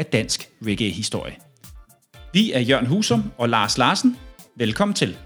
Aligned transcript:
af 0.00 0.06
dansk 0.06 0.48
reggae-historie. 0.66 1.36
Vi 2.32 2.52
er 2.52 2.60
Jørgen 2.60 2.86
Husum 2.86 3.32
og 3.38 3.48
Lars 3.48 3.78
Larsen. 3.78 4.16
Velkommen 4.56 4.94
til. 4.94 5.16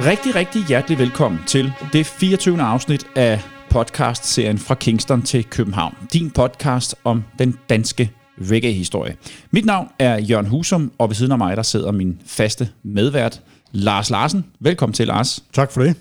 Rigtig, 0.00 0.34
rigtig 0.34 0.64
hjertelig 0.68 0.98
velkommen 0.98 1.40
til 1.46 1.72
det 1.92 2.06
24. 2.06 2.62
afsnit 2.62 3.06
af 3.16 3.40
podcast-serien 3.70 4.58
Fra 4.58 4.74
Kingston 4.74 5.22
til 5.22 5.44
København. 5.44 5.94
Din 6.12 6.30
podcast 6.30 6.94
om 7.04 7.24
den 7.38 7.58
danske 7.68 8.10
reggae-historie. 8.50 9.16
Mit 9.50 9.64
navn 9.64 9.88
er 9.98 10.18
Jørgen 10.18 10.46
Husum, 10.46 10.92
og 10.98 11.08
ved 11.08 11.14
siden 11.14 11.32
af 11.32 11.38
mig 11.38 11.56
der 11.56 11.62
sidder 11.62 11.92
min 11.92 12.20
faste 12.26 12.68
medvært, 12.82 13.42
Lars 13.76 14.10
Larsen. 14.10 14.44
Velkommen 14.60 14.94
til, 14.94 15.06
Lars. 15.06 15.44
Tak 15.52 15.72
for 15.72 15.82
det. 15.82 15.96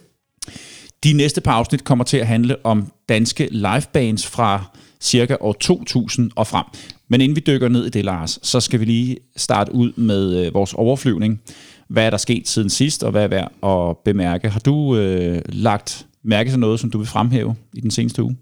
De 1.04 1.14
næste 1.14 1.42
par 1.42 1.52
afsnit 1.52 1.84
kommer 1.84 2.06
til 2.06 2.18
at 2.18 2.28
handle 2.28 2.66
om 2.66 2.92
danske 3.10 3.48
livebands 3.52 4.28
fra 4.28 4.64
cirka 5.02 5.36
år 5.40 5.54
2000 5.54 6.32
og 6.36 6.48
frem. 6.48 6.66
Men 7.10 7.22
inden 7.22 7.36
vi 7.36 7.44
dykker 7.48 7.68
ned 7.68 7.86
i 7.86 7.90
det, 7.90 8.06
Lars, 8.06 8.40
så 8.44 8.60
skal 8.60 8.80
vi 8.80 8.86
lige 8.86 9.18
starte 9.38 9.76
ud 9.76 9.94
med 9.96 10.46
øh, 10.46 10.54
vores 10.54 10.74
overflyvning. 10.74 11.42
Hvad 11.90 12.06
er 12.06 12.10
der 12.10 12.18
sket 12.18 12.48
siden 12.48 12.70
sidst, 12.70 13.04
og 13.04 13.12
hvad 13.12 13.24
er 13.24 13.28
værd 13.28 13.52
at 13.64 13.98
bemærke? 14.06 14.50
Har 14.50 14.60
du 14.60 14.98
øh, 14.98 15.42
lagt 15.50 16.06
mærke 16.24 16.50
til 16.50 16.60
noget, 16.60 16.80
som 16.80 16.92
du 16.92 16.98
vil 16.98 17.08
fremhæve 17.08 17.56
i 17.74 17.82
den 17.82 17.92
seneste 17.92 18.24
uge? 18.24 18.38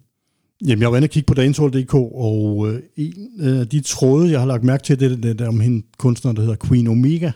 Jamen, 0.66 0.82
jeg 0.82 0.92
var 0.92 0.98
inde 0.98 1.06
og 1.06 1.10
kigge 1.10 1.28
på 1.28 1.34
danshold.dk, 1.34 1.94
og 1.96 2.70
øh, 2.70 2.80
en 2.98 3.42
af 3.42 3.68
de 3.68 3.82
tråde, 3.82 4.32
jeg 4.32 4.40
har 4.40 4.48
lagt 4.48 4.64
mærke 4.64 4.84
til, 4.84 5.00
det 5.00 5.12
er 5.12 5.16
det 5.16 5.40
der 5.40 5.48
om 5.48 5.60
hende 5.60 5.86
kunstner, 5.98 6.32
der 6.32 6.42
hedder 6.42 6.68
Queen 6.68 6.88
Omega. 6.88 7.32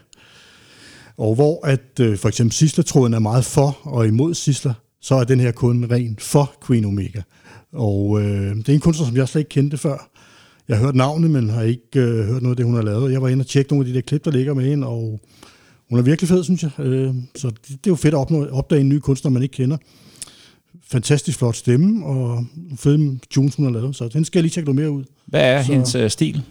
Og 1.18 1.36
hvor 1.36 1.66
at 1.68 2.00
øh, 2.02 2.18
for 2.18 2.28
eksempel 2.28 2.54
Sisler-tråden 2.54 3.14
er 3.14 3.20
meget 3.20 3.46
for 3.46 3.78
og 3.84 4.08
imod 4.08 4.34
Sisler, 4.34 4.74
så 5.02 5.16
er 5.16 5.24
den 5.24 5.40
her 5.40 5.52
kun 5.52 5.86
ren 5.92 6.18
for 6.20 6.54
Queen 6.68 6.86
Omega. 6.86 7.22
Og 7.74 8.22
øh, 8.22 8.56
det 8.56 8.70
er 8.70 8.74
en 8.74 8.80
kunstner, 8.80 9.08
som 9.08 9.16
jeg 9.18 9.28
slet 9.28 9.40
ikke 9.42 9.50
kendte 9.50 9.78
før. 9.78 10.10
Jeg 10.68 10.78
har 10.78 10.86
hørt 10.86 10.96
navnet, 10.96 11.32
men 11.32 11.50
har 11.50 11.62
ikke 11.62 12.00
øh, 12.00 12.26
hørt 12.28 12.42
noget 12.42 12.54
af 12.54 12.58
det, 12.58 12.66
hun 12.66 12.76
har 12.76 12.82
lavet. 12.82 13.12
Jeg 13.12 13.22
var 13.22 13.28
inde 13.30 13.42
og 13.42 13.48
tjekke 13.48 13.72
nogle 13.72 13.86
af 13.88 13.94
de 13.94 13.96
der 13.96 14.02
klip, 14.02 14.26
der 14.26 14.32
ligger 14.32 14.54
med 14.54 14.66
hende, 14.66 14.88
og 14.88 15.20
hun 15.90 16.00
er 16.00 16.04
virkelig 16.04 16.30
fed, 16.30 16.44
synes 16.44 16.64
jeg. 16.64 16.72
Øh, 16.80 17.14
så 17.36 17.50
det, 17.50 17.58
det 17.70 17.74
er 17.74 17.78
jo 17.92 17.96
fedt 17.96 18.14
at 18.14 18.18
opnå, 18.18 18.46
opdage 18.46 18.82
en 18.82 18.90
ny 18.90 19.00
kunstner, 19.00 19.32
man 19.32 19.44
ikke 19.44 19.54
kender. 19.54 19.78
Fantastisk 20.88 21.38
flot 21.38 21.56
stemme, 21.56 22.06
og 22.06 22.46
fede 22.78 23.20
tunes, 23.30 23.56
hun 23.56 23.66
har 23.66 23.72
lavet. 23.72 23.96
Så 23.96 24.08
den 24.08 24.26
skal 24.26 24.40
jeg 24.40 24.44
lige 24.44 24.52
tjekke 24.52 24.66
noget 24.74 24.82
mere 24.82 24.92
ud. 24.92 25.04
Hvad 25.28 25.42
er 25.42 25.64
Så- 25.64 25.72
hendes 25.72 25.96
øh, 25.96 26.10
stil? 26.10 26.42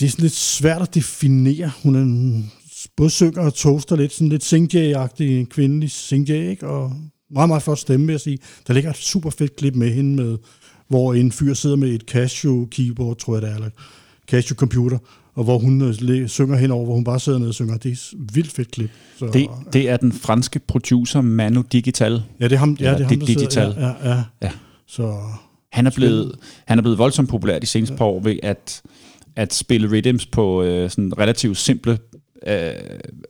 Det 0.00 0.06
er 0.06 0.10
sådan 0.10 0.22
lidt 0.22 0.32
svært 0.32 0.82
at 0.82 0.94
definere. 0.94 1.70
Hun 1.82 1.94
er 1.96 2.00
en, 2.00 2.52
både 2.96 3.10
synger 3.10 3.42
og 3.42 3.54
toaster 3.54 3.96
lidt, 3.96 4.12
sådan 4.12 4.28
lidt 4.28 4.44
sing-jay-agtig, 4.44 5.38
en 5.40 5.46
kvindelig 5.46 5.90
sing 5.90 6.28
ikke? 6.28 6.66
Og 6.66 6.92
meget, 7.30 7.48
meget 7.48 7.62
flot 7.62 7.78
stemme, 7.78 8.06
vil 8.06 8.12
jeg 8.12 8.20
sige. 8.20 8.38
Der 8.66 8.74
ligger 8.74 8.90
et 8.90 8.96
super 8.96 9.30
fedt 9.30 9.56
klip 9.56 9.74
med 9.74 9.90
hende, 9.92 10.22
med, 10.22 10.38
hvor 10.88 11.14
en 11.14 11.32
fyr 11.32 11.54
sidder 11.54 11.76
med 11.76 11.88
et 11.88 12.02
Casio-keyboard, 12.10 13.16
tror 13.18 13.34
jeg 13.34 13.42
det 13.42 13.50
er, 13.50 13.54
eller 13.54 13.70
Casio-computer, 14.30 14.98
og 15.34 15.44
hvor 15.44 15.58
hun 15.58 15.82
øh, 15.82 16.28
synger 16.28 16.56
henover, 16.56 16.84
hvor 16.84 16.94
hun 16.94 17.04
bare 17.04 17.20
sidder 17.20 17.38
nede 17.38 17.48
og 17.50 17.54
synger. 17.54 17.76
Det 17.76 17.88
er 17.88 17.92
et 17.92 18.34
vildt 18.34 18.52
fedt 18.52 18.70
klip. 18.70 18.90
Så, 19.18 19.26
Det, 19.26 19.46
det 19.72 19.88
er 19.90 19.96
den 19.96 20.12
franske 20.12 20.58
producer 20.58 21.20
Manu 21.20 21.64
Digital. 21.72 22.22
ja, 22.40 22.44
det 22.44 22.52
er 22.52 22.56
ham, 22.58 22.76
ja, 22.80 22.92
det 22.94 23.00
er 23.00 23.04
ham 23.08 23.18
der 23.18 23.26
Digital. 23.26 23.50
sidder. 23.74 23.86
Ja, 24.02 24.08
ja, 24.10 24.14
ja. 24.16 24.22
Ja. 24.42 24.50
Så 24.86 25.14
Han 25.72 25.86
er 25.86 25.90
blevet, 25.96 26.34
han 26.66 26.78
er 26.78 26.82
blevet 26.82 26.98
voldsomt 26.98 27.28
populær 27.28 27.58
de 27.58 27.66
seneste 27.66 27.96
par 27.96 28.04
år 28.04 28.20
ved 28.20 28.36
at, 28.42 28.82
at 29.36 29.54
spille 29.54 29.88
rhythms 29.90 30.26
på 30.26 30.62
øh, 30.62 30.90
sådan 30.90 31.18
relativt 31.18 31.56
simple 31.56 31.98
øh, 32.48 32.72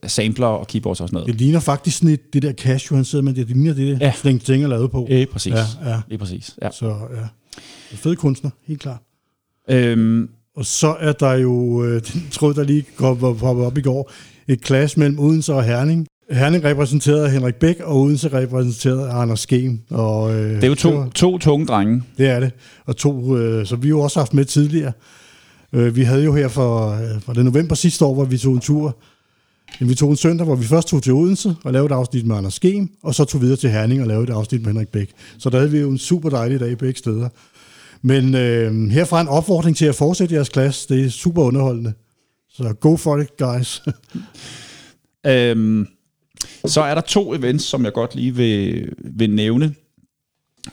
sampler 0.06 0.47
og 0.47 0.66
keyboards 0.66 1.00
og 1.00 1.09
sådan 1.09 1.15
noget. 1.16 1.27
det 1.32 1.34
ligner 1.41 1.60
faktisk 1.60 1.97
sådan 1.99 2.10
et, 2.15 2.32
det 2.34 2.43
der 2.43 2.53
Casio, 2.53 2.97
han 2.97 3.04
sidder 3.04 3.25
med. 3.25 3.34
Det 3.34 3.47
ligner 3.49 3.75
det, 3.75 3.87
Ja. 4.00 4.06
ja. 4.06 4.12
Flink 4.16 4.44
Ting 4.44 4.65
er 4.65 4.69
lavet 4.69 4.91
på. 4.91 5.06
Øh, 5.10 5.27
præcis. 5.27 5.53
Ja, 5.53 5.91
ja. 5.91 6.00
Lige 6.09 6.19
præcis. 6.19 6.56
Ja. 6.62 6.71
Så 6.71 6.87
ja, 6.87 7.21
en 7.93 7.97
fed 7.99 8.16
kunstner, 8.16 8.50
helt 8.66 8.81
klart. 8.81 8.99
Øhm, 9.71 10.28
Og 10.56 10.66
så 10.66 10.97
er 11.00 11.12
der 11.12 11.32
jo, 11.32 11.84
øh, 11.84 12.03
den 12.12 12.26
tråd, 12.31 12.55
der 12.55 12.62
lige 12.65 12.84
kom 12.97 13.25
op 13.43 13.78
i 13.78 13.81
går, 13.81 14.10
et 14.49 14.66
clash 14.66 14.99
mellem 14.99 15.19
Odense 15.19 15.55
og 15.55 15.65
Herning. 15.65 16.06
Herning 16.31 16.65
repræsenteret 16.65 17.25
af 17.25 17.31
Henrik 17.32 17.55
Bæk, 17.55 17.81
og 17.81 17.97
Odense 18.00 18.28
repræsenteret 18.28 19.09
af 19.09 19.15
Anders 19.21 19.41
Skem. 19.41 19.81
Og, 19.91 20.34
øh, 20.34 20.55
det 20.56 20.65
er 20.65 20.69
jo 20.69 20.75
to, 20.75 20.91
var- 20.91 21.09
to 21.15 21.38
tunge 21.38 21.66
drenge. 21.66 22.03
det 22.19 22.26
er 22.28 22.41
det. 22.41 22.50
Og 22.87 22.97
to, 22.97 23.37
øh, 23.37 23.66
så 23.66 23.76
vi 23.76 23.87
har 23.88 23.91
jo 23.91 24.00
også 24.00 24.21
haft 24.21 24.34
med 24.34 24.44
tidligere. 24.44 24.93
Øh, 25.76 25.97
vi 25.97 26.03
havde 26.03 26.25
jo 26.25 26.34
her 26.34 26.48
for, 26.48 26.91
øh, 26.91 27.20
for 27.20 27.32
det 27.32 27.44
november 27.44 27.75
sidste 27.75 28.04
år, 28.04 28.14
hvor 28.14 28.25
vi 28.25 28.38
tog 28.38 28.54
en 28.54 28.60
tur. 28.60 28.97
Vi 29.81 29.94
tog 29.94 30.10
en 30.10 30.16
søndag, 30.16 30.44
hvor 30.44 30.56
vi 30.56 30.64
først 30.64 30.88
tog 30.88 31.03
til 31.03 31.12
Odense 31.12 31.56
og 31.64 31.72
lavede 31.72 31.87
et 31.87 31.92
afsnit 31.92 32.26
med 32.26 32.37
Anders 32.37 32.54
Skem, 32.54 32.88
og 33.03 33.14
så 33.14 33.25
tog 33.25 33.41
videre 33.41 33.56
til 33.56 33.70
Herning 33.70 34.00
og 34.00 34.06
lavede 34.06 34.25
et 34.25 34.34
afsnit 34.34 34.60
med 34.60 34.69
Henrik 34.69 34.88
Bæk. 34.88 35.10
Så 35.38 35.50
der 35.50 35.59
havde 35.59 35.70
vi 35.70 35.78
jo 35.78 35.91
en 35.91 35.98
super 35.98 36.31
dejlig 36.31 36.60
dag 36.60 36.78
begge 36.78 36.98
steder. 36.98 37.28
Men 38.03 38.34
øh, 38.34 38.91
herfra 38.91 39.20
en 39.20 39.28
opfordring 39.28 39.76
til 39.76 39.87
at 39.87 39.94
fortsætte 39.94 40.34
jeres 40.34 40.48
klasse. 40.48 40.94
Det 40.94 41.04
er 41.04 41.10
super 41.10 41.42
underholdende. 41.42 41.93
Så 42.48 42.75
go 42.81 42.97
for 42.97 43.19
it, 43.19 43.37
guys. 43.37 43.82
Øhm, 45.26 45.87
så 46.64 46.81
er 46.81 46.94
der 46.94 47.00
to 47.00 47.34
events, 47.34 47.64
som 47.64 47.84
jeg 47.84 47.93
godt 47.93 48.14
lige 48.14 48.34
vil, 48.34 48.88
vil 48.98 49.31
nævne, 49.31 49.75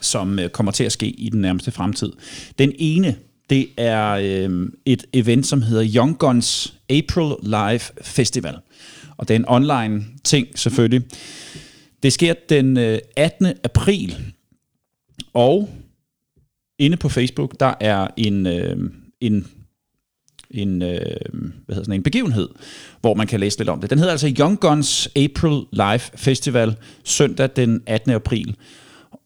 som 0.01 0.39
øh, 0.39 0.49
kommer 0.49 0.71
til 0.71 0.83
at 0.83 0.91
ske 0.91 1.07
i 1.07 1.29
den 1.29 1.41
nærmeste 1.41 1.71
fremtid. 1.71 2.11
Den 2.59 2.71
ene, 2.77 3.15
det 3.49 3.69
er 3.77 4.09
øh, 4.11 4.69
et 4.85 5.05
event, 5.13 5.47
som 5.47 5.61
hedder 5.61 5.91
Young 5.95 6.17
Guns 6.17 6.73
April 6.89 7.35
Live 7.43 7.79
Festival. 8.01 8.55
Og 9.17 9.27
det 9.27 9.33
er 9.33 9.39
en 9.39 9.45
online 9.47 10.05
ting, 10.23 10.47
selvfølgelig. 10.59 11.01
Det 12.03 12.13
sker 12.13 12.33
den 12.49 12.77
øh, 12.77 12.99
18. 13.15 13.53
april, 13.63 14.33
og 15.33 15.69
inde 16.79 16.97
på 16.97 17.09
Facebook, 17.09 17.59
der 17.59 17.73
er 17.79 18.07
en, 18.17 18.47
øh, 18.47 18.77
en 19.21 19.47
en, 20.53 20.81
øh, 20.81 20.89
hvad 21.65 21.75
hedder 21.75 21.83
sådan, 21.83 21.93
en 21.93 22.03
begivenhed, 22.03 22.49
hvor 23.01 23.13
man 23.13 23.27
kan 23.27 23.39
læse 23.39 23.57
lidt 23.57 23.69
om 23.69 23.81
det. 23.81 23.89
Den 23.89 23.97
hedder 23.97 24.11
altså 24.11 24.33
Young 24.39 24.59
Guns 24.59 25.09
April 25.15 25.65
Live 25.71 25.99
Festival, 25.99 26.75
søndag 27.03 27.49
den 27.55 27.83
18. 27.85 28.11
april. 28.11 28.55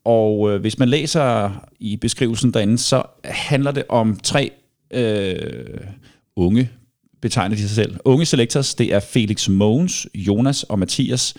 Og 0.07 0.51
øh, 0.51 0.62
hvis 0.62 0.80
man 0.80 0.89
læser 0.89 1.51
i 1.80 1.95
beskrivelsen 1.95 2.51
derinde, 2.51 2.77
så 2.77 3.04
handler 3.24 3.71
det 3.71 3.83
om 3.89 4.19
tre 4.24 4.51
øh, 4.92 5.77
unge, 6.36 6.69
betegner 7.21 7.56
de 7.56 7.62
sig 7.62 7.69
selv, 7.69 7.95
unge 8.06 8.25
selectors. 8.25 8.75
Det 8.75 8.94
er 8.94 9.00
Felix 9.00 9.50
Mogens, 9.50 10.07
Jonas 10.15 10.63
og 10.63 10.80
Mathias, 10.80 11.33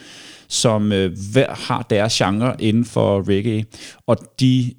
som 0.48 0.92
øh, 0.92 1.16
hver 1.32 1.54
har 1.54 1.86
deres 1.90 2.14
genre 2.14 2.56
inden 2.58 2.84
for 2.84 3.28
reggae. 3.28 3.64
Og 4.06 4.16
de 4.40 4.74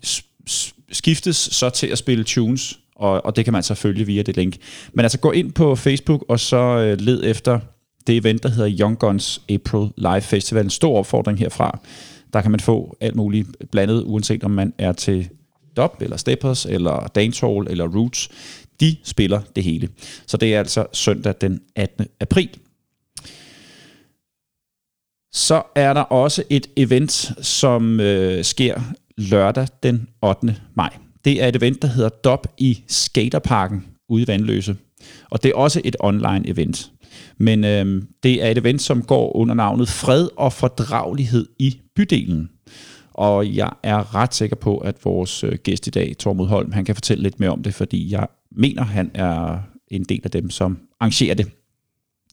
skiftes 0.91 1.37
så 1.37 1.69
til 1.69 1.87
at 1.87 1.97
spille 1.97 2.23
tunes, 2.23 2.79
og, 2.95 3.25
og 3.25 3.35
det 3.35 3.45
kan 3.45 3.53
man 3.53 3.57
altså 3.57 3.75
følge 3.75 4.05
via 4.05 4.21
det 4.21 4.37
link. 4.37 4.55
Men 4.93 5.05
altså 5.05 5.19
gå 5.19 5.31
ind 5.31 5.51
på 5.51 5.75
Facebook, 5.75 6.25
og 6.27 6.39
så 6.39 6.57
øh, 6.57 7.01
led 7.01 7.23
efter 7.23 7.59
det 8.07 8.17
event, 8.17 8.43
der 8.43 8.49
hedder 8.49 8.75
Young 8.79 8.99
Guns 8.99 9.41
April 9.49 9.89
Live 9.97 10.21
Festival. 10.21 10.63
En 10.63 10.69
stor 10.69 10.97
opfordring 10.97 11.39
herfra. 11.39 11.79
Der 12.33 12.41
kan 12.41 12.51
man 12.51 12.59
få 12.59 12.97
alt 13.01 13.15
muligt 13.15 13.47
blandet, 13.71 14.03
uanset 14.03 14.43
om 14.43 14.51
man 14.51 14.73
er 14.77 14.91
til 14.91 15.29
dub, 15.77 16.01
eller 16.01 16.17
steppers, 16.17 16.65
eller 16.65 17.07
dancehall, 17.07 17.67
eller 17.69 17.87
roots. 17.87 18.29
De 18.79 18.95
spiller 19.03 19.41
det 19.55 19.63
hele. 19.63 19.89
Så 20.27 20.37
det 20.37 20.55
er 20.55 20.59
altså 20.59 20.85
søndag 20.93 21.33
den 21.41 21.61
18. 21.75 22.05
april. 22.19 22.49
Så 25.33 25.61
er 25.75 25.93
der 25.93 26.01
også 26.01 26.43
et 26.49 26.67
event, 26.77 27.31
som 27.41 27.99
øh, 27.99 28.43
sker 28.43 28.81
lørdag 29.17 29.67
den 29.83 30.07
8. 30.21 30.55
maj. 30.75 30.93
Det 31.25 31.43
er 31.43 31.47
et 31.47 31.55
event, 31.55 31.81
der 31.81 31.87
hedder 31.87 32.09
DOP 32.09 32.47
i 32.57 32.83
Skaterparken 32.87 33.85
ude 34.09 34.23
i 34.23 34.27
Vandløse. 34.27 34.77
Og 35.29 35.43
det 35.43 35.49
er 35.49 35.55
også 35.55 35.81
et 35.83 35.95
online 35.99 36.47
event. 36.47 36.91
Men 37.37 37.63
øh, 37.63 38.03
det 38.23 38.43
er 38.43 38.51
et 38.51 38.57
event, 38.57 38.81
som 38.81 39.03
går 39.03 39.35
under 39.35 39.55
navnet 39.55 39.89
Fred 39.89 40.27
og 40.37 40.53
Fordragelighed 40.53 41.47
i 41.59 41.79
bydelen. 41.99 42.49
Og 43.13 43.55
jeg 43.55 43.71
er 43.83 44.15
ret 44.15 44.33
sikker 44.33 44.55
på, 44.55 44.77
at 44.77 45.05
vores 45.05 45.43
øh, 45.43 45.57
gæst 45.63 45.87
i 45.87 45.89
dag, 45.89 46.15
Tormod 46.19 46.47
Holm, 46.47 46.71
han 46.71 46.85
kan 46.85 46.95
fortælle 46.95 47.23
lidt 47.23 47.39
mere 47.39 47.49
om 47.49 47.63
det, 47.63 47.73
fordi 47.73 48.11
jeg 48.11 48.27
mener, 48.51 48.83
han 48.83 49.11
er 49.13 49.59
en 49.87 50.03
del 50.03 50.21
af 50.23 50.31
dem, 50.31 50.49
som 50.49 50.79
arrangerer 50.99 51.35
det. 51.35 51.51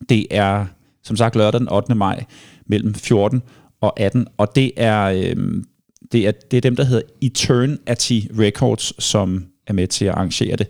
Det 0.09 0.27
er 0.31 0.67
som 1.05 1.17
sagt 1.17 1.37
lørdag 1.37 1.61
den 1.61 1.73
8. 1.73 1.95
maj 1.95 2.25
mellem 2.67 2.95
14 2.95 3.43
og 3.81 4.01
18, 4.01 4.27
og 4.37 4.55
det 4.55 4.73
er, 4.77 5.03
øh, 5.05 5.63
det 6.13 6.27
er, 6.27 6.31
det 6.51 6.57
er 6.57 6.61
dem, 6.61 6.77
der 6.77 6.85
hedder 6.85 7.03
Eternity 7.21 8.21
Records, 8.39 9.05
som 9.05 9.47
er 9.67 9.73
med 9.73 9.87
til 9.87 10.05
at 10.05 10.15
arrangere 10.15 10.57
det. 10.57 10.67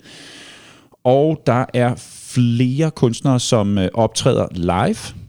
Og 1.04 1.42
der 1.46 1.64
er 1.74 1.94
flere 2.34 2.90
kunstnere, 2.90 3.40
som 3.40 3.78
øh, 3.78 3.88
optræder 3.94 4.46
live. 4.52 5.20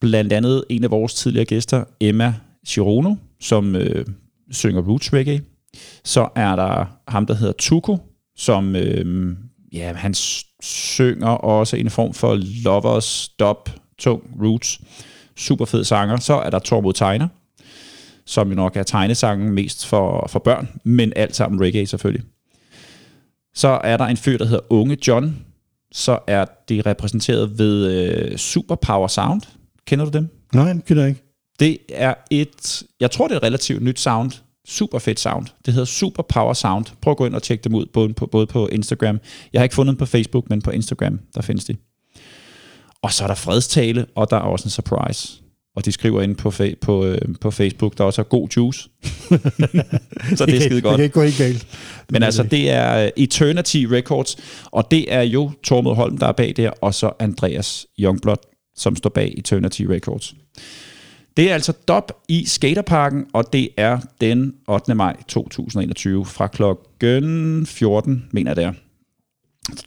Blandt 0.00 0.32
andet 0.32 0.64
en 0.68 0.84
af 0.84 0.90
vores 0.90 1.14
tidligere 1.14 1.44
gæster, 1.44 1.84
Emma 2.00 2.34
Chirono, 2.66 3.14
som 3.40 3.76
øh, 3.76 4.06
synger 4.50 4.82
roots 4.82 5.12
reggae. 5.12 5.40
Så 6.04 6.28
er 6.36 6.56
der 6.56 6.84
ham, 7.08 7.26
der 7.26 7.34
hedder 7.34 7.52
Tuko, 7.58 7.98
som 8.36 8.76
øh, 8.76 9.36
ja, 9.72 9.92
han 9.92 10.14
synger 10.62 11.28
også 11.28 11.76
en 11.76 11.90
form 11.90 12.14
for 12.14 12.38
lovers, 12.64 13.28
dub, 13.28 13.70
tung 13.98 14.22
roots. 14.42 14.80
Super 15.36 15.64
fed 15.64 15.84
sanger. 15.84 16.16
Så 16.16 16.34
er 16.34 16.50
der 16.50 16.58
Tormod 16.58 16.92
Tegner, 16.92 17.28
som 18.26 18.48
jo 18.48 18.54
nok 18.54 18.76
er 18.76 18.82
tegnesangen 18.82 19.52
mest 19.52 19.86
for, 19.86 20.26
for 20.30 20.38
børn, 20.38 20.68
men 20.84 21.12
alt 21.16 21.36
sammen 21.36 21.60
reggae 21.60 21.86
selvfølgelig. 21.86 22.24
Så 23.54 23.80
er 23.84 23.96
der 23.96 24.04
en 24.04 24.16
fyr, 24.16 24.38
der 24.38 24.44
hedder 24.44 24.72
Unge 24.72 24.96
John. 25.08 25.36
Så 25.92 26.18
er 26.26 26.44
de 26.68 26.82
repræsenteret 26.86 27.58
ved 27.58 27.92
øh, 27.92 28.36
Superpower 28.36 29.08
Sound. 29.08 29.42
Kender 29.86 30.04
du 30.04 30.10
dem? 30.10 30.28
Nej, 30.54 30.72
det 30.72 30.84
kender 30.84 31.02
jeg 31.02 31.08
ikke. 31.08 31.27
Det 31.60 31.78
er 31.88 32.14
et, 32.30 32.82
jeg 33.00 33.10
tror 33.10 33.28
det 33.28 33.34
er 33.34 33.38
et 33.38 33.42
relativt 33.42 33.82
nyt 33.82 34.00
sound. 34.00 34.32
Super 34.68 34.98
fedt 34.98 35.20
sound. 35.20 35.46
Det 35.66 35.74
hedder 35.74 35.86
Super 35.86 36.22
Power 36.22 36.52
Sound. 36.52 36.84
Prøv 37.02 37.10
at 37.10 37.16
gå 37.16 37.26
ind 37.26 37.34
og 37.34 37.42
tjekke 37.42 37.64
dem 37.64 37.74
ud, 37.74 37.86
både 37.92 38.14
på, 38.14 38.26
både 38.26 38.46
på 38.46 38.66
Instagram. 38.68 39.20
Jeg 39.52 39.58
har 39.60 39.64
ikke 39.64 39.74
fundet 39.74 39.92
dem 39.92 39.98
på 39.98 40.06
Facebook, 40.06 40.50
men 40.50 40.62
på 40.62 40.70
Instagram, 40.70 41.20
der 41.34 41.42
findes 41.42 41.64
de. 41.64 41.76
Og 43.02 43.12
så 43.12 43.24
er 43.24 43.28
der 43.28 43.34
fredstale, 43.34 44.06
og 44.14 44.30
der 44.30 44.36
er 44.36 44.40
også 44.40 44.64
en 44.66 44.70
surprise. 44.70 45.32
Og 45.76 45.84
de 45.84 45.92
skriver 45.92 46.22
ind 46.22 46.36
på, 46.36 46.48
fa- 46.48 46.74
på, 46.80 47.04
øh, 47.06 47.18
på 47.40 47.50
Facebook, 47.50 47.98
der 47.98 48.04
også 48.04 48.20
er 48.22 48.24
god 48.24 48.48
juice. 48.56 48.88
så 50.36 50.46
det 50.46 50.56
er 50.56 50.60
skide 50.60 50.80
godt. 50.80 50.92
Det 50.92 50.96
kan 50.96 51.04
ikke 51.04 51.14
gå 51.14 51.22
helt 51.22 51.38
galt. 51.38 51.66
Men 52.10 52.22
altså, 52.22 52.42
det 52.42 52.70
er 52.70 53.10
Eternity 53.16 53.84
Records, 53.90 54.36
og 54.64 54.90
det 54.90 55.12
er 55.14 55.22
jo 55.22 55.50
Tormod 55.64 55.94
Holm, 55.94 56.18
der 56.18 56.26
er 56.26 56.32
bag 56.32 56.54
der, 56.56 56.70
og 56.70 56.94
så 56.94 57.10
Andreas 57.18 57.86
Youngblood, 58.00 58.36
som 58.76 58.96
står 58.96 59.10
bag 59.10 59.34
Eternity 59.36 59.82
Records. 59.82 60.34
Det 61.38 61.50
er 61.50 61.54
altså 61.54 61.72
DOP 61.72 62.12
i 62.28 62.44
Skaterparken, 62.46 63.26
og 63.32 63.52
det 63.52 63.68
er 63.76 64.00
den 64.20 64.54
8. 64.68 64.94
maj 64.94 65.16
2021 65.28 66.26
fra 66.26 66.46
klokken 66.46 67.66
14, 67.66 68.24
mener 68.32 68.50
jeg 68.50 68.56
det 68.56 68.64
er. 68.64 68.72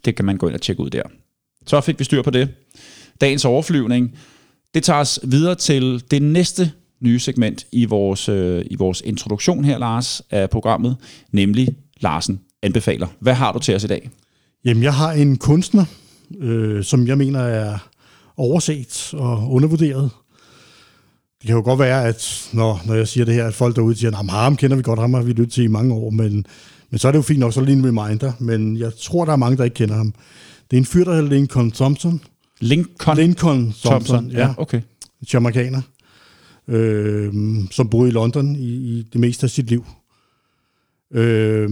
Det 0.05 0.15
kan 0.15 0.25
man 0.25 0.37
gå 0.37 0.47
ind 0.47 0.55
og 0.55 0.61
tjekke 0.61 0.83
ud 0.83 0.89
der. 0.89 1.03
Så 1.65 1.81
fik 1.81 1.99
vi 1.99 2.03
styr 2.03 2.21
på 2.21 2.29
det. 2.29 2.49
Dagens 3.21 3.45
overflyvning, 3.45 4.17
det 4.73 4.83
tager 4.83 4.99
os 4.99 5.19
videre 5.23 5.55
til 5.55 6.03
det 6.11 6.21
næste 6.21 6.71
nye 7.01 7.19
segment 7.19 7.67
i 7.71 7.85
vores, 7.85 8.29
øh, 8.29 8.65
i 8.71 8.75
vores 8.75 9.01
introduktion 9.05 9.63
her, 9.63 9.77
Lars, 9.77 10.21
af 10.29 10.49
programmet, 10.49 10.97
nemlig 11.31 11.75
Larsen 11.99 12.41
anbefaler. 12.61 13.07
Hvad 13.19 13.33
har 13.33 13.51
du 13.51 13.59
til 13.59 13.75
os 13.75 13.83
i 13.83 13.87
dag? 13.87 14.09
Jamen, 14.65 14.83
jeg 14.83 14.93
har 14.93 15.11
en 15.11 15.37
kunstner, 15.37 15.85
øh, 16.39 16.83
som 16.83 17.07
jeg 17.07 17.17
mener 17.17 17.39
er 17.39 17.77
overset 18.37 19.13
og 19.13 19.51
undervurderet. 19.51 20.09
Det 21.41 21.47
kan 21.47 21.55
jo 21.55 21.61
godt 21.61 21.79
være, 21.79 22.07
at 22.07 22.49
når, 22.53 22.81
når 22.85 22.95
jeg 22.95 23.07
siger 23.07 23.25
det 23.25 23.33
her, 23.33 23.47
at 23.47 23.53
folk 23.53 23.75
derude 23.75 23.95
siger, 23.95 24.17
at 24.19 24.29
ham 24.29 24.55
kender 24.55 24.77
vi 24.77 24.83
godt, 24.83 24.99
ham 24.99 25.13
har 25.13 25.21
vi 25.21 25.31
lyttet 25.31 25.51
til 25.51 25.63
i 25.63 25.67
mange 25.67 25.93
år, 25.93 26.09
men, 26.09 26.45
men 26.89 26.99
så 26.99 27.07
er 27.07 27.11
det 27.11 27.17
jo 27.17 27.21
fint 27.21 27.39
nok, 27.39 27.53
så 27.53 27.61
lige 27.61 27.77
en 27.77 27.99
reminder, 27.99 28.31
men 28.39 28.77
jeg 28.77 28.91
tror, 29.01 29.25
der 29.25 29.31
er 29.31 29.37
mange, 29.37 29.57
der 29.57 29.63
ikke 29.63 29.73
kender 29.73 29.95
ham. 29.95 30.13
Det 30.71 30.77
er 30.77 30.81
en 30.81 30.85
fyr, 30.85 31.03
der 31.03 31.13
hedder 31.13 31.29
Lincoln 31.29 31.71
Thompson. 31.71 32.21
Lincoln, 32.59 33.17
Lincoln 33.17 33.61
Thompson, 33.61 33.91
Thompson, 33.91 34.31
ja, 34.31 34.39
ja. 34.39 34.53
okay. 34.57 34.81
Jamaikaner, 35.33 35.81
øh, 36.67 37.33
som 37.71 37.89
boede 37.89 38.09
i 38.09 38.11
London 38.11 38.55
i, 38.55 38.69
i 38.69 39.07
det 39.13 39.21
meste 39.21 39.43
af 39.43 39.49
sit 39.49 39.69
liv. 39.69 39.85
Øh, 41.13 41.69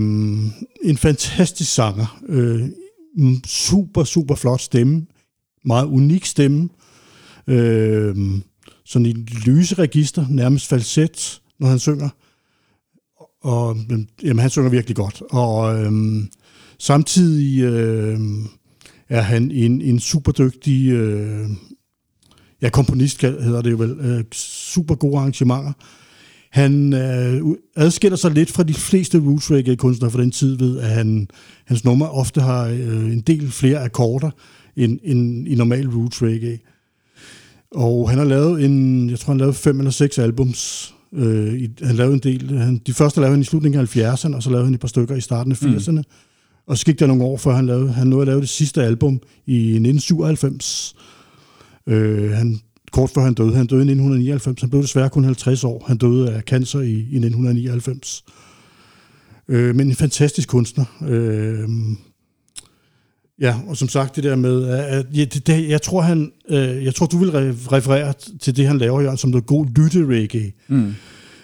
en 0.83 0.97
fantastisk 0.97 1.73
sanger. 1.73 2.19
Øh, 2.29 2.69
super, 3.45 4.03
super 4.03 4.35
flot 4.35 4.61
stemme. 4.61 5.05
Meget 5.65 5.85
unik 5.85 6.25
stemme. 6.25 6.69
Øh, 7.47 8.15
sådan 8.89 9.05
i 9.05 9.13
lyse 9.45 9.75
register, 9.75 10.25
nærmest 10.29 10.67
falset, 10.67 11.41
når 11.59 11.67
han 11.67 11.79
synger. 11.79 12.09
Og 13.41 13.77
jamen, 14.23 14.39
han 14.39 14.49
synger 14.49 14.69
virkelig 14.69 14.95
godt. 14.95 15.21
Og 15.29 15.79
øhm, 15.79 16.29
samtidig 16.79 17.61
øh, 17.63 18.19
er 19.09 19.21
han 19.21 19.51
en, 19.51 19.81
en 19.81 19.99
super 19.99 20.31
dygtig 20.31 20.89
øh, 20.89 21.49
ja, 22.61 22.69
komponist 22.69 23.21
hedder 23.21 23.61
det 23.61 23.71
jo 23.71 23.77
vel, 23.77 23.91
øh, 23.99 24.23
super 24.33 24.95
gode 24.95 25.17
arrangementer. 25.17 25.73
Han 26.51 26.93
øh, 26.93 27.41
adskiller 27.75 28.17
sig 28.17 28.31
lidt 28.31 28.51
fra 28.51 28.63
de 28.63 28.73
fleste 28.73 29.19
roots 29.19 29.51
reggae 29.51 29.75
kunstnere 29.75 30.11
fra 30.11 30.21
den 30.21 30.31
tid 30.31 30.57
ved, 30.57 30.79
at 30.79 30.89
han, 30.89 31.27
hans 31.65 31.85
nummer 31.85 32.07
ofte 32.07 32.41
har 32.41 32.65
øh, 32.65 33.13
en 33.13 33.21
del 33.21 33.51
flere 33.51 33.79
akkorder 33.79 34.31
end, 34.75 34.99
end 35.03 35.47
i 35.47 35.55
normal 35.55 35.89
roots 35.89 36.21
reggae. 36.21 36.59
Og 37.71 38.09
han 38.09 38.17
har 38.17 38.25
lavet 38.25 38.65
en, 38.65 39.09
jeg 39.09 39.19
tror 39.19 39.33
han 39.33 39.37
lavede 39.37 39.53
fem 39.53 39.79
eller 39.79 39.91
seks 39.91 40.17
albums. 40.17 40.93
Øh, 41.13 41.53
i, 41.53 41.69
han 41.81 41.95
lavede 41.95 42.13
en 42.13 42.19
del, 42.19 42.57
han, 42.57 42.77
de 42.87 42.93
første 42.93 43.19
lavede 43.19 43.33
han 43.33 43.41
i 43.41 43.43
slutningen 43.43 43.81
af 43.81 43.97
70'erne, 43.97 44.35
og 44.35 44.43
så 44.43 44.49
lavede 44.49 44.65
han 44.65 44.73
et 44.73 44.79
par 44.79 44.87
stykker 44.87 45.15
i 45.15 45.21
starten 45.21 45.51
af 45.51 45.61
80'erne. 45.61 45.91
Mm. 45.91 46.03
Og 46.67 46.77
så 46.77 46.85
gik 46.85 46.99
der 46.99 47.07
nogle 47.07 47.23
år, 47.23 47.37
før 47.37 47.51
han 47.51 47.65
lavede, 47.65 47.91
han 47.91 48.07
nåede 48.07 48.21
at 48.21 48.27
lave 48.27 48.41
det 48.41 48.49
sidste 48.49 48.83
album 48.83 49.13
i 49.45 49.59
1997. 49.59 50.95
Øh, 51.87 52.31
han, 52.31 52.59
kort 52.91 53.09
før 53.09 53.21
han 53.21 53.33
døde. 53.33 53.55
Han 53.55 53.67
døde 53.67 53.79
i 53.79 53.89
1999. 53.91 54.61
Han 54.61 54.69
blev 54.69 54.81
desværre 54.81 55.09
kun 55.09 55.23
50 55.23 55.63
år. 55.63 55.85
Han 55.87 55.97
døde 55.97 56.31
af 56.31 56.41
cancer 56.41 56.79
i, 56.79 56.91
i 56.91 56.95
1999. 56.97 58.23
Øh, 59.47 59.75
men 59.75 59.87
en 59.87 59.95
fantastisk 59.95 60.49
kunstner. 60.49 60.85
Øh, 61.07 61.69
ja, 63.41 63.55
og 63.67 63.77
som 63.77 63.89
sagt 63.89 64.15
det 64.15 64.23
der 64.23 64.35
med, 64.35 64.67
at 64.67 65.05
ja, 65.13 65.25
det, 65.25 65.47
det, 65.47 65.69
jeg 65.69 65.81
tror 65.81 66.01
han, 66.01 66.31
øh, 66.49 66.85
jeg 66.85 66.95
tror 66.95 67.05
du 67.05 67.17
vil 67.17 67.31
referere 67.31 68.13
til 68.39 68.55
det 68.55 68.67
han 68.67 68.77
laver, 68.77 69.01
Jørgen, 69.01 69.17
som 69.17 69.29
noget 69.29 69.45
god 69.45 69.65
lytte 69.65 70.05
reggae. 70.05 70.51
Mm. 70.67 70.93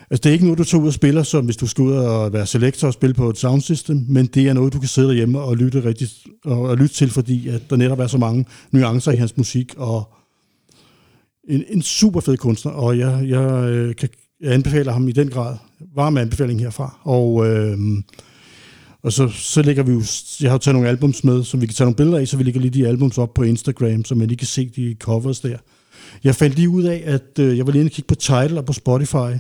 Altså, 0.09 0.21
det 0.23 0.29
er 0.29 0.33
ikke 0.33 0.45
noget, 0.45 0.59
du 0.59 0.63
tager 0.63 0.81
ud 0.81 0.87
og 0.87 0.93
spiller, 0.93 1.23
som 1.23 1.45
hvis 1.45 1.57
du 1.57 1.67
skal 1.67 1.81
ud 1.81 1.91
og 1.91 2.33
være 2.33 2.45
selektor 2.45 2.87
og 2.87 2.93
spille 2.93 3.13
på 3.13 3.29
et 3.29 3.37
soundsystem, 3.37 4.05
men 4.09 4.25
det 4.25 4.47
er 4.47 4.53
noget, 4.53 4.73
du 4.73 4.79
kan 4.79 4.87
sidde 4.89 5.07
derhjemme 5.07 5.39
og 5.39 5.57
lytte, 5.57 5.83
rigtig, 5.83 6.07
og, 6.43 6.61
og 6.61 6.77
lytte 6.77 6.95
til, 6.95 7.09
fordi 7.09 7.47
at 7.47 7.69
der 7.69 7.75
netop 7.75 7.99
er 7.99 8.07
så 8.07 8.17
mange 8.17 8.45
nuancer 8.71 9.11
i 9.11 9.15
hans 9.15 9.37
musik, 9.37 9.73
og 9.77 10.13
en, 11.49 11.63
en 11.69 11.81
super 11.81 12.19
fed 12.19 12.37
kunstner, 12.37 12.71
og 12.71 12.97
jeg, 12.97 13.25
jeg, 13.27 13.69
øh, 13.69 13.95
kan, 13.95 14.09
jeg 14.41 14.53
anbefaler 14.53 14.91
ham 14.91 15.07
i 15.07 15.11
den 15.11 15.29
grad. 15.29 15.57
Varm 15.95 16.17
anbefaling 16.17 16.59
herfra. 16.59 16.99
Og, 17.03 17.47
øh, 17.47 17.77
og 19.05 19.13
så, 19.13 19.27
så 19.27 19.61
lægger 19.61 19.83
vi 19.83 19.91
jo, 19.91 20.03
jeg 20.41 20.51
har 20.51 20.55
jo 20.55 20.59
taget 20.59 20.75
nogle 20.75 20.89
albums 20.89 21.23
med, 21.23 21.43
som 21.43 21.61
vi 21.61 21.65
kan 21.65 21.75
tage 21.75 21.85
nogle 21.85 21.95
billeder 21.95 22.17
af, 22.17 22.27
så 22.27 22.37
vi 22.37 22.43
lægger 22.43 22.61
lige 22.61 22.71
de 22.71 22.87
albums 22.87 23.17
op 23.17 23.33
på 23.33 23.43
Instagram, 23.43 24.05
så 24.05 24.15
man 24.15 24.27
lige 24.27 24.37
kan 24.37 24.47
se 24.47 24.69
de 24.75 24.95
covers 24.99 25.39
der. 25.39 25.57
Jeg 26.23 26.35
fandt 26.35 26.55
lige 26.55 26.69
ud 26.69 26.83
af, 26.83 27.03
at 27.05 27.39
øh, 27.39 27.57
jeg 27.57 27.65
var 27.65 27.71
lige 27.71 27.79
inde 27.79 27.89
og 27.89 27.93
kigge 27.93 28.07
på 28.07 28.15
Tidal 28.15 28.57
og 28.57 28.65
på 28.65 28.73
Spotify, 28.73 29.37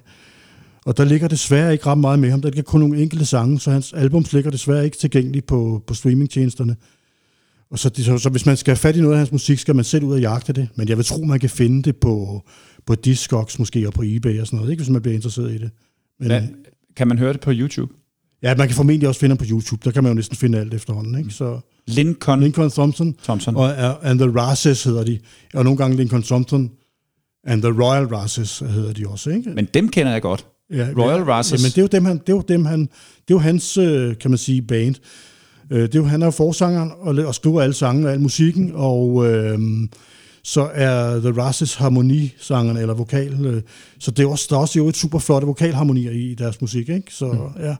og 0.85 0.97
der 0.97 1.05
ligger 1.05 1.27
desværre 1.27 1.73
ikke 1.73 1.85
ret 1.85 1.97
meget 1.97 2.19
med 2.19 2.31
ham. 2.31 2.41
Der 2.41 2.49
ligger 2.49 2.63
kun 2.63 2.79
nogle 2.79 3.01
enkelte 3.01 3.25
sange, 3.25 3.59
så 3.59 3.71
hans 3.71 3.93
albums 3.93 4.33
ligger 4.33 4.51
desværre 4.51 4.85
ikke 4.85 4.97
tilgængeligt 4.97 5.47
på, 5.47 5.83
på 5.87 5.93
streamingtjenesterne. 5.93 6.75
Og 7.71 7.79
så, 7.79 7.91
så, 7.95 8.17
så 8.17 8.29
hvis 8.29 8.45
man 8.45 8.57
skal 8.57 8.71
have 8.71 8.77
fat 8.77 8.95
i 8.95 9.01
noget 9.01 9.13
af 9.13 9.17
hans 9.17 9.31
musik, 9.31 9.59
skal 9.59 9.75
man 9.75 9.85
selv 9.85 10.03
ud 10.03 10.13
og 10.13 10.21
jagte 10.21 10.53
det. 10.53 10.67
Men 10.75 10.89
jeg 10.89 10.97
vil 10.97 11.05
tro, 11.05 11.23
man 11.23 11.39
kan 11.39 11.49
finde 11.49 11.83
det 11.83 11.95
på, 11.95 12.43
på 12.85 12.95
Discogs 12.95 13.59
måske, 13.59 13.87
og 13.87 13.93
på 13.93 14.03
eBay 14.05 14.39
og 14.39 14.47
sådan 14.47 14.57
noget, 14.57 14.71
ikke, 14.71 14.83
hvis 14.83 14.89
man 14.89 15.01
bliver 15.01 15.15
interesseret 15.15 15.51
i 15.51 15.57
det. 15.57 15.69
Men, 16.19 16.27
Hvad, 16.27 16.41
kan 16.95 17.07
man 17.07 17.19
høre 17.19 17.33
det 17.33 17.41
på 17.41 17.51
YouTube? 17.53 17.93
Ja, 18.45 18.55
man 18.55 18.67
kan 18.67 18.75
formentlig 18.75 19.07
også 19.07 19.19
finde 19.19 19.35
det 19.35 19.39
på 19.39 19.45
YouTube. 19.49 19.81
Der 19.85 19.91
kan 19.91 20.03
man 20.03 20.11
jo 20.11 20.15
næsten 20.15 20.37
finde 20.37 20.59
alt 20.59 20.73
efterhånden. 20.73 21.17
Ikke? 21.19 21.31
Så 21.31 21.59
Lincoln, 21.87 22.39
Lincoln 22.39 22.71
Thompson, 22.71 23.15
Thompson. 23.23 23.55
og 23.55 24.07
and 24.09 24.19
the 24.19 24.39
Races 24.39 24.83
hedder 24.83 25.03
de. 25.03 25.19
Og 25.53 25.63
nogle 25.63 25.77
gange 25.77 25.97
Lincoln 25.97 26.23
Thompson 26.23 26.71
and 27.43 27.61
the 27.61 27.71
Royal 27.83 28.05
Races 28.05 28.59
hedder 28.59 28.93
de 28.93 29.07
også. 29.07 29.29
Ikke? 29.29 29.49
Men 29.49 29.67
dem 29.73 29.89
kender 29.89 30.11
jeg 30.11 30.21
godt. 30.21 30.45
Ja, 30.71 30.87
Royal 30.97 31.23
Races. 31.23 31.51
Jamen, 31.51 31.71
det 31.71 31.77
er 31.77 31.81
jo 31.81 31.87
dem, 31.87 32.05
han, 32.05 32.17
det 32.17 32.29
er 32.29 32.33
jo 32.33 32.43
dem, 32.47 32.65
han, 32.65 32.79
det 32.81 32.87
er 32.87 33.31
jo 33.31 33.39
hans, 33.39 33.77
øh, 33.77 34.17
kan 34.17 34.31
man 34.31 34.37
sige, 34.37 34.61
band. 34.61 34.95
Øh, 35.71 35.81
det 35.81 35.95
er 35.95 35.99
jo, 35.99 36.05
han 36.05 36.21
er 36.21 36.25
jo 36.25 36.31
forsangeren 36.31 36.91
og, 36.99 37.15
og 37.15 37.35
skriver 37.35 37.61
alle 37.61 37.73
sange 37.73 38.07
og 38.07 38.13
al 38.13 38.19
musikken, 38.19 38.71
og 38.75 39.27
øh, 39.27 39.59
så 40.43 40.69
er 40.73 41.19
The 41.19 41.41
Rasses 41.41 41.75
harmonisangerne, 41.75 42.81
eller 42.81 42.93
vokal, 42.93 43.45
øh, 43.45 43.61
så 43.99 44.11
det 44.11 44.23
er 44.23 44.27
også, 44.27 44.47
der 44.49 44.55
er 44.55 44.59
også 44.59 44.79
jo 44.79 44.87
et 44.87 44.97
super 44.97 45.19
flotte 45.19 45.47
vokalharmonier 45.47 46.11
i 46.11 46.33
deres 46.33 46.61
musik, 46.61 46.89
ikke? 46.89 47.13
Så 47.13 47.25
mm. 47.25 47.61
ja. 47.61 47.75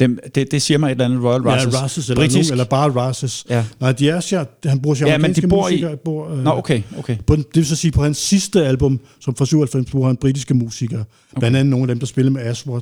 Dem, 0.00 0.18
det, 0.34 0.50
det 0.50 0.62
siger 0.62 0.78
mig 0.78 0.86
et 0.86 0.90
eller 0.90 1.04
andet 1.04 1.22
Royal 1.22 1.42
Rasses. 1.42 1.74
Ja, 1.74 1.78
Rasses, 1.82 2.08
eller, 2.10 2.20
Britisk. 2.22 2.36
nogen, 2.50 2.52
eller 2.52 2.64
bare 2.64 2.90
Rasses. 2.90 3.46
Ja. 3.50 3.64
Nej, 3.80 3.92
de 3.92 4.08
er, 4.08 4.28
ja, 4.32 4.44
han 4.70 4.80
bruger 4.80 4.96
Ja, 5.06 5.18
men 5.18 5.34
de 5.34 5.48
bor 5.48 5.68
i- 5.68 5.72
musikere. 5.72 5.96
Bor, 5.96 6.28
øh, 6.30 6.38
Nå, 6.38 6.50
okay, 6.50 6.82
okay. 6.98 7.16
på, 7.26 7.36
det 7.36 7.46
vil 7.54 7.66
så 7.66 7.76
sige, 7.76 7.90
på 7.92 8.02
hans 8.02 8.18
sidste 8.18 8.66
album, 8.66 9.00
som 9.20 9.34
fra 9.36 9.46
97, 9.46 9.90
bruger 9.90 10.06
han 10.06 10.16
britiske 10.16 10.54
musikere. 10.54 11.00
Okay. 11.32 11.38
Blandt 11.38 11.56
andet 11.56 11.70
nogle 11.70 11.82
af 11.82 11.88
dem, 11.88 11.98
der 11.98 12.06
spillede 12.06 12.32
med 12.34 12.42
Aswad. 12.42 12.80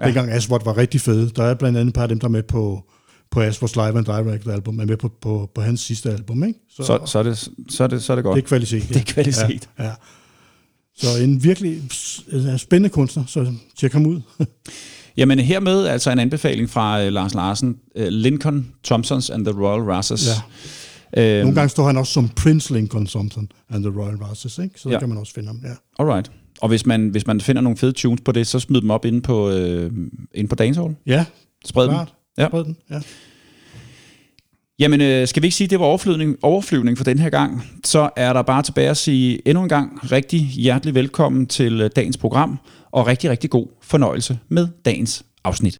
Ja. 0.00 0.06
Dengang 0.06 0.30
Aswad 0.30 0.60
var 0.64 0.76
rigtig 0.76 1.00
fede. 1.00 1.30
Der 1.36 1.42
er 1.44 1.54
blandt 1.54 1.78
andet 1.78 1.90
et 1.90 1.94
par 1.94 2.02
af 2.02 2.08
dem, 2.08 2.20
der 2.20 2.26
er 2.26 2.30
med 2.30 2.42
på, 2.42 2.82
på 3.30 3.40
Aswads 3.40 3.74
Live 3.76 3.98
and 3.98 4.04
Direct 4.04 4.46
album, 4.48 4.78
er 4.80 4.84
med 4.84 4.96
på, 4.96 5.10
på, 5.22 5.50
på 5.54 5.60
hans 5.60 5.80
sidste 5.80 6.10
album. 6.12 6.44
Ikke? 6.44 6.58
Så, 6.70 7.00
så, 7.06 7.18
er 7.18 7.22
det, 7.22 7.48
så, 7.70 7.84
er 7.84 7.88
det, 7.88 8.02
så 8.02 8.12
er 8.12 8.14
det 8.14 8.24
godt. 8.24 8.36
det 8.36 8.42
er 8.42 8.46
kvalitet. 8.48 8.88
Ja. 8.90 8.94
Det 8.94 9.00
er 9.08 9.12
kvalitet. 9.12 9.68
Ja, 9.78 9.84
ja. 9.84 9.92
Så 10.98 11.06
en 11.22 11.44
virkelig 11.44 11.82
spændende 12.56 12.88
kunstner, 12.88 13.24
så 13.26 13.52
tjek 13.78 13.92
ham 13.92 14.06
ud. 14.06 14.20
Jamen 15.16 15.38
hermed 15.38 15.86
altså 15.86 16.10
en 16.10 16.18
anbefaling 16.18 16.70
fra 16.70 17.02
uh, 17.06 17.12
Lars 17.12 17.34
Larsen. 17.34 17.76
Uh, 18.00 18.06
Lincoln 18.06 18.66
Thompsons 18.84 19.30
and 19.30 19.44
the 19.44 19.54
Royal 19.60 19.82
Rasses. 19.82 20.26
Ja. 20.26 20.32
Øhm, 21.22 21.40
Nogle 21.44 21.54
gange 21.54 21.68
står 21.68 21.86
han 21.86 21.96
også 21.96 22.12
som 22.12 22.28
Prince 22.28 22.72
Lincoln 22.74 23.06
Thompson 23.06 23.48
and 23.70 23.84
the 23.84 24.00
Royal 24.00 24.16
Rasses, 24.16 24.58
ikke? 24.58 24.80
så 24.80 24.88
der 24.88 24.94
Ja. 24.94 24.98
kan 24.98 25.08
man 25.08 25.18
også 25.18 25.32
finde 25.34 25.46
ham. 25.48 25.60
Ja. 25.64 26.02
Alright. 26.04 26.30
Og 26.60 26.68
hvis 26.68 26.86
man, 26.86 27.08
hvis 27.08 27.26
man 27.26 27.40
finder 27.40 27.62
nogle 27.62 27.78
fede 27.78 27.92
tunes 27.92 28.20
på 28.24 28.32
det, 28.32 28.46
så 28.46 28.58
smid 28.58 28.80
dem 28.80 28.90
op 28.90 29.04
inde 29.04 29.20
på, 29.22 29.50
øh, 29.50 29.90
inde 30.34 30.48
på 30.48 30.54
Dancehall. 30.54 30.94
Ja, 31.06 31.24
Spred 31.64 31.84
dem. 31.84 31.92
klart. 31.94 32.14
Ja. 32.38 32.48
Spred 32.48 32.64
den. 32.64 32.76
Ja. 32.90 33.00
Jamen, 34.78 35.00
øh, 35.00 35.28
skal 35.28 35.42
vi 35.42 35.46
ikke 35.46 35.56
sige, 35.56 35.64
at 35.66 35.70
det 35.70 35.80
var 35.80 35.84
overflyvning, 35.86 36.36
overflyvning 36.42 36.96
for 36.98 37.04
den 37.04 37.18
her 37.18 37.30
gang? 37.30 37.62
Så 37.84 38.10
er 38.16 38.32
der 38.32 38.42
bare 38.42 38.62
tilbage 38.62 38.90
at 38.90 38.96
sige 38.96 39.48
endnu 39.48 39.62
en 39.62 39.68
gang 39.68 40.12
rigtig 40.12 40.40
hjertelig 40.40 40.94
velkommen 40.94 41.46
til 41.46 41.80
øh, 41.80 41.90
dagens 41.96 42.16
program, 42.16 42.58
og 42.96 43.06
rigtig, 43.06 43.30
rigtig 43.30 43.50
god 43.50 43.66
fornøjelse 43.82 44.38
med 44.48 44.68
dagens 44.84 45.24
afsnit. 45.44 45.78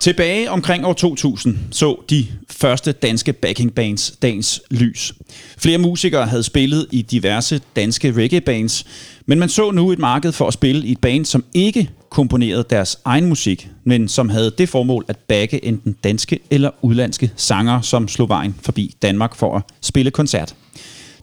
Tilbage 0.00 0.50
omkring 0.50 0.86
år 0.86 0.92
2000 0.92 1.58
så 1.70 2.02
de 2.10 2.26
første 2.50 2.92
danske 2.92 3.32
backing 3.32 3.74
bands 3.74 4.10
dagens 4.22 4.62
lys. 4.70 5.14
Flere 5.58 5.78
musikere 5.78 6.26
havde 6.26 6.42
spillet 6.42 6.86
i 6.90 7.02
diverse 7.02 7.60
danske 7.76 8.12
reggae 8.12 8.40
bands, 8.40 8.84
men 9.26 9.38
man 9.38 9.48
så 9.48 9.70
nu 9.70 9.92
et 9.92 9.98
marked 9.98 10.32
for 10.32 10.46
at 10.46 10.54
spille 10.54 10.86
i 10.86 10.92
et 10.92 11.00
band, 11.00 11.24
som 11.24 11.44
ikke 11.54 11.90
komponerede 12.10 12.64
deres 12.70 12.98
egen 13.04 13.26
musik, 13.26 13.68
men 13.84 14.08
som 14.08 14.28
havde 14.28 14.50
det 14.58 14.68
formål 14.68 15.04
at 15.08 15.16
backe 15.16 15.64
enten 15.64 15.96
danske 16.04 16.38
eller 16.50 16.70
udlandske 16.82 17.32
sanger, 17.36 17.80
som 17.80 18.08
slog 18.08 18.28
vejen 18.28 18.56
forbi 18.62 18.94
Danmark 19.02 19.34
for 19.34 19.56
at 19.56 19.62
spille 19.80 20.10
koncert. 20.10 20.54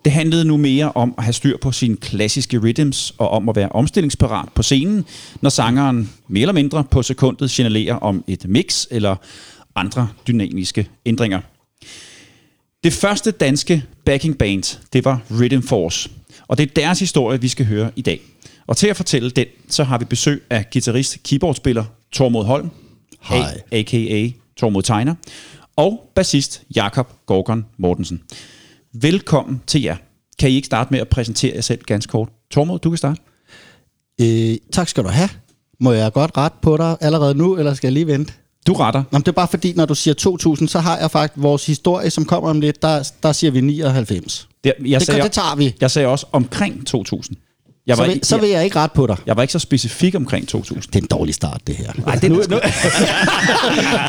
Det 0.05 0.13
handlede 0.13 0.45
nu 0.45 0.57
mere 0.57 0.91
om 0.91 1.15
at 1.17 1.23
have 1.23 1.33
styr 1.33 1.57
på 1.57 1.71
sine 1.71 1.95
klassiske 1.95 2.59
rhythms 2.59 3.13
og 3.17 3.29
om 3.29 3.49
at 3.49 3.55
være 3.55 3.69
omstillingsparat 3.69 4.49
på 4.55 4.63
scenen, 4.63 5.05
når 5.41 5.49
sangeren 5.49 6.13
mere 6.27 6.41
eller 6.41 6.53
mindre 6.53 6.83
på 6.83 7.03
sekundet 7.03 7.51
signalerer 7.51 7.95
om 7.95 8.23
et 8.27 8.45
mix 8.49 8.85
eller 8.91 9.15
andre 9.75 10.07
dynamiske 10.27 10.89
ændringer. 11.05 11.41
Det 12.83 12.93
første 12.93 13.31
danske 13.31 13.83
backing 14.05 14.37
band, 14.37 14.79
det 14.93 15.05
var 15.05 15.21
Rhythm 15.31 15.61
Force, 15.61 16.09
og 16.47 16.57
det 16.57 16.69
er 16.69 16.73
deres 16.73 16.99
historie, 16.99 17.41
vi 17.41 17.47
skal 17.47 17.65
høre 17.65 17.91
i 17.95 18.01
dag. 18.01 18.21
Og 18.67 18.77
til 18.77 18.87
at 18.87 18.97
fortælle 18.97 19.29
den, 19.29 19.45
så 19.69 19.83
har 19.83 19.97
vi 19.97 20.05
besøg 20.05 20.43
af 20.49 20.69
guitarist 20.73 21.23
keyboardspiller 21.23 21.85
Tormod 22.11 22.45
Holm, 22.45 22.69
Hej. 23.21 23.61
A.k.a. 23.71 24.29
Tormod 24.57 24.83
Tegner, 24.83 25.15
og 25.75 26.11
bassist 26.15 26.61
Jakob 26.75 27.11
Gorgon 27.25 27.65
Mortensen. 27.77 28.21
Velkommen 29.01 29.61
til 29.67 29.81
jer. 29.81 29.95
Kan 30.39 30.49
I 30.49 30.53
ikke 30.55 30.65
starte 30.65 30.91
med 30.91 30.99
at 30.99 31.07
præsentere 31.07 31.55
jer 31.55 31.61
selv 31.61 31.81
ganske 31.83 32.11
kort? 32.11 32.29
Tormod, 32.51 32.79
du 32.79 32.89
kan 32.89 32.97
starte. 32.97 33.21
Øh, 34.21 34.57
tak 34.71 34.87
skal 34.87 35.03
du 35.03 35.09
have. 35.09 35.29
Må 35.79 35.91
jeg 35.91 36.13
godt 36.13 36.37
rette 36.37 36.57
på 36.61 36.77
dig 36.77 36.97
allerede 37.01 37.35
nu, 37.35 37.57
eller 37.57 37.73
skal 37.73 37.87
jeg 37.87 37.93
lige 37.93 38.07
vente? 38.07 38.33
Du 38.67 38.73
retter. 38.73 39.03
Nå, 39.11 39.19
det 39.19 39.27
er 39.27 39.31
bare 39.31 39.47
fordi, 39.47 39.73
når 39.73 39.85
du 39.85 39.95
siger 39.95 40.13
2000, 40.13 40.69
så 40.69 40.79
har 40.79 40.97
jeg 40.97 41.11
faktisk 41.11 41.33
vores 41.41 41.65
historie, 41.65 42.09
som 42.09 42.25
kommer 42.25 42.49
om 42.49 42.61
lidt, 42.61 42.81
der, 42.81 43.11
der 43.23 43.31
siger 43.31 43.51
vi 43.51 43.61
99. 43.61 44.47
Det, 44.63 44.73
jeg, 44.85 44.99
Det, 44.99 45.05
sagde, 45.07 45.21
det 45.23 45.31
tager 45.31 45.55
vi. 45.55 45.75
jeg 45.81 45.91
sagde 45.91 46.07
også 46.07 46.25
omkring 46.31 46.87
2000. 46.87 47.37
Jeg 47.87 47.97
Så 47.97 48.03
var, 48.03 48.09
vil, 48.09 48.19
så 48.23 48.37
vil 48.37 48.49
jeg 48.49 48.63
ikke 48.63 48.79
rette 48.79 48.95
på 48.95 49.07
dig. 49.07 49.17
jeg 49.25 49.35
var 49.35 49.41
ikke 49.41 49.51
så 49.51 49.59
specifik 49.59 50.15
omkring 50.15 50.47
2000. 50.47 50.81
Det 50.81 50.95
er 50.95 50.99
en 51.01 51.07
dårlig 51.07 51.35
start, 51.35 51.61
det 51.67 51.75
her. 51.75 51.91
Nej, 52.05 52.15
det, 52.15 52.31
nu, 52.31 52.41
nu, 52.49 52.59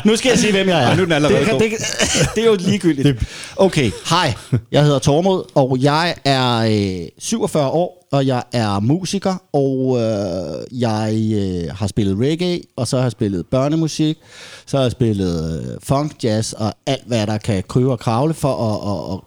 nu 0.11 0.15
skal 0.15 0.29
jeg 0.29 0.39
sige, 0.39 0.51
hvem 0.51 0.67
jeg 0.67 0.83
er. 0.83 0.87
Ej, 0.87 0.95
nu 0.95 1.01
er 1.01 1.05
den 1.05 1.11
allerede 1.13 1.39
det, 1.39 1.49
god. 1.51 1.59
det, 1.59 1.71
det 2.35 2.43
er 2.43 2.47
jo 2.47 2.55
ligegyldigt. 2.59 3.23
Okay, 3.55 3.91
hej. 4.09 4.33
Jeg 4.71 4.83
hedder 4.83 4.99
Tormod, 4.99 5.43
og 5.55 5.77
jeg 5.81 6.15
er 6.25 6.57
øh, 7.01 7.07
47 7.19 7.69
år, 7.69 8.07
og 8.11 8.27
jeg 8.27 8.43
er 8.53 8.79
musiker, 8.79 9.35
og 9.53 9.97
øh, 9.99 10.81
jeg 10.81 11.31
øh, 11.33 11.75
har 11.75 11.87
spillet 11.87 12.17
reggae, 12.19 12.61
og 12.77 12.87
så 12.87 12.95
har 12.97 13.03
jeg 13.03 13.11
spillet 13.11 13.45
børnemusik, 13.51 14.17
så 14.65 14.77
har 14.77 14.83
jeg 14.83 14.91
spillet 14.91 15.61
øh, 15.71 15.77
funk, 15.83 16.23
jazz 16.23 16.53
og 16.53 16.73
alt, 16.85 17.03
hvad 17.07 17.27
der 17.27 17.37
kan 17.37 17.63
kryve 17.67 17.91
og 17.91 17.99
kravle 17.99 18.33
for 18.33 18.53
at, 18.73 19.13
at, 19.13 19.13
at 19.13 19.19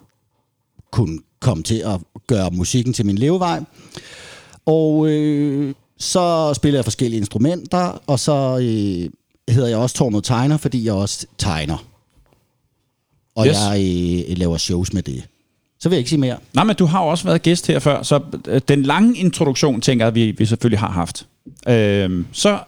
kunne 0.92 1.18
komme 1.40 1.62
til 1.62 1.82
at 1.86 2.00
gøre 2.26 2.50
musikken 2.52 2.92
til 2.92 3.06
min 3.06 3.18
levevej. 3.18 3.60
Og 4.70 5.06
øh, 5.08 5.74
så 5.98 6.52
spiller 6.54 6.78
jeg 6.78 6.84
forskellige 6.84 7.18
instrumenter, 7.18 8.02
og 8.06 8.18
så 8.18 8.58
øh, 8.62 9.10
hedder 9.54 9.68
jeg 9.68 9.78
også 9.78 9.96
Tormod 9.96 10.22
Tegner, 10.22 10.56
fordi 10.56 10.84
jeg 10.84 10.94
også 10.94 11.26
tegner. 11.38 11.84
Og 13.36 13.46
Yes. 13.46 13.56
jeg 13.56 13.80
øh, 14.30 14.38
laver 14.38 14.56
shows 14.56 14.92
med 14.92 15.02
det. 15.02 15.24
Så 15.80 15.88
vil 15.88 15.96
jeg 15.96 15.98
ikke 15.98 16.10
sige 16.10 16.20
mere. 16.20 16.36
Nej, 16.52 16.64
men 16.64 16.76
du 16.76 16.86
har 16.86 17.02
jo 17.02 17.08
også 17.08 17.24
været 17.24 17.42
gæst 17.42 17.66
her 17.66 17.78
før, 17.78 18.02
så 18.02 18.20
øh, 18.48 18.60
den 18.68 18.82
lange 18.82 19.16
introduktion, 19.18 19.80
tænker 19.80 20.06
jeg, 20.06 20.14
vi, 20.14 20.30
vi 20.30 20.46
selvfølgelig 20.46 20.78
har 20.78 20.90
haft. 20.90 21.26
Øhm, 21.68 22.26
så 22.32 22.58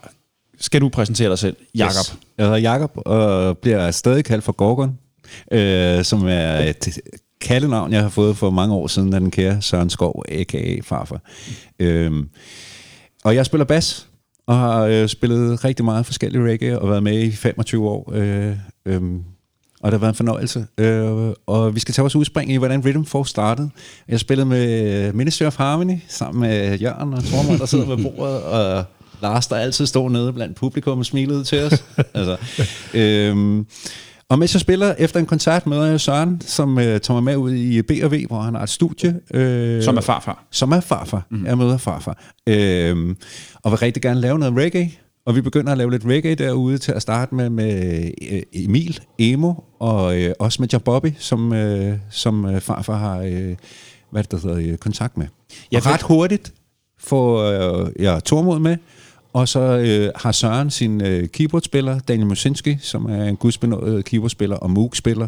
skal 0.59 0.81
du 0.81 0.89
præsentere 0.89 1.29
dig 1.29 1.39
selv, 1.39 1.55
Jakob. 1.75 1.95
Yes. 1.95 2.15
Jeg 2.37 2.45
hedder 2.45 2.59
Jakob 2.59 2.91
og 2.95 3.57
bliver 3.57 3.91
stadig 3.91 4.25
kaldt 4.25 4.43
for 4.43 4.51
Gorgon, 4.51 4.97
øh, 5.51 6.03
som 6.03 6.27
er 6.27 6.59
et 6.59 6.99
kaldenavn, 7.43 7.91
jeg 7.91 8.01
har 8.01 8.09
fået 8.09 8.37
for 8.37 8.49
mange 8.49 8.75
år 8.75 8.87
siden 8.87 9.13
af 9.13 9.19
den 9.19 9.31
kære 9.31 9.61
Søren 9.61 9.89
Skov, 9.89 10.23
a.k.a. 10.27 10.77
farfar. 10.83 11.21
Øhm, 11.79 12.29
og 13.23 13.35
jeg 13.35 13.45
spiller 13.45 13.65
bas, 13.65 14.07
og 14.47 14.55
har 14.55 14.81
øh, 14.81 15.07
spillet 15.07 15.65
rigtig 15.65 15.85
meget 15.85 16.05
forskellige 16.05 16.43
reggae, 16.43 16.79
og 16.79 16.89
været 16.89 17.03
med 17.03 17.23
i 17.23 17.31
25 17.31 17.89
år. 17.89 18.11
Øh, 18.13 18.57
øh, 18.85 19.01
og 19.81 19.91
det 19.91 19.93
har 19.93 19.97
været 19.97 20.11
en 20.11 20.15
fornøjelse. 20.15 20.65
Øh, 20.77 21.33
og 21.47 21.75
vi 21.75 21.79
skal 21.79 21.93
tage 21.93 22.03
vores 22.03 22.15
udspring 22.15 22.51
i, 22.51 22.55
hvordan 22.57 22.85
Rhythm 22.85 23.03
Force 23.03 23.29
startede. 23.29 23.69
Jeg 24.07 24.19
spillede 24.19 24.45
med 24.45 25.13
Ministry 25.13 25.43
of 25.43 25.57
Harmony, 25.57 25.97
sammen 26.07 26.41
med 26.41 26.79
Jørgen 26.79 27.13
og 27.13 27.23
Tormund, 27.23 27.59
der 27.59 27.65
sidder 27.65 27.95
ved 27.95 28.03
bordet, 28.03 28.43
og 28.43 28.85
Lars, 29.21 29.47
der 29.47 29.55
altid 29.55 29.85
står 29.85 30.09
nede 30.09 30.33
blandt 30.33 30.55
publikum 30.55 30.99
og 30.99 31.05
smilede 31.05 31.43
til 31.43 31.63
os. 31.63 31.83
altså, 32.13 32.37
øh, 32.93 33.65
og 34.29 34.39
mens 34.39 34.53
jeg 34.53 34.61
spiller 34.61 34.95
efter 34.97 35.19
en 35.19 35.25
koncert, 35.25 35.67
møder 35.67 35.85
jeg 35.85 35.99
Søren, 35.99 36.41
som 36.41 36.79
øh, 36.79 36.83
tager 37.01 37.13
mig 37.13 37.23
med 37.23 37.35
ud 37.35 37.53
i 37.53 37.81
B&V, 37.81 38.25
hvor 38.27 38.41
han 38.41 38.53
har 38.55 38.63
et 38.63 38.69
studie. 38.69 39.19
Øh, 39.33 39.83
Som 39.83 39.97
er 39.97 40.01
farfar. 40.01 40.45
som 40.51 40.71
er 40.71 40.79
farfar. 40.79 41.25
Mm. 41.31 41.45
Jeg 41.45 41.57
møder 41.57 41.77
farfar. 41.77 42.23
Øhm, 42.49 43.17
og 43.63 43.71
vil 43.71 43.77
rigtig 43.79 44.01
gerne 44.03 44.19
lave 44.21 44.39
noget 44.39 44.55
reggae. 44.57 44.91
Og 45.25 45.35
vi 45.35 45.41
begynder 45.41 45.71
at 45.71 45.77
lave 45.77 45.91
lidt 45.91 46.05
reggae 46.05 46.35
derude 46.35 46.77
til 46.77 46.91
at 46.91 47.01
starte 47.01 47.35
med 47.35 47.49
med 47.49 48.03
øh, 48.31 48.41
Emil, 48.53 48.99
Emo, 49.19 49.53
og 49.79 50.21
øh, 50.21 50.33
også 50.39 50.61
med 50.61 50.69
Job 50.73 50.83
Bobby, 50.83 51.07
som, 51.19 51.53
øh, 51.53 51.97
som 52.09 52.45
øh, 52.45 52.61
farfar 52.61 52.97
har 52.97 53.19
øh, 53.19 53.55
hvad 54.11 54.23
det 54.23 54.41
hedder, 54.41 54.71
øh, 54.71 54.77
kontakt 54.77 55.17
med. 55.17 55.25
Ja, 55.51 55.55
Ja, 55.71 55.79
for- 55.79 55.89
og 55.89 55.93
ret 55.93 56.01
hurtigt 56.01 56.53
får 56.99 57.37
øh, 57.83 57.89
jeg 57.99 58.23
Tormod 58.23 58.59
med, 58.59 58.77
og 59.33 59.47
så 59.47 59.59
øh, 59.59 60.09
har 60.15 60.31
Søren 60.31 60.69
sin 60.69 61.01
øh, 61.01 61.27
keyboardspiller, 61.27 61.99
Daniel 61.99 62.27
Musinski, 62.27 62.77
som 62.81 63.05
er 63.05 63.23
en 63.23 63.35
gudsbenået 63.35 64.05
keyboardspiller 64.05 64.55
og 64.55 64.71
Moog-spiller, 64.71 65.27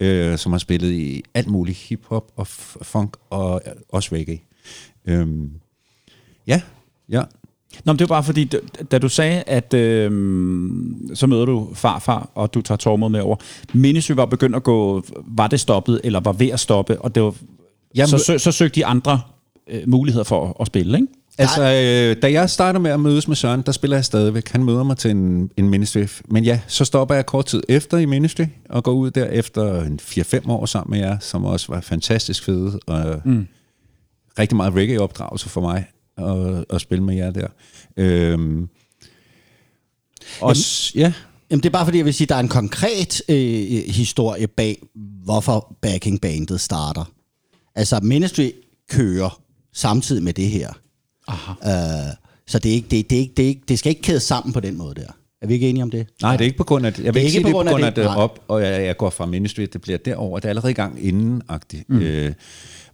øh, 0.00 0.38
som 0.38 0.52
har 0.52 0.58
spillet 0.58 0.92
i 0.92 1.22
alt 1.34 1.46
muligt 1.48 1.78
hip-hop 1.78 2.32
og 2.36 2.46
funk 2.82 3.16
og 3.30 3.62
øh, 3.66 3.72
også 3.88 4.08
reggae. 4.14 4.38
Øhm, 5.06 5.50
ja, 6.46 6.60
ja. 7.08 7.22
Nå, 7.84 7.92
men 7.92 7.98
det 7.98 8.08
var 8.08 8.14
bare 8.14 8.24
fordi, 8.24 8.50
da- 8.90 8.98
du 8.98 9.08
sagde, 9.08 9.42
at 9.46 9.74
øh, 9.74 10.10
så 11.14 11.26
møder 11.26 11.44
du 11.44 11.68
farfar, 11.74 12.30
og 12.34 12.54
du 12.54 12.62
tager 12.62 12.76
Tormod 12.76 13.10
med 13.10 13.20
over. 13.20 13.36
Ministry 13.74 14.12
var 14.12 14.24
begyndt 14.26 14.56
at 14.56 14.62
gå, 14.62 15.02
var 15.26 15.46
det 15.46 15.60
stoppet, 15.60 16.00
eller 16.04 16.20
var 16.20 16.32
ved 16.32 16.48
at 16.48 16.60
stoppe, 16.60 17.00
og 17.00 17.14
det 17.14 17.22
var, 17.22 17.34
Jamen- 17.94 18.08
så, 18.10 18.18
sø, 18.18 18.38
så 18.38 18.52
søgte 18.52 18.74
de 18.74 18.86
andre 18.86 19.20
øh, 19.70 19.82
muligheder 19.86 20.24
for 20.24 20.46
at, 20.48 20.54
at 20.60 20.66
spille, 20.66 20.98
ikke? 20.98 21.12
Altså, 21.38 21.62
øh, 21.62 22.22
da 22.22 22.32
jeg 22.32 22.50
starter 22.50 22.80
med 22.80 22.90
at 22.90 23.00
mødes 23.00 23.28
med 23.28 23.36
Søren, 23.36 23.62
der 23.62 23.72
spiller 23.72 23.96
jeg 23.96 24.04
stadigvæk. 24.04 24.48
Han 24.48 24.64
møder 24.64 24.82
mig 24.82 24.96
til 24.96 25.10
en, 25.10 25.50
en 25.56 25.68
ministry. 25.68 26.06
Men 26.28 26.44
ja, 26.44 26.60
så 26.66 26.84
stopper 26.84 27.14
jeg 27.14 27.26
kort 27.26 27.46
tid 27.46 27.62
efter 27.68 27.98
i 27.98 28.04
ministry, 28.04 28.44
og 28.68 28.84
går 28.84 28.92
ud 28.92 29.10
der 29.10 29.24
efter 29.24 29.82
en 29.82 30.00
4-5 30.02 30.50
år 30.50 30.66
sammen 30.66 30.98
med 30.98 31.08
jer, 31.08 31.18
som 31.18 31.44
også 31.44 31.72
var 31.72 31.80
fantastisk 31.80 32.44
fede, 32.44 32.80
og 32.86 33.20
mm. 33.24 33.46
rigtig 34.38 34.56
meget 34.56 34.74
reggae-opdragelse 34.74 35.48
for 35.48 35.60
mig 35.60 35.84
at, 36.18 36.64
at 36.70 36.80
spille 36.80 37.04
med 37.04 37.14
jer 37.14 37.30
der. 37.30 37.48
Øhm, 37.96 38.68
og 40.40 40.56
ja, 40.94 41.12
Jamen, 41.50 41.62
det 41.62 41.68
er 41.68 41.72
bare 41.72 41.86
fordi, 41.86 41.98
jeg 41.98 42.04
vil 42.04 42.14
sige, 42.14 42.24
at 42.24 42.28
der 42.28 42.34
er 42.34 42.40
en 42.40 42.48
konkret 42.48 43.22
øh, 43.28 43.84
historie 43.88 44.46
bag, 44.46 44.82
hvorfor 45.24 45.76
backing 45.82 46.20
bandet 46.20 46.60
starter. 46.60 47.04
Altså, 47.74 48.00
Ministry 48.02 48.50
kører 48.90 49.40
samtidig 49.72 50.22
med 50.22 50.32
det 50.32 50.48
her. 50.48 50.72
Aha. 51.28 51.52
Øh, 51.64 52.12
så 52.46 52.58
det, 52.58 52.70
er 52.70 52.74
ikke, 52.74 52.88
det, 52.90 53.10
det, 53.10 53.16
er 53.16 53.20
ikke, 53.20 53.32
det, 53.36 53.42
er 53.44 53.48
ikke, 53.48 53.62
det 53.68 53.78
skal 53.78 53.90
ikke 53.90 54.02
kædes 54.02 54.22
sammen 54.22 54.52
på 54.52 54.60
den 54.60 54.78
måde 54.78 54.94
der. 54.94 55.06
Er 55.42 55.46
vi 55.46 55.54
ikke 55.54 55.68
enige 55.68 55.82
om 55.82 55.90
det? 55.90 56.06
Nej, 56.22 56.32
det 56.32 56.40
er 56.40 56.44
ikke 56.44 56.56
på 56.58 56.64
grund 56.64 56.86
af 56.86 56.92
det. 56.92 57.04
Jeg 57.04 57.14
vil 57.14 57.14
Det 57.14 57.20
er 57.20 57.24
ikke 57.24 57.32
sige, 57.32 57.42
på 57.42 57.48
det 57.48 57.54
er 57.54 57.62
på 57.62 57.68
grund 57.70 57.82
af 57.84 57.86
af 57.88 57.94
det, 57.94 58.04
nej. 58.04 58.14
op, 58.16 58.38
og 58.48 58.62
jeg, 58.62 58.84
jeg 58.86 58.96
går 58.96 59.10
fra 59.10 59.26
Ministry, 59.26 59.62
det 59.72 59.80
bliver 59.80 59.98
derover. 59.98 60.38
Det 60.38 60.44
er 60.44 60.48
allerede 60.48 60.70
i 60.70 60.74
gang 60.74 61.04
inden-agtigt. 61.06 61.90
Mm. 61.90 61.98
Øh, 61.98 62.32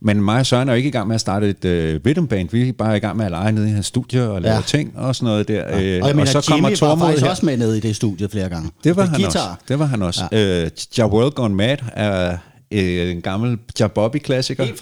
men 0.01 0.23
mig 0.23 0.39
og 0.41 0.47
Søren 0.47 0.69
er 0.69 0.73
jo 0.73 0.77
ikke 0.77 0.89
i 0.89 0.93
gang 0.93 1.09
med 1.09 1.15
at 1.15 1.21
starte 1.21 1.49
et 1.51 1.65
øh, 1.65 2.01
rhythm 2.07 2.27
band. 2.27 2.49
Vi 2.53 2.69
er 2.69 2.73
bare 2.73 2.97
i 2.97 3.01
gang 3.01 3.17
med 3.17 3.25
at 3.25 3.31
lege 3.31 3.53
nede 3.53 3.69
i 3.69 3.73
hans 3.73 3.87
studie 3.87 4.23
og 4.31 4.43
lave 4.43 4.55
Ja. 4.55 4.61
ting 4.67 4.99
og 4.99 5.17
sådan 5.17 5.27
noget 5.27 5.49
der. 5.49 5.55
Ja. 5.79 5.83
Øh, 5.83 6.03
Og 6.03 6.09
jeg 6.09 6.17
mener, 6.17 6.25
så 6.31 6.45
kommer 6.49 6.69
Jimmy 6.69 6.79
var 6.81 6.89
Tormod 6.89 7.07
faktisk 7.07 7.25
her. 7.25 7.31
også 7.31 7.47
med 7.47 7.57
nede 7.57 7.79
i 7.79 7.81
det 7.81 7.97
studie 7.97 8.29
flere 8.29 8.49
gange. 8.49 8.71
Det 8.85 8.97
var 8.97 9.03
Med 9.03 9.11
han 9.11 9.21
guitar. 9.21 9.41
også. 9.51 9.65
Det 9.69 9.79
var 9.79 9.87
han 9.87 10.03
også. 10.03 10.23
Ja. 10.33 10.63
Øh, 10.65 10.71
Ja 10.99 11.07
World 11.07 11.33
Gone 11.33 11.55
Mad 11.55 11.77
er 11.93 12.37
øh, 12.73 13.11
en 13.11 13.21
gammel 13.21 13.59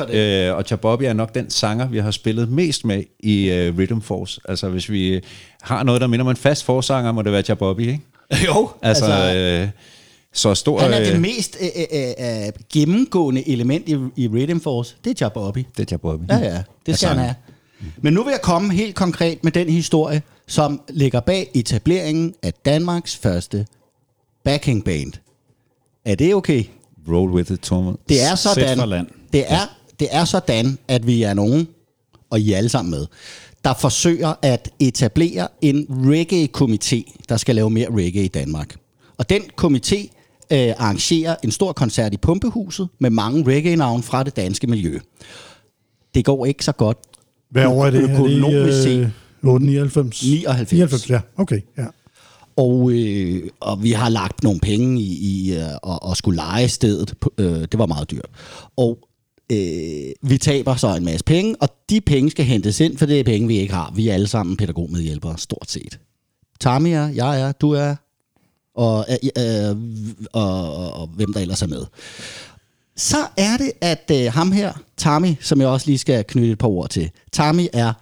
det. 0.05 0.49
Øh, 0.49 0.57
og 0.57 0.65
Jabobby 0.71 1.03
er 1.03 1.13
nok 1.13 1.35
den 1.35 1.51
sanger, 1.51 1.89
vi 1.89 1.99
har 1.99 2.11
spillet 2.11 2.49
mest 2.49 2.85
med 2.85 3.03
i 3.21 3.51
øh, 3.51 3.79
Rhythm 3.79 4.01
Force. 4.01 4.41
Altså 4.45 4.69
hvis 4.69 4.91
vi 4.91 5.21
har 5.63 5.83
noget, 5.83 6.01
der 6.01 6.07
minder 6.07 6.25
om 6.25 6.31
en 6.31 6.37
fast 6.37 6.65
forsanger, 6.65 7.13
må 7.13 7.23
det 7.23 7.33
være 7.33 7.43
Jabobby, 7.49 7.81
ikke? 7.81 8.01
Jo, 8.47 8.71
Altså, 8.83 9.05
altså, 9.05 9.39
øh, 9.39 9.69
så 10.33 10.55
stor... 10.55 10.81
han 10.81 10.93
er 10.93 11.01
øh, 11.01 11.07
det 11.07 11.21
mest 11.21 11.57
øh, 11.61 11.69
øh, 11.93 12.47
øh, 12.47 12.53
gennemgående 12.73 13.49
element 13.49 13.89
i, 13.89 13.93
i 14.17 14.29
Rhythm 14.29 14.61
Force. 14.61 14.97
Det 15.05 15.11
er 15.11 15.25
Job 15.25 15.33
Bobby. 15.33 15.65
Det 15.77 15.83
er 15.83 15.87
Jabobby. 15.91 16.25
Ja, 16.31 16.39
ja, 16.39 16.63
det 16.87 16.97
skal 16.97 17.09
han 17.09 17.19
have. 17.19 17.35
Men 17.97 18.13
nu 18.13 18.25
vil 18.25 18.31
jeg 18.31 18.41
komme 18.43 18.75
helt 18.75 18.95
konkret 18.95 19.45
med 19.45 19.53
den 19.53 19.69
historie, 19.69 20.23
som 20.47 20.81
ligger 20.89 21.21
bag 21.21 21.51
etableringen 21.55 22.35
af 22.43 22.53
Danmarks 22.53 23.17
første 23.17 23.67
backing 24.45 24.85
band. 24.85 25.13
Er 26.05 26.15
det 26.15 26.35
okay? 26.35 26.65
Roll 27.09 27.31
with 27.31 27.53
it, 27.53 27.61
Tormod. 27.61 27.95
Det 28.09 28.23
er 28.23 28.35
sådan, 28.35 28.89
land. 28.89 29.07
det 29.33 29.45
er, 29.53 29.77
det 30.01 30.09
er 30.11 30.25
sådan, 30.25 30.79
at 30.89 31.07
vi 31.07 31.23
er 31.23 31.35
nogen, 31.35 31.69
og 32.31 32.41
I 32.41 32.53
er 32.53 32.57
alle 32.57 32.69
sammen 32.69 32.91
med, 32.91 33.07
der 33.65 33.75
forsøger 33.75 34.35
at 34.43 34.71
etablere 34.79 35.49
en 35.63 35.87
reggae-komité, 35.91 37.25
der 37.29 37.37
skal 37.37 37.55
lave 37.55 37.71
mere 37.71 37.89
reggae 37.91 38.25
i 38.25 38.29
Danmark. 38.29 38.77
Og 39.19 39.31
den 39.31 39.43
komité 39.63 40.09
øh, 40.53 40.75
arrangerer 40.79 41.37
en 41.45 41.51
stor 41.51 41.73
koncert 41.73 42.15
i 42.15 42.17
Pumpehuset 42.17 42.89
med 42.99 43.11
mange 43.11 43.45
reggae-navne 43.47 44.03
fra 44.03 44.23
det 44.23 44.37
danske 44.37 44.67
miljø. 44.67 44.99
Det 46.15 46.25
går 46.25 46.47
ikke 46.47 46.65
så 46.65 46.73
godt. 46.73 46.99
Hvad 47.51 47.67
år 47.67 47.87
er 47.87 47.91
det? 47.91 48.03
Økonomisk 48.03 48.57
er 48.57 48.65
det, 48.65 48.83
set. 48.83 49.13
øh, 49.43 49.51
8, 49.51 49.67
99? 49.67 50.23
99. 50.23 50.23
99, 50.23 51.11
ja. 51.11 51.21
Okay, 51.37 51.61
ja. 51.79 51.85
Og, 52.61 52.93
øh, 52.93 53.51
og 53.61 53.83
vi 53.83 53.93
har 53.93 54.09
lagt 54.09 54.43
nogle 54.43 54.61
penge 54.61 55.01
i, 55.01 55.19
i 55.23 55.55
øh, 55.55 55.73
at, 55.73 55.99
at 56.11 56.17
skulle 56.17 56.37
lege 56.37 56.69
stedet. 56.69 57.15
Øh, 57.39 57.61
det 57.61 57.79
var 57.79 57.87
meget 57.87 58.11
dyrt. 58.11 58.31
Og 58.77 58.99
øh, 59.53 60.13
vi 60.23 60.39
taber 60.39 60.77
så 60.77 60.97
en 60.97 61.05
masse 61.05 61.25
penge, 61.25 61.57
og 61.61 61.69
de 61.91 62.01
penge 62.01 62.31
skal 62.31 62.45
hentes 62.45 62.81
ind, 62.81 62.99
for 62.99 63.07
det 63.07 63.21
er 63.21 63.25
penge, 63.25 63.49
vi 63.49 63.59
ikke 63.59 63.75
har. 63.75 63.93
Vi 63.97 64.09
er 64.09 64.15
alle 64.15 64.27
sammen 64.27 64.57
pædagogmedhjælpere, 64.57 65.39
stort 65.39 65.71
set. 65.71 65.99
Tami 66.61 66.93
er, 66.93 67.09
jeg 67.09 67.41
er, 67.41 67.53
du 67.53 67.73
er, 67.73 67.95
og, 68.75 69.07
øh, 69.11 69.71
øh, 69.71 69.77
og, 70.33 70.75
og, 70.75 70.93
og 70.93 71.07
hvem 71.07 71.33
der 71.33 71.41
ellers 71.41 71.63
er 71.63 71.67
med. 71.67 71.85
Så 72.97 73.27
er 73.37 73.57
det, 73.57 73.73
at 73.81 74.11
øh, 74.13 74.33
ham 74.33 74.53
her, 74.53 74.73
Tami, 74.97 75.37
som 75.41 75.61
jeg 75.61 75.69
også 75.69 75.87
lige 75.87 75.99
skal 75.99 76.25
knytte 76.25 76.53
et 76.53 76.59
par 76.59 76.69
ord 76.69 76.89
til. 76.89 77.11
Tami 77.33 77.69
er 77.73 77.93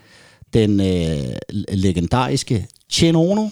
den 0.54 0.80
øh, 0.80 1.34
legendariske 1.68 2.66
Chen 2.90 3.16
Ono, 3.16 3.48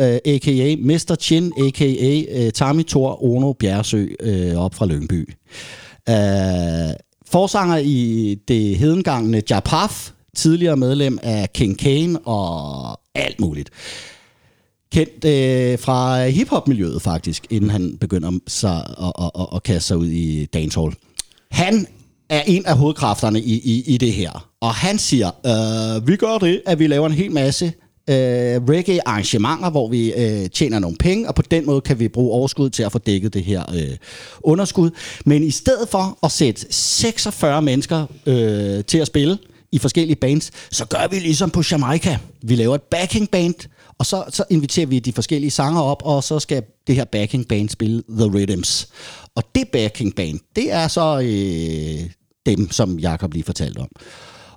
øh, 0.00 0.18
a.k.a. 0.24 0.76
Mr. 0.76 1.16
Chin, 1.20 1.52
a.k.a. 1.66 2.44
Øh, 2.46 2.52
Tami 2.52 2.82
Thor 2.82 3.24
Ono 3.24 3.52
Bjerresø 3.52 4.06
øh, 4.20 4.56
op 4.56 4.74
fra 4.74 4.86
Lyngby. 4.86 5.34
Øh, 6.08 6.94
forsanger 7.26 7.76
i 7.76 8.34
det 8.48 8.76
hedengangne 8.76 9.42
Japaf, 9.50 10.10
tidligere 10.36 10.76
medlem 10.76 11.18
af 11.22 11.52
King 11.52 11.78
Kane 11.78 12.18
og 12.18 13.00
alt 13.14 13.40
muligt. 13.40 13.70
Kendt 14.92 15.24
øh, 15.24 15.78
fra 15.78 16.28
hiphop-miljøet 16.28 17.02
faktisk, 17.02 17.46
inden 17.50 17.70
han 17.70 17.98
begynder 18.00 18.32
sig 18.46 18.76
at, 18.76 19.12
at, 19.24 19.30
at, 19.40 19.46
at 19.54 19.62
kaste 19.62 19.88
sig 19.88 19.96
ud 19.96 20.06
i 20.06 20.46
dancehall. 20.46 20.94
Han 21.50 21.86
er 22.28 22.42
en 22.46 22.66
af 22.66 22.76
hovedkræfterne 22.76 23.40
i, 23.40 23.54
i, 23.54 23.94
i 23.94 23.96
det 23.96 24.12
her. 24.12 24.48
Og 24.60 24.74
han 24.74 24.98
siger, 24.98 25.30
øh, 25.46 26.08
vi 26.08 26.16
gør 26.16 26.38
det, 26.38 26.62
at 26.66 26.78
vi 26.78 26.86
laver 26.86 27.06
en 27.06 27.12
hel 27.12 27.32
masse 27.32 27.72
øh, 28.08 28.62
reggae-arrangementer, 28.68 29.70
hvor 29.70 29.88
vi 29.88 30.12
øh, 30.12 30.50
tjener 30.50 30.78
nogle 30.78 30.96
penge, 30.96 31.28
og 31.28 31.34
på 31.34 31.42
den 31.42 31.66
måde 31.66 31.80
kan 31.80 31.98
vi 31.98 32.08
bruge 32.08 32.32
overskud 32.32 32.70
til 32.70 32.82
at 32.82 32.92
få 32.92 32.98
dækket 32.98 33.34
det 33.34 33.44
her 33.44 33.64
øh, 33.74 33.96
underskud. 34.40 34.90
Men 35.26 35.42
i 35.44 35.50
stedet 35.50 35.88
for 35.88 36.18
at 36.22 36.32
sætte 36.32 36.66
46 36.70 37.62
mennesker 37.62 38.06
øh, 38.26 38.84
til 38.84 38.98
at 38.98 39.06
spille 39.06 39.38
i 39.72 39.78
forskellige 39.78 40.16
bands, 40.16 40.50
så 40.70 40.84
gør 40.84 41.08
vi 41.10 41.18
ligesom 41.18 41.50
på 41.50 41.62
Jamaica. 41.70 42.18
Vi 42.42 42.56
laver 42.56 42.74
et 42.74 42.82
backing 42.82 43.30
band, 43.30 43.54
og 43.98 44.06
så, 44.06 44.24
så 44.28 44.44
inviterer 44.50 44.86
vi 44.86 44.98
de 44.98 45.12
forskellige 45.12 45.50
sanger 45.50 45.80
op, 45.80 46.02
og 46.04 46.24
så 46.24 46.38
skal 46.38 46.62
det 46.86 46.94
her 46.94 47.04
backing 47.04 47.48
band 47.48 47.68
spille 47.68 48.02
The 48.10 48.26
Rhythms. 48.26 48.88
Og 49.34 49.42
det 49.54 49.68
backing 49.68 50.14
band, 50.14 50.38
det 50.56 50.72
er 50.72 50.88
så 50.88 51.20
øh, 51.20 52.10
dem, 52.46 52.70
som 52.70 52.98
Jakob 52.98 53.32
lige 53.32 53.44
fortalte 53.44 53.78
om. 53.78 53.88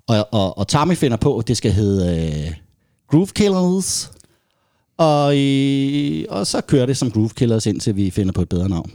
Og, 0.07 0.27
og, 0.31 0.57
og 0.57 0.67
Tommy 0.67 0.95
finder 0.95 1.17
på, 1.17 1.37
at 1.37 1.47
det 1.47 1.57
skal 1.57 1.71
hedde 1.71 2.31
øh, 2.47 2.53
Groove 3.11 3.27
Killers. 3.27 4.11
Og, 4.97 5.37
øh, 5.37 6.25
og 6.29 6.47
så 6.47 6.61
kører 6.61 6.85
det 6.85 6.97
som 6.97 7.11
Groove 7.11 7.29
Killers, 7.29 7.65
indtil 7.65 7.95
vi 7.95 8.09
finder 8.11 8.33
på 8.33 8.41
et 8.41 8.49
bedre 8.49 8.69
navn. 8.69 8.91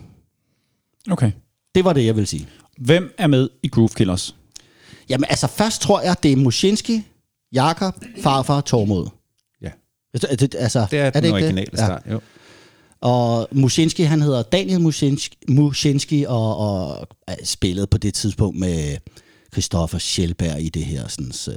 Okay. 1.11 1.33
Det 1.75 1.85
var 1.85 1.93
det, 1.93 2.05
jeg 2.07 2.17
vil 2.17 2.27
sige. 2.27 2.49
Hvem 2.79 3.15
er 3.19 3.27
med 3.27 3.49
i 3.63 3.69
Groove 3.69 3.89
Killers? 3.89 4.35
Jamen 5.09 5.25
altså, 5.31 5.47
først 5.47 5.83
tror 5.83 6.01
jeg, 6.01 6.17
det 6.23 6.33
er 6.33 6.37
Mushinski, 6.37 7.03
Jakob, 7.53 7.95
farfar, 8.23 8.61
Tormod. 8.61 9.07
Ja. 9.63 9.71
Altså, 10.15 10.37
det, 10.37 10.55
altså, 10.59 10.87
Det 10.91 10.99
er, 10.99 11.11
den 11.11 11.25
ikke 11.25 11.35
originale 11.35 11.71
Ja. 11.73 11.77
start, 11.77 12.03
jo. 12.11 12.21
Og 13.01 13.49
Mushinski, 13.53 14.03
han 14.03 14.23
hedder 14.23 14.43
Daniel 14.43 14.81
Mushinski, 14.81 15.37
Mushinski 15.49 16.25
og, 16.29 16.57
og 16.57 17.07
er 17.27 17.37
spillet 17.45 17.91
på 17.91 17.99
det 17.99 18.15
tidspunkt 18.15 18.59
med 18.59 18.97
Christoffer 19.53 19.99
Schellberg 19.99 20.61
i 20.63 20.69
det 20.69 20.85
her 20.85 21.09
sådan, 21.09 21.33
uh, 21.49 21.55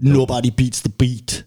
Nobody 0.00 0.50
Beats 0.56 0.82
the 0.82 0.92
Beat 0.98 1.44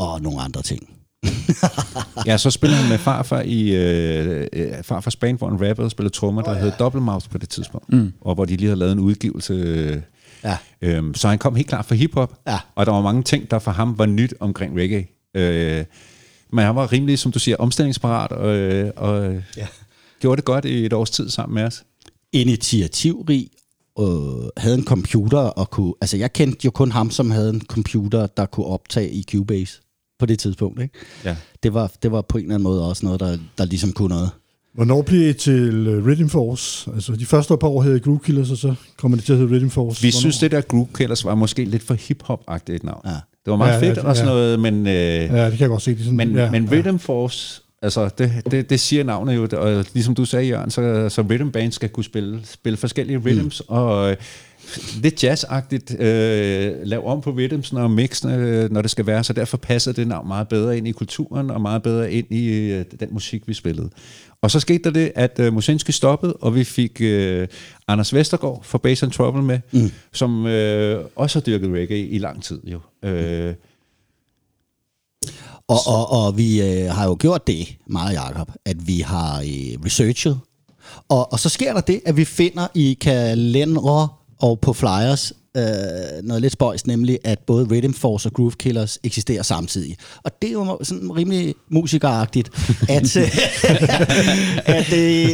og 0.00 0.22
nogle 0.22 0.40
andre 0.40 0.62
ting. 0.62 0.88
Ja, 2.26 2.38
så 2.38 2.50
spillede 2.50 2.80
han 2.80 2.90
med 2.90 2.98
farfar 2.98 3.40
i 3.40 3.70
øh, 3.74 4.46
øh, 4.52 4.82
farfars 4.82 5.16
band, 5.16 5.38
hvor 5.38 5.48
en 5.48 5.68
rapper 5.68 5.88
spillede 5.88 6.14
trommer, 6.14 6.42
der 6.42 6.50
oh, 6.50 6.56
ja. 6.56 6.62
hed 6.62 6.72
Double 6.78 7.00
Mouth 7.00 7.28
på 7.30 7.38
det 7.38 7.48
tidspunkt. 7.48 7.92
Mm. 7.92 8.12
Og 8.20 8.34
hvor 8.34 8.44
de 8.44 8.56
lige 8.56 8.66
havde 8.66 8.78
lavet 8.78 8.92
en 8.92 8.98
udgivelse. 8.98 9.52
Øh, 9.54 10.02
Ja. 10.44 10.56
Øhm, 10.82 11.14
så 11.14 11.28
han 11.28 11.38
kom 11.38 11.56
helt 11.56 11.68
klart 11.68 11.84
fra 11.84 11.94
hiphop, 11.94 12.34
Ja. 12.46 12.58
og 12.74 12.86
der 12.86 12.92
var 12.92 13.00
mange 13.00 13.22
ting, 13.22 13.50
der 13.50 13.58
for 13.58 13.70
ham 13.70 13.98
var 13.98 14.06
nyt 14.06 14.34
omkring 14.40 14.76
reggae. 14.78 15.06
Øh, 15.36 15.84
men 16.52 16.64
han 16.64 16.74
var 16.76 16.92
rimelig, 16.92 17.18
som 17.18 17.32
du 17.32 17.38
siger, 17.38 17.56
omstillingsparat, 17.56 18.32
og, 18.32 18.56
øh, 18.56 18.90
og 18.96 19.32
ja. 19.56 19.66
gjorde 20.20 20.36
det 20.36 20.44
godt 20.44 20.64
i 20.64 20.86
et 20.86 20.92
års 20.92 21.10
tid 21.10 21.30
sammen 21.30 21.54
med 21.54 21.62
os. 21.64 21.84
Initiativrig, 22.32 23.48
øh, 24.00 24.06
havde 24.56 24.74
en 24.78 24.84
computer 24.84 25.38
og 25.38 25.70
kunne... 25.70 25.94
Altså, 26.00 26.16
jeg 26.16 26.32
kendte 26.32 26.58
jo 26.64 26.70
kun 26.70 26.92
ham, 26.92 27.10
som 27.10 27.30
havde 27.30 27.50
en 27.50 27.62
computer, 27.68 28.26
der 28.26 28.46
kunne 28.46 28.66
optage 28.66 29.10
i 29.10 29.24
Cubase 29.30 29.80
på 30.20 30.26
det 30.26 30.38
tidspunkt. 30.38 30.82
Ikke? 30.82 30.94
Ja. 31.24 31.36
Det, 31.62 31.74
var, 31.74 31.92
det 32.02 32.12
var 32.12 32.22
på 32.22 32.38
en 32.38 32.44
eller 32.44 32.54
anden 32.54 32.64
måde 32.64 32.88
også 32.88 33.06
noget, 33.06 33.20
der, 33.20 33.36
der 33.58 33.64
ligesom 33.64 33.92
kunne 33.92 34.08
noget. 34.08 34.30
Hvornår 34.74 35.02
blev 35.02 35.20
det 35.20 35.36
til 35.36 35.88
uh, 35.88 36.06
Rhythm 36.06 36.28
Force? 36.28 36.90
Altså, 36.94 37.12
de 37.12 37.26
første 37.26 37.56
par 37.56 37.68
år 37.68 37.82
hed 37.82 38.00
Groove 38.00 38.20
Killers, 38.24 38.50
og 38.50 38.56
så 38.56 38.74
kommer 38.96 39.16
det 39.16 39.24
til 39.24 39.32
at 39.32 39.38
hedde 39.38 39.54
Rhythm 39.54 39.68
Force. 39.68 40.02
Vi 40.02 40.08
Hvornår? 40.08 40.20
synes, 40.20 40.38
det 40.38 40.50
der 40.50 40.60
Groove 40.60 40.88
Killers 40.94 41.24
var 41.24 41.34
måske 41.34 41.64
lidt 41.64 41.82
for 41.82 41.94
hip-hop-agtigt 41.94 42.76
et 42.76 42.84
navn. 42.84 43.00
Ja. 43.04 43.10
Det 43.10 43.50
var 43.50 43.56
meget 43.56 43.70
Ja, 43.70 43.78
ja, 43.78 43.84
ja, 43.84 43.90
fedt 43.90 43.98
og 43.98 44.16
sådan 44.16 44.28
ja. 44.28 44.34
noget, 44.34 44.60
men... 44.60 44.86
Øh, 44.86 44.94
Ja, 44.94 45.44
det 45.44 45.52
kan 45.52 45.60
jeg 45.60 45.68
godt 45.68 45.82
se. 45.82 45.90
Det 45.90 46.00
sådan, 46.00 46.16
Men, 46.16 46.34
ja, 46.34 46.44
ja, 46.44 46.50
men 46.50 46.64
ja. 46.64 46.70
Rhythm 46.76 46.96
Force, 46.98 47.62
altså 47.82 48.10
det, 48.18 48.32
det, 48.50 48.70
det 48.70 48.80
siger 48.80 49.04
navnet 49.04 49.36
jo, 49.36 49.48
og 49.52 49.84
ligesom 49.94 50.14
du 50.14 50.24
sagde, 50.24 50.46
Jørgen, 50.46 50.70
så, 50.70 51.08
så 51.08 51.22
Rhythm 51.22 51.50
Band 51.50 51.72
skal 51.72 51.88
kunne 51.88 52.04
spille, 52.04 52.40
spille 52.44 52.76
forskellige 52.76 53.18
rhythms, 53.18 53.62
mm. 53.68 53.74
og 53.74 54.10
øh, 54.10 54.16
lidt 55.02 55.24
jazzagtigt 55.24 56.00
øh, 56.00 56.74
lave 56.82 57.06
om 57.06 57.20
på 57.20 57.30
rhythmsene 57.30 57.80
og 57.80 57.90
mixene, 57.90 58.34
øh, 58.34 58.70
når 58.70 58.82
det 58.82 58.90
skal 58.90 59.06
være, 59.06 59.24
så 59.24 59.32
derfor 59.32 59.56
passer 59.56 59.92
det 59.92 60.08
navn 60.08 60.28
meget 60.28 60.48
bedre 60.48 60.76
ind 60.76 60.88
i 60.88 60.92
kulturen, 60.92 61.50
og 61.50 61.60
meget 61.60 61.82
bedre 61.82 62.12
ind 62.12 62.26
i 62.30 62.48
øh, 62.48 62.84
den 63.00 63.08
musik, 63.12 63.48
vi 63.48 63.54
spillede. 63.54 63.90
Og 64.42 64.50
så 64.50 64.60
skete 64.60 64.84
der 64.84 64.90
det, 64.90 65.12
at 65.14 65.38
øh, 65.40 65.52
Musinski 65.52 65.92
stoppede, 65.92 66.32
og 66.32 66.54
vi 66.54 66.64
fik 66.64 67.00
øh, 67.00 67.48
Anders 67.88 68.14
Vestergaard 68.14 68.64
fra 68.64 68.78
Bass 68.78 69.02
and 69.02 69.12
Trouble 69.12 69.42
med, 69.42 69.60
mm. 69.72 69.90
som 70.12 70.46
øh, 70.46 71.04
også 71.16 71.38
har 71.38 71.42
dyrket 71.44 71.70
reggae 71.72 72.06
i 72.06 72.18
lang 72.18 72.42
tid 72.42 72.60
jo. 72.64 72.80
Øh, 73.04 73.54
Og, 75.68 75.78
og, 75.86 76.10
og 76.10 76.38
vi 76.38 76.62
øh, 76.62 76.90
har 76.90 77.06
jo 77.06 77.16
gjort 77.20 77.46
det 77.46 77.76
meget, 77.86 78.14
Jacob, 78.14 78.50
at 78.64 78.86
vi 78.86 79.00
har 79.00 79.40
øh, 79.40 79.84
researchet. 79.84 80.40
Og, 81.08 81.32
og 81.32 81.38
så 81.38 81.48
sker 81.48 81.72
der 81.72 81.80
det, 81.80 82.00
at 82.06 82.16
vi 82.16 82.24
finder 82.24 82.66
i 82.74 82.98
kalendere 83.00 84.08
og 84.40 84.60
på 84.60 84.72
flyers 84.72 85.32
øh, 85.56 85.62
noget 86.22 86.42
lidt 86.42 86.52
spøjs, 86.52 86.86
nemlig 86.86 87.18
at 87.24 87.38
både 87.38 87.66
Rhythm 87.70 87.92
Force 87.92 88.28
og 88.28 88.32
Groove 88.32 88.52
Killers 88.58 88.98
eksisterer 89.04 89.42
samtidig. 89.42 89.96
Og 90.22 90.42
det 90.42 90.48
er 90.48 90.52
jo 90.52 90.78
sådan 90.82 91.10
rimelig 91.16 91.54
musikeragtigt, 91.70 92.50
at, 92.88 93.16
at, 94.76 94.92
øh, 94.92 95.28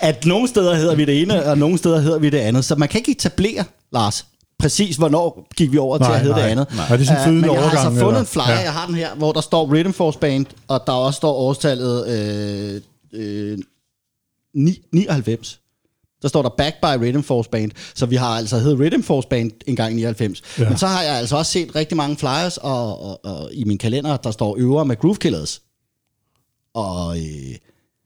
at 0.00 0.26
nogle 0.26 0.48
steder 0.48 0.74
hedder 0.74 0.94
vi 0.94 1.04
det 1.04 1.22
ene, 1.22 1.44
og 1.44 1.58
nogle 1.58 1.78
steder 1.78 2.00
hedder 2.00 2.18
vi 2.18 2.30
det 2.30 2.38
andet. 2.38 2.64
Så 2.64 2.74
man 2.76 2.88
kan 2.88 2.98
ikke 2.98 3.10
etablere, 3.12 3.64
Lars, 3.92 4.26
præcis 4.58 4.96
hvornår 4.96 5.48
gik 5.56 5.72
vi 5.72 5.78
over 5.78 5.98
til 5.98 6.06
Nej, 6.06 6.14
at 6.14 6.20
hedde 6.20 6.34
nej. 6.34 6.42
det 6.44 6.50
andet. 6.50 6.66
Nej. 6.76 6.86
Er 6.90 6.96
det 6.96 7.06
sådan 7.06 7.20
en 7.20 7.24
flydende 7.24 7.46
Men 7.48 7.54
jeg 7.54 7.62
har 7.62 7.70
altså 7.70 7.84
fundet 7.88 8.06
eller? 8.06 8.20
en 8.20 8.26
flyer, 8.26 8.50
Ja. 8.50 8.58
jeg 8.58 8.72
har 8.72 8.86
den 8.86 8.94
her, 8.94 9.14
hvor 9.14 9.32
der 9.32 9.40
står 9.40 9.72
Rhythm 9.74 9.92
Force 9.92 10.18
Band, 10.18 10.46
og 10.68 10.82
der 10.86 10.92
også 10.92 11.16
står 11.16 11.32
årstallet 11.32 12.08
øh, 12.08 12.80
øh, 13.12 13.58
ni- 14.54 14.82
99. 14.92 15.60
Der 16.22 16.28
står 16.28 16.42
der 16.42 16.48
Back 16.58 16.74
by 16.82 17.04
Rhythm 17.04 17.20
Force 17.22 17.50
Band, 17.50 17.70
så 17.94 18.06
vi 18.06 18.16
har 18.16 18.26
altså 18.28 18.58
heddet 18.58 18.80
Rhythm 18.80 19.02
Force 19.02 19.28
Band 19.28 19.50
en 19.66 19.76
gang 19.76 19.92
i 19.92 19.96
99. 19.96 20.42
Ja. 20.58 20.62
Ja. 20.62 20.68
Men 20.68 20.78
så 20.78 20.86
har 20.86 21.02
jeg 21.02 21.12
altså 21.14 21.36
også 21.36 21.52
set 21.52 21.76
rigtig 21.76 21.96
mange 21.96 22.16
flyers, 22.16 22.56
og, 22.56 23.02
og, 23.10 23.24
og 23.24 23.50
i 23.52 23.64
min 23.64 23.78
kalender, 23.78 24.16
der 24.16 24.30
står 24.30 24.56
øver 24.58 24.84
med 24.84 24.96
Groove 24.96 25.16
Killers. 25.16 25.60
Og 26.74 27.16
øh, 27.16 27.22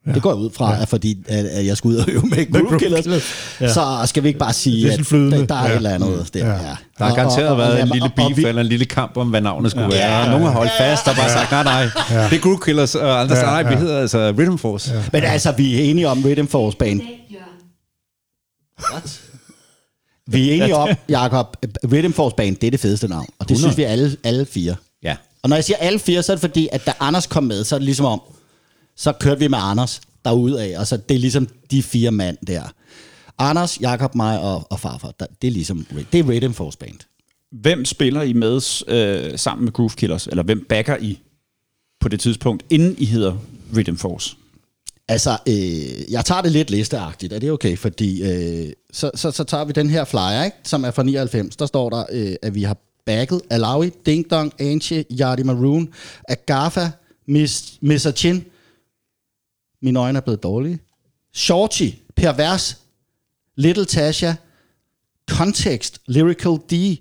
ja. 0.06 0.12
det 0.14 0.22
går 0.22 0.30
jeg 0.30 0.38
ud 0.38 0.50
fra, 0.50 0.74
ja. 0.74 0.82
at 0.82 0.88
fordi 0.88 1.18
at, 1.28 1.44
at 1.44 1.66
jeg 1.66 1.76
skal 1.76 1.88
ud 1.88 1.96
og 1.96 2.08
øve 2.08 2.22
med 2.22 2.52
Groove 2.52 2.66
Groove 2.66 2.78
Killers. 2.78 3.06
Ja. 3.60 3.72
Så 3.72 3.82
skal 4.06 4.22
vi 4.22 4.28
ikke 4.28 4.38
bare 4.40 4.52
sige, 4.52 4.84
Det 4.88 4.98
er 4.98 4.98
at 4.98 5.30
der, 5.40 5.46
der 5.46 5.54
er 5.54 5.64
Ja. 5.66 5.70
et 5.70 5.76
eller 5.76 5.90
andet 5.90 6.30
der. 6.34 6.46
Ja. 6.46 6.52
Ja. 6.52 6.76
Der 6.98 7.04
har 7.04 7.14
garanteret 7.14 7.46
og- 7.46 7.52
og- 7.52 7.58
været 7.58 7.72
og- 7.74 7.80
en 7.80 7.88
lille 7.88 8.04
og- 8.04 8.10
og 8.16 8.28
beef 8.28 8.36
vi- 8.36 8.44
eller 8.44 8.62
en 8.62 8.68
lille 8.68 8.84
kamp 8.84 9.16
om, 9.16 9.28
hvad 9.28 9.40
navnet 9.40 9.70
skulle 9.70 9.94
Ja. 9.94 10.08
være. 10.08 10.20
Og 10.22 10.28
nogen 10.30 10.44
har 10.44 10.52
holdt 10.52 10.72
fast 10.78 11.08
og 11.08 11.14
bare 11.16 11.30
sagt, 11.30 11.50
nej, 11.50 11.62
nej, 11.64 11.82
det 12.30 12.36
er 12.36 12.40
Groove 12.42 12.58
Killers, 12.64 12.94
og 12.94 13.20
andre 13.20 13.36
sagde, 13.36 13.50
nej, 13.50 13.62
vi 13.62 13.74
hedder 13.74 13.98
altså 14.00 14.34
Rhythm 14.38 14.56
Force. 14.56 15.02
Men 15.12 15.22
altså, 15.24 15.52
vi 15.52 15.74
er 15.80 15.84
enige 15.90 16.08
om 16.08 16.22
Rhythm 16.24 16.46
Force 16.46 16.76
Band. 16.76 17.00
Vi 20.26 20.50
er 20.50 20.54
enige 20.54 20.76
om, 20.76 20.88
Jacob, 21.08 21.56
Rhythm 21.84 22.12
Force 22.12 22.36
Band, 22.36 22.56
det 22.56 22.66
er 22.66 22.70
det 22.70 22.80
fedeste 22.80 23.08
navn. 23.08 23.26
Og 23.38 23.48
det 23.48 23.54
100. 23.54 23.60
synes 23.60 23.76
vi 23.76 23.82
alle, 23.82 24.16
alle 24.24 24.46
fire. 24.46 24.76
Ja. 25.02 25.16
Og 25.42 25.48
når 25.48 25.56
jeg 25.56 25.64
siger 25.64 25.76
alle 25.76 25.98
fire, 25.98 26.22
så 26.22 26.32
er 26.32 26.36
det 26.36 26.40
fordi, 26.40 26.68
at 26.72 26.86
da 26.86 26.92
Anders 27.00 27.26
kom 27.26 27.44
med, 27.44 27.64
så 27.64 27.74
er 27.74 27.78
det 27.78 27.84
ligesom 27.84 28.06
om, 28.06 28.20
så 28.96 29.12
kørte 29.12 29.40
vi 29.40 29.48
med 29.48 29.58
Anders 29.60 30.00
derudad, 30.24 30.76
og 30.76 30.86
så 30.86 30.96
det 30.96 31.14
er 31.14 31.18
ligesom 31.18 31.48
de 31.70 31.82
fire 31.82 32.10
mand 32.10 32.36
der. 32.46 32.62
Anders, 33.38 33.80
Jakob, 33.80 34.14
mig 34.14 34.40
og, 34.40 34.66
og 34.70 34.80
farfar, 34.80 35.12
der, 35.20 35.26
det 35.42 35.48
er 35.48 35.52
ligesom, 35.52 35.86
det 36.12 36.20
er 36.20 36.28
Rhythm 36.28 36.52
Force 36.52 36.78
Band. 36.78 36.98
Hvem 37.52 37.84
spiller 37.84 38.22
I 38.22 38.32
med 38.32 38.60
øh, 38.88 39.38
sammen 39.38 39.64
med 39.64 39.72
Groove 39.72 39.90
Killers? 39.90 40.26
Eller 40.26 40.42
hvem 40.42 40.66
backer 40.68 40.96
I 40.96 41.18
på 42.00 42.08
det 42.08 42.20
tidspunkt, 42.20 42.64
inden 42.70 42.96
I 42.98 43.04
hedder 43.04 43.36
Rhythm 43.76 43.96
Force? 43.96 44.36
Altså, 45.08 45.38
øh, 45.48 46.12
jeg 46.12 46.24
tager 46.24 46.40
det 46.42 46.52
lidt 46.52 46.70
listeagtigt, 46.70 47.32
er 47.32 47.38
det 47.38 47.50
okay? 47.52 47.76
Fordi 47.78 48.22
øh, 48.22 48.72
så, 48.92 49.10
så, 49.14 49.30
så 49.30 49.44
tager 49.44 49.64
vi 49.64 49.72
den 49.72 49.90
her 49.90 50.04
flyer, 50.04 50.44
ikke? 50.44 50.56
som 50.64 50.84
er 50.84 50.90
fra 50.90 51.02
99. 51.02 51.56
Der 51.56 51.66
står 51.66 51.90
der, 51.90 52.04
øh, 52.12 52.36
at 52.42 52.54
vi 52.54 52.62
har 52.62 52.76
backet 53.06 53.40
Alawi, 53.50 53.90
Ding 54.06 54.30
Dong, 54.30 54.52
Anche, 54.60 55.04
Yardi 55.20 55.42
Maroon, 55.42 55.88
Agafa, 56.28 56.88
Miss, 57.26 57.78
Mr. 57.80 58.12
Chin. 58.16 58.44
Mine 59.82 59.98
øjne 59.98 60.16
er 60.16 60.20
blevet 60.22 60.42
dårlige. 60.42 60.78
Shorty, 61.34 61.90
Pervers, 62.16 62.78
Little 63.56 63.84
Tasha, 63.84 64.34
Context, 65.30 65.98
Lyrical 66.06 66.52
D, 66.70 66.98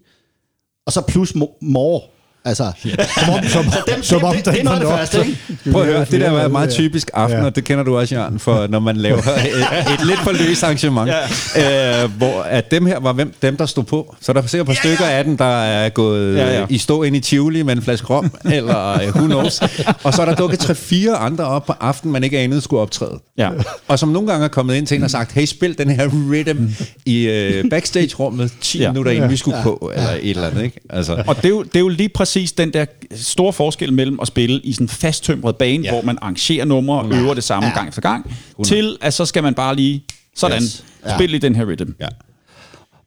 og 0.86 0.94
så 0.94 1.02
plus 1.02 1.32
mo- 1.32 1.58
More. 1.62 2.02
Altså, 2.46 2.72
Som 3.20 3.30
om, 3.34 3.44
som, 3.48 3.66
dem, 3.94 4.04
som 4.04 4.24
om 4.24 4.36
det, 4.36 4.46
det, 4.46 4.54
det 4.54 4.60
er 4.60 4.64
noget 4.64 4.82
det 4.82 4.90
første, 4.90 5.20
ikke? 5.20 5.38
Prøv 5.72 5.82
at 5.82 5.88
høre, 5.88 6.06
det 6.12 6.22
der 6.22 6.30
var 6.32 6.48
meget 6.48 6.68
Ja. 6.68 6.72
typisk 6.72 7.10
aften, 7.14 7.40
Ja. 7.40 7.46
og 7.46 7.56
det 7.56 7.64
kender 7.64 7.84
du 7.84 7.98
også, 7.98 8.16
Jørgen, 8.16 8.40
for 8.40 8.68
når 8.68 8.80
man 8.80 8.98
laver 8.98 9.18
et, 9.48 9.94
et 10.00 10.06
lidt 10.08 10.20
for 10.20 10.32
løst 10.32 10.64
arrangement, 10.64 11.12
ja. 11.56 12.04
øh, 12.04 12.12
hvor 12.18 12.42
at 12.42 12.72
dem 12.72 12.86
her 12.86 13.00
var 13.00 13.14
hvem, 13.14 13.34
dem, 13.42 13.58
der 13.58 13.66
stod 13.66 13.84
på. 13.84 14.16
Så 14.22 14.34
der 14.34 14.42
er 14.42 14.46
sikkert 14.48 14.70
et 14.70 14.76
par 14.76 14.88
stykker 14.88 15.06
af 15.06 15.24
dem, 15.24 15.38
der 15.38 15.46
er 15.64 15.90
gået 15.90 16.38
Ja, 16.38 16.44
ja, 16.46 16.52
ja. 16.54 16.60
ja. 16.60 16.66
i 16.70 16.78
stå 16.78 17.04
ind 17.04 17.16
i 17.16 17.20
Tivoli 17.20 17.62
med 17.64 17.76
en 17.76 17.82
flaske 17.82 18.08
rom, 18.08 18.32
eller 18.54 18.94
uh, 19.08 19.16
who 19.16 19.26
knows. 19.26 19.62
Og 20.04 20.14
så 20.14 20.22
er 20.22 20.26
der 20.26 20.36
dukket 20.36 20.60
tre-fire 20.60 21.16
andre 21.16 21.46
op 21.46 21.66
på 21.66 21.74
aftenen, 21.80 22.14
man 22.14 22.24
ikke 22.24 22.40
anede 22.40 22.62
skulle 22.62 22.82
optræde. 22.82 23.20
Ja. 23.38 23.50
Og 23.88 24.00
som 24.00 24.10
nogle 24.10 24.28
gange 24.32 24.44
er 24.44 24.48
kommet 24.50 24.76
ind 24.76 24.88
til 24.88 24.98
en 24.98 25.04
og 25.04 25.12
sagt, 25.12 25.32
hey, 25.32 25.46
spil 25.46 25.78
den 25.78 25.90
her 25.90 26.08
rhythm 26.08 26.66
i 27.06 27.24
øh, 27.28 27.70
backstage-rummet 27.70 28.52
10 28.62 28.78
Ja. 28.78 28.84
ja. 28.84 28.90
minutter 28.92 29.12
inden 29.12 29.30
vi 29.30 29.38
skulle 29.38 29.58
på, 29.64 29.92
eller 29.96 30.10
et 30.10 30.30
eller 30.30 30.48
andet, 30.48 30.64
ikke? 30.64 30.80
Altså, 30.90 31.24
Og 31.28 31.36
det 31.36 31.46
er, 31.46 31.50
jo, 31.50 31.64
det 31.64 31.76
er 31.76 31.80
jo 31.80 31.88
lige 31.90 32.10
præcis 32.10 32.33
den 32.58 32.74
der 32.74 32.86
store 33.16 33.54
forskel 33.54 33.94
mellem 33.94 34.20
at 34.20 34.28
spille 34.28 34.60
i 34.64 34.74
sådan 34.74 34.86
en 34.86 34.90
fasttømret 34.90 35.56
bane, 35.56 35.84
ja. 35.84 35.92
hvor 35.92 36.02
man 36.02 36.18
arrangerer 36.22 36.66
numre 36.66 37.00
og 37.00 37.14
øver 37.14 37.34
det 37.34 37.44
samme 37.44 37.70
ja. 37.70 37.74
gang 37.76 37.94
for 37.94 38.02
gang, 38.02 38.36
til 38.66 38.98
at 39.02 39.14
så 39.14 39.26
skal 39.26 39.44
man 39.44 39.54
bare 39.54 39.76
lige 39.76 40.04
sådan 40.36 40.64
Yes. 40.64 40.86
yes. 41.06 41.14
spille 41.16 41.36
i 41.38 41.40
den 41.40 41.56
her 41.56 41.66
rhythm. 41.66 41.92
ja. 42.00 42.08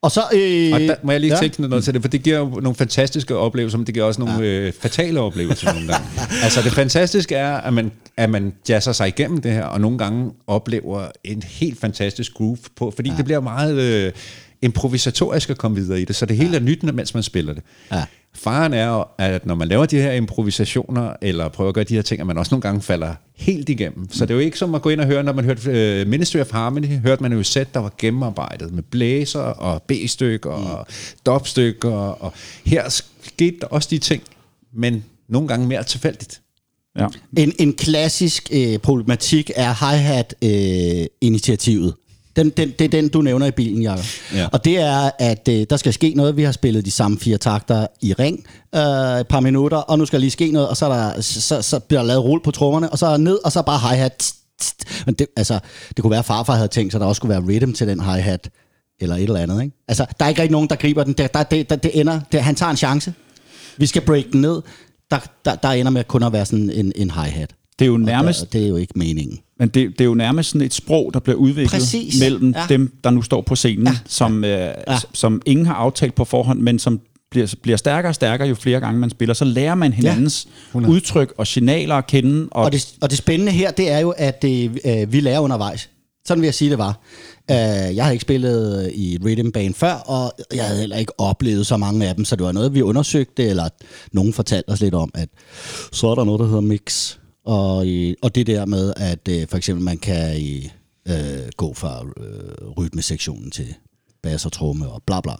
Og 0.03 0.11
så... 0.11 0.21
Øh, 0.21 0.73
Og 0.75 0.81
der 0.81 0.95
må 1.03 1.13
jeg 1.13 1.21
lige 1.21 1.31
ja. 1.31 1.37
ja. 1.37 1.41
tænke 1.41 1.63
noget 1.69 1.85
til 1.85 1.95
det, 1.95 2.03
for 2.03 2.09
det 2.09 2.23
giver 2.23 2.39
jo 2.39 2.47
nogle 2.47 2.75
fantastiske 2.75 3.37
oplevelser, 3.37 3.79
men 3.79 3.87
det 3.87 3.95
giver 3.95 4.07
også 4.07 4.21
nogle 4.21 4.35
ja. 4.35 4.43
øh, 4.43 4.73
fatale 4.81 5.21
oplevelser 5.21 5.73
nogle 5.73 5.89
gange. 5.89 6.07
altså 6.45 6.63
det 6.63 6.73
fantastiske 6.73 7.35
er, 7.35 7.55
at 7.57 7.73
man, 7.75 7.93
at 8.17 8.31
man 8.31 8.53
jazzer 8.69 8.93
sig 8.93 9.09
igennem 9.09 9.41
det 9.41 9.53
her, 9.53 9.65
og 9.65 9.81
nogle 9.81 9.99
gange 9.99 10.33
oplever 10.47 11.09
en 11.25 11.43
helt 11.47 11.81
fantastisk 11.81 12.35
groove 12.35 12.59
på, 12.77 12.93
fordi 12.97 13.11
ja. 13.11 13.17
det 13.17 13.25
bliver 13.25 13.41
meget 13.41 13.81
øh, 13.81 14.13
improvisatorisk 14.63 15.51
at 15.51 15.59
komme 15.59 15.77
videre 15.77 16.01
i 16.01 16.05
det, 16.05 16.17
så 16.17 16.27
det 16.27 16.37
hele 16.37 16.51
ja. 16.51 16.57
er 16.57 16.61
nyt, 16.61 16.83
mens 16.83 17.15
man 17.15 17.23
spiller 17.23 17.53
det. 17.55 17.63
Ja. 17.93 18.05
Faren 18.37 18.75
er, 18.75 19.11
at 19.19 19.47
når 19.47 19.55
man 19.55 19.69
laver 19.69 19.87
de 19.87 19.97
her 19.97 20.13
improvisationer, 20.13 21.13
eller 21.23 21.49
prøver 21.49 21.69
at 21.69 21.75
gøre 21.75 21.85
de 21.85 21.95
her 21.95 22.03
ting, 22.03 22.21
at 22.21 22.27
man 22.27 22.39
også 22.39 22.55
nogle 22.55 22.63
gange 22.63 22.83
falder 22.83 23.15
helt 23.35 23.69
igennem. 23.69 24.11
Så 24.11 24.25
det 24.25 24.31
er 24.31 24.35
jo 24.35 24.41
ikke 24.41 24.59
som 24.59 24.75
at 24.75 24.83
gå 24.83 24.89
ind 24.89 25.01
og 25.01 25.07
høre, 25.07 25.23
når 25.23 25.33
man 25.33 25.45
hørte 25.45 26.03
uh, 26.03 26.09
Ministry 26.09 26.39
of 26.39 26.51
Harmony, 26.51 26.87
hørte 26.87 27.23
man 27.23 27.33
jo 27.33 27.39
et 27.39 27.47
sæt, 27.47 27.75
der 27.75 27.81
var 27.81 27.93
gennemarbejdet 27.99 28.73
med 28.73 28.83
blæser 28.83 29.41
og 29.41 29.83
B-stykker 29.83 30.51
og 30.51 30.87
dubstykker, 31.27 31.91
og 31.91 32.33
her 32.67 33.03
skete 33.23 33.57
der 33.61 33.67
også 33.67 33.89
de 33.91 33.99
ting, 33.99 34.23
men 34.75 35.05
nogle 35.29 35.49
gange 35.49 35.67
mere 35.67 35.85
tilfældigt. 35.85 36.41
Ja. 36.99 37.07
En, 37.37 37.53
en 37.59 37.73
klassisk 37.73 38.49
øh, 38.53 38.79
problematik 38.79 39.51
er 39.57 39.73
hi-hat-initiativet. 39.73 41.95
Den, 42.37 42.51
den, 42.51 42.71
det 42.79 42.85
er 42.85 42.89
den, 42.89 43.09
du 43.09 43.23
nævner 43.23 43.47
i 43.47 43.51
bilen, 43.51 43.83
Jacob. 43.83 44.05
Ja. 44.35 44.47
Og 44.53 44.65
det 44.65 44.79
er, 44.79 45.11
at 45.19 45.49
øh, 45.49 45.67
der 45.71 45.77
skal 45.77 45.93
ske 45.93 46.13
noget. 46.17 46.37
Vi 46.37 46.43
har 46.43 46.53
spillet 46.53 46.85
de 46.85 46.91
samme 46.91 47.19
fire 47.19 47.39
takter 47.39 47.87
i 48.03 48.13
ring 48.13 48.47
øh, 48.75 49.21
et 49.21 49.29
par 49.29 49.41
minutter, 49.41 49.77
og 49.77 49.99
nu 49.99 50.07
skal 50.07 50.21
lige 50.21 50.31
ske 50.31 50.51
noget, 50.51 50.69
og 50.69 50.77
så, 50.77 50.87
er 50.87 50.91
der, 50.91 51.21
så, 51.21 51.63
så 51.63 51.79
bliver 51.81 52.01
der 52.01 52.07
lavet 52.07 52.25
rull 52.25 52.43
på 52.43 52.51
trommerne, 52.51 52.91
og 52.91 52.99
så 52.99 53.07
er 53.07 53.17
ned, 53.17 53.39
og 53.45 53.53
så 53.53 53.63
bare 53.63 53.79
hi-hat. 53.79 54.33
Men 55.07 55.15
det, 55.15 55.27
altså, 55.37 55.59
det 55.89 56.03
kunne 56.03 56.11
være, 56.11 56.19
at 56.19 56.25
farfar 56.25 56.55
havde 56.55 56.69
tænkt 56.69 56.93
sig, 56.93 56.99
at 56.99 57.01
der 57.01 57.07
også 57.07 57.19
skulle 57.19 57.31
være 57.31 57.43
rhythm 57.49 57.73
til 57.73 57.89
den 57.89 58.01
hi-hat, 58.01 58.49
eller 59.01 59.17
et 59.17 59.23
eller 59.23 59.41
andet. 59.41 59.63
Ikke? 59.63 59.77
Altså, 59.89 60.07
der 60.19 60.25
er 60.25 60.29
ikke 60.29 60.43
rigtig 60.43 60.53
nogen, 60.53 60.69
der 60.69 60.77
griber 60.77 61.05
den. 61.05 61.13
Der, 61.13 61.27
der, 61.27 61.43
det, 61.43 61.71
der, 61.71 61.77
det 61.77 62.01
ender, 62.01 62.21
der, 62.33 62.41
han 62.41 62.55
tager 62.55 62.71
en 62.71 62.77
chance. 62.77 63.15
Vi 63.77 63.87
skal 63.87 64.03
break 64.03 64.25
den 64.33 64.41
ned. 64.41 64.63
Der, 65.11 65.19
der, 65.45 65.55
der 65.55 65.69
ender 65.69 65.91
med 65.93 66.05
kun 66.05 66.23
at 66.23 66.33
være 66.33 66.47
sådan 66.47 66.71
en, 66.71 66.93
en 66.97 67.11
hi-hat. 67.11 67.51
Det 67.79 67.85
er 67.85 67.87
jo 67.87 67.95
Og 67.95 68.01
nærmest, 68.01 68.41
Der, 68.41 68.47
det 68.47 68.65
er 68.65 68.69
jo 68.69 68.77
ikke 68.77 68.93
meningen. 68.97 69.39
Men 69.59 69.69
det, 69.69 69.89
det 69.91 70.01
er 70.01 70.05
jo 70.05 70.15
nærmest 70.15 70.51
sådan 70.51 70.67
et 70.67 70.75
sprog, 70.75 71.11
der 71.15 71.21
bliver 71.21 71.37
udviklet 71.37 71.71
Præcis. 71.71 72.21
mellem 72.21 72.51
Ja. 72.57 72.67
dem, 72.69 72.93
der 73.05 73.11
nu 73.11 73.23
står 73.23 73.41
på 73.41 73.55
scenen, 73.57 73.87
ja. 73.87 73.93
Som, 74.07 74.45
øh, 74.45 74.51
ja. 74.51 74.75
som 75.13 75.43
ingen 75.47 75.67
har 75.67 75.75
aftalt 75.75 76.15
på 76.15 76.25
forhånd, 76.25 76.61
men 76.61 76.79
som 76.79 77.01
bliver, 77.31 77.55
bliver 77.63 77.77
stærkere 77.77 78.11
og 78.11 78.15
stærkere, 78.15 78.49
jo 78.49 78.55
flere 78.55 78.81
gange 78.81 79.01
man 79.01 79.11
spiller. 79.11 79.35
Så 79.35 79.45
lærer 79.45 79.75
man 79.75 79.93
hinandens 79.93 80.49
ja. 80.75 80.79
udtryk 80.79 81.35
og 81.39 81.47
signaler 81.47 81.95
at 81.95 82.07
kende. 82.07 82.49
Og, 82.51 82.65
Og 82.65 82.73
det, 82.73 82.95
og 83.01 83.11
det 83.11 83.19
spændende 83.19 83.53
her, 83.53 83.71
det 83.71 83.91
er 83.91 83.99
jo, 83.99 84.11
at 84.11 84.45
øh, 84.45 84.77
øh, 84.85 85.13
vi 85.13 85.21
lærer 85.21 85.41
undervejs. 85.41 85.91
Sådan 86.27 86.41
vil 86.41 86.47
jeg 86.47 86.55
sige, 86.55 86.71
det 86.71 86.79
var. 86.79 87.01
Øh, 87.51 87.57
jeg 87.97 88.05
havde 88.05 88.13
ikke 88.15 88.23
spillet 88.23 88.91
i 88.95 89.19
rhythm 89.25 89.51
band 89.51 89.75
før, 89.75 89.93
og 89.93 90.33
jeg 90.55 90.65
havde 90.65 90.81
heller 90.81 90.97
ikke 90.97 91.21
oplevet 91.21 91.67
så 91.67 91.77
mange 91.77 92.09
af 92.09 92.15
dem, 92.15 92.25
så 92.25 92.37
det 92.37 92.45
var 92.45 92.53
noget, 92.53 92.75
vi 92.75 92.83
undersøgte, 92.83 93.45
eller 93.45 93.69
nogen 94.13 94.33
fortalte 94.33 94.69
os 94.69 94.81
lidt 94.81 94.95
om, 94.95 95.11
at 95.15 95.29
så 95.93 96.07
er 96.09 96.15
der 96.15 96.25
noget, 96.25 96.41
der 96.41 96.47
hedder 96.47 96.61
mix. 96.61 97.17
Og, 97.47 97.89
øh, 97.89 98.15
og 98.23 98.35
det 98.35 98.47
der 98.47 98.65
med, 98.65 98.93
at 98.97 99.29
øh, 99.29 99.49
for 99.49 99.57
eksempel 99.57 99.85
man 99.85 99.99
kan 99.99 100.43
øh, 101.09 101.15
gå 101.57 101.75
fra 101.75 102.05
øh, 102.17 102.69
rytmesektionen 102.69 103.51
til 103.51 103.75
bass 104.23 104.47
og 104.47 104.53
tromme 104.53 104.89
og 104.89 105.03
bla 105.07 105.21
bla. 105.21 105.33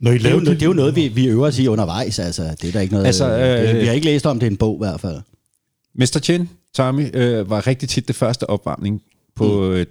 Når 0.00 0.10
I 0.10 0.18
Det 0.18 0.26
er, 0.26 0.30
jo, 0.30 0.38
lavede 0.38 0.54
det 0.54 0.62
er 0.62 0.66
jo 0.66 0.72
noget, 0.72 0.96
vi, 0.96 1.08
vi 1.08 1.26
øver 1.26 1.46
os 1.46 1.58
i 1.58 1.66
undervejs. 1.66 2.18
Altså, 2.18 2.42
det 2.62 2.68
er 2.68 2.72
der 2.72 2.80
ikke 2.80 2.92
noget, 2.92 3.06
Altså, 3.06 3.30
øh, 3.30 3.74
øh, 3.74 3.80
vi 3.80 3.86
har 3.86 3.92
ikke 3.92 4.06
læst 4.06 4.26
om 4.26 4.40
det 4.40 4.46
i 4.46 4.50
en 4.50 4.56
bog 4.56 4.76
i 4.76 4.78
hvert 4.78 5.00
fald. 5.00 5.20
Mr. 5.94 6.20
Chin, 6.22 6.48
Tommy, 6.74 7.16
øh, 7.16 7.50
var 7.50 7.66
rigtig 7.66 7.88
tit 7.88 8.08
det 8.08 8.16
første 8.16 8.50
opvarmning 8.50 9.02
på 9.34 9.44
mm. 9.44 9.84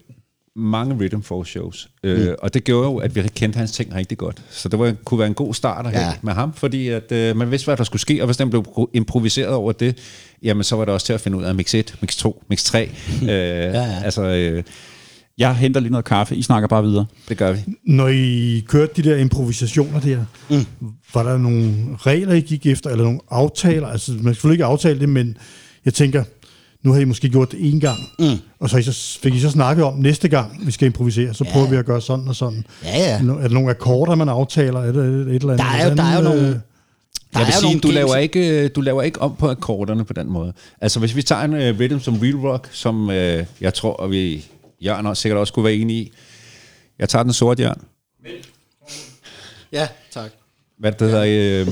Øh, 0.57 0.63
mange 0.63 0.95
Rhythm 0.99 1.21
Force 1.21 1.51
shows. 1.51 1.89
Øh, 2.03 2.27
Mm. 2.27 2.35
Og 2.41 2.53
det 2.53 2.63
gjorde 2.63 2.87
jo, 2.87 2.97
at 2.97 3.15
vi 3.15 3.21
kendte 3.35 3.57
hans 3.57 3.71
ting 3.71 3.95
rigtig 3.95 4.17
godt. 4.17 4.41
Så 4.49 4.69
det 4.69 4.79
var, 4.79 4.93
kunne 5.05 5.17
være 5.19 5.27
en 5.27 5.33
god 5.33 5.53
start 5.53 5.85
Ja. 5.93 6.13
med 6.21 6.33
ham, 6.33 6.53
fordi 6.53 6.87
at, 6.87 7.11
øh, 7.11 7.35
man 7.37 7.51
vidste, 7.51 7.65
hvad 7.65 7.77
der 7.77 7.83
skulle 7.83 8.01
ske, 8.01 8.21
og 8.21 8.25
hvis 8.25 8.37
den 8.37 8.49
blev 8.49 8.65
pro- 8.67 8.89
improviseret 8.93 9.53
over 9.53 9.71
det, 9.71 9.97
jamen 10.43 10.63
så 10.63 10.75
var 10.75 10.85
det 10.85 10.93
også 10.93 11.05
til 11.05 11.13
at 11.13 11.21
finde 11.21 11.37
ud 11.37 11.43
af 11.43 11.55
mix 11.55 11.73
1, 11.75 11.95
mix 12.01 12.15
2, 12.17 12.43
mix 12.49 12.63
3. 12.63 12.89
øh, 13.21 13.27
ja, 13.27 13.69
ja. 13.71 14.01
Altså, 14.03 14.23
øh, 14.23 14.63
jeg 15.37 15.55
henter 15.55 15.79
lige 15.81 15.91
noget 15.91 16.05
kaffe, 16.05 16.35
I 16.35 16.41
snakker 16.41 16.67
bare 16.67 16.83
videre. 16.83 17.05
det 17.29 17.37
gør 17.37 17.51
vi. 17.51 17.59
Når 17.85 18.07
I 18.07 18.63
kørte 18.67 19.01
de 19.03 19.09
der 19.09 19.15
improvisationer 19.17 19.99
der, 19.99 20.25
mm. 20.49 20.65
var 21.13 21.23
der 21.23 21.37
nogle 21.37 21.73
regler, 21.99 22.33
I 22.33 22.39
gik 22.41 22.65
efter, 22.65 22.89
eller 22.89 23.03
nogle 23.03 23.19
aftaler? 23.29 23.87
Altså, 23.87 24.11
man 24.11 24.33
selvfølgelig 24.33 24.55
ikke 24.55 24.65
aftale 24.65 24.99
det, 24.99 25.09
men 25.09 25.37
jeg 25.85 25.93
tænker, 25.93 26.23
nu 26.85 26.93
har 26.93 26.99
I 26.99 27.05
måske 27.05 27.29
gjort 27.29 27.51
det 27.51 27.73
en 27.73 27.79
gang, 27.79 27.99
mm. 28.19 28.37
og 28.59 28.69
så, 28.69 28.77
I 28.77 28.83
så 28.83 29.19
fik 29.19 29.33
I 29.33 29.39
så 29.39 29.49
snakket 29.49 29.85
om, 29.85 29.93
næste 29.99 30.27
gang 30.27 30.65
vi 30.65 30.71
skal 30.71 30.85
improvisere, 30.85 31.33
så 31.33 31.43
prøver 31.51 31.67
vi 31.69 31.75
at 31.75 31.85
gøre 31.85 32.01
sådan 32.01 32.27
og 32.27 32.35
sådan. 32.35 32.65
Ja, 32.83 32.97
ja. 32.97 33.13
Er 33.15 33.47
der 33.47 33.49
nogle 33.49 33.69
akkorder, 33.69 34.15
man 34.15 34.29
aftaler? 34.29 34.79
Er 34.79 34.91
det 34.91 35.05
et, 35.05 35.27
et 35.27 35.35
eller 35.35 35.53
andet? 35.53 35.57
Der 35.57 35.65
er 35.65 35.89
jo, 35.89 35.95
der 35.95 36.03
er 36.03 36.17
jo 36.17 36.23
nogle... 36.23 36.41
øh, 36.41 36.47
Der 36.47 36.59
jeg 37.33 37.47
vil 37.47 37.53
er 37.53 37.59
sige, 37.59 37.79
du 37.79 37.87
laver, 37.87 38.15
ikke, 38.15 38.63
øh, 38.63 38.69
du 38.75 38.81
laver 38.81 39.01
ikke 39.01 39.21
om 39.21 39.35
på 39.35 39.49
akkorderne 39.49 40.05
på 40.05 40.13
den 40.13 40.29
måde. 40.29 40.53
Altså, 40.81 40.99
hvis 40.99 41.15
vi 41.15 41.21
tager 41.21 41.41
en 41.41 41.53
uh, 41.53 41.79
rhythm 41.79 41.99
som 41.99 42.17
Real 42.17 42.35
Rock, 42.35 42.69
som 42.71 43.07
uh, 43.07 43.13
jeg 43.61 43.73
tror, 43.73 44.03
at 44.03 44.11
vi 44.11 44.45
Jørgen 44.81 45.05
også, 45.05 45.21
sikkert 45.21 45.39
også 45.39 45.53
kunne 45.53 45.65
være 45.65 45.73
enige 45.73 46.01
i. 46.01 46.11
Jeg 46.99 47.09
tager 47.09 47.23
den 47.23 47.33
sorte 47.33 47.63
Jørgen. 47.63 47.81
Ja, 49.71 49.87
tak. 50.13 50.31
Hvad 50.79 50.91
det 50.91 51.09
hedder, 51.11 51.23
øh, 51.61 51.67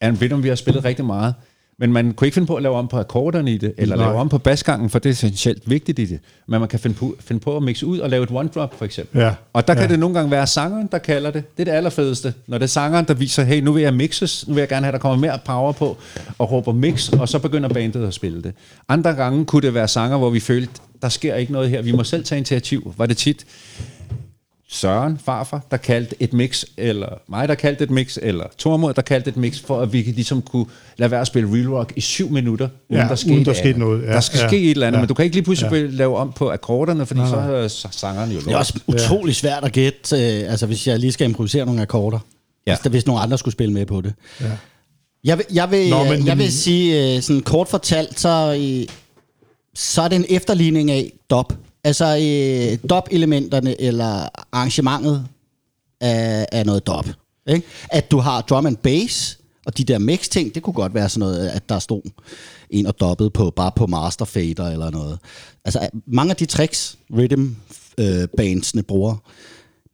er 0.00 0.08
en 0.08 0.18
rhythm, 0.22 0.42
vi 0.42 0.48
har 0.48 0.54
spillet 0.54 0.84
rigtig 0.84 1.04
meget. 1.04 1.34
Men 1.78 1.92
man 1.92 2.12
kunne 2.14 2.26
ikke 2.26 2.34
finde 2.34 2.46
på 2.46 2.54
at 2.54 2.62
lave 2.62 2.74
om 2.74 2.88
på 2.88 2.98
akkorderne 2.98 3.52
i 3.52 3.58
det, 3.58 3.74
eller 3.78 3.96
Nej. 3.96 4.06
lave 4.06 4.18
om 4.18 4.28
på 4.28 4.38
basgangen, 4.38 4.90
for 4.90 4.98
det 4.98 5.08
er 5.08 5.12
essentielt 5.12 5.70
vigtigt 5.70 5.98
i 5.98 6.04
det. 6.04 6.20
Men 6.48 6.60
man 6.60 6.68
kan 6.68 6.78
finde 6.78 6.96
på, 6.96 7.16
finde 7.20 7.40
på 7.40 7.56
at 7.56 7.62
mixe 7.62 7.86
ud 7.86 7.98
og 7.98 8.10
lave 8.10 8.22
et 8.22 8.30
one-drop, 8.30 8.78
for 8.78 8.84
eksempel. 8.84 9.20
Ja. 9.20 9.34
Og 9.52 9.68
der 9.68 9.74
kan 9.74 9.82
Ja. 9.82 9.88
det 9.88 9.98
nogle 9.98 10.14
gange 10.14 10.30
være 10.30 10.46
sangeren, 10.46 10.88
der 10.92 10.98
kalder 10.98 11.30
det. 11.30 11.56
Det 11.56 11.62
er 11.62 11.64
det 11.64 11.76
allerfedeste. 11.76 12.34
Når 12.46 12.58
det 12.58 12.62
er 12.64 12.68
sangeren, 12.68 13.04
der 13.08 13.14
viser, 13.14 13.44
hey, 13.44 13.60
nu 13.60 13.72
vil 13.72 13.82
jeg 13.82 13.94
mixes, 13.94 14.48
nu 14.48 14.54
vil 14.54 14.60
jeg 14.60 14.68
gerne 14.68 14.84
have, 14.84 14.88
at 14.88 14.92
der 14.94 14.98
kommer 15.00 15.18
mere 15.28 15.38
power 15.44 15.72
på, 15.72 15.96
og 16.38 16.52
råber 16.52 16.72
mix, 16.72 17.08
og 17.12 17.28
så 17.28 17.38
begynder 17.38 17.68
bandet 17.68 18.06
at 18.06 18.14
spille 18.14 18.42
det. 18.42 18.54
Andre 18.88 19.12
gange 19.14 19.44
kunne 19.44 19.62
det 19.62 19.74
være 19.74 19.88
sanger, 19.88 20.16
hvor 20.18 20.30
vi 20.30 20.40
følte, 20.40 20.72
der 21.02 21.08
sker 21.08 21.34
ikke 21.34 21.52
noget 21.52 21.70
her, 21.70 21.82
vi 21.82 21.92
må 21.92 22.04
selv 22.04 22.24
tage 22.24 22.36
initiativ. 22.38 22.94
Var 22.96 23.06
det 23.06 23.16
tit 23.16 23.46
Søren, 24.68 25.18
farfar, 25.24 25.66
der 25.70 25.76
kaldte 25.76 26.16
et 26.20 26.32
mix, 26.32 26.64
eller 26.76 27.08
mig, 27.28 27.48
der 27.48 27.54
kaldte 27.54 27.84
et 27.84 27.90
mix, 27.90 28.18
eller 28.22 28.44
Tormod, 28.58 28.94
der 28.94 29.02
kaldte 29.02 29.28
et 29.28 29.36
mix, 29.36 29.60
for 29.60 29.80
at 29.80 29.92
vi 29.92 30.02
ligesom 30.02 30.42
kunne 30.42 30.66
lade 30.96 31.10
være 31.10 31.20
at 31.20 31.26
spille 31.26 31.52
real 31.52 31.68
rock 31.68 31.92
i 31.96 32.00
syv 32.00 32.30
minutter, 32.30 32.68
uden 32.88 33.02
Ja, 33.02 33.08
der 33.08 33.14
skete, 33.14 33.34
uden 33.34 33.44
der 33.44 33.52
skete 33.52 33.78
noget. 33.78 34.02
Ja, 34.02 34.12
der 34.12 34.20
skal 34.20 34.38
ja, 34.40 34.48
ske 34.48 34.62
et 34.62 34.70
eller 34.70 34.86
andet, 34.86 34.96
ja. 34.96 35.00
men 35.02 35.08
du 35.08 35.14
kan 35.14 35.24
ikke 35.24 35.36
lige 35.36 35.44
pludselig 35.44 35.72
ja. 35.72 35.86
lave 35.90 36.16
om 36.16 36.32
på 36.32 36.50
akkorderne, 36.50 37.06
fordi 37.06 37.20
så 37.20 37.36
er 37.36 37.68
så 37.68 37.88
sangeren 37.90 38.30
jo 38.30 38.40
Det 38.40 38.52
er 38.52 38.56
også 38.56 38.80
utrolig 38.86 39.36
svært 39.36 39.64
at 39.64 39.72
gætte, 39.72 40.16
øh, 40.16 40.50
altså 40.50 40.66
hvis 40.66 40.86
jeg 40.86 40.98
lige 40.98 41.12
skal 41.12 41.28
improvisere 41.28 41.66
nogle 41.66 41.82
akkorder. 41.82 42.18
Ja. 42.66 42.72
Hvis, 42.72 42.80
der, 42.80 42.90
hvis 42.90 43.06
nogle 43.06 43.22
andre 43.22 43.38
skulle 43.38 43.52
spille 43.52 43.72
med 43.72 43.86
på 43.86 44.00
det. 44.00 44.14
Ja. 44.40 44.46
Jeg 45.24 45.38
vil, 45.38 45.46
jeg 45.52 45.70
vil, 45.70 45.90
Nå, 45.90 46.04
men, 46.04 46.26
jeg 46.26 46.38
vil 46.38 46.52
sige, 46.52 47.16
øh, 47.16 47.22
sådan 47.22 47.42
kort 47.42 47.68
fortalt, 47.68 48.20
så, 48.20 48.56
øh, 48.60 48.86
så 49.74 50.02
er 50.02 50.08
det 50.08 50.16
en 50.16 50.26
efterligning 50.28 50.90
af 50.90 51.12
dop. 51.30 51.52
Altså 51.86 52.04
øh, 52.04 52.90
dop-elementerne 52.90 53.80
eller 53.80 54.28
arrangementet 54.52 55.26
af, 56.00 56.46
af 56.52 56.66
noget 56.66 56.86
dop. 56.86 57.06
Ikke? 57.48 57.66
At 57.90 58.10
du 58.10 58.18
har 58.18 58.40
drum 58.40 58.66
and 58.66 58.76
bass, 58.76 59.38
og 59.66 59.78
de 59.78 59.84
der 59.84 59.98
mix-ting, 59.98 60.54
det 60.54 60.62
kunne 60.62 60.74
godt 60.74 60.94
være 60.94 61.08
sådan 61.08 61.20
noget, 61.20 61.48
at 61.48 61.68
der 61.68 61.78
stod 61.78 62.02
en 62.70 62.86
og 62.86 63.00
dobbede 63.00 63.30
på, 63.30 63.50
bare 63.50 63.72
på 63.76 63.86
master 63.86 64.24
fader 64.24 64.70
eller 64.70 64.90
noget. 64.90 65.18
Altså 65.64 65.80
øh, 65.80 66.00
mange 66.06 66.30
af 66.30 66.36
de 66.36 66.46
tricks, 66.46 66.98
rhythm 67.12 67.56
øh, 67.98 68.28
bandsene 68.36 68.82
bruger, 68.82 69.16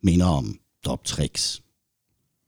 minder 0.02 0.26
om 0.26 0.58
dop-tricks. 0.86 1.61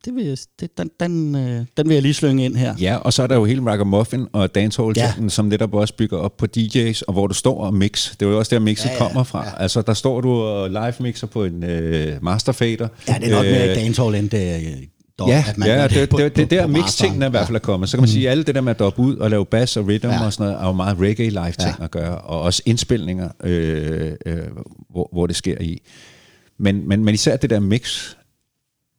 Det 0.04 0.14
vil 0.14 0.24
jeg, 0.26 0.36
det, 0.60 0.78
den, 0.78 0.90
den, 1.00 1.34
øh, 1.34 1.60
den 1.76 1.88
vil 1.88 1.94
jeg 1.94 2.02
lige 2.02 2.14
slynge 2.14 2.44
ind 2.44 2.56
her. 2.56 2.74
Ja, 2.80 2.96
og 2.96 3.12
så 3.12 3.22
er 3.22 3.26
der 3.26 3.34
jo 3.34 3.44
hele 3.44 3.70
Ragamuffin 3.70 4.26
og 4.32 4.54
dancehall 4.54 4.92
ja. 4.96 5.12
Som 5.28 5.44
netop 5.46 5.74
også 5.74 5.94
bygger 5.96 6.18
op 6.18 6.36
på 6.36 6.46
DJ's, 6.58 7.02
og 7.06 7.12
hvor 7.12 7.26
du 7.26 7.34
står 7.34 7.60
og 7.64 7.74
mix. 7.74 8.10
Det 8.20 8.26
er 8.26 8.30
jo 8.30 8.38
også 8.38 8.54
der, 8.54 8.60
mixet 8.60 8.86
ja, 8.86 8.92
Ja, 8.92 8.98
kommer 8.98 9.24
fra. 9.24 9.44
Ja. 9.46 9.62
Altså, 9.62 9.82
der 9.82 9.94
står 9.94 10.20
du 10.20 10.30
og 10.32 10.70
live 10.70 10.92
mixer 11.00 11.26
på 11.26 11.44
en 11.44 11.64
øh, 11.64 12.24
master 12.24 12.52
fader. 12.52 12.88
Ja, 13.08 13.14
det 13.20 13.28
er 13.28 13.36
nok 13.36 13.44
mere 13.44 13.68
Øh, 13.70 13.76
dancehall 13.76 14.14
end 14.14 14.30
det 14.30 14.50
er 14.50 14.58
dop. 15.18 15.28
Ja, 15.28 15.44
at 15.48 15.58
man 15.58 15.68
ja 15.68 15.88
det, 15.88 16.08
på- 16.08 16.16
det, 16.18 16.36
det, 16.36 16.50
det 16.50 16.50
der 16.50 16.66
mix-tingene 16.66 17.26
i 17.26 17.30
hvert 17.30 17.46
fald 17.46 17.56
er 17.56 17.60
kommet. 17.60 17.88
Så 17.88 17.96
kan 17.96 18.02
man 18.02 18.08
sige, 18.08 18.26
at 18.26 18.30
alle 18.30 18.44
det 18.44 18.54
der 18.54 18.60
med 18.60 18.70
at 18.70 18.78
doppe 18.78 19.02
ud 19.02 19.16
og 19.16 19.30
lave 19.30 19.46
bass 19.46 19.76
og 19.76 19.86
rhythm 19.88 20.06
Ja. 20.10 20.24
og 20.26 20.32
sådan 20.32 20.46
noget, 20.46 20.62
er 20.62 20.66
jo 20.66 20.72
meget 20.72 20.96
reggae-live-ting 21.00 21.74
Ja. 21.78 21.84
at 21.84 21.90
gøre, 21.90 22.18
og 22.18 22.40
også 22.40 22.62
indspilninger, 22.66 23.28
øh, 23.44 24.12
øh, 24.26 24.38
hvor, 24.90 25.08
hvor 25.12 25.26
det 25.26 25.36
sker 25.36 25.56
i. 25.60 25.82
Men, 26.58 26.88
men, 26.88 27.04
men 27.04 27.14
især 27.14 27.36
det 27.36 27.50
der 27.50 27.60
mix 27.60 28.14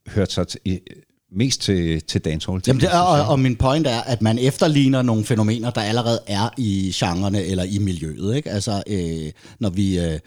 hørte 0.08 0.34
sig 0.34 0.48
til, 0.48 0.60
mest 1.32 1.62
til, 1.62 2.02
til 2.02 2.22
dancehall. 2.22 2.62
Jamen 2.68 2.82
det 2.82 2.90
er, 2.94 3.00
og, 3.00 3.28
og 3.28 3.40
min 3.40 3.56
point 3.56 3.88
er, 3.88 4.02
at 4.02 4.22
man 4.22 4.40
efterligner 4.40 5.02
nogle 5.02 5.26
fænomener, 5.26 5.70
der 5.70 5.82
allerede 5.82 6.20
er 6.28 6.50
i 6.58 6.92
genrerne 6.96 7.44
eller 7.44 7.64
i 7.64 7.78
miljøet. 7.78 8.36
Ikke? 8.36 8.50
Altså, 8.52 8.84
øh, 8.88 9.32
når 9.60 9.70
vi, 9.70 10.00
øh, 10.00 10.20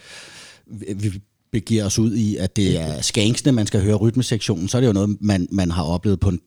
vi- 0.96 1.20
begiver 1.52 1.84
os 1.84 1.98
ud 1.98 2.14
i, 2.14 2.36
at 2.36 2.56
det 2.56 2.80
er 2.80 3.00
skanksene, 3.00 3.52
man 3.52 3.66
skal 3.66 3.82
høre 3.82 3.94
rytmesektionen, 3.94 4.68
så 4.68 4.76
er 4.76 4.80
det 4.80 4.88
jo 4.88 4.92
noget, 4.92 5.16
man, 5.20 5.48
man 5.52 5.70
har 5.70 5.82
oplevet 5.82 6.20
på 6.20 6.28
en 6.28 6.40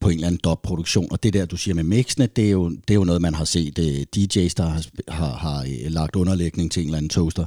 på 0.00 0.08
en 0.08 0.14
eller 0.14 0.26
anden 0.26 0.40
dop-produktion, 0.44 1.08
og 1.10 1.22
det 1.22 1.32
der, 1.32 1.46
du 1.46 1.56
siger 1.56 1.74
med 1.74 1.84
mixene, 1.84 2.26
det 2.36 2.46
er 2.46 2.50
jo, 2.50 2.68
det 2.68 2.90
er 2.90 2.94
jo 2.94 3.04
noget, 3.04 3.22
man 3.22 3.34
har 3.34 3.44
set 3.44 3.78
øh, 3.78 3.86
DJ's, 4.16 4.52
der 4.56 4.62
har, 4.68 4.84
har, 5.08 5.36
har 5.36 5.60
øh, 5.62 5.90
lagt 5.92 6.16
underlægning 6.16 6.70
til 6.72 6.80
en 6.80 6.86
eller 6.88 6.96
anden 6.96 7.08
toaster, 7.08 7.44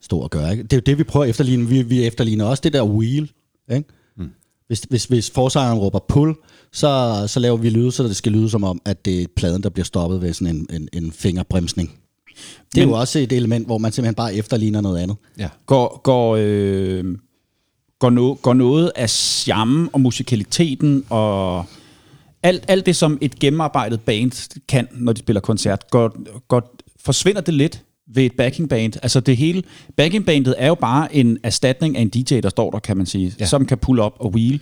stå 0.00 0.18
og 0.18 0.30
gøre. 0.30 0.50
Ikke? 0.50 0.62
Det 0.62 0.72
er 0.72 0.76
jo 0.76 0.82
det, 0.86 0.98
vi 0.98 1.04
prøver 1.04 1.24
at 1.24 1.30
efterligne. 1.30 1.68
Vi, 1.68 1.82
vi 1.82 2.04
efterligner 2.06 2.44
også 2.44 2.60
det 2.60 2.72
der 2.72 2.82
wheel. 2.84 3.30
Ikke? 3.72 3.88
Hvis, 4.66 4.80
hvis, 4.90 5.04
hvis 5.04 5.30
forsangeren 5.30 5.78
råber 5.78 5.98
pull, 6.08 6.34
så, 6.72 7.24
så 7.26 7.40
laver 7.40 7.56
vi 7.56 7.70
lyde, 7.70 7.92
så 7.92 8.02
det 8.02 8.16
skal 8.16 8.32
lyde 8.32 8.50
som 8.50 8.64
om, 8.64 8.80
at 8.84 9.04
det 9.04 9.22
er 9.22 9.26
pladen, 9.36 9.62
der 9.62 9.68
bliver 9.68 9.84
stoppet 9.84 10.22
ved 10.22 10.32
sådan 10.32 10.56
en, 10.56 10.66
en, 10.72 10.88
en 11.04 11.12
fingerbremsning. 11.12 11.98
Det 12.74 12.80
er 12.82 12.86
Men- 12.86 12.94
jo 12.94 13.00
også 13.00 13.18
et 13.18 13.32
element, 13.32 13.66
hvor 13.66 13.78
man 13.78 13.92
simpelthen 13.92 14.14
bare 14.14 14.34
efterligner 14.34 14.80
noget 14.80 14.98
andet. 14.98 15.16
Ja. 15.38 15.48
Går, 15.66 16.00
går, 16.04 16.36
øh, 16.40 17.04
går, 17.98 18.10
no, 18.10 18.34
går 18.42 18.54
noget 18.54 18.92
af 18.96 19.10
charmen 19.10 19.88
og 19.92 20.00
musikaliteten 20.00 21.04
og 21.10 21.64
alt, 22.42 22.64
alt 22.68 22.86
det, 22.86 22.96
som 22.96 23.18
et 23.20 23.38
gennemarbejdet 23.38 24.00
band 24.00 24.60
kan, 24.68 24.88
når 24.92 25.12
de 25.12 25.18
spiller 25.18 25.40
koncert, 25.40 25.90
går, 25.90 26.16
går, 26.48 26.74
forsvinder 27.04 27.40
det 27.40 27.54
lidt 27.54 27.82
ved 28.14 28.24
et 28.24 28.32
backing 28.36 28.68
band. 28.68 28.92
Altså 29.02 29.20
det 29.20 29.36
hele, 29.36 29.62
backing 29.96 30.26
bandet 30.26 30.54
er 30.58 30.66
jo 30.66 30.74
bare 30.74 31.14
en 31.14 31.38
erstatning 31.42 31.96
af 31.96 32.02
en 32.02 32.08
DJ, 32.08 32.40
der 32.40 32.48
står 32.48 32.70
der, 32.70 32.78
kan 32.78 32.96
man 32.96 33.06
sige, 33.06 33.34
ja. 33.40 33.46
Som 33.46 33.66
kan 33.66 33.78
pull 33.78 34.00
op 34.00 34.16
og 34.18 34.30
wheel. 34.30 34.60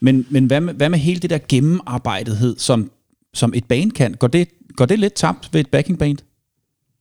Men, 0.00 0.26
men 0.30 0.46
hvad, 0.46 0.60
med, 0.60 0.74
hvad 0.74 0.88
med 0.88 0.98
hele 0.98 1.20
det 1.20 1.30
der 1.30 1.38
gennemarbejtethed, 1.48 2.58
som, 2.58 2.90
som 3.34 3.52
et 3.54 3.64
band 3.64 3.92
kan? 3.92 4.14
Går 4.14 4.26
det, 4.26 4.48
går 4.76 4.86
det 4.86 4.98
lidt 4.98 5.14
tabt 5.14 5.48
ved 5.52 5.60
et 5.60 5.68
backing 5.68 5.98
band, 5.98 6.18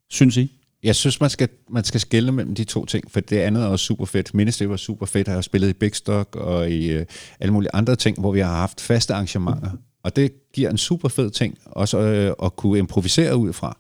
synes 0.10 0.38
I? 0.38 0.52
Jeg 0.84 0.96
synes, 0.96 1.22
man 1.22 1.30
skal, 1.30 1.50
man 1.70 1.84
skal 1.84 2.00
skille 2.00 2.32
mellem 2.32 2.56
de 2.56 2.64
to 2.64 2.86
ting, 2.86 3.12
for 3.12 3.20
det 3.20 3.38
andet 3.38 3.64
er 3.64 3.68
også 3.68 3.86
super 3.86 4.06
fedt. 4.06 4.34
Ministry 4.34 4.64
var 4.64 4.78
super 4.78 5.06
fedt, 5.06 5.28
jeg 5.28 5.36
har 5.36 5.42
spillet 5.42 5.70
i 5.70 5.74
Big 5.74 5.96
Stock 5.96 6.36
og 6.36 6.70
i 6.70 6.92
øh, 6.92 7.06
alle 7.40 7.54
mulige 7.54 7.70
andre 7.74 7.96
ting, 7.96 8.20
hvor 8.20 8.32
vi 8.32 8.40
har 8.40 8.56
haft 8.56 8.82
faste 8.82 9.14
arrangementer. 9.14 9.72
Og 10.04 10.16
det 10.16 10.32
giver 10.54 10.70
en 10.70 10.78
super 10.78 11.10
fed 11.10 11.32
ting, 11.32 11.58
også 11.66 12.00
øh, 12.00 12.34
at 12.44 12.56
kunne 12.56 12.80
improvisere 12.80 13.38
ud 13.38 13.54
fra. 13.54 13.78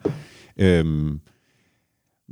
Øhm, 0.58 1.19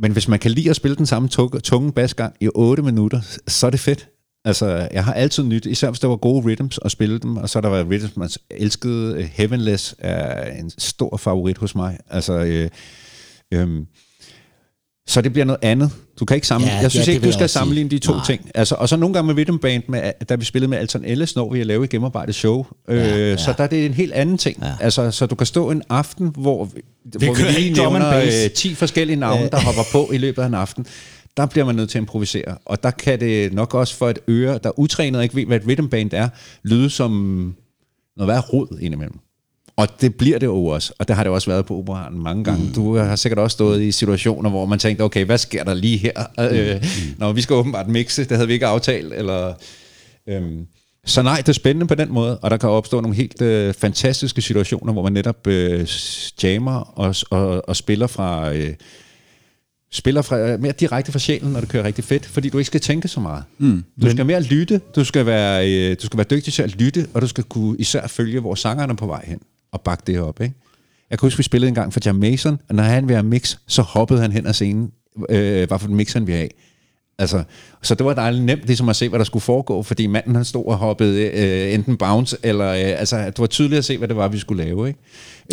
men 0.02 0.12
hvis 0.12 0.28
man 0.28 0.40
kan 0.40 0.52
lide 0.52 0.70
at 0.70 0.76
spille 0.76 0.98
den 0.98 1.06
samme 1.06 1.28
tunge, 1.28 1.60
tunge 1.60 1.92
basgang 1.92 2.36
i 2.40 2.50
8 2.56 2.84
minutter, 2.84 3.22
så 3.48 3.68
er 3.68 3.72
det 3.72 3.80
fedt. 3.80 4.10
Altså, 4.46 4.90
jeg 4.94 5.06
har 5.06 5.14
altid 5.14 5.44
nyt, 5.44 5.66
især 5.66 5.90
hvis 5.90 6.00
der 6.00 6.08
var 6.08 6.16
gode 6.16 6.46
rhythms 6.46 6.80
at 6.86 6.92
spille 6.92 7.20
dem, 7.20 7.38
og 7.38 7.50
så 7.50 7.62
der 7.62 7.68
var 7.70 7.84
rhythms, 7.84 8.18
man 8.18 8.30
elskede. 8.52 9.16
Øh, 9.16 9.24
Heavenless 9.24 9.96
er 9.98 10.52
en 10.60 10.70
stor 10.78 11.18
favorit 11.18 11.58
hos 11.58 11.76
mig. 11.76 12.00
Altså, 12.10 12.34
øh, 12.34 12.70
øh, 13.54 13.86
så 15.08 15.22
det 15.22 15.34
bliver 15.34 15.46
noget 15.46 15.60
andet. 15.62 15.92
Du 16.20 16.26
kan 16.26 16.36
ikke 16.36 16.48
sammenligne. 16.48 16.76
Ja, 16.78 16.82
jeg 16.82 16.92
synes 16.92 17.08
ja, 17.08 17.14
ikke, 17.14 17.28
du 17.28 17.32
skal 17.32 17.50
sammenligne 17.50 17.90
de 17.90 18.00
to 18.00 18.14
Nej. 18.14 18.26
ting. 18.26 18.52
Altså, 18.56 18.76
og 18.76 18.90
så 18.90 18.98
nogle 18.98 19.14
gange 19.14 19.34
med 19.34 19.42
Rhythm 19.42 19.58
Band, 19.58 19.84
med, 19.88 20.12
da 20.30 20.36
vi 20.36 20.46
spillede 20.46 20.70
med 20.70 20.78
Alton 20.78 21.06
Ellis, 21.06 21.36
når 21.36 21.54
vi 21.54 21.64
lavede 21.64 21.84
et 21.84 21.90
gennemarbejdet 21.90 22.36
show. 22.36 22.66
Øh, 22.88 22.98
Ja, 22.98 23.18
ja. 23.30 23.38
Så 23.38 23.54
der 23.58 23.64
er 23.64 23.68
det 23.68 23.86
en 23.86 23.94
helt 23.94 24.14
anden 24.14 24.38
ting. 24.38 24.58
Ja. 24.64 24.72
Altså, 24.82 25.12
så 25.12 25.26
du 25.26 25.36
kan 25.36 25.48
stå 25.48 25.72
en 25.72 25.84
aften, 25.90 26.32
hvor 26.38 26.66
vi, 26.66 26.82
hvor 27.06 27.20
vi 27.20 27.26
kører 27.42 27.52
lige 27.52 27.74
nævner 27.74 28.12
bass. 28.12 28.36
øh, 28.46 28.52
10 28.52 28.76
forskellige 28.76 29.16
navne, 29.16 29.50
der 29.52 29.60
hopper 29.60 29.82
på 29.92 30.10
i 30.14 30.18
løbet 30.18 30.42
af 30.42 30.48
en 30.48 30.54
aften. 30.54 30.86
Der 31.38 31.46
bliver 31.46 31.66
man 31.66 31.76
nødt 31.76 31.90
til 31.90 31.98
at 31.98 32.02
improvisere. 32.02 32.58
Og 32.66 32.84
der 32.84 32.92
kan 32.92 33.20
det 33.20 33.54
nok 33.54 33.74
også 33.74 33.96
for 33.96 34.10
et 34.10 34.20
øre, 34.28 34.60
der 34.64 34.70
er 34.70 34.80
utrænet 34.80 35.18
og 35.18 35.24
ikke 35.24 35.36
ved, 35.36 35.46
hvad 35.46 35.58
et 35.60 35.68
rhythm 35.68 35.88
band 35.88 36.14
er, 36.14 36.30
lyde 36.64 36.90
som 36.90 37.12
noget 38.18 38.28
værre 38.28 38.42
rod 38.42 38.78
indimellem. 38.82 39.20
Og 39.80 40.02
det 40.02 40.16
bliver 40.16 40.40
det 40.40 40.46
jo 40.46 40.66
også, 40.66 40.94
og 41.00 41.08
det 41.08 41.16
har 41.16 41.24
det 41.24 41.32
også 41.32 41.52
været 41.52 41.66
på 41.66 41.78
operaren 41.78 42.24
mange 42.24 42.44
gange. 42.44 42.66
Mm. 42.66 42.74
Du 42.74 42.98
har 42.98 43.16
sikkert 43.16 43.40
også 43.40 43.54
stået 43.56 43.82
i 43.82 43.92
situationer, 43.92 44.50
hvor 44.50 44.66
man 44.66 44.80
tænkte, 44.80 45.02
okay, 45.02 45.26
hvad 45.26 45.38
sker 45.38 45.64
der 45.64 45.74
lige 45.74 45.98
her? 45.98 46.12
Mm. 46.38 46.44
Øh, 46.60 46.86
når 47.18 47.34
vi 47.34 47.42
skal 47.42 47.54
åbenbart 47.54 47.88
mixe, 47.88 48.24
det 48.24 48.32
havde 48.32 48.48
vi 48.48 48.54
ikke 48.54 48.66
aftalt, 48.66 49.14
eller... 49.14 49.54
Øhm, 50.30 50.66
så 51.06 51.22
nej, 51.22 51.38
det 51.38 51.50
er 51.50 51.54
spændende 51.54 51.88
på 51.88 51.96
den 51.96 52.14
måde, 52.14 52.38
og 52.38 52.52
der 52.52 52.58
kan 52.58 52.70
opstå 52.70 53.02
nogle 53.02 53.18
helt 53.18 53.42
øh, 53.42 53.74
fantastiske 53.74 54.42
situationer, 54.42 54.94
hvor 54.94 55.04
man 55.04 55.14
netop 55.14 55.48
øh, 55.48 55.88
jammer 56.44 57.00
og, 57.00 57.16
og, 57.30 57.70
og 57.70 57.76
spiller 57.76 58.08
fra... 58.08 58.54
Øh, 58.54 58.74
spiller 59.92 60.22
fra, 60.22 60.58
mere 60.58 60.72
direkte 60.72 61.12
fra 61.12 61.20
sjælen, 61.20 61.52
når 61.52 61.60
det 61.60 61.70
kører 61.70 61.84
rigtig 61.84 62.04
fedt, 62.04 62.26
fordi 62.26 62.50
du 62.50 62.58
ikke 62.58 62.68
skal 62.68 62.82
tænke 62.82 63.08
så 63.08 63.20
meget. 63.20 63.44
Mm. 63.58 63.84
Du 64.02 64.12
skal 64.12 64.26
mere 64.26 64.42
lytte, 64.42 64.82
du 64.96 65.04
skal, 65.04 65.26
være, 65.26 65.72
øh, 65.72 65.98
du 66.02 66.06
skal 66.06 66.18
være 66.18 66.28
dygtig 66.32 66.54
til 66.54 66.64
at 66.64 66.76
lytte, 66.76 67.08
og 67.14 67.22
du 67.22 67.28
skal 67.28 67.44
kunne 67.44 67.78
især 67.80 68.08
følge, 68.08 68.40
hvor 68.40 68.56
sangerne 68.56 68.94
er 68.94 68.98
på 68.98 69.08
vej 69.08 69.26
hen, 69.28 69.40
og 69.72 69.82
bakke 69.82 70.04
det 70.08 70.20
op. 70.20 70.42
Ikke? 70.42 70.56
Jeg 71.10 71.20
kan 71.20 71.26
huske, 71.26 71.38
vi 71.38 71.44
spillede 71.44 71.68
en 71.70 71.76
gang 71.76 71.94
for 71.94 72.00
Jam 72.06 72.16
Mason, 72.16 72.60
og 72.70 72.76
når 72.76 72.84
han 72.84 73.04
ville 73.08 73.16
have 73.16 73.28
mix, 73.28 73.58
så 73.68 73.82
hoppede 73.82 74.22
han 74.22 74.32
hen 74.32 74.48
ad 74.48 74.54
scenen, 74.54 74.92
øh, 75.30 75.68
hvad 75.68 75.80
for 75.80 75.88
en 75.88 75.96
mix 75.96 76.14
han 76.14 76.28
ville 76.28 76.38
have. 76.38 76.50
Altså, 77.20 77.44
så 77.82 77.96
det 77.96 78.06
var 78.06 78.14
dejligt 78.14 78.44
nemt 78.44 78.66
ligesom 78.66 78.90
at 78.90 78.96
se, 78.96 79.10
hvad 79.10 79.20
der 79.20 79.26
skulle 79.26 79.44
foregå, 79.44 79.84
fordi 79.84 80.08
manden 80.08 80.36
han 80.36 80.46
stod 80.46 80.66
og 80.66 80.78
hoppede 80.78 81.22
øh, 81.34 81.74
enten 81.74 81.98
bounce, 81.98 82.38
eller 82.44 82.68
øh, 82.70 83.00
altså, 83.00 83.18
det 83.26 83.40
var 83.40 83.46
tydeligt 83.48 83.78
at 83.78 83.86
se, 83.86 83.98
hvad 83.98 84.08
det 84.08 84.16
var, 84.16 84.28
vi 84.28 84.38
skulle 84.40 84.64
lave. 84.64 84.88
Ikke? 84.88 85.00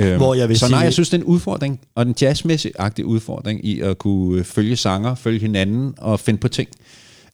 Øhm, 0.03 0.17
Hvor 0.17 0.35
jeg 0.35 0.49
vil 0.49 0.59
så 0.59 0.65
nej, 0.69 0.79
sige- 0.79 0.85
jeg 0.85 0.93
synes, 0.93 1.11
det 1.11 1.17
er 1.19 1.23
en 1.23 1.27
udfordring, 1.29 1.81
og 1.95 2.03
en 2.03 2.15
jazzmæssig-agtig 2.23 3.05
udfordring 3.05 3.65
i 3.67 3.81
at 3.81 3.99
kunne 3.99 4.45
følge 4.45 4.77
sanger, 4.77 5.15
følge 5.15 5.39
hinanden 5.41 5.95
og 5.99 6.21
finde 6.21 6.41
på 6.41 6.49
ting. 6.49 6.69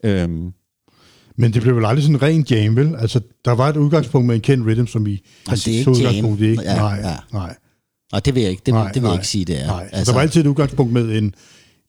Øhm, 0.04 0.52
Men 1.38 1.52
det 1.52 1.62
blev 1.62 1.76
vel 1.76 1.84
aldrig 1.84 2.02
sådan 2.02 2.16
en 2.16 2.22
ren 2.22 2.46
jam, 2.50 2.76
vel? 2.76 2.94
Altså, 2.98 3.20
der 3.44 3.52
var 3.52 3.68
et 3.68 3.76
udgangspunkt 3.76 4.26
med 4.26 4.34
en 4.34 4.40
kendt 4.40 4.66
rhythm, 4.66 4.86
som 4.86 5.06
I... 5.06 5.10
Men 5.10 5.56
det 5.56 5.66
er 5.68 5.78
ikke 5.78 5.90
jam. 5.90 6.36
Det 6.36 6.46
er 6.46 6.50
ikke, 6.50 6.62
Ja, 6.62 6.76
nej, 6.76 6.98
ja. 7.02 7.16
nej. 7.32 7.54
Nej, 8.12 8.20
det 8.20 8.34
vil 8.34 8.40
jeg 8.42 8.50
ikke, 8.50 8.62
det, 8.66 8.74
nej, 8.74 8.92
det 8.92 9.02
vil 9.02 9.08
jeg 9.08 9.14
ikke 9.14 9.26
sige, 9.26 9.44
det 9.44 9.60
er. 9.62 9.66
Nej, 9.66 9.88
altså, 9.92 10.12
der 10.12 10.16
var 10.16 10.22
altid 10.22 10.40
et 10.40 10.46
udgangspunkt 10.46 10.92
med 10.92 11.18
en, 11.18 11.34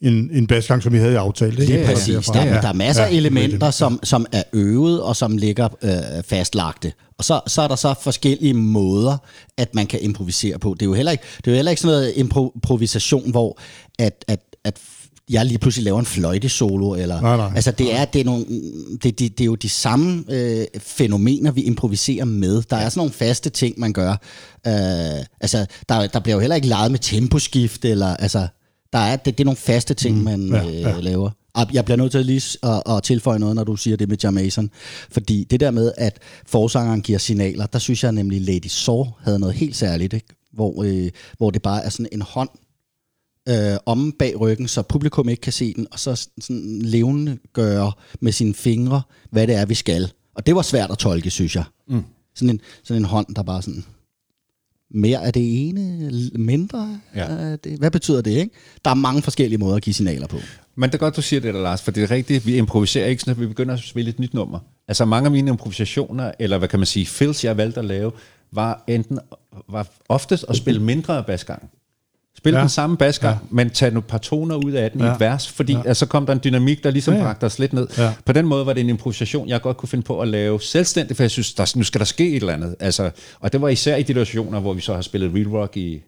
en, 0.01 0.29
en 0.33 0.47
basgang, 0.47 0.83
som 0.83 0.93
vi 0.93 0.97
havde 0.97 1.11
i 1.13 1.15
aftale. 1.15 1.61
Ikke? 1.61 1.73
Det 1.73 1.81
er 1.81 1.87
Og 1.87 1.93
præcis. 1.93 2.25
Der, 2.25 2.45
ja, 2.45 2.53
der 2.61 2.67
er 2.67 2.73
masser 2.73 3.03
ja, 3.03 3.09
af 3.09 3.13
elementer, 3.13 3.67
rhythm. 3.67 3.71
som, 3.71 3.99
som 4.03 4.25
er 4.31 4.43
øvet 4.53 5.01
og 5.01 5.15
som 5.15 5.37
ligger 5.37 5.69
øh, 5.83 6.23
fastlagte. 6.23 6.93
Og 7.17 7.23
så, 7.23 7.41
så 7.47 7.61
er 7.61 7.67
der 7.67 7.75
så 7.75 7.93
forskellige 8.01 8.53
måder, 8.53 9.17
at 9.57 9.75
man 9.75 9.87
kan 9.87 9.99
improvisere 10.01 10.59
på. 10.59 10.73
Det 10.73 10.81
er 10.81 10.85
jo 10.85 10.93
heller 10.93 11.11
ikke, 11.11 11.23
det 11.37 11.47
er 11.47 11.51
jo 11.51 11.55
heller 11.55 11.69
ikke 11.71 11.81
sådan 11.81 11.93
noget 11.97 12.11
impro- 12.11 12.51
improvisation, 12.55 13.31
hvor 13.31 13.59
at, 13.99 14.25
at, 14.27 14.39
at 14.63 14.79
jeg 15.29 15.45
lige 15.45 15.57
pludselig 15.57 15.83
laver 15.83 15.99
en 15.99 16.05
fløjtesolo. 16.05 16.93
Eller, 16.93 17.21
Nej, 17.21 17.37
nej. 17.37 17.51
Altså 17.55 17.71
det 17.71 17.93
er, 17.95 18.05
det, 18.05 18.21
er 18.21 18.25
nogle, 18.25 18.45
det, 19.03 19.19
det, 19.19 19.19
det 19.19 19.41
er 19.41 19.45
jo 19.45 19.55
de 19.55 19.69
samme 19.69 20.23
øh, 20.29 20.65
fænomener, 20.79 21.51
vi 21.51 21.61
improviserer 21.61 22.25
med. 22.25 22.61
Der 22.69 22.75
er 22.77 22.89
sådan 22.89 22.99
nogle 22.99 23.13
faste 23.13 23.49
ting, 23.49 23.79
man 23.79 23.93
gør. 23.93 24.11
Øh, 24.67 25.25
altså, 25.41 25.65
der, 25.89 26.07
der 26.07 26.19
bliver 26.19 26.35
jo 26.35 26.39
heller 26.39 26.55
ikke 26.55 26.67
leget 26.67 26.91
med 26.91 26.99
temposkift, 26.99 27.85
eller 27.85 28.15
altså, 28.15 28.47
der 28.93 28.99
er, 28.99 29.15
det, 29.15 29.37
det 29.37 29.43
er 29.43 29.45
nogle 29.45 29.57
faste 29.57 29.93
ting, 29.93 30.17
mm, 30.17 30.23
man 30.23 30.47
ja, 30.47 30.65
øh, 30.67 30.81
ja. 30.81 30.99
laver. 30.99 31.29
Og 31.55 31.67
Jeg 31.73 31.85
bliver 31.85 31.97
nødt 31.97 32.11
til 32.11 32.25
lige 32.25 32.57
at, 32.63 32.83
at 32.89 33.03
tilføje 33.03 33.39
noget, 33.39 33.55
når 33.55 33.63
du 33.63 33.75
siger 33.75 33.97
det 33.97 34.09
med 34.09 34.17
Jamaican. 34.23 34.69
Fordi 35.11 35.43
det 35.43 35.59
der 35.59 35.71
med, 35.71 35.91
at 35.97 36.19
forsangeren 36.45 37.01
giver 37.01 37.19
signaler, 37.19 37.65
der 37.65 37.79
synes 37.79 38.03
jeg 38.03 38.11
nemlig, 38.11 38.41
Lady 38.41 38.67
Saw 38.67 39.05
havde 39.19 39.39
noget 39.39 39.55
helt 39.55 39.75
særligt, 39.75 40.13
ikke? 40.13 40.27
Hvor, 40.53 40.83
øh, 40.83 41.09
hvor 41.37 41.51
det 41.51 41.61
bare 41.61 41.83
er 41.83 41.89
sådan 41.89 42.07
en 42.11 42.21
hånd 42.21 42.49
øh, 43.49 43.77
om 43.85 44.11
bag 44.19 44.39
ryggen, 44.39 44.67
så 44.67 44.81
publikum 44.81 45.29
ikke 45.29 45.41
kan 45.41 45.53
se 45.53 45.73
den, 45.73 45.87
og 45.91 45.99
så 45.99 46.27
sådan 46.41 46.81
levende 46.81 47.37
gøre 47.53 47.91
med 48.19 48.31
sine 48.31 48.53
fingre, 48.53 49.01
hvad 49.31 49.47
det 49.47 49.55
er, 49.55 49.65
vi 49.65 49.73
skal. 49.73 50.11
Og 50.35 50.45
det 50.45 50.55
var 50.55 50.61
svært 50.61 50.91
at 50.91 50.97
tolke, 50.97 51.29
synes 51.29 51.55
jeg. 51.55 51.63
Mm. 51.87 52.03
Sådan, 52.35 52.49
en, 52.49 52.61
sådan 52.83 53.01
en 53.01 53.05
hånd, 53.05 53.35
der 53.35 53.43
bare 53.43 53.61
sådan... 53.61 53.83
Mere 54.95 55.25
af 55.25 55.33
det 55.33 55.67
ene, 55.69 56.11
mindre 56.35 56.99
Ja. 57.15 57.35
af 57.37 57.59
det. 57.59 57.79
Hvad 57.79 57.91
betyder 57.91 58.21
det, 58.21 58.31
ikke? 58.31 58.55
Der 58.85 58.91
er 58.91 58.95
mange 58.95 59.21
forskellige 59.21 59.57
måder 59.59 59.75
at 59.75 59.81
give 59.83 59.93
signaler 59.93 60.27
på. 60.27 60.37
Men 60.75 60.89
det 60.89 60.95
er 60.95 60.99
godt, 60.99 61.15
du 61.15 61.21
siger 61.21 61.39
det 61.39 61.53
der, 61.53 61.61
Lars, 61.61 61.81
for 61.81 61.91
det 61.91 62.03
er 62.03 62.11
rigtigt, 62.11 62.45
vi 62.45 62.57
improviserer 62.57 63.05
ikke, 63.07 63.23
at 63.31 63.39
vi 63.39 63.47
begynder 63.47 63.73
at 63.73 63.79
spille 63.79 64.09
et 64.09 64.19
nyt 64.19 64.33
nummer. 64.33 64.59
Altså 64.87 65.05
mange 65.05 65.25
af 65.25 65.31
mine 65.31 65.51
improvisationer, 65.51 66.31
eller 66.39 66.57
hvad 66.57 66.67
kan 66.67 66.79
man 66.79 66.85
sige, 66.85 67.05
fills, 67.05 67.43
jeg 67.43 67.57
valgte 67.57 67.79
at 67.79 67.85
lave, 67.85 68.11
var 68.51 68.83
enten, 68.87 69.19
var 69.69 69.87
oftest 70.09 70.45
at 70.49 70.55
spille 70.55 70.81
mindre 70.81 71.17
af 71.17 71.25
basgangen. 71.25 71.69
Spille 72.37 72.57
Ja. 72.57 72.61
den 72.61 72.69
samme 72.69 72.97
basgang, 72.97 73.37
ja. 73.41 73.47
men 73.55 73.69
tage 73.69 73.91
nogle 73.91 74.07
par 74.07 74.17
toner 74.17 74.55
ud 74.55 74.71
af 74.71 74.91
den 74.91 75.01
ja. 75.01 75.11
i 75.11 75.13
et 75.13 75.19
vers, 75.19 75.47
fordi 75.47 75.73
ja. 75.73 75.81
altså, 75.85 75.99
så 75.99 76.05
kom 76.05 76.25
der 76.25 76.33
en 76.33 76.39
dynamik, 76.43 76.83
der 76.83 76.91
ligesom 76.91 77.13
ja. 77.13 77.19
ja. 77.19 77.25
bragte 77.25 77.43
os 77.45 77.59
lidt 77.59 77.73
ned. 77.73 77.87
Ja. 77.97 78.13
På 78.25 78.33
den 78.33 78.45
måde 78.45 78.65
var 78.65 78.73
det 78.73 78.81
en 78.81 78.89
improvisation, 78.89 79.47
jeg 79.49 79.61
godt 79.61 79.77
kunne 79.77 79.89
finde 79.89 80.03
på 80.03 80.21
at 80.21 80.27
lave 80.27 80.61
selvstændigt, 80.61 81.17
for 81.17 81.23
jeg 81.23 81.31
synes, 81.31 81.53
der, 81.53 81.73
nu 81.75 81.83
skal 81.83 81.99
der 81.99 82.05
ske 82.05 82.29
et 82.29 82.35
eller 82.35 82.53
andet. 82.53 82.75
Altså, 82.79 83.11
og 83.39 83.53
det 83.53 83.61
var 83.61 83.67
især 83.69 83.95
i 83.95 84.01
de 84.01 84.07
situationer, 84.07 84.59
hvor 84.59 84.73
vi 84.73 84.81
så 84.81 84.93
har 84.93 85.01
spillet 85.01 85.31
real 85.35 85.47
rock 85.47 85.77
i 85.77 86.03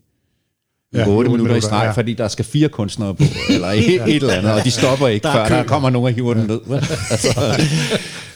Ja, 0.95 1.01
ja, 1.01 1.07
8 1.07 1.17
otte 1.17 1.29
minutter 1.29 1.55
i 1.55 1.61
streg, 1.61 1.79
ja. 1.79 1.85
ja. 1.85 1.91
fordi 1.91 2.13
der 2.13 2.27
skal 2.27 2.45
fire 2.45 2.69
kunstnere 2.69 3.15
på, 3.15 3.23
eller 3.53 3.67
et, 3.67 3.85
et 4.07 4.15
eller 4.15 4.33
andet, 4.33 4.51
og 4.51 4.63
de 4.63 4.71
stopper 4.71 5.07
ikke, 5.07 5.23
Der 5.23 5.29
er 5.29 5.47
før 5.47 5.55
der 5.55 5.63
kommer 5.63 5.89
nogen 5.89 6.07
og 6.07 6.13
hiver 6.13 6.33
den 6.33 6.47
ned. 6.47 6.59
Altså, 7.11 7.63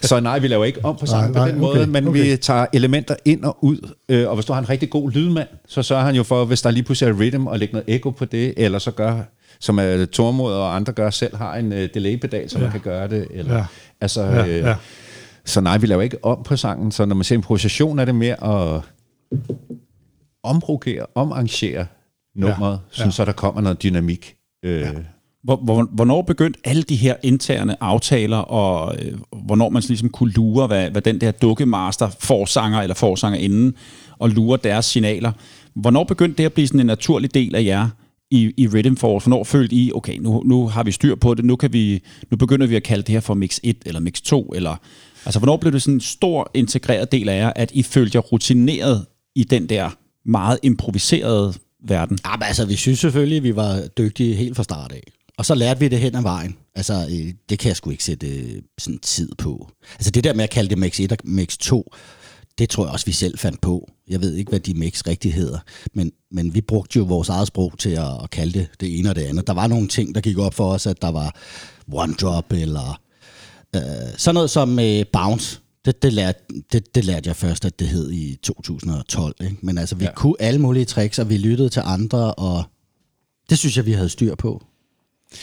så 0.01 0.19
nej, 0.19 0.39
vi 0.39 0.47
laver 0.47 0.65
ikke 0.65 0.79
om 0.85 0.97
på 0.99 1.05
sangen 1.05 1.33
på 1.33 1.39
den 1.39 1.47
nej, 1.47 1.57
måde, 1.57 1.81
okay, 1.81 1.89
men 1.89 2.07
okay. 2.07 2.31
vi 2.31 2.37
tager 2.37 2.65
elementer 2.73 3.15
ind 3.25 3.43
og 3.43 3.57
ud, 3.61 3.89
øh, 4.09 4.29
og 4.29 4.35
hvis 4.35 4.45
du 4.45 4.53
har 4.53 4.59
en 4.59 4.69
rigtig 4.69 4.89
god 4.89 5.11
lydmand, 5.11 5.47
så 5.67 5.83
sørger 5.83 6.03
han 6.03 6.15
jo 6.15 6.23
for, 6.23 6.45
hvis 6.45 6.61
der 6.61 6.71
lige 6.71 6.83
pludselig 6.83 7.11
er 7.11 7.19
rhythm, 7.19 7.47
og 7.47 7.59
lægge 7.59 7.73
noget 7.73 7.95
echo 7.95 8.09
på 8.09 8.25
det, 8.25 8.53
eller 8.57 8.79
så 8.79 8.91
gør, 8.91 9.15
som 9.59 9.79
er 9.79 10.05
Tormod 10.05 10.53
og 10.53 10.75
andre 10.75 10.93
gør 10.93 11.09
selv, 11.09 11.35
har 11.35 11.55
en 11.55 11.71
uh, 11.71 11.77
delay-pedal, 11.93 12.49
så 12.49 12.57
ja. 12.57 12.63
man 12.63 12.71
kan 12.71 12.81
gøre 12.81 13.07
det. 13.07 13.27
Eller, 13.33 13.55
Ja. 13.55 13.63
Altså, 14.01 14.23
Ja, 14.23 14.47
øh, 14.47 14.57
ja. 14.57 14.75
Så 15.45 15.61
nej, 15.61 15.77
vi 15.77 15.87
laver 15.87 16.01
ikke 16.01 16.17
om 16.23 16.43
på 16.43 16.55
sangen, 16.55 16.91
så 16.91 17.05
når 17.05 17.15
man 17.15 17.23
ser 17.23 17.35
improvisation, 17.35 17.99
er 17.99 18.05
det 18.05 18.15
mere 18.15 18.43
at 18.43 18.81
omprovokere, 20.43 21.05
omarrangere 21.15 21.85
nummeret, 22.39 22.80
ja, 22.97 23.04
Ja, 23.06 23.12
så 23.12 23.25
der 23.25 23.32
kommer 23.32 23.62
noget 23.62 23.84
dynamik. 23.84 24.36
Øh, 24.65 24.82
ja. 24.82 24.91
Hvor, 25.43 25.56
hvor, 25.56 25.89
hvornår 25.91 26.21
begyndte 26.21 26.60
alle 26.63 26.84
de 26.84 26.95
her 26.95 27.15
interne 27.23 27.84
aftaler, 27.84 28.38
og 28.38 28.95
øh, 29.02 29.13
hvornår 29.45 29.69
man 29.69 29.84
ligesom 29.88 30.10
kunne 30.10 30.32
lure, 30.32 30.67
hvad, 30.67 30.91
hvad 30.91 31.02
den 31.02 31.21
der 31.21 31.32
dukkemaster 31.32 32.10
forsanger 32.19 32.82
eller 32.82 32.95
forsangerinden, 32.95 33.73
og 34.19 34.30
lure 34.30 34.60
deres 34.63 34.86
signaler. 34.86 35.32
Hvornår 35.75 36.04
begyndte 36.04 36.38
det 36.38 36.45
at 36.45 36.54
blive 36.54 36.67
sådan 36.67 36.80
en 36.80 36.86
naturlig 36.86 37.34
del 37.34 37.56
af 37.56 37.63
jer 37.63 37.89
i, 38.32 38.54
i 38.58 38.67
Rhythm 38.67 38.95
Force? 38.95 39.28
Hvornår 39.28 39.43
følte 39.43 39.75
I, 39.75 39.91
okay, 39.95 40.17
nu, 40.17 40.43
nu 40.45 40.67
har 40.67 40.84
vi 40.84 40.91
styr 40.91 41.15
på 41.15 41.34
det, 41.34 41.45
nu, 41.45 41.56
kan 41.56 41.73
vi, 41.73 42.04
nu 42.32 42.38
begynder 42.38 42.67
vi 42.67 42.75
at 42.75 42.84
kalde 42.84 43.04
det 43.04 43.10
her 43.10 43.19
for 43.19 43.34
Mix 43.34 43.60
1 43.63 43.78
eller 43.86 43.99
Mix 43.99 44.21
2, 44.21 44.41
eller, 44.56 44.75
altså 45.25 45.39
hvornår 45.39 45.58
blev 45.58 45.73
det 45.73 45.82
sådan 45.82 45.93
en 45.93 46.02
stor 46.02 46.52
integreret 46.54 47.12
del 47.12 47.30
af 47.30 47.38
jer, 47.38 47.54
at 47.56 47.71
I 47.71 47.84
følte 47.84 48.15
jer 48.15 48.21
rutineret 48.21 49.06
i 49.36 49.43
den 49.43 49.69
der 49.69 49.89
meget 50.25 50.60
improviserede 50.63 51.54
verden? 51.83 52.19
Ja, 52.25 52.31
men 52.31 52.43
altså, 52.43 52.65
vi 52.65 52.75
synes 52.75 52.99
selvfølgelig, 52.99 53.37
at 53.37 53.43
vi 53.43 53.55
var 53.55 53.87
dygtige 53.97 54.35
helt 54.35 54.55
fra 54.55 54.63
start 54.63 54.91
af. 54.91 55.03
Og 55.37 55.45
så 55.45 55.55
lærte 55.55 55.79
vi 55.79 55.87
det 55.87 55.99
hen 55.99 56.15
ad 56.15 56.21
vejen. 56.21 56.57
Altså, 56.75 56.93
øh, 56.93 57.33
det 57.49 57.59
kan 57.59 57.67
jeg 57.67 57.75
sgu 57.75 57.89
ikke 57.89 58.03
sætte 58.03 58.27
øh, 58.27 58.61
sådan 58.77 58.99
tid 58.99 59.29
på. 59.37 59.69
Altså, 59.93 60.11
det 60.11 60.23
der 60.23 60.33
med 60.33 60.43
at 60.43 60.49
kalde 60.49 60.69
det 60.69 60.77
Mix 60.77 60.99
1 60.99 61.11
og 61.11 61.17
Mix 61.23 61.57
2, 61.57 61.91
det 62.59 62.69
tror 62.69 62.85
jeg 62.85 62.93
også, 62.93 63.05
vi 63.05 63.11
selv 63.11 63.37
fandt 63.37 63.61
på. 63.61 63.91
Jeg 64.07 64.21
ved 64.21 64.35
ikke, 64.35 64.49
hvad 64.49 64.59
de 64.59 64.73
mix 64.73 65.07
rigtig 65.07 65.33
hedder. 65.33 65.59
Men, 65.93 66.11
men 66.31 66.53
vi 66.53 66.61
brugte 66.61 66.99
jo 66.99 67.05
vores 67.05 67.29
eget 67.29 67.47
sprog 67.47 67.73
til 67.77 67.89
at, 67.89 68.23
at 68.23 68.29
kalde 68.29 68.59
det 68.59 68.67
det 68.79 68.99
ene 68.99 69.09
og 69.09 69.15
det 69.15 69.21
andet. 69.21 69.47
Der 69.47 69.53
var 69.53 69.67
nogle 69.67 69.87
ting, 69.87 70.15
der 70.15 70.21
gik 70.21 70.37
op 70.37 70.53
for 70.53 70.73
os, 70.73 70.87
at 70.87 71.01
der 71.01 71.11
var 71.11 71.35
one 71.91 72.13
drop, 72.13 72.53
eller 72.53 73.01
øh, 73.75 73.81
sådan 74.17 74.33
noget 74.33 74.49
som 74.49 74.79
øh, 74.79 75.05
bounce. 75.13 75.59
Det, 75.89 76.04
det, 76.04 76.13
lærte, 76.13 76.39
det, 76.71 76.95
det 76.95 77.06
lærte 77.06 77.28
jeg 77.28 77.36
først, 77.36 77.65
at 77.65 77.80
det 77.80 77.88
hed 77.88 78.12
i 78.12 78.36
2012. 78.43 79.36
Ikke? 79.41 79.56
Men 79.62 79.78
altså, 79.78 79.95
vi 79.95 80.06
ja. 80.06 80.13
Kunne 80.13 80.36
alle 80.39 80.62
mulige 80.62 80.86
tricks, 80.86 81.19
og 81.19 81.30
vi 81.30 81.38
lyttede 81.38 81.69
til 81.69 81.82
andre, 81.86 82.34
og 82.34 82.63
det 83.49 83.58
synes 83.58 83.78
jeg, 83.78 83.86
vi 83.86 83.91
havde 83.91 84.10
styr 84.10 84.36
på. 84.36 84.63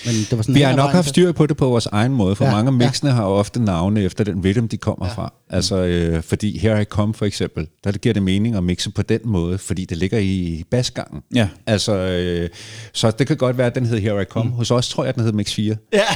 Men 0.05 0.15
det 0.15 0.37
var 0.37 0.43
sådan 0.43 0.55
Vi 0.55 0.61
har 0.61 0.77
nok 0.77 0.91
haft 0.91 1.09
styr 1.09 1.33
på 1.33 1.47
det 1.47 1.57
på 1.57 1.69
vores 1.69 1.87
egen 1.87 2.13
måde, 2.13 2.37
for 2.37 2.45
Ja, 2.45 2.51
ja, 2.51 2.57
mange 2.57 2.69
af 2.69 2.73
ja. 2.73 2.87
mixene 2.87 3.11
har 3.11 3.23
jo 3.25 3.31
ofte 3.31 3.63
navne 3.63 4.03
efter 4.03 4.25
den 4.25 4.45
rhythm, 4.45 4.69
de 4.69 4.77
kommer 4.77 5.07
ja. 5.07 5.13
fra. 5.13 5.33
Altså, 5.51 5.77
øh, 5.77 6.23
fordi 6.23 6.59
Here 6.59 6.83
I 6.83 6.85
Come 6.85 7.15
for 7.15 7.27
eksempel, 7.27 7.69
der 7.85 7.93
giver 7.93 8.13
det 8.13 8.23
mening 8.23 8.57
at 8.57 8.65
mixe 8.65 8.91
på 8.91 9.03
den 9.03 9.21
måde, 9.25 9.59
fordi 9.59 9.85
det 9.85 9.97
ligger 9.97 10.19
i 10.19 10.65
basgangen. 10.71 11.23
Ja. 11.35 11.49
Altså, 11.67 11.97
øh, 11.97 12.49
så 12.93 13.11
det 13.11 13.27
kan 13.27 13.37
godt 13.37 13.59
være, 13.59 13.67
at 13.67 13.75
den 13.75 13.87
hed 13.87 13.99
Here 13.99 14.23
I 14.23 14.25
Come. 14.25 14.51
Mm. 14.51 14.53
Hos 14.57 14.71
os 14.71 14.89
tror 14.89 15.05
jeg, 15.05 15.09
at 15.09 15.15
den 15.15 15.25
hed 15.25 15.33
Mix 15.33 15.55
4. 15.55 15.77
Ja. 15.93 16.01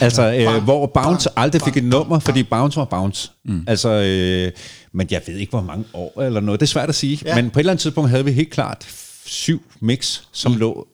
Altså, 0.00 0.34
øh, 0.34 0.62
hvor 0.64 0.86
Bounce 0.86 1.28
aldrig 1.36 1.62
fik 1.62 1.76
et 1.76 1.84
nummer, 1.84 2.18
fordi 2.18 2.42
Bounce 2.42 2.76
var 2.76 2.84
Bounce. 2.84 3.30
Mm. 3.44 3.64
Altså, 3.66 3.88
øh, 3.88 4.52
men 4.92 5.06
jeg 5.10 5.20
ved 5.26 5.34
ikke, 5.34 5.50
hvor 5.50 5.62
mange 5.62 5.84
år 5.94 6.22
eller 6.22 6.40
noget. 6.40 6.60
Det 6.60 6.66
er 6.66 6.68
svært 6.68 6.88
at 6.88 6.94
sige. 6.94 7.18
Ja. 7.24 7.30
Ja. 7.30 7.42
Men 7.42 7.50
på 7.50 7.58
et 7.58 7.60
eller 7.60 7.72
andet 7.72 7.82
tidspunkt 7.82 8.10
havde 8.10 8.24
vi 8.24 8.32
helt 8.32 8.50
klart 8.50 8.86
syv 9.24 9.62
mix, 9.80 10.20
som 10.32 10.52
mm. 10.52 10.58
lå 10.58 10.86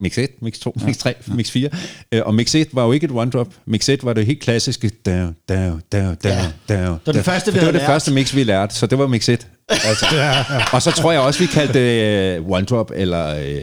Mix 0.00 0.18
1, 0.18 0.28
Mix 0.42 0.58
2, 0.58 0.72
ja. 0.80 0.86
Mix 0.86 0.96
3, 0.98 1.14
ja. 1.28 1.34
Mix 1.34 1.50
4. 1.50 1.70
Øh, 2.12 2.22
og 2.26 2.34
Mix 2.34 2.54
1 2.54 2.68
var 2.72 2.84
jo 2.84 2.92
ikke 2.92 3.04
et 3.04 3.10
one-drop. 3.10 3.48
Mix 3.66 3.88
1 3.88 4.04
var 4.04 4.12
det 4.12 4.26
helt 4.26 4.40
klassiske 4.40 4.88
down, 5.06 5.36
down, 5.48 5.82
down, 5.92 6.16
down, 6.16 6.16
Ja. 6.24 6.40
down. 6.76 6.92
Det 6.98 7.06
var 7.06 7.12
det 7.12 7.24
første, 7.24 7.52
vi 7.52 7.58
det 7.58 7.66
var 7.66 7.72
det 7.72 7.80
lært. 7.80 7.86
første 7.90 8.12
mix, 8.12 8.34
vi 8.34 8.44
lærte, 8.44 8.74
så 8.74 8.86
det 8.86 8.98
var 8.98 9.06
Mix 9.06 9.28
1. 9.28 9.46
Altså. 9.68 10.06
Og 10.74 10.82
så 10.82 10.90
tror 10.90 11.12
jeg 11.12 11.20
også, 11.20 11.40
vi 11.40 11.46
kaldte 11.46 11.74
det 11.74 12.40
uh, 12.40 12.46
one-drop, 12.58 12.90
eller 12.94 13.34
uh, 13.34 13.38
uh, 13.40 13.44
det 13.44 13.62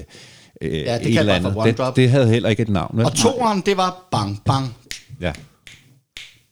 et 0.62 0.86
kaldte 0.86 1.10
eller 1.20 1.34
man 1.34 1.42
for 1.42 1.50
andet. 1.50 1.58
one 1.62 1.70
Det, 1.70 1.78
drop. 1.78 1.96
det 1.96 2.10
havde 2.10 2.28
heller 2.30 2.50
ikke 2.50 2.62
et 2.62 2.70
navn. 2.70 2.98
vel? 2.98 3.06
Og 3.06 3.16
toeren, 3.16 3.62
det 3.66 3.78
var 3.78 4.08
bang, 4.12 4.42
bang, 4.46 4.76
Ja, 5.22 5.32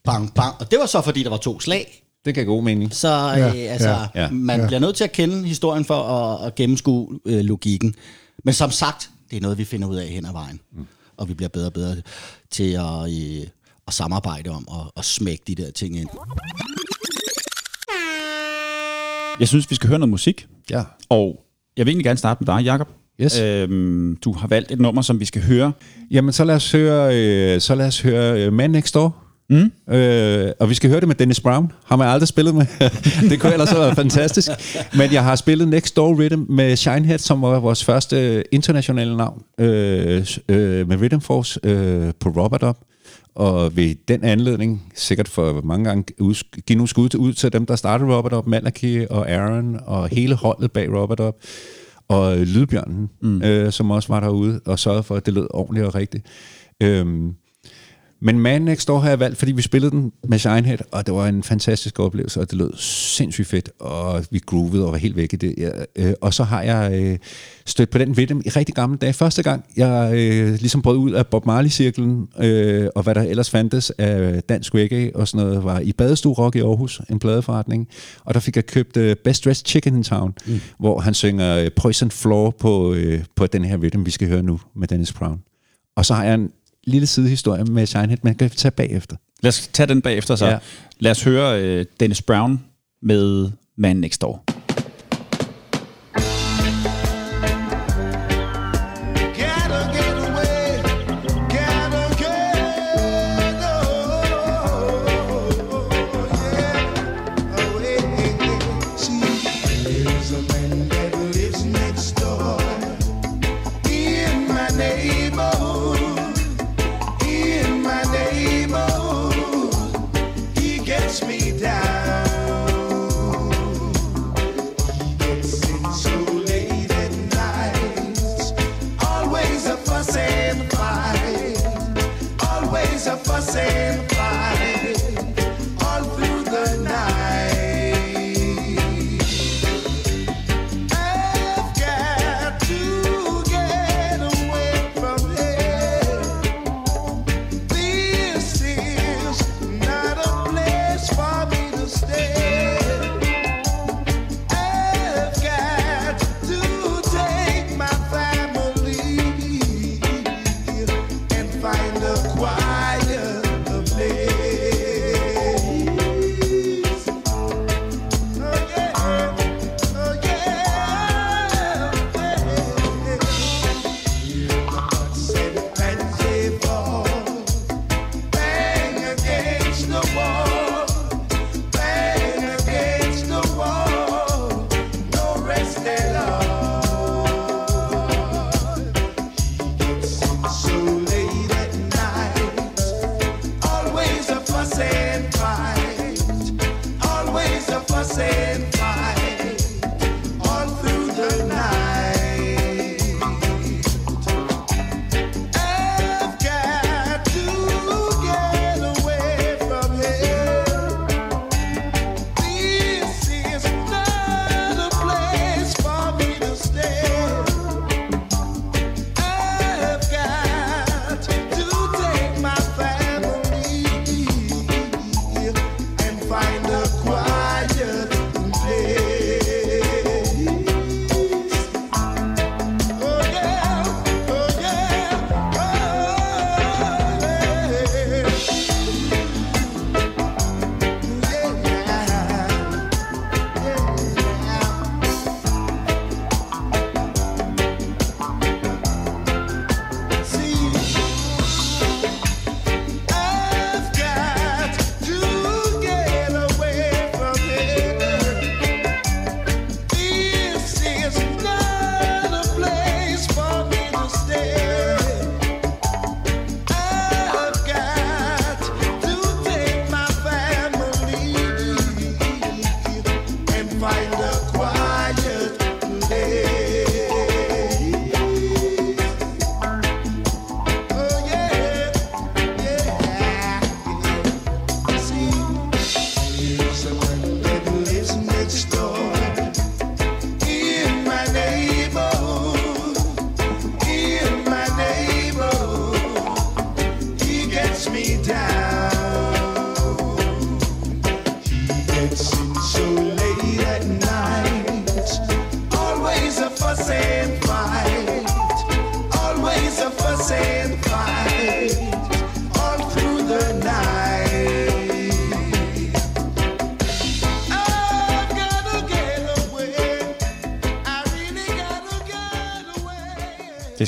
bang, 0.03 0.33
bang. 0.33 0.53
Og 0.59 0.71
det 0.71 0.79
var 0.79 0.85
så, 0.85 1.01
fordi 1.01 1.23
der 1.23 1.29
var 1.29 1.37
to 1.37 1.59
slag. 1.59 2.03
det 2.25 2.35
kan 2.35 2.45
god 2.45 2.63
mening. 2.63 2.93
Så 2.95 3.07
øh, 3.33 3.39
Ja, 3.39 3.49
altså, 3.71 3.89
ja, 3.89 4.21
ja. 4.23 4.29
man 4.31 4.59
Ja. 4.59 4.65
bliver 4.67 4.79
nødt 4.79 4.95
til 4.95 5.03
at 5.03 5.11
kende 5.11 5.47
historien 5.47 5.85
for 5.85 5.95
at, 6.03 6.47
at 6.47 6.55
gennemskue 6.55 7.07
øh, 7.25 7.39
logikken. 7.39 7.95
Men 8.45 8.53
som 8.53 8.71
sagt, 8.71 9.09
det 9.31 9.37
er 9.37 9.41
noget, 9.41 9.57
vi 9.57 9.63
finder 9.63 9.87
ud 9.87 9.95
af 9.95 10.07
hen 10.07 10.25
ad 10.25 10.31
vejen. 10.31 10.59
Mm. 10.71 10.87
Og 11.17 11.29
vi 11.29 11.33
bliver 11.33 11.49
bedre 11.49 11.67
og 11.67 11.73
bedre 11.73 11.95
til 12.51 12.71
at, 12.71 13.39
øh, 13.41 13.47
at 13.87 13.93
samarbejde 13.93 14.49
om 14.49 14.67
og 14.67 14.93
at 14.97 15.05
smække 15.05 15.43
de 15.47 15.55
der 15.55 15.71
ting 15.71 15.97
ind. 15.97 16.09
Jeg 19.39 19.47
synes, 19.47 19.69
vi 19.69 19.75
skal 19.75 19.89
høre 19.89 19.99
noget 19.99 20.09
musik. 20.09 20.47
Ja. 20.69 20.83
Og 21.09 21.45
jeg 21.77 21.85
vil 21.85 21.91
egentlig 21.91 22.05
gerne 22.05 22.17
starte 22.17 22.43
med 22.45 22.55
dig, 22.55 22.65
Jacob. 22.65 22.89
Yes. 23.21 23.39
Øhm, 23.39 24.15
du 24.15 24.33
har 24.33 24.47
valgt 24.47 24.71
et 24.71 24.79
nummer, 24.79 25.01
som 25.01 25.19
vi 25.19 25.25
skal 25.25 25.43
høre. 25.43 25.71
Jamen, 26.11 26.33
så 26.33 26.43
lad 26.43 26.55
os 26.55 26.71
høre, 26.71 27.17
øh, 27.17 27.61
så 27.61 27.75
lad 27.75 27.87
os 27.87 28.01
høre 28.01 28.45
øh, 28.45 28.53
Man 28.53 28.71
Next 28.71 28.93
Door. 28.93 29.22
Mm. 29.49 29.93
Øh, 29.93 30.51
og 30.59 30.69
vi 30.69 30.73
skal 30.73 30.89
høre 30.89 30.99
det 30.99 31.07
med 31.07 31.15
Dennis 31.15 31.39
Brown. 31.39 31.71
Har 31.85 31.95
man 31.95 32.07
aldrig 32.07 32.27
spillet 32.27 32.55
med. 32.55 32.65
det 33.29 33.39
kunne 33.39 33.53
ellers 33.53 33.73
været 33.73 33.95
fantastisk. 33.95 34.49
Men 34.97 35.13
jeg 35.13 35.23
har 35.23 35.35
spillet 35.35 35.67
Next 35.67 35.95
Door 35.95 36.19
Rhythm 36.19 36.43
med 36.49 36.75
Shinehead, 36.75 37.19
som 37.19 37.41
var 37.41 37.59
vores 37.59 37.83
første 37.83 38.43
internationale 38.53 39.17
navn. 39.17 39.43
Øh, 39.59 40.27
øh, 40.49 40.87
med 40.87 41.01
Rhythm 41.01 41.19
Force 41.19 41.59
øh, 41.63 42.11
på 42.19 42.29
Robert 42.29 42.63
Up. 42.63 42.77
og 43.35 43.75
ved 43.75 43.95
den 44.07 44.23
anledning, 44.23 44.93
sikkert 44.95 45.27
for 45.27 45.61
mange 45.63 45.85
gange, 45.85 46.03
give 46.67 46.77
nogle 46.77 46.87
skud 46.87 47.09
til, 47.09 47.19
ud 47.19 47.33
til 47.33 47.53
dem, 47.53 47.65
der 47.65 47.75
startede 47.75 48.17
Robert 48.17 48.33
Up, 48.33 48.47
Malachi 48.47 49.05
og 49.09 49.31
Aaron, 49.31 49.79
og 49.85 50.07
hele 50.07 50.35
holdet 50.35 50.71
bag 50.71 50.93
Robert 50.93 51.19
Up, 51.19 51.35
og 52.07 52.37
Lydbjørnen, 52.37 53.09
mm. 53.21 53.41
øh, 53.41 53.71
som 53.71 53.91
også 53.91 54.13
var 54.13 54.19
derude, 54.19 54.61
og 54.65 54.79
sørgede 54.79 55.03
for, 55.03 55.15
at 55.15 55.25
det 55.25 55.33
lød 55.33 55.47
ordentligt 55.49 55.85
og 55.85 55.95
rigtigt. 55.95 56.25
Øhm, 56.83 57.35
men 58.23 58.39
Man 58.39 58.61
Next 58.61 58.87
Door 58.87 58.99
har 58.99 59.09
jeg 59.09 59.19
valgt, 59.19 59.37
fordi 59.37 59.51
vi 59.51 59.61
spillede 59.61 59.91
den 59.91 60.11
med 60.27 60.39
Shinehead, 60.39 60.77
og 60.91 61.05
det 61.05 61.13
var 61.13 61.27
en 61.27 61.43
fantastisk 61.43 61.99
oplevelse, 61.99 62.39
og 62.39 62.51
det 62.51 62.57
lød 62.57 62.71
sindssygt 62.77 63.47
fedt, 63.47 63.69
og 63.79 64.25
vi 64.31 64.39
groovede 64.45 64.85
og 64.85 64.91
var 64.91 64.97
helt 64.97 65.15
væk 65.15 65.33
i 65.33 65.35
det. 65.35 65.75
Øh, 65.95 66.13
og 66.21 66.33
så 66.33 66.43
har 66.43 66.61
jeg 66.61 67.03
øh, 67.03 67.17
stødt 67.65 67.89
på 67.89 67.97
den 67.97 68.17
ved 68.17 68.27
dem 68.27 68.41
i 68.45 68.49
rigtig 68.49 68.75
gamle 68.75 68.97
dage. 68.97 69.13
Første 69.13 69.43
gang, 69.43 69.65
jeg 69.77 70.11
øh, 70.13 70.49
ligesom 70.49 70.81
brød 70.81 70.97
ud 70.97 71.11
af 71.11 71.27
Bob 71.27 71.45
Marley-cirklen, 71.45 72.27
øh, 72.39 72.87
og 72.95 73.03
hvad 73.03 73.15
der 73.15 73.21
ellers 73.21 73.49
fandtes 73.49 73.89
af 73.89 74.43
dansk 74.43 74.75
reggae 74.75 75.15
og 75.15 75.27
sådan 75.27 75.47
noget, 75.47 75.63
var 75.63 75.79
i 75.79 75.91
Badestue 75.91 76.33
Rock 76.33 76.55
i 76.55 76.59
Aarhus, 76.59 77.01
en 77.09 77.19
pladeforretning. 77.19 77.87
Og 78.25 78.33
der 78.33 78.39
fik 78.39 78.55
jeg 78.55 78.65
købt 78.65 78.97
øh, 78.97 79.15
Best 79.15 79.45
Dressed 79.45 79.67
Chicken 79.67 79.95
in 79.95 80.03
Town, 80.03 80.33
mm. 80.45 80.61
hvor 80.79 80.99
han 80.99 81.13
synger 81.13 81.57
øh, 81.57 81.71
Poison 81.75 82.11
Floor 82.11 82.55
på, 82.59 82.93
øh, 82.93 83.23
på 83.35 83.47
den 83.47 83.65
her 83.65 83.77
rhythm, 83.77 84.05
vi 84.05 84.11
skal 84.11 84.27
høre 84.27 84.43
nu 84.43 84.59
med 84.75 84.87
Dennis 84.87 85.13
Brown. 85.13 85.39
Og 85.95 86.05
så 86.05 86.13
har 86.13 86.23
jeg 86.23 86.33
en 86.33 86.49
lille 86.87 87.07
sidehistorie 87.07 87.63
med 87.63 87.85
Shinehead, 87.85 88.17
man 88.23 88.35
kan 88.35 88.49
tage 88.49 88.71
bagefter. 88.71 89.15
Lad 89.43 89.49
os 89.49 89.67
tage 89.73 89.87
den 89.87 90.01
bagefter 90.01 90.35
så. 90.35 90.45
Ja. 90.45 90.57
Lad 90.99 91.11
os 91.11 91.23
høre 91.23 91.61
øh, 91.61 91.85
Dennis 91.99 92.21
Brown 92.21 92.63
med 93.01 93.51
Man 93.77 93.95
Next 93.95 94.21
Door. 94.21 94.43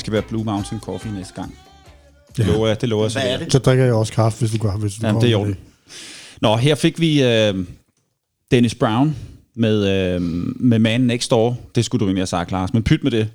Skal 0.06 0.12
være 0.12 0.22
Blue 0.22 0.44
Mountain 0.44 0.80
Coffee 0.80 1.12
næste 1.12 1.34
gang. 1.34 1.54
Det 2.36 2.46
lover 2.46 2.66
jeg, 2.68 2.80
det 2.80 2.88
lover 2.88 3.04
jeg. 3.04 3.12
Hvad 3.12 3.32
er 3.32 3.38
det? 3.38 3.52
Så 3.52 3.58
drikker 3.58 3.84
jeg 3.84 3.94
også 3.94 4.12
kaffe, 4.12 4.38
hvis 4.38 4.50
du 4.50 4.58
gør, 4.58 4.76
hvis 4.76 4.94
du 4.94 4.98
Jamen, 5.06 5.12
kommer 5.14 5.28
det 5.28 5.32
er 5.32 5.36
orden. 5.38 5.56
Nå, 6.40 6.56
her 6.56 6.74
fik 6.74 7.00
vi 7.00 7.22
øh, 7.22 7.54
Dennis 8.50 8.74
Brown 8.74 9.16
med, 9.56 9.88
øh, 10.14 10.22
med 10.60 10.78
Man 10.78 11.00
Next 11.00 11.30
Door. 11.30 11.58
Det 11.74 11.84
skulle 11.84 12.00
du 12.00 12.04
egentlig 12.04 12.20
have 12.20 12.26
sagt, 12.26 12.50
Lars, 12.50 12.72
men 12.74 12.82
pyt 12.82 13.02
med 13.04 13.10
det. 13.10 13.28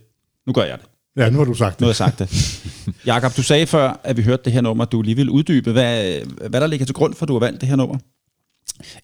Nu 0.48 0.54
gør 0.54 0.64
jeg 0.64 0.78
det. 0.78 0.88
Ja, 1.24 1.30
nu 1.30 1.38
har 1.38 1.46
du 1.46 1.54
sagt 1.54 1.82
Nu 1.82 1.86
har 1.88 1.94
det. 1.94 2.00
jeg 2.00 2.12
sagt 2.12 2.20
det. 2.20 2.96
Jakob, 3.06 3.38
du 3.38 3.44
sagde 3.44 3.68
før, 3.68 4.00
at 4.04 4.18
vi 4.18 4.22
hørte 4.22 4.44
det 4.46 4.54
her 4.54 4.62
nummer, 4.62 4.86
du 4.86 5.02
lige 5.02 5.16
vil 5.16 5.30
uddybe. 5.30 5.72
Hvad, 5.72 6.14
hvad 6.50 6.62
der 6.62 6.68
ligger 6.68 6.86
til 6.86 6.96
grund 6.96 7.14
for, 7.14 7.26
at 7.26 7.28
du 7.28 7.34
har 7.34 7.40
valgt 7.40 7.62
det 7.62 7.70
her 7.70 7.76
nummer? 7.76 7.98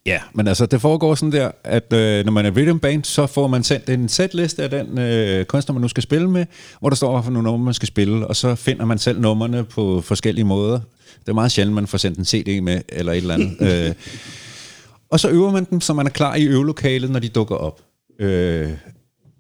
Ja, 0.05 0.19
men 0.33 0.47
altså, 0.47 0.65
det 0.65 0.81
foregår 0.81 1.15
sådan 1.15 1.31
der, 1.31 1.51
at 1.63 1.93
øh, 1.93 2.25
når 2.25 2.31
man 2.31 2.45
er 2.45 2.51
rhythm 2.51 2.79
band, 2.79 3.03
så 3.03 3.27
får 3.27 3.47
man 3.47 3.63
sendt 3.63 3.89
en 3.89 4.09
setliste 4.09 4.63
af 4.63 4.69
den 4.69 4.99
øh, 4.99 5.45
kunstner, 5.45 5.73
man 5.73 5.81
nu 5.81 5.87
skal 5.87 6.03
spille 6.03 6.29
med, 6.29 6.45
hvor 6.79 6.89
der 6.89 6.95
står, 6.95 7.23
nogle 7.23 7.43
numre, 7.43 7.65
man 7.65 7.73
skal 7.73 7.87
spille, 7.87 8.27
og 8.27 8.35
så 8.35 8.55
finder 8.55 8.85
man 8.85 8.97
selv 8.97 9.21
numrene 9.21 9.63
på 9.63 10.01
forskellige 10.01 10.45
måder. 10.45 10.79
Det 11.19 11.29
er 11.29 11.33
meget 11.33 11.51
sjældent, 11.51 11.75
man 11.75 11.87
får 11.87 11.97
sendt 11.97 12.17
en 12.17 12.25
CD 12.25 12.61
med, 12.61 12.81
eller 12.89 13.11
et 13.11 13.17
eller 13.17 13.33
andet. 13.33 13.57
øh, 13.87 13.93
og 15.09 15.19
så 15.19 15.29
øver 15.29 15.51
man 15.51 15.67
dem, 15.69 15.81
så 15.81 15.93
man 15.93 16.05
er 16.05 16.09
klar 16.09 16.35
i 16.35 16.43
øvelokalet, 16.43 17.09
når 17.09 17.19
de 17.19 17.29
dukker 17.29 17.55
op. 17.55 17.81
Øh, 18.19 18.69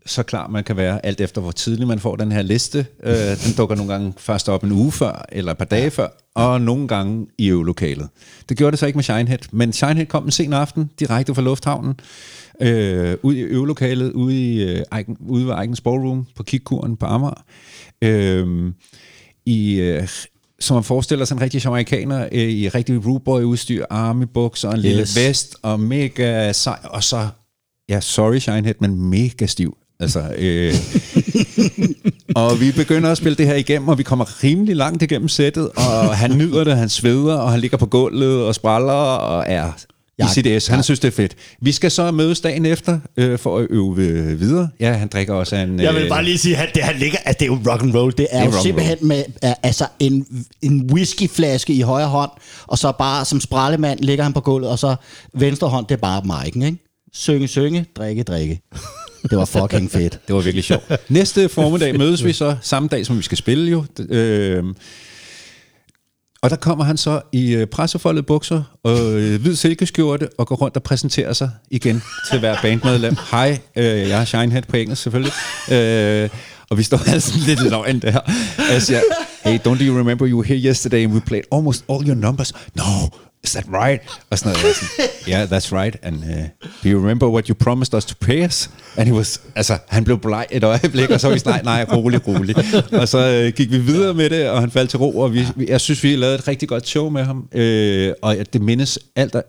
så 0.07 0.23
klar 0.23 0.47
man 0.47 0.63
kan 0.63 0.77
være, 0.77 1.05
alt 1.05 1.21
efter 1.21 1.41
hvor 1.41 1.51
tidligt 1.51 1.87
man 1.87 1.99
får 1.99 2.15
den 2.15 2.31
her 2.31 2.41
liste. 2.41 2.85
Øh, 3.03 3.13
den 3.15 3.53
dukker 3.57 3.75
nogle 3.75 3.91
gange 3.91 4.13
først 4.17 4.49
op 4.49 4.63
en 4.63 4.71
uge 4.71 4.91
før, 4.91 5.25
eller 5.31 5.51
et 5.51 5.57
par 5.57 5.65
dage 5.65 5.91
før, 5.91 6.07
og 6.35 6.61
nogle 6.61 6.87
gange 6.87 7.27
i 7.37 7.47
øvelokalet. 7.47 8.09
Det 8.49 8.57
gjorde 8.57 8.71
det 8.71 8.79
så 8.79 8.85
ikke 8.85 8.97
med 8.97 9.03
Shinehead, 9.03 9.39
men 9.51 9.73
Shinehead 9.73 10.05
kom 10.05 10.25
en 10.25 10.31
sen 10.31 10.53
aften, 10.53 10.89
direkte 10.99 11.35
fra 11.35 11.41
lufthavnen, 11.41 11.99
øh, 12.61 13.17
ud 13.23 13.35
i 13.35 13.39
øvelokalet, 13.39 14.11
ude, 14.11 14.53
i, 14.53 14.63
øh, 14.63 14.83
Eiken, 14.97 15.17
ude 15.19 15.47
ved 15.47 15.59
Eikens 15.61 15.81
Ballroom 15.81 16.25
på 16.35 16.43
Kikkuren 16.43 16.97
på 16.97 17.05
Amager. 17.05 17.43
Øh, 18.01 18.73
i, 19.45 19.73
øh, 19.73 20.07
som 20.59 20.75
man 20.75 20.83
forestiller 20.83 21.25
sig 21.25 21.35
en 21.35 21.41
rigtig 21.41 21.65
amerikaner 21.65 22.29
øh, 22.31 22.41
i 22.41 22.69
rigtig 22.69 23.05
rootboy-udstyr, 23.05 23.85
armybukser 23.89 24.67
og 24.67 24.73
en 24.73 24.79
yes. 24.79 24.83
lille 24.83 25.27
vest, 25.27 25.55
og 25.61 25.79
mega 25.79 26.51
sej, 26.53 26.79
og 26.83 27.03
så, 27.03 27.27
ja, 27.89 27.99
sorry 27.99 28.37
Shinehead, 28.37 28.75
men 28.79 29.09
mega 29.09 29.45
stiv. 29.45 29.77
Altså, 29.99 30.19
øh, 30.37 30.73
og 32.41 32.59
vi 32.59 32.71
begynder 32.71 33.11
at 33.11 33.17
spille 33.17 33.35
det 33.35 33.47
her 33.47 33.55
igennem, 33.55 33.87
og 33.87 33.97
vi 33.97 34.03
kommer 34.03 34.43
rimelig 34.43 34.75
langt 34.75 35.03
igennem 35.03 35.27
sættet, 35.27 35.69
og 35.69 36.17
han 36.17 36.37
nyder 36.37 36.63
det, 36.63 36.77
han 36.77 36.89
sveder, 36.89 37.35
og 37.35 37.51
han 37.51 37.59
ligger 37.59 37.77
på 37.77 37.85
gulvet 37.85 38.43
og 38.43 38.55
spræller, 38.55 38.93
og 38.93 39.45
er 39.47 39.71
i 40.19 40.23
Ja, 40.23 40.27
sit 40.27 40.63
S. 40.63 40.67
Han 40.67 40.77
ja. 40.77 40.81
synes, 40.81 40.99
det 40.99 41.07
er 41.07 41.11
fedt. 41.11 41.35
Vi 41.61 41.71
skal 41.71 41.91
så 41.91 42.11
mødes 42.11 42.41
dagen 42.41 42.65
efter 42.65 42.99
øh, 43.17 43.39
for 43.39 43.57
at 43.57 43.67
øve 43.69 44.01
øh, 44.01 44.39
videre. 44.39 44.69
Ja, 44.79 44.93
han 44.93 45.07
drikker 45.07 45.33
også 45.33 45.55
en... 45.55 45.79
Jeg 45.79 45.93
vil 45.93 46.03
øh, 46.03 46.09
bare 46.09 46.23
lige 46.23 46.37
sige, 46.37 46.57
at 46.57 46.75
det, 46.75 46.83
han 46.83 46.95
ligger, 46.95 47.17
at 47.25 47.39
det 47.39 47.45
er 47.45 47.49
jo 47.49 47.59
rock 47.71 47.83
and 47.83 47.95
roll. 47.95 48.13
Det 48.17 48.27
er, 48.31 48.43
Det 48.43 48.47
er 48.47 48.57
jo 48.57 48.61
simpelthen 48.63 48.97
med 49.01 49.23
uh, 49.43 49.49
altså 49.63 49.87
en, 49.99 50.45
en 50.61 50.91
whiskyflaske 50.91 51.73
i 51.73 51.81
højre 51.81 52.07
hånd, 52.07 52.31
og 52.67 52.77
så 52.77 52.91
bare 52.91 53.25
som 53.25 53.39
sprallemand 53.39 53.99
ligger 53.99 54.23
han 54.23 54.33
på 54.33 54.41
gulvet, 54.41 54.69
og 54.69 54.79
så 54.79 54.95
venstre 55.33 55.67
hånd, 55.67 55.85
det 55.85 55.95
er 55.95 55.99
bare 55.99 56.21
mic'en, 56.21 56.65
ikke? 56.65 56.77
Synge, 57.13 57.47
synge, 57.47 57.85
drikke, 57.95 58.23
drikke. 58.23 58.61
Det 59.29 59.37
var 59.37 59.45
fucking 59.45 59.91
fedt. 59.91 60.19
Det 60.27 60.35
var 60.35 60.41
virkelig 60.41 60.63
sjovt. 60.63 60.91
Næste 61.09 61.49
formiddag 61.49 61.97
mødes 61.97 62.25
vi 62.25 62.33
så, 62.33 62.55
samme 62.61 62.89
dag 62.89 63.05
som 63.05 63.17
vi 63.17 63.21
skal 63.21 63.37
spille 63.37 63.71
jo. 63.71 63.85
Øh, 64.09 64.63
og 66.41 66.49
der 66.49 66.55
kommer 66.55 66.85
han 66.85 66.97
så 66.97 67.21
i 67.31 67.55
øh, 67.55 67.67
pressefoldet 67.67 68.25
bukser 68.25 68.63
og 68.83 68.99
øh, 68.99 69.41
hvid 69.41 69.55
silkeskjorte 69.55 70.29
og 70.37 70.47
går 70.47 70.55
rundt 70.55 70.75
og 70.75 70.83
præsenterer 70.83 71.33
sig 71.33 71.49
igen 71.71 72.03
til 72.29 72.39
hver 72.39 72.57
bandmedlem. 72.61 73.15
Hej, 73.31 73.59
øh, 73.75 74.09
jeg 74.09 74.17
har 74.17 74.25
Shinehead 74.25 74.63
på 74.67 74.77
engelsk 74.77 75.03
selvfølgelig. 75.03 75.33
Øh, 75.71 76.29
og 76.69 76.77
vi 76.77 76.83
står 76.83 77.09
altså 77.13 77.33
lidt 77.47 77.69
løgn 77.69 77.99
der. 77.99 78.19
Jeg 78.71 78.81
siger, 78.81 79.01
hey, 79.43 79.59
don't 79.59 79.81
you 79.81 79.97
remember 79.97 80.27
you 80.27 80.37
were 80.37 80.47
here 80.47 80.59
yesterday 80.69 81.03
and 81.03 81.13
we 81.13 81.21
played 81.21 81.43
almost 81.51 81.83
all 81.89 82.07
your 82.07 82.15
numbers? 82.15 82.53
No, 82.75 82.83
is 83.47 83.51
that 83.53 83.65
right? 83.83 84.01
Og 84.29 84.39
sådan 84.39 84.57
noget. 84.63 84.75
Sådan, 84.75 85.05
yeah, 85.29 85.51
that's 85.51 85.71
right. 85.79 85.95
And 86.03 86.15
uh, 86.15 86.29
do 86.83 86.89
you 86.89 86.99
remember 86.99 87.27
what 87.27 87.47
you 87.47 87.55
promised 87.55 87.93
us 87.93 88.05
to 88.05 88.15
pay 88.21 88.45
us? 88.45 88.69
And 88.97 89.07
he 89.07 89.15
was, 89.15 89.41
altså, 89.55 89.77
han 89.87 90.03
blev 90.03 90.19
bleg 90.19 90.45
et 90.51 90.63
øjeblik, 90.63 91.09
og 91.09 91.19
så 91.19 91.27
var 91.27 91.33
vi 91.33 91.39
sådan, 91.39 91.65
nej, 91.65 91.85
nej, 91.85 91.95
rolig, 91.97 92.27
rolig. 92.27 92.55
Og 93.01 93.07
så 93.07 93.17
øh, 93.17 93.53
gik 93.53 93.71
vi 93.71 93.77
videre 93.77 94.13
med 94.13 94.29
det, 94.29 94.49
og 94.49 94.59
han 94.61 94.71
faldt 94.71 94.89
til 94.89 94.99
ro, 94.99 95.19
og 95.19 95.33
vi, 95.33 95.45
vi, 95.55 95.65
jeg 95.69 95.81
synes, 95.81 96.03
vi 96.03 96.15
lavede 96.15 96.35
et 96.35 96.47
rigtig 96.47 96.69
godt 96.69 96.87
show 96.87 97.09
med 97.09 97.23
ham. 97.23 97.47
Øh, 97.53 98.13
og 98.21 98.35
at 98.35 98.53
det 98.53 98.61
mindes 98.61 98.99
alt, 99.15 99.33
der, 99.33 99.41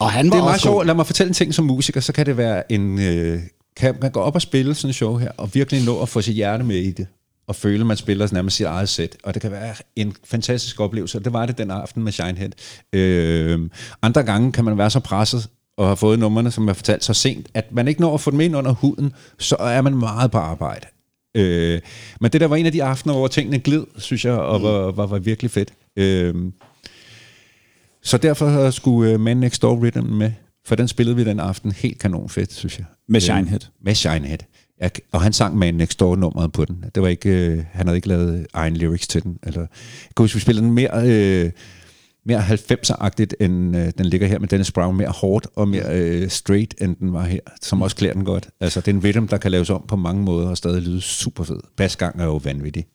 Og 0.00 0.10
han 0.12 0.24
det 0.24 0.32
var 0.32 0.38
er 0.38 0.44
meget 0.44 0.60
sjovt. 0.60 0.86
Lad 0.86 0.94
mig 0.94 1.06
fortælle 1.06 1.28
en 1.28 1.34
ting 1.34 1.54
som 1.54 1.64
musiker, 1.64 2.00
så 2.00 2.12
kan 2.12 2.26
det 2.26 2.36
være 2.36 2.72
en... 2.72 3.00
Øh, 3.00 3.40
kan 3.76 3.94
man 4.02 4.10
gå 4.10 4.20
op 4.20 4.34
og 4.34 4.42
spille 4.42 4.74
sådan 4.74 4.88
en 4.88 4.94
show 4.94 5.16
her, 5.16 5.30
og 5.36 5.50
virkelig 5.54 5.84
nå 5.84 6.02
at 6.02 6.08
få 6.08 6.20
sit 6.20 6.34
hjerte 6.34 6.64
med 6.64 6.76
i 6.76 6.90
det, 6.90 7.06
og 7.50 7.56
føle, 7.56 7.80
at 7.80 7.86
man 7.86 7.96
spiller 7.96 8.28
nærmest 8.32 8.56
sit 8.56 8.66
eget 8.66 8.88
sæt. 8.88 9.16
Og 9.24 9.34
det 9.34 9.42
kan 9.42 9.50
være 9.50 9.74
en 9.96 10.16
fantastisk 10.24 10.80
oplevelse, 10.80 11.18
og 11.18 11.24
det 11.24 11.32
var 11.32 11.46
det 11.46 11.58
den 11.58 11.70
aften 11.70 12.02
med 12.02 12.12
Shinehead. 12.12 12.50
Øh, 12.92 13.68
andre 14.02 14.22
gange 14.22 14.52
kan 14.52 14.64
man 14.64 14.78
være 14.78 14.90
så 14.90 15.00
presset, 15.00 15.48
og 15.76 15.86
have 15.86 15.96
fået 15.96 16.18
numrene, 16.18 16.50
som 16.50 16.68
jeg 16.68 16.76
fortalte, 16.76 17.06
så 17.06 17.14
sent, 17.14 17.48
at 17.54 17.72
man 17.72 17.88
ikke 17.88 18.00
når 18.00 18.14
at 18.14 18.20
få 18.20 18.30
dem 18.30 18.40
ind 18.40 18.56
under 18.56 18.72
huden, 18.72 19.12
så 19.38 19.56
er 19.56 19.82
man 19.82 19.96
meget 19.96 20.30
på 20.30 20.38
arbejde. 20.38 20.86
Øh, 21.34 21.80
men 22.20 22.32
det 22.32 22.40
der 22.40 22.46
var 22.46 22.56
en 22.56 22.66
af 22.66 22.72
de 22.72 22.84
aftener, 22.84 23.14
hvor 23.14 23.28
tingene 23.28 23.58
glid, 23.58 23.84
synes 23.98 24.24
jeg, 24.24 24.32
og 24.32 24.62
var, 24.62 24.90
var, 24.90 25.06
var 25.06 25.18
virkelig 25.18 25.50
fedt. 25.50 25.72
Øh, 25.96 26.34
så 28.02 28.18
derfor 28.18 28.70
skulle 28.70 29.14
uh, 29.14 29.20
Man 29.20 29.36
Next 29.36 29.62
Door 29.62 29.82
Rhythm 29.82 30.06
med, 30.06 30.32
for 30.66 30.74
den 30.74 30.88
spillede 30.88 31.16
vi 31.16 31.24
den 31.24 31.40
aften 31.40 31.72
helt 31.72 31.98
kanon 31.98 32.28
fedt, 32.28 32.52
synes 32.52 32.78
jeg. 32.78 32.86
Med 33.08 33.16
Øh, 33.16 33.22
Shinehead. 33.22 33.60
Med 33.82 33.94
Shinehead. 33.94 34.38
Jeg, 34.80 34.90
og 35.12 35.22
han 35.22 35.32
sang 35.32 35.56
Man 35.56 35.74
Next 35.74 36.00
Door 36.00 36.16
nummeret 36.16 36.52
på 36.52 36.64
den. 36.64 36.84
Det 36.94 37.02
var 37.02 37.08
ikke, 37.08 37.30
øh, 37.30 37.64
han 37.72 37.86
havde 37.86 37.96
ikke 37.96 38.08
lavet 38.08 38.46
egen 38.52 38.76
lyrics 38.76 39.08
til 39.08 39.22
den. 39.22 39.38
Eller, 39.42 39.60
jeg 39.60 39.68
kan 40.16 40.22
huske, 40.24 40.34
vi 40.34 40.40
spillede 40.40 40.66
den 40.66 40.74
mere, 40.74 41.02
øh, 41.04 41.50
mere 42.26 42.40
90'er-agtigt, 42.40 43.32
end 43.40 43.76
øh, 43.76 43.92
den 43.98 44.06
ligger 44.06 44.26
her 44.26 44.38
med 44.38 44.48
Dennis 44.48 44.72
Brown. 44.72 44.96
Mere 44.96 45.08
hårdt 45.08 45.46
og 45.54 45.68
mere 45.68 45.98
øh, 45.98 46.28
straight, 46.28 46.74
end 46.80 46.96
den 46.96 47.12
var 47.12 47.24
her. 47.24 47.40
Som 47.62 47.82
også 47.82 47.96
klæder 47.96 48.14
den 48.14 48.24
godt. 48.24 48.48
Altså, 48.60 48.80
det 48.80 48.88
er 48.88 48.92
en 48.94 49.04
rhythm, 49.04 49.28
der 49.28 49.36
kan 49.36 49.50
laves 49.50 49.70
om 49.70 49.84
på 49.88 49.96
mange 49.96 50.22
måder 50.22 50.48
og 50.48 50.56
stadig 50.56 50.82
lyde 50.82 51.00
super 51.00 51.44
fed. 51.44 51.60
Basgang 51.76 52.20
er 52.20 52.24
jo 52.24 52.36
vanvittig. 52.36 52.86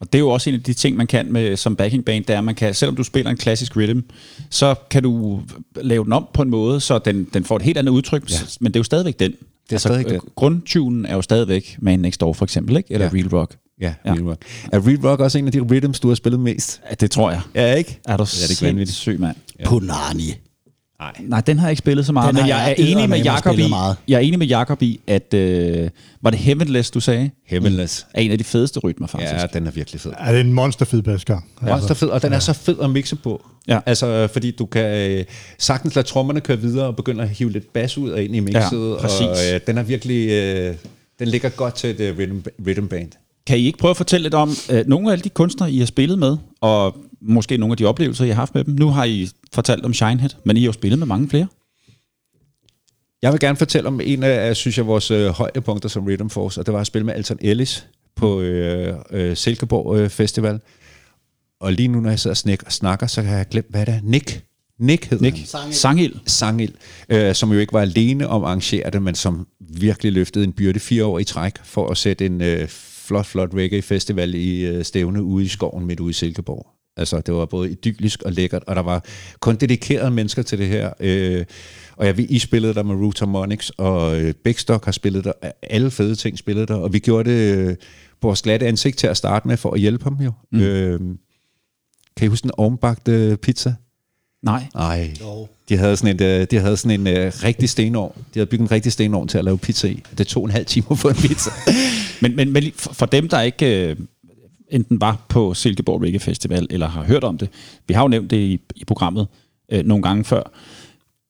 Og 0.00 0.12
det 0.12 0.14
er 0.14 0.20
jo 0.20 0.28
også 0.28 0.50
en 0.50 0.56
af 0.56 0.62
de 0.62 0.72
ting, 0.72 0.96
man 0.96 1.06
kan 1.06 1.32
med 1.32 1.56
som 1.56 1.76
backing 1.76 2.04
band, 2.04 2.24
det 2.24 2.36
er, 2.36 2.40
man 2.40 2.54
kan, 2.54 2.74
selvom 2.74 2.96
du 2.96 3.02
spiller 3.02 3.30
en 3.30 3.36
klassisk 3.36 3.76
rhythm, 3.76 4.00
så 4.50 4.74
kan 4.90 5.02
du 5.02 5.42
lave 5.76 6.04
den 6.04 6.12
om 6.12 6.26
på 6.34 6.42
en 6.42 6.50
måde, 6.50 6.80
så 6.80 6.98
den, 6.98 7.28
den 7.34 7.44
får 7.44 7.56
et 7.56 7.62
helt 7.62 7.78
andet 7.78 7.92
udtryk, 7.92 8.30
ja. 8.30 8.36
men 8.60 8.72
det 8.72 8.76
er 8.76 8.80
jo 8.80 8.84
stadigvæk 8.84 9.18
den. 9.20 9.32
Det 9.70 9.76
er 9.76 9.78
stadigvæk 9.80 10.12
den. 10.12 10.20
Grundtunen 10.34 11.06
er 11.06 11.14
jo 11.14 11.22
stadigvæk 11.22 11.76
Man 11.78 11.98
Next 11.98 12.20
Door 12.20 12.32
for 12.32 12.44
eksempel, 12.44 12.76
ikke? 12.76 12.92
eller 12.92 13.06
Ja. 13.06 13.10
ja. 13.16 13.22
Real 13.22 13.28
Rock. 13.28 13.56
Ja, 13.80 13.94
Ja. 14.04 14.12
Real 14.12 14.22
Rock. 14.28 14.42
Er 14.72 14.86
Real 14.86 14.98
Rock 15.08 15.20
også 15.20 15.38
en 15.38 15.46
af 15.46 15.52
de 15.52 15.60
rhythms, 15.60 16.00
du 16.00 16.08
har 16.08 16.14
spillet 16.14 16.40
mest? 16.40 16.80
Ja, 16.90 16.94
det 16.94 17.10
tror 17.10 17.30
jeg. 17.30 17.40
Ja, 17.54 17.74
ikke? 17.74 18.00
Er 18.04 18.16
du 18.16 18.22
Ja, 18.22 18.24
det 18.24 18.44
er 18.44 18.50
ikke 18.50 18.62
vanvittigt. 18.62 18.98
syg, 18.98 19.20
mand? 19.20 19.36
Punani. 19.64 20.34
Nej, 21.20 21.40
den 21.40 21.58
har 21.58 21.66
jeg 21.66 21.72
ikke 21.72 21.78
spillet 21.78 22.06
så 22.06 22.12
meget, 22.12 22.34
Den 22.34 22.42
men 22.42 22.48
jeg, 22.48 22.74
jeg 22.78 22.84
er 22.86 22.90
enig 22.92 23.10
med 23.10 23.22
Jacob 23.22 23.58
i, 23.58 23.68
meget. 23.68 23.96
jeg 24.08 24.16
er 24.16 24.20
enig 24.20 24.38
med 24.38 24.46
Jacob 24.46 24.82
i, 24.82 25.00
at 25.06 25.34
øh, 25.34 25.90
var 26.22 26.30
det 26.30 26.38
Heavenless, 26.38 26.90
du 26.90 27.00
sagde? 27.00 27.30
Heavenless. 27.46 28.06
Er 28.14 28.20
en 28.20 28.30
af 28.30 28.38
de 28.38 28.44
fedeste 28.44 28.80
rytmer, 28.80 29.06
faktisk. 29.06 29.32
Ja, 29.32 29.46
den 29.52 29.66
er 29.66 29.70
virkelig 29.70 30.00
fed. 30.00 30.12
Er 30.18 30.32
det 30.32 30.40
en 30.40 30.52
monsterfed 30.52 31.02
basgang? 31.02 31.44
Monster 31.62 31.94
fed, 31.94 32.08
og 32.08 32.22
den 32.22 32.32
er 32.32 32.38
så 32.38 32.52
fed 32.52 32.76
at 32.82 32.90
mixe 32.90 33.16
på. 33.16 33.46
Ja. 33.68 33.80
Altså, 33.86 34.28
fordi 34.32 34.50
du 34.50 34.66
kan 34.66 35.10
øh, 35.10 35.24
sagtens 35.58 35.94
lade 35.94 36.06
trommerne 36.06 36.40
køre 36.40 36.58
videre 36.58 36.86
og 36.86 36.96
begynde 36.96 37.22
at 37.22 37.28
hive 37.28 37.52
lidt 37.52 37.72
bas 37.72 37.98
ud 37.98 38.10
og 38.10 38.22
ind 38.22 38.36
i 38.36 38.40
mixet. 38.40 38.90
Ja, 38.90 38.96
præcis. 39.00 39.20
Og 39.20 39.54
øh, 39.54 39.60
den 39.66 39.78
er 39.78 39.82
virkelig... 39.82 40.30
Øh, 40.30 40.74
den 41.18 41.28
ligger 41.28 41.48
godt 41.48 41.74
til 41.74 41.90
et 41.90 42.00
øh, 42.00 42.18
rhythm, 42.18 42.40
rhythm 42.66 42.86
band. 42.86 43.08
Kan 43.46 43.58
I 43.58 43.66
ikke 43.66 43.78
prøve 43.78 43.90
at 43.90 43.96
fortælle 43.96 44.22
lidt 44.22 44.34
om 44.34 44.50
øh, 44.70 44.86
nogle 44.86 45.08
af 45.08 45.12
alle 45.12 45.22
de 45.22 45.28
kunstnere, 45.28 45.72
I 45.72 45.78
har 45.78 45.86
spillet 45.86 46.18
med, 46.18 46.36
og 46.60 46.96
måske 47.22 47.56
nogle 47.56 47.72
af 47.72 47.76
de 47.76 47.84
oplevelser, 47.84 48.24
I 48.24 48.28
har 48.28 48.34
haft 48.34 48.54
med 48.54 48.64
dem? 48.64 48.74
Nu 48.74 48.88
har 48.88 49.04
I 49.04 49.28
fortalt 49.52 49.84
om 49.84 49.94
Shinehead, 49.94 50.30
men 50.44 50.56
I 50.56 50.60
har 50.60 50.66
jo 50.66 50.72
spillet 50.72 50.98
med 50.98 51.06
mange 51.06 51.28
flere. 51.28 51.46
Jeg 53.22 53.32
vil 53.32 53.40
gerne 53.40 53.56
fortælle 53.56 53.88
om 53.88 54.00
en 54.04 54.22
af, 54.22 54.56
synes 54.56 54.78
jeg, 54.78 54.86
vores 54.86 55.10
øh, 55.10 55.28
højdepunkter 55.28 55.88
som 55.88 56.04
Rhythm 56.06 56.28
Force, 56.28 56.60
og 56.60 56.66
det 56.66 56.74
var 56.74 56.80
at 56.80 56.86
spille 56.86 57.06
med 57.06 57.14
Alton 57.14 57.38
Ellis 57.40 57.86
på 58.16 58.40
øh, 58.40 58.96
øh, 59.10 59.36
Silkeborg 59.36 59.96
øh, 59.98 60.08
Festival. 60.10 60.60
Og 61.60 61.72
lige 61.72 61.88
nu, 61.88 62.00
når 62.00 62.10
jeg 62.10 62.20
sidder 62.20 62.32
og 62.32 62.36
snak- 62.38 62.70
snakker, 62.70 63.06
så 63.06 63.22
har 63.22 63.36
jeg 63.36 63.48
glemt, 63.48 63.70
hvad 63.70 63.86
det 63.86 63.94
er. 63.94 64.00
Nick. 64.02 64.44
Nick 64.78 65.04
hedder 65.04 65.24
Nick, 65.24 65.36
han. 65.36 65.72
Sangild. 65.72 66.14
Sangild, 66.26 66.72
øh, 67.08 67.34
som 67.34 67.52
jo 67.52 67.58
ikke 67.58 67.72
var 67.72 67.80
alene 67.80 68.28
om 68.28 68.42
at 68.42 68.48
arrangere 68.48 68.90
det, 68.90 69.02
men 69.02 69.14
som 69.14 69.46
virkelig 69.60 70.12
løftede 70.12 70.44
en 70.44 70.52
byrde 70.52 70.80
fire 70.80 71.04
år 71.04 71.18
i 71.18 71.24
træk 71.24 71.54
for 71.64 71.88
at 71.88 71.96
sætte 71.96 72.26
en 72.26 72.40
øh, 72.40 72.68
flot, 72.68 73.26
flot 73.26 73.54
reggae-festival 73.54 74.34
i 74.34 74.60
øh, 74.60 74.84
stævne 74.84 75.22
ude 75.22 75.44
i 75.44 75.48
skoven 75.48 75.86
midt 75.86 76.00
ude 76.00 76.10
i 76.10 76.12
Silkeborg. 76.12 76.66
Altså, 76.96 77.20
det 77.20 77.34
var 77.34 77.46
både 77.46 77.70
idyllisk 77.70 78.22
og 78.22 78.32
lækkert, 78.32 78.64
og 78.66 78.76
der 78.76 78.82
var 78.82 79.04
kun 79.40 79.56
dedikerede 79.56 80.10
mennesker 80.10 80.42
til 80.42 80.58
det 80.58 80.66
her. 80.66 80.92
Øh, 81.00 81.44
og 81.96 82.06
jeg 82.06 82.16
ved, 82.16 82.26
I 82.28 82.38
spillede 82.38 82.74
der 82.74 82.82
med 82.82 82.94
Root 82.94 83.18
Harmonics, 83.18 83.70
og 83.70 84.20
øh, 84.20 84.34
Bækstock 84.34 84.84
har 84.84 84.92
spillet 84.92 85.24
der. 85.24 85.32
Alle 85.62 85.90
fede 85.90 86.14
ting 86.14 86.38
spillede 86.38 86.66
der, 86.66 86.74
og 86.74 86.92
vi 86.92 86.98
gjorde 86.98 87.30
det 87.30 87.56
øh, 87.56 87.76
på 88.20 88.28
vores 88.28 88.42
glatte 88.42 88.66
ansigt 88.66 88.98
til 88.98 89.06
at 89.06 89.16
starte 89.16 89.48
med, 89.48 89.56
for 89.56 89.70
at 89.70 89.80
hjælpe 89.80 90.04
ham 90.04 90.14
jo. 90.14 90.32
Mm. 90.52 90.60
Øh, 90.60 91.00
kan 92.16 92.26
I 92.26 92.28
huske 92.28 92.42
den 92.42 92.50
ovenbagte 92.56 93.38
pizza? 93.42 93.74
Nej. 94.42 94.64
Nej. 94.74 95.14
De 95.68 95.76
havde 95.76 95.96
sådan 95.96 96.16
en, 96.16 96.22
øh, 96.22 96.46
de 96.50 96.58
havde 96.58 96.76
sådan 96.76 97.06
en 97.06 97.26
uh, 97.26 97.32
rigtig 97.44 97.68
stenovn. 97.70 98.12
De 98.34 98.40
havde 98.40 98.46
bygget 98.46 98.66
en 98.66 98.70
rigtig 98.70 98.92
stenovn 98.92 99.28
til 99.28 99.38
at 99.38 99.44
lave 99.44 99.58
pizza 99.58 99.88
i. 99.88 100.02
Det 100.18 100.26
tog 100.26 100.44
en 100.44 100.50
halv 100.50 100.66
time 100.66 100.86
at 100.90 100.98
få 100.98 101.08
en 101.08 101.14
pizza. 101.14 101.50
Men, 102.22 102.36
men, 102.36 102.52
men 102.52 102.64
for, 102.74 102.94
for 102.94 103.06
dem, 103.06 103.28
der 103.28 103.40
ikke 103.40 103.90
øh, 103.90 103.96
enten 104.70 105.00
var 105.00 105.26
på 105.28 105.54
Silkeborg 105.54 106.02
Reggae 106.02 106.20
Festival, 106.20 106.66
eller 106.70 106.88
har 106.88 107.04
hørt 107.04 107.24
om 107.24 107.38
det, 107.38 107.48
vi 107.88 107.94
har 107.94 108.02
jo 108.02 108.08
nævnt 108.08 108.30
det 108.30 108.36
i, 108.36 108.60
i 108.76 108.84
programmet 108.84 109.26
øh, 109.72 109.84
nogle 109.84 110.02
gange 110.02 110.24
før, 110.24 110.42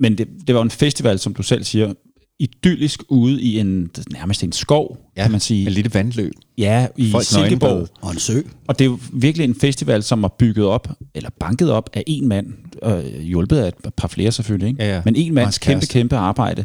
men 0.00 0.18
det, 0.18 0.28
det 0.46 0.54
var 0.54 0.62
en 0.62 0.70
festival, 0.70 1.18
som 1.18 1.34
du 1.34 1.42
selv 1.42 1.64
siger, 1.64 1.92
idyllisk 2.40 3.02
ude 3.08 3.42
i 3.42 3.58
en 3.58 3.90
nærmest 4.10 4.44
en 4.44 4.52
skov, 4.52 4.98
ja, 5.16 5.22
kan 5.22 5.30
man 5.30 5.40
sige. 5.40 5.66
En 5.66 5.72
lille 5.72 5.94
vandløb. 5.94 6.32
Ja, 6.58 6.86
i 6.96 7.10
Folk 7.10 7.24
Silkeborg. 7.24 7.70
nøgenbad. 7.70 7.88
Og 8.00 8.12
en 8.12 8.18
sø. 8.18 8.40
Og 8.66 8.78
det 8.78 8.84
er 8.84 8.88
jo 8.88 8.98
virkelig 9.12 9.44
en 9.44 9.54
festival, 9.54 10.02
som 10.02 10.24
er 10.24 10.28
bygget 10.28 10.66
op, 10.66 10.88
eller 11.14 11.30
banket 11.40 11.70
op 11.70 11.90
af 11.92 12.04
en 12.06 12.28
mand, 12.28 12.46
øh, 12.82 13.20
hjulpet 13.20 13.56
af 13.56 13.68
et 13.68 13.94
par 13.96 14.08
flere 14.08 14.32
selvfølgelig, 14.32 14.68
ikke? 14.68 14.84
Ja, 14.84 14.94
ja. 14.94 15.02
men 15.04 15.16
en 15.16 15.34
mands 15.34 15.58
kæmpe, 15.58 15.86
kæmpe 15.86 16.16
arbejde. 16.16 16.64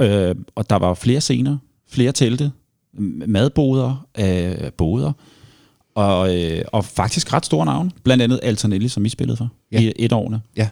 Øh, 0.00 0.34
og 0.54 0.70
der 0.70 0.76
var 0.76 0.94
flere 0.94 1.20
scener, 1.20 1.58
flere 1.90 2.12
telte, 2.12 2.50
madboder, 3.26 4.06
øh, 4.18 4.72
boder, 4.78 5.12
og, 5.96 6.36
øh, 6.36 6.64
og 6.72 6.84
faktisk 6.84 7.32
ret 7.32 7.46
store 7.46 7.66
navne. 7.66 7.90
Blandt 8.04 8.22
andet 8.22 8.40
Altanelli, 8.42 8.88
som 8.88 9.04
I 9.04 9.08
spillede 9.08 9.36
for 9.36 9.48
ja. 9.72 9.80
i 9.80 9.92
et 9.96 10.12
årene. 10.12 10.40
Ja. 10.56 10.68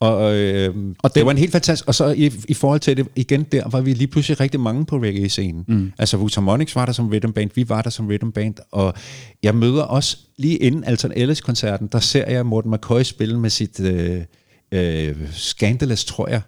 Og, 0.00 0.36
øh, 0.36 0.74
og 1.02 1.10
det, 1.10 1.14
det 1.14 1.24
var 1.24 1.30
en 1.30 1.38
helt 1.38 1.52
fantastisk... 1.52 1.88
Og 1.88 1.94
så 1.94 2.08
i, 2.12 2.32
i 2.48 2.54
forhold 2.54 2.80
til 2.80 2.96
det, 2.96 3.06
igen 3.16 3.42
der, 3.42 3.68
var 3.68 3.80
vi 3.80 3.94
lige 3.94 4.06
pludselig 4.08 4.40
rigtig 4.40 4.60
mange 4.60 4.84
på 4.84 4.96
reggae-scenen. 4.96 5.64
Mm. 5.68 5.92
Altså, 5.98 6.16
Vutamonics 6.16 6.76
var 6.76 6.86
der 6.86 6.92
som 6.92 7.08
rhythm 7.08 7.32
band, 7.32 7.50
vi 7.54 7.68
var 7.68 7.82
der 7.82 7.90
som 7.90 8.06
rhythm 8.06 8.30
band, 8.30 8.54
og 8.72 8.94
jeg 9.42 9.54
møder 9.54 9.82
også, 9.82 10.16
lige 10.36 10.56
inden 10.56 10.84
Alton 10.84 11.12
Ellis-koncerten, 11.16 11.86
der 11.86 12.00
ser 12.00 12.30
jeg 12.30 12.46
Morten 12.46 12.70
McCoy 12.70 13.02
spille 13.02 13.40
med 13.40 13.50
sit 13.50 13.80
øh, 13.80 14.22
øh, 14.72 15.16
Scandalous, 15.32 16.04
tror 16.04 16.28
jeg, 16.28 16.40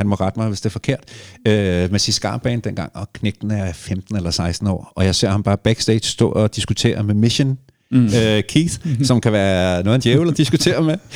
han 0.00 0.08
må 0.08 0.14
rette 0.14 0.38
mig, 0.38 0.48
hvis 0.48 0.60
det 0.60 0.66
er 0.66 0.70
forkert, 0.70 1.00
øh, 1.46 1.90
med 1.90 1.98
sit 1.98 2.14
skarband 2.14 2.62
dengang, 2.62 2.90
og 2.94 3.12
knægten 3.12 3.50
er 3.50 3.72
15 3.72 4.16
eller 4.16 4.30
16 4.30 4.66
år, 4.66 4.92
og 4.96 5.04
jeg 5.04 5.14
ser 5.14 5.30
ham 5.30 5.42
bare 5.42 5.56
backstage 5.56 6.00
stå 6.02 6.28
og 6.28 6.56
diskutere 6.56 7.02
med 7.02 7.14
Mission, 7.14 7.58
mm. 7.90 8.04
øh, 8.04 8.42
Keith, 8.48 8.74
som 9.02 9.20
kan 9.20 9.32
være 9.32 9.82
noget 9.82 9.94
af 9.94 9.98
en 9.98 10.00
djævel 10.00 10.28
at 10.28 10.36
diskutere 10.36 10.82
med. 10.82 10.96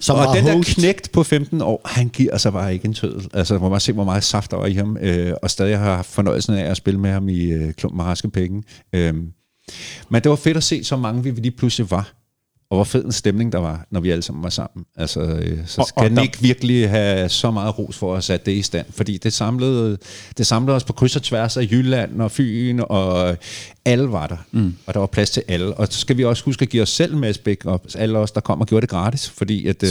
Som 0.00 0.16
og 0.16 0.36
den 0.36 0.46
der 0.46 0.56
host. 0.56 0.74
knægt 0.74 1.12
på 1.12 1.22
15 1.22 1.62
år, 1.62 1.80
han 1.84 2.08
giver 2.08 2.36
sig 2.38 2.52
bare 2.52 2.72
ikke 2.72 2.84
en 2.84 2.94
tødel. 2.94 3.28
Altså, 3.34 3.54
man 3.54 3.60
må 3.60 3.68
bare 3.68 3.80
se, 3.80 3.92
hvor 3.92 4.04
meget 4.04 4.24
saft 4.24 4.50
der 4.50 4.56
var 4.56 4.66
i 4.66 4.74
ham, 4.74 4.96
øh, 5.00 5.32
og 5.42 5.50
stadig 5.50 5.78
har 5.78 5.96
haft 5.96 6.10
fornøjelsen 6.10 6.54
af 6.54 6.70
at 6.70 6.76
spille 6.76 7.00
med 7.00 7.10
ham 7.10 7.28
i 7.28 7.52
øh, 7.52 7.72
Klump 7.72 7.94
med 7.94 8.04
raske 8.04 8.30
penge. 8.30 8.62
Øh, 8.92 9.14
men 10.08 10.22
det 10.22 10.30
var 10.30 10.36
fedt 10.36 10.56
at 10.56 10.62
se, 10.62 10.84
så 10.84 10.96
mange 10.96 11.22
vi 11.22 11.30
lige 11.30 11.56
pludselig 11.56 11.90
var. 11.90 12.19
Og 12.70 12.76
hvor 12.76 12.84
fed 12.84 13.04
en 13.04 13.12
stemning 13.12 13.52
der 13.52 13.58
var, 13.58 13.86
når 13.90 14.00
vi 14.00 14.10
alle 14.10 14.22
sammen 14.22 14.42
var 14.42 14.50
sammen. 14.50 14.84
Altså, 14.96 15.20
øh, 15.20 15.58
så 15.66 15.80
Og- 15.80 15.86
skal 15.88 16.02
og 16.04 16.10
der- 16.10 16.22
ikke 16.22 16.38
virkelig 16.40 16.90
have 16.90 17.28
så 17.28 17.50
meget 17.50 17.78
ros 17.78 17.96
for 17.96 18.16
at 18.16 18.24
sat 18.24 18.46
det 18.46 18.52
i 18.52 18.62
stand. 18.62 18.86
Fordi 18.90 19.18
det 19.18 19.32
samlede, 19.32 19.98
det 20.38 20.46
samlede 20.46 20.76
os 20.76 20.84
på 20.84 20.92
kryds 20.92 21.16
og 21.16 21.22
tværs 21.22 21.56
af 21.56 21.62
Jylland 21.72 22.22
og 22.22 22.30
Fyn, 22.30 22.80
og 22.88 23.36
alle 23.84 24.12
var 24.12 24.26
der. 24.26 24.36
Mm. 24.52 24.74
Og 24.86 24.94
der 24.94 25.00
var 25.00 25.06
plads 25.06 25.30
til 25.30 25.42
alle. 25.48 25.74
Og 25.74 25.86
så 25.90 26.00
skal 26.00 26.16
vi 26.16 26.24
også 26.24 26.44
huske 26.44 26.62
at 26.62 26.68
give 26.68 26.82
os 26.82 26.88
selv 26.88 27.16
med 27.16 27.32
spæk 27.34 27.66
op. 27.66 27.86
Alle 27.94 28.18
os, 28.18 28.30
der 28.30 28.40
kom 28.40 28.60
og 28.60 28.66
gjorde 28.66 28.80
det 28.80 28.90
gratis. 28.90 29.28
Fordi 29.30 29.66
at, 29.66 29.82
øh, 29.82 29.88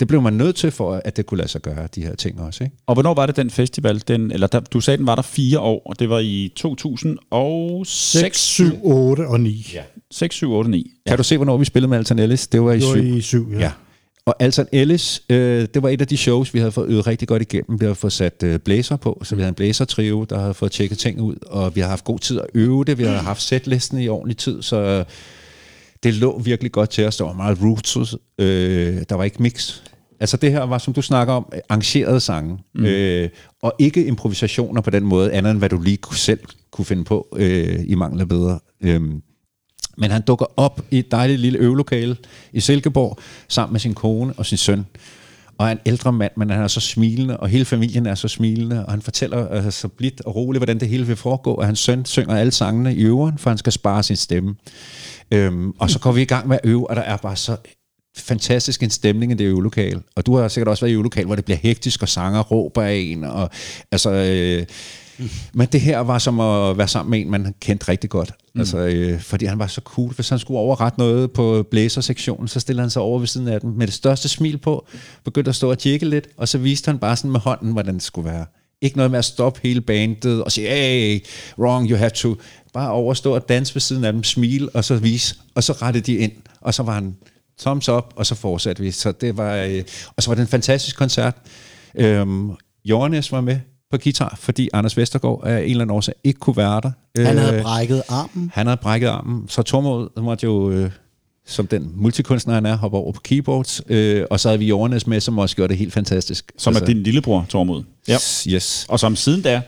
det 0.00 0.08
blev 0.08 0.22
man 0.22 0.32
nødt 0.32 0.56
til 0.56 0.70
for, 0.70 1.00
at 1.04 1.16
det 1.16 1.26
kunne 1.26 1.38
lade 1.38 1.48
sig 1.48 1.62
gøre, 1.62 1.88
de 1.94 2.02
her 2.02 2.14
ting 2.14 2.40
også. 2.40 2.64
Ikke? 2.64 2.76
Og 2.86 2.94
hvornår 2.94 3.14
var 3.14 3.26
det 3.26 3.36
den 3.36 3.50
festival? 3.50 4.02
Den, 4.08 4.30
eller 4.32 4.46
der, 4.46 4.60
du 4.60 4.80
sagde, 4.80 4.98
den 4.98 5.06
var 5.06 5.14
der 5.14 5.22
fire 5.22 5.58
år, 5.60 5.82
og 5.86 5.98
det 5.98 6.08
var 6.10 6.18
i 6.18 6.52
2006, 6.56 7.88
6, 8.20 8.38
7, 8.40 8.64
8 8.82 9.26
og 9.28 9.40
9. 9.40 9.66
Ja. 9.74 9.82
6, 10.12 10.34
7, 10.34 10.52
8, 10.52 10.70
9. 10.70 10.90
Kan 11.06 11.16
du 11.16 11.22
se, 11.22 11.36
hvornår 11.36 11.56
vi 11.56 11.64
spillede 11.64 11.88
med 11.90 11.98
Alton 11.98 12.18
Ellis? 12.18 12.46
Det 12.46 12.62
var 12.62 12.72
i 12.72 12.78
Det 12.78 12.86
var 12.86 12.94
syv. 12.94 13.16
i 13.16 13.20
7, 13.20 13.52
ja. 13.52 13.58
Ja. 13.58 13.70
Og 14.26 14.34
Alton 14.38 14.66
Ellis, 14.72 15.22
øh, 15.30 15.68
det 15.74 15.82
var 15.82 15.88
et 15.88 16.00
af 16.00 16.06
de 16.06 16.16
shows, 16.16 16.54
vi 16.54 16.58
havde 16.58 16.72
fået 16.72 16.88
øvet 16.88 17.06
rigtig 17.06 17.28
godt 17.28 17.42
igennem. 17.42 17.80
Vi 17.80 17.84
havde 17.84 17.94
fået 17.94 18.12
sat 18.12 18.42
øh, 18.44 18.58
blæser 18.58 18.96
på, 18.96 19.22
så 19.24 19.34
vi 19.34 19.40
havde 19.42 19.48
en 19.48 19.54
blæsertrio, 19.54 20.24
der 20.24 20.38
havde 20.38 20.54
fået 20.54 20.72
tjekket 20.72 20.98
ting 20.98 21.20
ud, 21.20 21.34
og 21.46 21.76
vi 21.76 21.80
har 21.80 21.88
haft 21.88 22.04
god 22.04 22.18
tid 22.18 22.40
at 22.40 22.46
øve 22.54 22.84
det. 22.84 22.98
Vi 22.98 23.04
har 23.04 23.16
haft 23.16 23.42
setlisten 23.42 23.98
i 23.98 24.08
ordentlig 24.08 24.36
tid, 24.36 24.62
så 24.62 24.76
øh, 24.76 25.04
det 26.02 26.14
lå 26.14 26.38
virkelig 26.38 26.72
godt 26.72 26.90
til 26.90 27.06
os. 27.06 27.16
Der 27.16 27.24
var 27.24 27.32
meget 27.32 27.58
roots, 27.62 28.14
øh, 28.38 29.02
der 29.08 29.14
var 29.14 29.24
ikke 29.24 29.42
mix. 29.42 29.82
Altså 30.20 30.36
det 30.36 30.52
her 30.52 30.62
var, 30.62 30.78
som 30.78 30.94
du 30.94 31.02
snakker 31.02 31.34
om, 31.34 31.52
arrangerede 31.68 32.20
sange, 32.20 32.58
mm. 32.74 32.84
øh, 32.84 33.28
og 33.62 33.74
ikke 33.78 34.06
improvisationer 34.06 34.80
på 34.80 34.90
den 34.90 35.04
måde, 35.04 35.32
andet 35.32 35.50
end 35.50 35.58
hvad 35.58 35.68
du 35.68 35.80
lige 35.80 35.98
selv 36.12 36.40
kunne 36.70 36.84
finde 36.84 37.04
på 37.04 37.36
øh, 37.36 37.80
i 37.86 37.94
mangel 37.94 38.20
af 38.20 38.28
bedre. 38.28 38.58
Øhm, 38.80 39.22
men 39.98 40.10
han 40.10 40.22
dukker 40.22 40.46
op 40.56 40.80
i 40.90 40.98
et 40.98 41.10
dejligt 41.10 41.40
lille 41.40 41.58
øvelokale 41.58 42.16
i 42.52 42.60
Silkeborg, 42.60 43.18
sammen 43.48 43.72
med 43.72 43.80
sin 43.80 43.94
kone 43.94 44.32
og 44.36 44.46
sin 44.46 44.58
søn. 44.58 44.86
Og 45.58 45.66
er 45.66 45.72
en 45.72 45.78
ældre 45.86 46.12
mand, 46.12 46.32
men 46.36 46.50
han 46.50 46.62
er 46.62 46.68
så 46.68 46.80
smilende, 46.80 47.36
og 47.36 47.48
hele 47.48 47.64
familien 47.64 48.06
er 48.06 48.14
så 48.14 48.28
smilende, 48.28 48.86
og 48.86 48.92
han 48.92 49.02
fortæller 49.02 49.48
altså, 49.48 49.70
så 49.70 49.88
blidt 49.88 50.20
og 50.20 50.36
roligt, 50.36 50.60
hvordan 50.60 50.80
det 50.80 50.88
hele 50.88 51.06
vil 51.06 51.16
foregå, 51.16 51.54
og 51.54 51.66
hans 51.66 51.78
søn 51.78 52.04
synger 52.04 52.36
alle 52.36 52.52
sangene 52.52 52.94
i 52.94 53.02
øveren, 53.02 53.38
for 53.38 53.50
han 53.50 53.58
skal 53.58 53.72
spare 53.72 54.02
sin 54.02 54.16
stemme. 54.16 54.54
Øhm, 55.30 55.70
og 55.78 55.90
så 55.90 55.98
går 55.98 56.12
vi 56.12 56.22
i 56.22 56.24
gang 56.24 56.48
med 56.48 56.58
at 56.62 56.68
øve, 56.70 56.90
og 56.90 56.96
der 56.96 57.02
er 57.02 57.16
bare 57.16 57.36
så 57.36 57.56
fantastisk 58.16 58.82
en 58.82 58.90
stemning 58.90 59.32
i 59.32 59.34
det 59.34 59.44
øvelokale. 59.44 60.02
Og 60.16 60.26
du 60.26 60.36
har 60.36 60.48
sikkert 60.48 60.68
også 60.68 60.84
været 60.84 60.92
i 60.92 60.94
øvelokale, 60.94 61.26
hvor 61.26 61.36
det 61.36 61.44
bliver 61.44 61.58
hektisk, 61.58 62.02
og 62.02 62.08
sanger 62.08 62.40
råber 62.40 62.82
af 62.82 62.94
en, 62.94 63.24
og 63.24 63.50
altså... 63.92 64.10
Øh, 64.10 64.66
men 65.54 65.68
det 65.72 65.80
her 65.80 65.98
var 65.98 66.18
som 66.18 66.40
at 66.40 66.78
være 66.78 66.88
sammen 66.88 67.10
med 67.10 67.20
en, 67.20 67.30
man 67.30 67.54
kendte 67.60 67.88
rigtig 67.88 68.10
godt. 68.10 68.32
Mm. 68.54 68.60
Altså, 68.60 68.78
øh, 68.78 69.20
fordi 69.20 69.44
han 69.44 69.58
var 69.58 69.66
så 69.66 69.80
cool. 69.84 70.14
Hvis 70.14 70.28
han 70.28 70.38
skulle 70.38 70.60
overrette 70.60 70.98
noget 70.98 71.32
på 71.32 71.66
blæsersektionen, 71.70 72.48
så 72.48 72.60
stillede 72.60 72.82
han 72.82 72.90
sig 72.90 73.02
over 73.02 73.18
ved 73.18 73.26
siden 73.26 73.48
af 73.48 73.60
den 73.60 73.78
med 73.78 73.86
det 73.86 73.94
største 73.94 74.28
smil 74.28 74.58
på, 74.58 74.86
begyndte 75.24 75.48
at 75.48 75.54
stå 75.54 75.70
og 75.70 75.78
tjekke 75.78 76.08
lidt, 76.08 76.28
og 76.36 76.48
så 76.48 76.58
viste 76.58 76.88
han 76.88 76.98
bare 76.98 77.16
sådan 77.16 77.30
med 77.30 77.40
hånden, 77.40 77.72
hvordan 77.72 77.94
det 77.94 78.02
skulle 78.02 78.30
være. 78.30 78.46
Ikke 78.80 78.96
noget 78.96 79.10
med 79.10 79.18
at 79.18 79.24
stoppe 79.24 79.60
hele 79.62 79.80
bandet 79.80 80.44
og 80.44 80.52
sige, 80.52 80.68
hey, 80.68 81.24
wrong, 81.58 81.90
you 81.90 81.96
have 81.96 82.10
to. 82.10 82.36
Bare 82.72 82.90
overstå 82.90 83.34
og 83.34 83.48
danse 83.48 83.74
ved 83.74 83.80
siden 83.80 84.04
af 84.04 84.12
dem, 84.12 84.24
smile, 84.24 84.68
og 84.68 84.84
så 84.84 84.96
vise, 84.96 85.36
og 85.54 85.64
så 85.64 85.72
rettede 85.72 86.12
de 86.12 86.16
ind, 86.16 86.32
og 86.60 86.74
så 86.74 86.82
var 86.82 86.94
han 86.94 87.16
thumbs 87.60 87.88
up, 87.88 88.12
og 88.16 88.26
så 88.26 88.34
fortsatte 88.34 88.82
vi. 88.82 88.90
Så 88.90 89.12
det 89.12 89.36
var, 89.36 89.56
øh, 89.56 89.82
og 90.16 90.22
så 90.22 90.30
var 90.30 90.34
det 90.34 90.42
en 90.42 90.48
fantastisk 90.48 90.96
koncert. 90.96 91.34
Øhm, 91.94 92.50
Johannes 92.84 93.32
var 93.32 93.40
med 93.40 93.58
på 93.92 93.98
guitar, 94.04 94.36
fordi 94.40 94.68
Anders 94.72 94.96
Vestergaard 94.96 95.40
af 95.44 95.58
en 95.58 95.70
eller 95.70 95.80
anden 95.84 95.96
årsag 95.96 96.14
ikke 96.24 96.38
kunne 96.40 96.56
være 96.56 96.80
der. 96.80 96.90
Han 97.26 97.38
havde 97.38 97.56
Øh, 97.56 97.62
brækket 97.62 98.02
armen. 98.08 98.50
han 98.54 98.66
havde 98.66 98.76
brækket 98.82 99.08
armen, 99.08 99.44
så 99.48 99.62
Tormod 99.62 100.08
måtte 100.22 100.44
jo, 100.44 100.70
øh, 100.70 100.90
som 101.46 101.66
den 101.66 101.92
multikunstner 101.96 102.54
han 102.54 102.66
er, 102.66 102.76
hoppe 102.76 102.96
over 102.98 103.12
på 103.12 103.20
keyboards, 103.24 103.80
øh, 103.88 104.24
og 104.30 104.40
så 104.40 104.48
havde 104.48 104.58
vi 104.58 104.66
Johannes 104.66 105.06
med, 105.06 105.20
som 105.20 105.38
også 105.38 105.56
gjorde 105.56 105.68
det 105.68 105.78
helt 105.78 105.92
fantastisk. 105.92 106.52
Som 106.58 106.74
er 106.76 106.80
din 106.80 107.02
lillebror, 107.02 107.46
Tormod. 107.48 107.82
Ja. 108.08 108.16
Yes. 108.48 108.86
Og 108.88 109.00
som 109.00 109.16
siden 109.16 109.42
da 109.42 109.60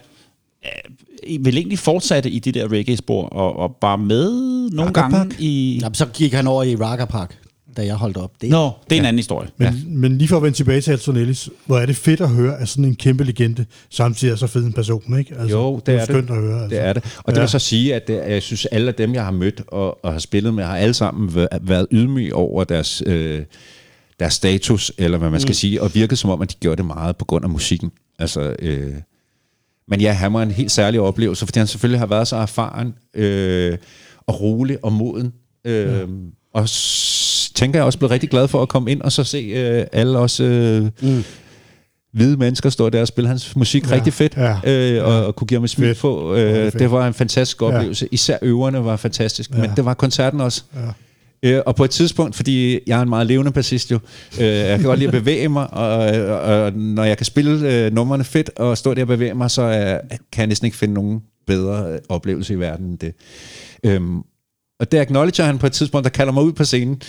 øh, 0.65 1.45
vel 1.45 1.57
egentlig 1.57 1.79
fortsatte 1.79 2.31
i 2.31 2.39
det 2.39 2.55
der 2.55 2.73
reggae-spor, 2.73 3.27
og, 3.29 3.57
og 3.57 3.77
bare 3.81 3.99
med 3.99 4.31
nogle 4.71 4.93
gange 4.93 5.35
i... 5.39 5.79
Jamen, 5.83 5.95
så 5.95 6.07
gik 6.07 6.33
han 6.33 6.47
over 6.47 6.63
i 6.63 6.77
Raka 6.77 7.05
Park, 7.05 7.39
da 7.77 7.87
jeg 7.87 7.95
holdt 7.95 8.17
op. 8.17 8.31
Det, 8.41 8.51
Nå, 8.51 8.71
det 8.91 8.97
er 8.97 9.01
en 9.01 9.07
anden 9.07 9.19
historie. 9.19 9.49
Men, 9.57 9.69
ja. 9.69 9.75
men 9.87 10.19
lige 10.19 10.29
for 10.29 10.37
at 10.37 10.43
vende 10.43 10.57
tilbage 10.57 10.81
til 10.81 10.91
Alton 10.91 11.17
Ellis, 11.17 11.49
hvor 11.67 11.79
er 11.79 11.87
det 11.87 11.97
fedt 11.97 12.21
at 12.21 12.29
høre, 12.29 12.59
at 12.61 12.69
sådan 12.69 12.85
en 12.85 12.95
kæmpe 12.97 13.25
legende 13.25 13.67
samtidig 13.91 14.33
er 14.33 14.37
så 14.37 14.47
fed 14.47 14.65
en 14.65 14.73
person, 14.73 15.19
ikke? 15.19 15.35
Altså, 15.39 15.57
Jo, 15.57 15.81
det 15.87 15.95
er 15.95 16.05
skønt 16.05 16.29
det. 16.29 16.35
at 16.35 16.41
høre. 16.41 16.63
Altså. 16.63 16.77
Det 16.77 16.85
er 16.85 16.93
det. 16.93 17.05
Og 17.25 17.33
det 17.33 17.37
Ja. 17.37 17.43
vil 17.43 17.49
så 17.51 17.59
sige, 17.59 17.95
at 17.95 18.09
det, 18.09 18.15
jeg 18.29 18.43
synes, 18.43 18.67
alle 18.67 18.89
af 18.89 18.95
dem, 18.95 19.15
jeg 19.15 19.25
har 19.25 19.31
mødt 19.33 19.63
og, 19.69 20.05
og 20.05 20.13
har 20.13 20.19
spillet 20.19 20.55
med, 20.55 20.65
har 20.65 20.77
alle 20.77 20.95
sammen 20.95 21.29
væ- 21.29 21.59
været 21.63 21.87
ydmyge 21.93 22.35
over 22.35 22.65
deres, 22.65 23.03
øh, 23.07 23.43
deres 24.21 24.35
status, 24.35 24.93
eller 24.99 25.19
hvad 25.19 25.31
man 25.31 25.41
skal 25.41 25.51
mm. 25.51 25.55
sige, 25.55 25.83
og 25.83 25.95
virket 25.95 26.19
som 26.19 26.31
om, 26.31 26.43
at 26.43 26.51
de 26.51 26.57
gjorde 26.61 26.77
det 26.77 26.85
meget 26.87 27.17
på 27.17 27.25
grund 27.25 27.45
af 27.45 27.51
musikken. 27.51 27.91
Altså, 28.19 28.55
øh, 28.59 28.93
men 29.89 30.01
ja, 30.01 30.13
han 30.13 30.33
var 30.33 30.43
en 30.43 30.51
helt 30.51 30.71
særlig 30.73 31.01
oplevelse, 31.01 31.47
fordi 31.47 31.59
han 31.59 31.67
selvfølgelig 31.67 32.01
har 32.01 32.07
været 32.07 32.29
så 32.29 32.37
erfaren 32.37 32.95
øh, 33.15 33.79
og 34.27 34.41
rolig 34.41 34.85
og 34.85 34.93
moden. 34.93 35.33
Øh, 35.65 35.87
ja. 35.99 36.05
Og 36.55 36.69
s- 36.69 37.34
tænker 37.55 37.79
jeg 37.79 37.87
også 37.87 37.99
blevet 37.99 38.11
rigtig 38.11 38.31
glad 38.31 38.49
for 38.49 38.63
at 38.63 38.69
komme 38.69 38.91
ind 38.91 39.03
og 39.03 39.13
så 39.13 39.25
se 39.25 39.39
øh, 39.39 39.87
alle 39.93 40.19
os 40.19 40.41
øh, 40.41 40.83
mm. 41.03 41.25
hvide 42.13 42.37
mennesker 42.37 42.71
stå 42.71 42.91
der 42.91 43.01
og 43.01 43.09
spille 43.09 43.29
hans 43.29 43.57
musik 43.57 43.91
ja. 43.91 43.95
rigtig 43.95 44.13
fedt, 44.13 44.37
ja, 44.37 44.57
øh, 44.65 45.07
og, 45.07 45.27
og 45.27 45.37
kunne 45.37 45.47
give 45.47 45.59
ham 45.59 45.65
et 45.65 45.71
smil 45.71 45.95
på. 45.95 46.37
Ja, 46.37 46.65
det 46.65 46.75
Øh, 46.75 46.79
det 46.79 46.91
var 46.91 47.07
en 47.07 47.15
fantastisk 47.15 47.63
oplevelse. 47.63 48.09
Især 48.11 48.39
øverne 48.43 48.85
var 48.85 48.97
fantastisk, 48.97 49.51
ja. 49.51 49.57
men 49.57 49.71
det 49.77 49.85
var 49.85 49.95
koncerten 49.95 50.41
også. 50.41 50.63
Ja. 50.75 50.81
Øh, 51.45 51.63
og 51.67 51.77
på 51.77 51.85
et 51.85 51.91
tidspunkt, 51.91 52.37
fordi 52.37 52.81
jeg 52.87 52.99
er 52.99 53.03
en 53.03 53.09
meget 53.09 53.27
levende 53.27 53.53
bassist 53.53 53.91
jo, 53.91 53.99
øh, 54.41 54.47
jeg 54.47 54.79
kan 54.79 54.87
godt 54.87 54.99
lide 54.99 55.09
at 55.09 55.13
bevæge 55.13 55.49
mig, 55.49 55.75
og, 55.75 55.89
og, 55.89 56.39
og 56.39 56.73
når 56.73 57.05
jeg 57.05 57.17
kan 57.17 57.27
spille 57.27 57.73
øh, 57.73 57.93
numrene 57.93 58.25
fedt 58.25 58.51
og 58.57 58.79
stå 58.79 58.95
der 58.95 59.03
og 59.03 59.09
bevæge 59.09 59.35
mig, 59.35 59.51
så 59.51 59.63
øh, 59.63 60.19
kan 60.33 60.41
jeg 60.41 60.47
næsten 60.47 60.67
ikke 60.67 60.77
finde 60.77 60.95
nogen 60.95 61.21
bedre 61.47 61.93
øh, 61.93 61.99
oplevelse 62.09 62.55
i 62.55 62.59
verden 62.59 62.87
end 62.87 62.99
det. 62.99 63.15
Øhm, 63.85 64.23
og 64.81 64.93
der 64.93 65.01
acknowledger 65.01 65.45
han 65.45 65.59
på 65.59 65.67
et 65.67 65.73
tidspunkt, 65.73 66.05
der 66.05 66.11
kalder 66.11 66.33
mig 66.33 66.43
ud 66.43 66.53
på 66.53 66.65
scenen, 66.65 67.03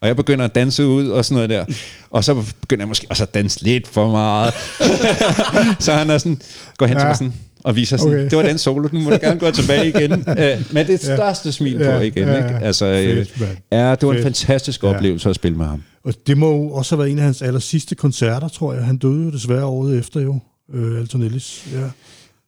og 0.00 0.08
jeg 0.08 0.16
begynder 0.16 0.44
at 0.44 0.54
danse 0.54 0.86
ud 0.86 1.08
og 1.08 1.24
sådan 1.24 1.34
noget 1.34 1.50
der. 1.50 1.64
Og 2.10 2.24
så 2.24 2.34
begynder 2.60 2.82
jeg 2.82 2.88
måske 2.88 3.06
også 3.10 3.22
at 3.22 3.34
danse 3.34 3.62
lidt 3.64 3.88
for 3.88 4.10
meget. 4.10 4.54
så 5.84 5.92
han 5.92 6.10
er 6.10 6.18
sådan, 6.18 6.40
går 6.76 6.86
hen 6.86 6.96
til 6.96 7.00
Ja. 7.02 7.06
mig 7.08 7.16
sådan, 7.16 7.32
og 7.64 7.76
viser 7.76 7.96
sådan, 7.96 8.12
Okay. 8.12 8.24
det 8.30 8.38
var 8.38 8.42
den 8.44 8.58
solo, 8.58 8.88
nu 8.92 9.00
må 9.00 9.10
du 9.10 9.18
gerne 9.20 9.40
gå 9.40 9.50
tilbage 9.50 9.88
igen. 9.88 10.12
Øh, 10.38 10.62
med 10.72 10.84
det 10.84 11.00
største 11.00 11.52
smil 11.52 11.76
på 11.78 11.84
Ja, 11.84 11.98
igen. 12.00 12.28
ja, 12.28 12.36
Ikke? 12.36 12.58
Altså, 12.64 12.84
fedt, 12.84 13.18
øh, 13.34 13.40
mand. 13.40 13.56
ja, 13.72 13.90
det 13.94 14.02
var 14.02 14.12
en 14.12 14.14
Fedt. 14.14 14.22
fantastisk 14.22 14.82
Ja. 14.82 14.88
oplevelse 14.88 15.28
at 15.30 15.34
spille 15.34 15.58
med 15.58 15.66
ham. 15.66 15.82
Og 16.04 16.14
det 16.26 16.38
må 16.38 16.50
jo 16.56 16.70
også 16.70 16.94
have 16.94 16.98
været 16.98 17.12
en 17.12 17.18
af 17.18 17.24
hans 17.24 17.42
aller 17.42 17.60
sidste 17.60 17.94
koncerter, 17.94 18.48
tror 18.48 18.72
jeg. 18.74 18.84
Han 18.84 18.96
døde 18.96 19.24
jo 19.24 19.30
desværre 19.30 19.64
året 19.64 19.98
efter 19.98 20.20
jo, 20.20 20.38
øh, 20.74 20.98
Alton 21.00 21.22
Ellis. 21.22 21.64
Ja. 21.72 21.78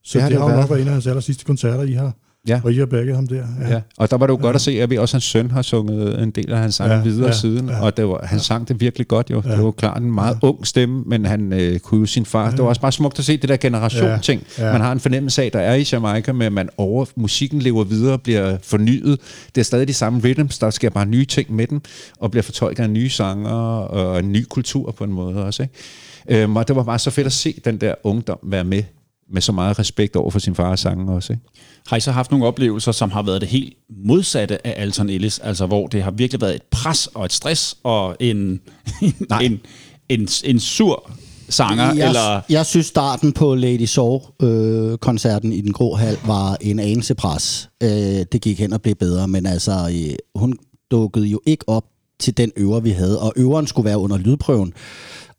Så 0.04 0.18
Det 0.18 0.22
har 0.22 0.28
det, 0.28 0.34
det 0.34 0.38
har 0.42 0.48
jo 0.48 0.54
været. 0.54 0.60
nok 0.60 0.70
været 0.70 0.80
en 0.82 0.86
af 0.88 0.92
hans 0.92 1.06
aller 1.06 1.20
sidste 1.20 1.44
koncerter, 1.44 1.82
I 1.82 1.92
har 1.92 2.12
Ja. 2.48 2.60
Og 2.64 2.72
I 2.72 2.78
har 2.78 2.86
bagget 2.86 3.14
ham 3.14 3.26
der. 3.26 3.42
Ja. 3.68 3.80
Og 3.96 4.10
der 4.10 4.16
var 4.16 4.26
det 4.26 4.32
jo 4.32 4.38
godt 4.42 4.56
at 4.56 4.62
se, 4.62 4.82
at 4.82 4.90
vi 4.90 4.98
også 4.98 5.16
hans 5.16 5.24
søn 5.24 5.50
har 5.50 5.62
sunget 5.62 6.22
en 6.22 6.30
del 6.30 6.52
af 6.52 6.58
hans 6.58 6.74
sang 6.74 6.90
Ja, 6.90 6.96
ja, 6.96 7.02
videre 7.02 7.26
ja, 7.26 7.26
ja, 7.26 7.32
siden, 7.32 7.68
ja. 7.68 7.76
ja. 7.76 7.82
og 7.84 7.96
det 7.96 8.08
var, 8.08 8.26
han 8.26 8.40
sang 8.40 8.68
det 8.68 8.80
virkelig 8.80 9.08
godt 9.08 9.30
jo. 9.30 9.42
Ja. 9.44 9.56
Det 9.56 9.64
var 9.64 9.70
klart 9.70 10.02
en 10.02 10.14
meget 10.14 10.38
ja. 10.42 10.48
ung 10.48 10.66
stemme, 10.66 11.02
men 11.06 11.26
han 11.26 11.52
øh, 11.52 11.78
kunne 11.78 12.00
jo 12.00 12.06
sin 12.06 12.26
far. 12.26 12.44
Ja. 12.44 12.50
Det 12.50 12.58
var 12.58 12.64
også 12.64 12.80
bare 12.80 12.92
smukt 12.92 13.18
at 13.18 13.24
se 13.24 13.36
det 13.36 13.48
der 13.48 13.56
generation-ting. 13.56 14.46
Ja, 14.58 14.66
ja. 14.66 14.72
Man 14.72 14.80
har 14.80 14.92
en 14.92 15.00
fornemmelse 15.00 15.42
af, 15.42 15.52
der 15.52 15.60
er 15.60 15.74
i 15.74 15.86
Jamaica, 15.92 16.32
med 16.32 16.46
at 16.46 16.52
man 16.52 16.68
over, 16.76 17.06
musikken 17.16 17.58
lever 17.58 17.84
videre, 17.84 18.18
bliver 18.18 18.56
fornyet. 18.62 19.20
Det 19.54 19.60
er 19.60 19.64
stadig 19.64 19.88
de 19.88 19.94
samme 19.94 20.20
rhythms, 20.24 20.58
der 20.58 20.70
sker 20.70 20.90
bare 20.90 21.06
nye 21.06 21.24
ting 21.24 21.54
med 21.54 21.66
den, 21.66 21.82
og 22.18 22.30
bliver 22.30 22.42
fortolket 22.42 22.82
af 22.82 22.90
nye 22.90 23.10
sanger 23.10 23.50
og 23.50 24.18
en 24.18 24.32
ny 24.32 24.44
kultur 24.50 24.90
på 24.90 25.04
en 25.04 25.12
måde 25.12 25.44
også. 25.44 25.62
Ikke? 25.62 26.42
Øhm, 26.42 26.56
og 26.56 26.68
det 26.68 26.76
var 26.76 26.82
bare 26.82 26.98
så 26.98 27.10
fedt 27.10 27.26
at 27.26 27.32
se 27.32 27.60
den 27.64 27.76
der 27.76 27.94
ungdom 28.04 28.38
være 28.42 28.64
med, 28.64 28.82
med 29.30 29.42
så 29.42 29.52
meget 29.52 29.78
respekt 29.78 30.16
over 30.16 30.30
for 30.30 30.38
sin 30.38 30.54
fars 30.54 30.80
sange 30.80 31.12
også. 31.12 31.32
Ikke? 31.32 31.44
Har 31.86 31.96
I 31.96 32.00
så 32.00 32.12
haft 32.12 32.30
nogle 32.30 32.46
oplevelser, 32.46 32.92
som 32.92 33.10
har 33.10 33.22
været 33.22 33.40
det 33.40 33.48
helt 33.48 33.74
modsatte 34.04 34.66
af 34.66 34.82
Alton 34.82 35.08
Ellis? 35.08 35.38
Altså 35.38 35.66
hvor 35.66 35.86
det 35.86 36.02
har 36.02 36.10
virkelig 36.10 36.40
været 36.40 36.54
et 36.54 36.62
pres 36.62 37.06
og 37.06 37.24
et 37.24 37.32
stress 37.32 37.76
og 37.82 38.16
en, 38.20 38.60
en, 39.42 39.60
en, 40.08 40.28
en 40.44 40.60
sur 40.60 41.10
sanger? 41.48 41.94
Jeg, 41.94 42.08
eller 42.08 42.40
jeg 42.48 42.66
synes, 42.66 42.86
starten 42.86 43.32
på 43.32 43.54
Lady 43.54 43.84
Soul-koncerten 43.84 45.52
i 45.52 45.60
den 45.60 45.72
grå 45.72 45.94
hal 45.94 46.16
var 46.26 46.56
en 46.60 46.78
anelse 46.78 47.14
pres. 47.14 47.68
Øh, 47.82 47.88
det 48.32 48.40
gik 48.40 48.60
hen 48.60 48.72
og 48.72 48.82
blev 48.82 48.94
bedre, 48.94 49.28
men 49.28 49.46
altså, 49.46 49.72
øh, 49.72 50.40
hun 50.40 50.58
dukkede 50.90 51.26
jo 51.26 51.40
ikke 51.46 51.68
op 51.68 51.84
til 52.20 52.36
den 52.36 52.52
øver, 52.56 52.80
vi 52.80 52.90
havde, 52.90 53.20
og 53.20 53.32
øveren 53.36 53.66
skulle 53.66 53.86
være 53.86 53.98
under 53.98 54.18
lydprøven. 54.18 54.72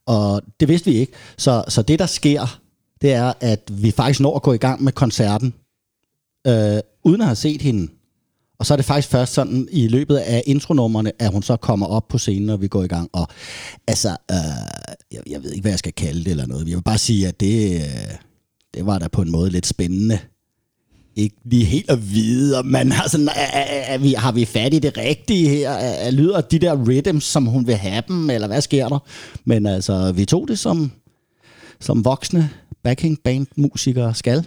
Og 0.07 0.41
det 0.59 0.67
vidste 0.67 0.91
vi 0.91 0.97
ikke. 0.97 1.13
Så, 1.37 1.63
så 1.67 1.81
det, 1.81 1.99
der 1.99 2.05
sker, 2.05 2.59
det 3.01 3.13
er, 3.13 3.33
at 3.41 3.61
vi 3.71 3.91
faktisk 3.91 4.19
når 4.19 4.35
at 4.35 4.41
gå 4.41 4.53
i 4.53 4.57
gang 4.57 4.83
med 4.83 4.91
koncerten, 4.91 5.53
øh, 6.47 6.79
uden 7.03 7.21
at 7.21 7.27
have 7.27 7.35
set 7.35 7.61
hende. 7.61 7.87
Og 8.59 8.65
så 8.65 8.73
er 8.73 8.75
det 8.75 8.85
faktisk 8.85 9.07
først 9.07 9.33
sådan 9.33 9.67
i 9.71 9.87
løbet 9.87 10.17
af 10.17 10.43
intronummerne, 10.45 11.11
at 11.19 11.31
hun 11.31 11.43
så 11.43 11.55
kommer 11.55 11.85
op 11.85 12.07
på 12.07 12.17
scenen, 12.17 12.45
når 12.45 12.57
vi 12.57 12.67
går 12.67 12.83
i 12.83 12.87
gang. 12.87 13.09
Og 13.13 13.27
altså, 13.87 14.09
øh, 14.31 14.37
jeg, 15.11 15.21
jeg 15.29 15.43
ved 15.43 15.51
ikke, 15.51 15.61
hvad 15.61 15.71
jeg 15.71 15.79
skal 15.79 15.93
kalde 15.93 16.23
det 16.23 16.31
eller 16.31 16.45
noget. 16.45 16.67
Jeg 16.67 16.75
vil 16.75 16.83
bare 16.83 16.97
sige, 16.97 17.27
at 17.27 17.39
det, 17.39 17.75
øh, 17.75 18.15
det 18.73 18.85
var 18.85 18.99
da 18.99 19.07
på 19.07 19.21
en 19.21 19.31
måde 19.31 19.49
lidt 19.49 19.65
spændende. 19.65 20.19
Ikke 21.15 21.35
lige 21.45 21.65
helt 21.65 21.89
at 21.89 22.13
vide, 22.13 22.59
om 22.59 22.65
man 22.65 22.91
har, 22.91 23.09
sådan, 23.09 23.27
er, 23.27 23.31
er, 23.53 23.93
er 23.93 23.97
vi, 23.97 24.13
har 24.13 24.31
vi 24.31 24.45
fat 24.45 24.73
i 24.73 24.79
det 24.79 24.97
rigtige 24.97 25.49
her? 25.49 25.69
Er, 25.69 26.07
er, 26.07 26.11
lyder 26.11 26.41
de 26.41 26.59
der 26.59 26.87
rhythms, 26.87 27.23
som 27.23 27.45
hun 27.45 27.67
vil 27.67 27.75
have 27.75 28.03
dem, 28.07 28.29
eller 28.29 28.47
hvad 28.47 28.61
sker 28.61 28.89
der? 28.89 28.99
Men 29.45 29.65
altså, 29.65 30.11
vi 30.11 30.25
tog 30.25 30.47
det 30.47 30.59
som, 30.59 30.91
som 31.85 32.05
voksne 32.05 32.49
backing 32.83 33.19
band 33.23 33.47
musikere 33.55 34.15
skal. 34.15 34.45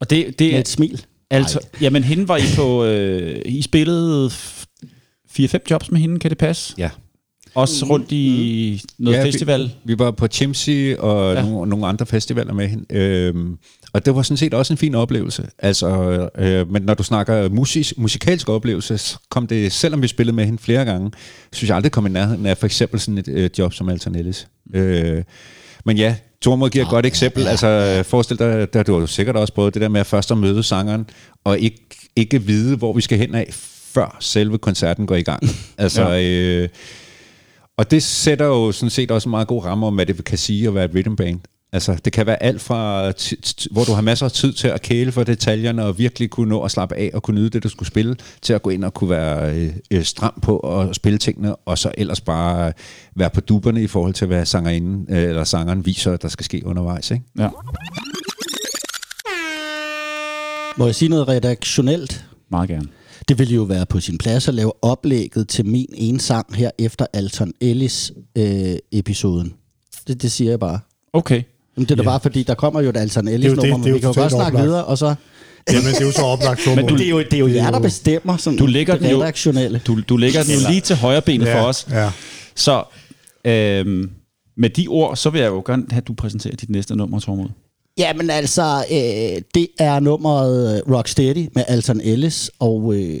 og 0.00 0.10
det, 0.10 0.38
det 0.38 0.46
Med 0.46 0.54
er 0.54 0.58
et 0.60 0.68
smil. 0.68 1.04
altså, 1.30 1.60
jamen 1.80 2.04
hende 2.04 2.28
var 2.28 2.36
I 2.36 2.42
på, 2.56 2.84
øh, 2.84 3.42
I 3.44 3.62
spillede 3.62 4.30
4-5 5.30 5.58
jobs 5.70 5.90
med 5.90 6.00
hende, 6.00 6.18
kan 6.18 6.30
det 6.30 6.38
passe? 6.38 6.74
Ja. 6.78 6.90
Også 7.54 7.86
rundt 7.86 8.12
i 8.12 8.82
noget 8.98 9.16
Ja, 9.16 9.22
vi- 9.24 9.32
festival? 9.32 9.70
Vi 9.84 9.98
var 9.98 10.10
på 10.10 10.26
Chimsy 10.28 10.94
og 10.98 11.32
Ja. 11.34 11.40
ja. 11.40 11.48
nogle, 11.48 11.70
nogle 11.70 11.86
andre 11.86 12.06
festivaler 12.06 12.52
med 12.52 12.68
hende. 12.68 12.94
Øhm, 12.94 13.58
og 13.92 14.06
det 14.06 14.14
var 14.14 14.22
sådan 14.22 14.36
set 14.36 14.54
også 14.54 14.72
en 14.72 14.76
fin 14.78 14.94
oplevelse. 14.94 15.46
Altså, 15.58 15.88
øh, 16.38 16.70
men 16.72 16.82
når 16.82 16.94
du 16.94 17.02
snakker 17.02 17.48
musik, 17.48 17.92
musikalsk 17.96 18.48
oplevelse, 18.48 18.98
så 18.98 19.18
kom 19.30 19.46
det, 19.46 19.72
selvom 19.72 20.02
vi 20.02 20.08
spillede 20.08 20.36
med 20.36 20.44
hende 20.44 20.58
flere 20.62 20.84
gange, 20.84 21.10
synes 21.52 21.68
jeg 21.68 21.76
aldrig 21.76 21.92
kom 21.92 22.06
i 22.06 22.10
nærheden 22.10 22.46
af 22.46 22.56
for 22.58 22.66
eksempel 22.66 23.00
sådan 23.00 23.18
et 23.18 23.28
øh, 23.28 23.50
job 23.58 23.72
som 23.74 23.88
Alton 23.88 24.14
Ellis. 24.14 24.48
Øh, 24.74 25.22
men 25.84 25.96
ja, 25.96 26.16
Tormod 26.42 26.70
giver 26.70 26.84
et 26.84 26.90
godt 26.90 27.06
eksempel. 27.06 27.46
Altså, 27.46 28.02
forestil 28.06 28.38
dig, 28.38 28.72
der 28.72 28.82
du 28.82 28.92
har 28.92 29.00
jo 29.00 29.06
sikkert 29.06 29.36
også 29.36 29.54
prøvet 29.54 29.74
det 29.74 29.82
der 29.82 29.88
med 29.88 30.00
at 30.00 30.06
først 30.06 30.30
at 30.30 30.38
møde 30.38 30.62
sangeren, 30.62 31.10
og 31.44 31.58
ikke, 31.58 32.08
ikke 32.16 32.42
vide, 32.42 32.76
hvor 32.76 32.92
vi 32.92 33.00
skal 33.00 33.18
hen 33.18 33.34
af, 33.34 33.48
før 33.94 34.16
selve 34.20 34.58
koncerten 34.58 35.06
går 35.06 35.14
i 35.14 35.22
gang. 35.22 35.42
Altså, 35.78 36.08
ja. 36.08 36.22
øh, 36.22 36.68
og 37.76 37.90
det 37.90 38.02
sætter 38.02 38.46
jo 38.46 38.72
sådan 38.72 38.90
set 38.90 39.10
også 39.10 39.28
en 39.28 39.30
meget 39.30 39.48
god 39.48 39.64
ramme 39.64 39.86
om, 39.86 39.94
hvad 39.94 40.06
det 40.06 40.24
kan 40.24 40.38
sige 40.38 40.68
at 40.68 40.74
være 40.74 40.84
et 40.84 40.94
rhythm 40.94 41.16
band. 41.16 41.40
Altså, 41.72 41.96
det 42.04 42.12
kan 42.12 42.26
være 42.26 42.42
alt 42.42 42.60
fra, 42.60 43.12
hvor 43.70 43.84
du 43.84 43.92
har 43.92 44.00
masser 44.00 44.26
af 44.26 44.32
tid 44.32 44.52
til 44.52 44.68
at 44.68 44.82
kæle 44.82 45.12
for 45.12 45.24
detaljerne, 45.24 45.84
og 45.84 45.98
virkelig 45.98 46.30
kunne 46.30 46.48
nå 46.48 46.62
at 46.62 46.70
slappe 46.70 46.94
af 46.94 47.10
og 47.14 47.22
kunne 47.22 47.40
nyde 47.40 47.50
det, 47.50 47.62
du 47.62 47.68
skulle 47.68 47.86
spille, 47.86 48.16
til 48.42 48.52
at 48.52 48.62
gå 48.62 48.70
ind 48.70 48.84
og 48.84 48.94
kunne 48.94 49.10
være 49.10 49.54
øh, 49.56 49.72
øh, 49.90 50.04
stram 50.04 50.38
på 50.42 50.56
og 50.56 50.94
spille 50.94 51.18
tingene, 51.18 51.56
og 51.56 51.78
så 51.78 51.92
ellers 51.98 52.20
bare 52.20 52.72
være 53.16 53.30
på 53.30 53.40
duberne 53.40 53.82
i 53.82 53.86
forhold 53.86 54.14
til, 54.14 54.26
hvad 54.26 54.46
sangerinden, 54.46 55.06
øh, 55.10 55.22
eller 55.22 55.44
sangeren 55.44 55.86
viser, 55.86 56.16
der 56.16 56.28
skal 56.28 56.44
ske 56.44 56.62
undervejs. 56.66 57.10
Ikke? 57.10 57.24
Ja, 57.38 57.48
Må 60.78 60.84
jeg 60.86 60.94
sige 60.94 61.08
noget 61.08 61.28
redaktionelt? 61.28 62.24
meget 62.50 62.68
gerne. 62.68 62.88
Det 63.28 63.38
ville 63.38 63.54
jo 63.54 63.62
være 63.62 63.86
på 63.86 64.00
sin 64.00 64.18
plads 64.18 64.48
at 64.48 64.54
lave 64.54 64.72
oplægget 64.84 65.48
til 65.48 65.66
min 65.66 65.88
ene 65.94 66.20
sang 66.20 66.54
her 66.54 66.70
efter 66.78 67.06
Alton 67.12 67.52
Ellis 67.60 68.12
øh, 68.38 68.76
episoden. 68.92 69.54
Det, 70.08 70.22
det 70.22 70.32
siger 70.32 70.50
jeg 70.50 70.60
bare. 70.60 70.80
Okay. 71.12 71.42
Jamen, 71.76 71.84
det 71.88 71.90
er 71.90 71.96
da 71.96 72.02
bare 72.02 72.20
fordi, 72.20 72.42
der 72.42 72.54
kommer 72.54 72.80
jo 72.80 72.88
et 72.90 72.96
Alton 72.96 73.28
Ellis 73.28 73.50
Det 73.50 73.58
er 73.58 73.60
det- 73.62 73.70
nummer, 73.70 73.84
det 73.86 73.90
er 73.90 73.92
men 73.92 73.92
jo 73.92 73.94
vi 73.94 74.00
kan 74.00 74.08
jo 74.14 74.20
godt 74.20 74.32
snakke 74.32 74.46
oplagt. 74.46 74.66
videre, 74.66 74.84
og 74.84 74.98
så... 74.98 75.14
Jamen, 75.72 75.84
det 75.86 76.00
er 76.00 76.06
jo 76.06 76.12
så 76.12 76.22
oplagt 76.22 76.60
for 76.64 76.74
Men 76.74 76.86
du- 76.86 76.96
Det 76.96 77.06
er 77.06 77.10
jo, 77.10 77.18
det 77.18 77.32
er 77.34 77.38
jo 77.38 77.48
jer, 77.48 77.70
der 77.70 77.78
bestemmer 77.80 78.36
sådan 78.36 78.58
Du 78.58 78.66
lægger 78.66 78.92
det 78.94 79.02
den 79.02 79.10
jo- 79.10 79.20
redaktionelle. 79.22 79.80
Du, 79.86 80.00
du 80.08 80.16
lægger 80.16 80.42
den 80.42 80.52
jo 80.52 80.68
lige 80.68 80.80
til 80.80 80.96
højre 80.96 81.22
benet 81.22 81.48
for 81.48 81.58
os. 81.58 81.86
Ja. 81.90 82.10
Så 82.54 82.84
øhm, 83.44 84.10
med 84.56 84.70
de 84.70 84.86
ord, 84.88 85.16
så 85.16 85.30
vil 85.30 85.40
jeg 85.40 85.48
jo 85.48 85.62
gerne 85.66 85.86
have, 85.90 86.00
at 86.00 86.08
du 86.08 86.12
præsenterer 86.14 86.56
dit 86.56 86.70
næste 86.70 86.96
nummer, 86.96 87.20
Tormod. 87.20 87.48
Jamen 87.98 88.30
altså, 88.30 88.84
øh, 88.90 89.42
det 89.54 89.68
er 89.78 90.00
nummeret 90.00 90.82
Rocksteady 90.90 91.48
med 91.54 91.64
Alton 91.68 92.00
Ellis, 92.00 92.50
og 92.58 92.94
øh, 92.94 93.20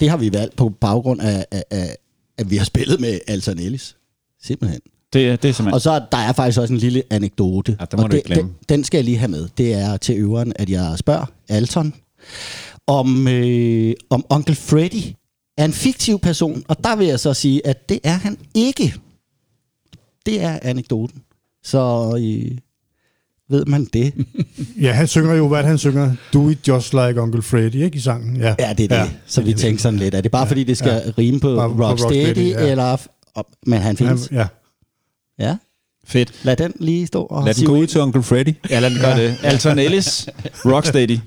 det 0.00 0.10
har 0.10 0.16
vi 0.16 0.32
valgt 0.32 0.56
på 0.56 0.68
baggrund 0.80 1.20
af, 1.20 1.46
af, 1.50 1.64
af, 1.70 1.96
at 2.38 2.50
vi 2.50 2.56
har 2.56 2.64
spillet 2.64 3.00
med 3.00 3.18
Alton 3.28 3.58
Ellis. 3.58 3.96
Simpelthen. 4.44 4.80
Det, 5.12 5.42
det 5.42 5.48
er 5.48 5.52
simpelthen... 5.52 5.74
Og 5.74 5.80
så 5.80 5.90
er 5.90 6.00
der 6.12 6.18
er 6.18 6.32
faktisk 6.32 6.60
også 6.60 6.74
en 6.74 6.80
lille 6.80 7.02
anekdote. 7.10 7.76
Ja, 7.80 7.84
den 7.90 7.96
må 7.96 8.02
og 8.02 8.10
du 8.10 8.12
det, 8.12 8.18
ikke 8.18 8.26
glemme. 8.34 8.50
Den, 8.50 8.56
den 8.68 8.84
skal 8.84 8.98
jeg 8.98 9.04
lige 9.04 9.18
have 9.18 9.30
med. 9.30 9.48
Det 9.58 9.74
er 9.74 9.96
til 9.96 10.14
øveren, 10.18 10.52
at 10.56 10.70
jeg 10.70 10.94
spørger 10.98 11.26
Alton, 11.48 11.94
om, 12.86 13.28
øh, 13.28 13.94
om 14.10 14.24
Onkel 14.28 14.54
Freddy 14.54 15.14
er 15.58 15.64
en 15.64 15.72
fiktiv 15.72 16.18
person. 16.18 16.62
Og 16.68 16.84
der 16.84 16.96
vil 16.96 17.06
jeg 17.06 17.20
så 17.20 17.34
sige, 17.34 17.66
at 17.66 17.88
det 17.88 18.00
er 18.04 18.14
han 18.14 18.38
ikke. 18.54 18.94
Det 20.26 20.42
er 20.42 20.58
anekdoten. 20.62 21.22
Så 21.64 22.12
øh, 22.18 22.58
ved 23.50 23.64
man 23.64 23.84
det. 23.84 24.12
ja, 24.82 24.92
han 24.92 25.06
synger 25.06 25.34
jo, 25.34 25.48
hvad 25.48 25.62
han 25.64 25.78
synger. 25.78 26.14
Do 26.32 26.48
it 26.48 26.68
just 26.68 26.92
like 26.92 27.20
Uncle 27.20 27.42
Freddy, 27.42 27.74
ikke 27.74 27.96
i 27.96 28.00
sangen? 28.00 28.36
Ja, 28.36 28.54
Ja, 28.58 28.72
det 28.72 28.84
er 28.84 28.88
det. 28.88 28.90
Ja, 28.90 29.10
så 29.26 29.42
vi 29.42 29.52
tænker 29.54 29.80
sådan 29.82 29.98
lidt. 29.98 30.14
Er 30.14 30.20
det 30.20 30.30
bare 30.30 30.46
fordi, 30.46 30.64
det 30.64 30.78
skal 30.78 31.02
ja. 31.06 31.12
rime 31.18 31.40
på 31.40 31.48
Rocksteady, 31.48 32.26
Rocksteady, 32.26 32.50
ja. 32.50 32.70
eller... 32.70 32.96
Men 33.66 33.78
han 33.78 33.82
Han, 33.82 33.96
findes. 33.96 34.30
ja. 34.32 34.38
Ja. 34.38 34.46
Fedt. 36.06 36.32
Lad 36.42 36.56
den 36.56 36.72
lige 36.80 37.06
stå 37.06 37.22
og 37.22 37.44
Lad 37.44 37.54
den 37.54 37.66
gå 37.66 37.72
ud 37.76 37.86
til 37.86 38.00
Onkel 38.00 38.22
Freddy. 38.22 38.54
Ja, 38.70 38.80
lad 38.80 38.90
den 38.90 38.98
gøre 38.98 39.20
det. 39.22 39.36
Alton 39.42 39.78
Ellis, 39.78 40.28
Rocksteady. 40.64 41.18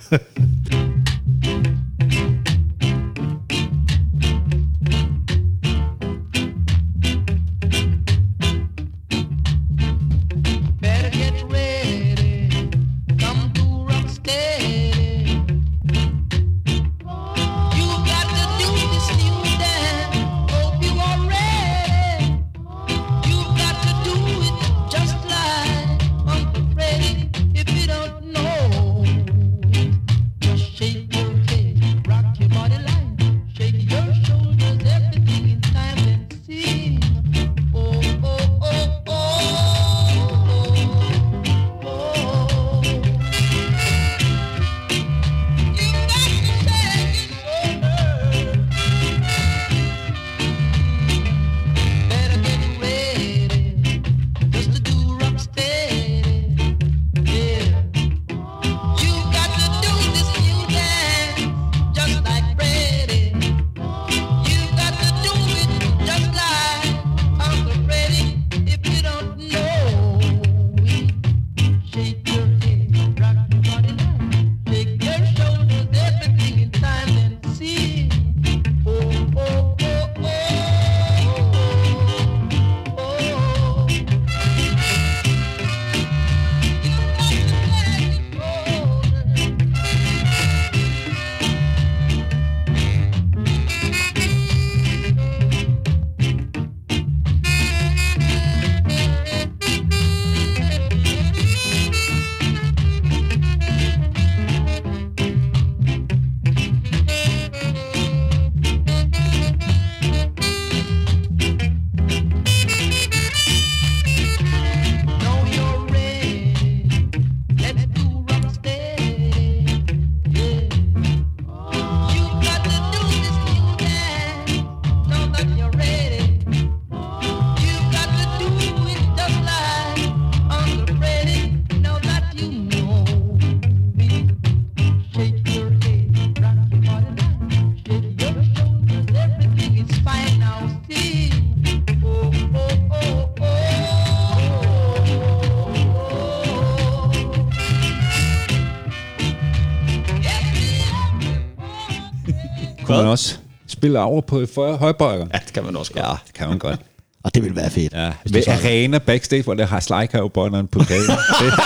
Også 153.81 153.87
spille 153.87 153.99
over 153.99 154.21
på 154.21 154.45
for 154.53 154.75
højbøjer. 154.75 155.17
Ja, 155.33 155.39
det 155.45 155.53
kan 155.53 155.63
man 155.65 155.75
også 155.75 155.93
godt. 155.93 156.05
Ja, 156.05 156.11
det 156.27 156.33
kan 156.33 156.47
man 156.49 156.57
godt. 156.57 156.79
Og 157.23 157.35
det 157.35 157.43
vil 157.43 157.55
være 157.55 157.69
fedt. 157.69 157.93
Ja, 157.93 158.13
ved 158.31 158.47
arena 158.47 158.97
backstage, 158.97 159.43
hvor 159.43 159.53
der 159.53 159.65
har 159.65 159.79
slidecowboyerne 159.79 160.67
på 160.67 160.79
gaden. 160.79 161.01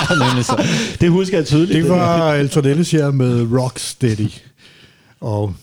det 0.10 0.38
er 0.38 0.42
så. 0.42 0.68
Det 1.02 1.10
husker 1.12 1.38
jeg 1.38 1.46
tydeligt. 1.46 1.84
Det 1.84 1.90
var 1.90 2.34
Altonellis 2.34 2.92
her 2.92 3.12
med 3.12 3.48
Rocksteady. 3.60 4.30
Og 5.22 5.54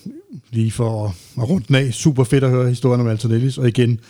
lige 0.51 0.71
for 0.71 1.15
at- 1.39 1.49
runde 1.51 1.65
den 1.69 1.75
af, 1.77 1.93
super 1.95 2.25
fedt 2.25 2.45
at 2.45 2.51
høre 2.51 2.69
historien 2.69 3.01
om 3.01 3.09
Altonellis. 3.09 3.59
Og 3.59 3.69
igen, 3.69 4.01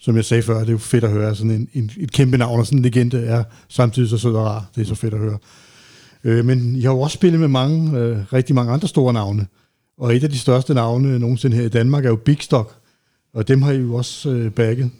som 0.00 0.16
jeg 0.16 0.24
sagde 0.24 0.42
før, 0.42 0.58
det 0.60 0.68
er 0.68 0.72
jo 0.72 0.78
fedt 0.78 1.04
at 1.04 1.10
høre 1.10 1.34
sådan 1.36 1.50
en, 1.50 1.68
en, 1.74 1.90
et 2.00 2.12
kæmpe 2.12 2.38
navn, 2.38 2.60
og 2.60 2.66
sådan 2.66 2.78
en 2.78 2.82
legende 2.84 3.26
er 3.26 3.44
samtidig 3.68 4.08
så 4.08 4.18
sød 4.18 4.34
og 4.34 4.44
rar. 4.46 4.64
Det 4.76 4.82
er 4.82 4.86
så 4.86 4.94
fedt 4.94 5.14
at 5.14 5.20
høre. 5.20 5.38
Øh, 6.24 6.44
men 6.44 6.76
I 6.76 6.82
har 6.82 6.90
jo 6.92 7.00
også 7.00 7.14
spillet 7.14 7.40
med 7.40 7.48
mange, 7.48 7.98
øh, 7.98 8.18
rigtig 8.32 8.54
mange 8.54 8.72
andre 8.72 8.88
store 8.88 9.12
navne. 9.12 9.46
Og 9.98 10.16
et 10.16 10.24
af 10.24 10.30
de 10.30 10.38
største 10.38 10.74
navne 10.74 11.18
nogensinde 11.18 11.56
her 11.56 11.64
i 11.64 11.68
Danmark 11.68 12.04
er 12.04 12.08
jo 12.08 12.16
Big 12.16 12.38
Stock. 12.40 12.74
Og 13.34 13.48
dem 13.48 13.62
har 13.62 13.72
I 13.72 13.76
jo 13.76 13.94
også 13.94 14.30
øh, 14.30 14.50
backet. 14.50 14.90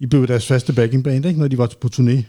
I 0.00 0.06
blev 0.06 0.26
deres 0.26 0.46
faste 0.46 0.72
backing 0.72 1.04
band, 1.04 1.26
ikke, 1.26 1.40
når 1.40 1.48
de 1.48 1.58
var 1.58 1.72
på 1.80 1.88
turné. 1.94 2.22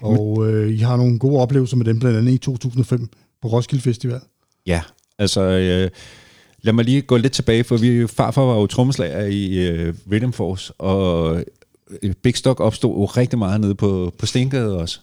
Og 0.00 0.50
øh, 0.50 0.72
I 0.72 0.76
har 0.76 0.96
nogle 0.96 1.18
gode 1.18 1.42
oplevelser 1.42 1.76
med 1.76 1.84
dem, 1.84 1.98
blandt 1.98 2.18
andet 2.18 2.32
i 2.32 2.38
2005 2.38 3.08
på 3.42 3.48
Roskilde 3.48 3.82
Festival. 3.82 4.20
Ja, 4.66 4.82
altså... 5.18 5.40
Øh, 5.40 5.90
lad 6.62 6.72
mig 6.72 6.84
lige 6.84 7.02
gå 7.02 7.16
lidt 7.16 7.32
tilbage, 7.32 7.64
for 7.64 7.76
vi 7.76 8.06
farfar 8.06 8.42
var 8.42 8.54
jo 8.54 8.66
trommeslager 8.66 9.24
i 9.24 9.68
øh, 9.68 9.94
Rhythm 10.10 10.32
Force, 10.32 10.72
og 10.72 11.36
øh, 12.02 12.14
Big 12.22 12.36
Stock 12.36 12.60
opstod 12.60 12.94
jo 12.98 13.04
rigtig 13.04 13.38
meget 13.38 13.60
nede 13.60 13.74
på, 13.74 14.14
på 14.18 14.26
Stengade 14.26 14.78
også, 14.78 15.00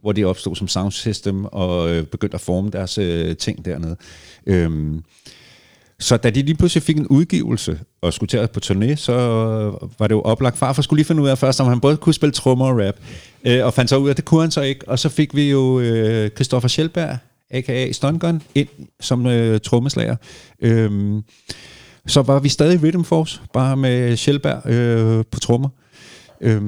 hvor 0.00 0.12
de 0.12 0.24
opstod 0.24 0.56
som 0.56 0.68
sound 0.68 0.92
system 0.92 1.44
og 1.44 1.90
øh, 1.90 2.04
begyndte 2.04 2.34
at 2.34 2.40
forme 2.40 2.70
deres 2.70 2.98
øh, 2.98 3.36
ting 3.36 3.64
dernede. 3.64 3.96
Øhm, 4.46 5.02
så 6.00 6.16
da 6.16 6.30
de 6.30 6.42
lige 6.42 6.54
pludselig 6.54 6.82
fik 6.82 6.96
en 6.96 7.06
udgivelse 7.06 7.80
og 8.02 8.12
skulle 8.12 8.28
til 8.28 8.36
at 8.36 8.50
på 8.50 8.60
turné, 8.64 8.94
så 8.94 9.12
øh, 9.12 9.90
var 9.98 10.06
det 10.06 10.14
jo 10.14 10.20
oplagt. 10.20 10.58
Farfar 10.58 10.82
skulle 10.82 10.98
lige 10.98 11.06
finde 11.06 11.22
ud 11.22 11.28
af 11.28 11.38
først, 11.38 11.60
om 11.60 11.66
han 11.66 11.80
både 11.80 11.96
kunne 11.96 12.14
spille 12.14 12.32
trommer 12.32 12.66
og 12.66 12.86
rap. 12.86 12.94
Øh, 13.44 13.64
og 13.64 13.74
fandt 13.74 13.90
så 13.90 13.96
ud 13.96 14.08
af, 14.08 14.10
at 14.10 14.16
det 14.16 14.24
kunne 14.24 14.40
han 14.40 14.50
så 14.50 14.60
ikke. 14.60 14.88
Og 14.88 14.98
så 14.98 15.08
fik 15.08 15.34
vi 15.34 15.50
jo 15.50 15.80
øh, 15.80 16.30
Christoffer 16.30 16.68
Schjelberg, 16.68 17.18
a.k.a. 17.50 17.92
Stungun, 17.92 18.42
ind 18.54 18.68
som 19.00 19.26
øh, 19.26 19.60
trommeslager. 19.60 20.16
Øh, 20.60 21.22
så 22.06 22.22
var 22.22 22.38
vi 22.38 22.48
stadig 22.48 22.82
Rhythm 22.82 23.02
Force, 23.02 23.40
bare 23.52 23.76
med 23.76 24.16
Schjelberg 24.16 24.66
øh, 24.66 25.24
på 25.30 25.40
trommer. 25.40 25.68
Øh, 26.40 26.62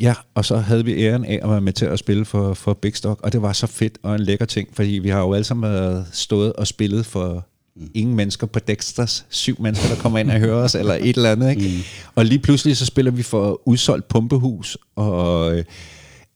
ja, 0.00 0.14
og 0.34 0.44
så 0.44 0.56
havde 0.56 0.84
vi 0.84 1.04
æren 1.04 1.24
af 1.24 1.40
at 1.42 1.50
være 1.50 1.60
med 1.60 1.72
til 1.72 1.86
at 1.86 1.98
spille 1.98 2.24
for, 2.24 2.54
for 2.54 2.74
Big 2.74 2.96
Stock, 2.96 3.20
og 3.22 3.32
det 3.32 3.42
var 3.42 3.52
så 3.52 3.66
fedt 3.66 3.98
og 4.02 4.14
en 4.14 4.20
lækker 4.20 4.44
ting, 4.44 4.68
fordi 4.72 4.90
vi 4.90 5.08
har 5.08 5.20
jo 5.20 5.32
alle 5.32 5.44
sammen 5.44 5.72
været 5.72 6.06
stået 6.12 6.52
og 6.52 6.66
spillet 6.66 7.06
for 7.06 7.46
ingen 7.94 8.16
mennesker 8.16 8.46
på 8.46 8.58
Dexters, 8.58 9.26
syv 9.28 9.56
mennesker, 9.62 9.88
der 9.88 9.96
kommer 9.96 10.18
ind 10.18 10.30
og 10.30 10.38
hører 10.38 10.56
os, 10.64 10.74
eller 10.74 10.94
et 10.94 11.16
eller 11.16 11.32
andet, 11.32 11.50
ikke? 11.50 11.62
Mm. 11.62 11.82
Og 12.14 12.24
lige 12.24 12.38
pludselig 12.38 12.76
så 12.76 12.86
spiller 12.86 13.10
vi 13.12 13.22
for 13.22 13.68
udsolgt 13.68 14.08
pumpehus, 14.08 14.78
og 14.96 15.56
øh, 15.58 15.64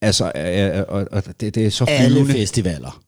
altså, 0.00 0.32
øh, 0.36 0.84
og, 0.88 1.06
og 1.12 1.22
det, 1.40 1.54
det 1.54 1.66
er 1.66 1.70
så 1.70 1.84
Alle 1.88 2.10
flyvende 2.14 2.32
festivaler. 2.32 3.00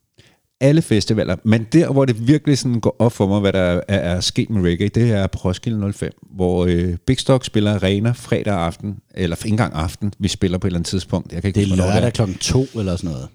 alle 0.61 0.83
festivaler, 0.83 1.37
men 1.45 1.67
der, 1.73 1.93
hvor 1.93 2.05
det 2.05 2.29
virkelig 2.29 2.59
sådan 2.59 2.81
går 2.81 2.97
op 2.99 3.13
for 3.13 3.27
mig, 3.27 3.41
hvad 3.41 3.53
der 3.53 3.61
er, 3.61 3.81
er 3.89 4.21
sket 4.21 4.51
med 4.51 4.63
reggae, 4.71 4.89
det 4.89 5.11
er 5.11 5.27
på 5.27 5.39
Roskilde 5.39 5.93
05, 5.93 6.13
hvor 6.35 6.67
øh, 6.67 6.97
Big 7.07 7.19
Stock 7.21 7.45
spiller 7.45 7.75
arena 7.75 8.11
fredag 8.11 8.55
aften, 8.55 8.97
eller 9.15 9.37
ikke 9.37 9.49
engang 9.49 9.75
aften, 9.75 10.13
vi 10.19 10.29
spiller 10.29 10.59
på 10.59 10.67
et 10.67 10.69
eller 10.69 10.79
andet 10.79 10.89
tidspunkt. 10.89 11.33
Jeg 11.33 11.43
kan 11.43 11.49
ikke 11.49 11.61
Det 11.61 11.71
er 11.73 11.77
lørdag 11.77 12.13
klokken 12.13 12.37
to 12.37 12.67
eller 12.79 12.97
sådan 12.97 13.11
noget. 13.11 13.29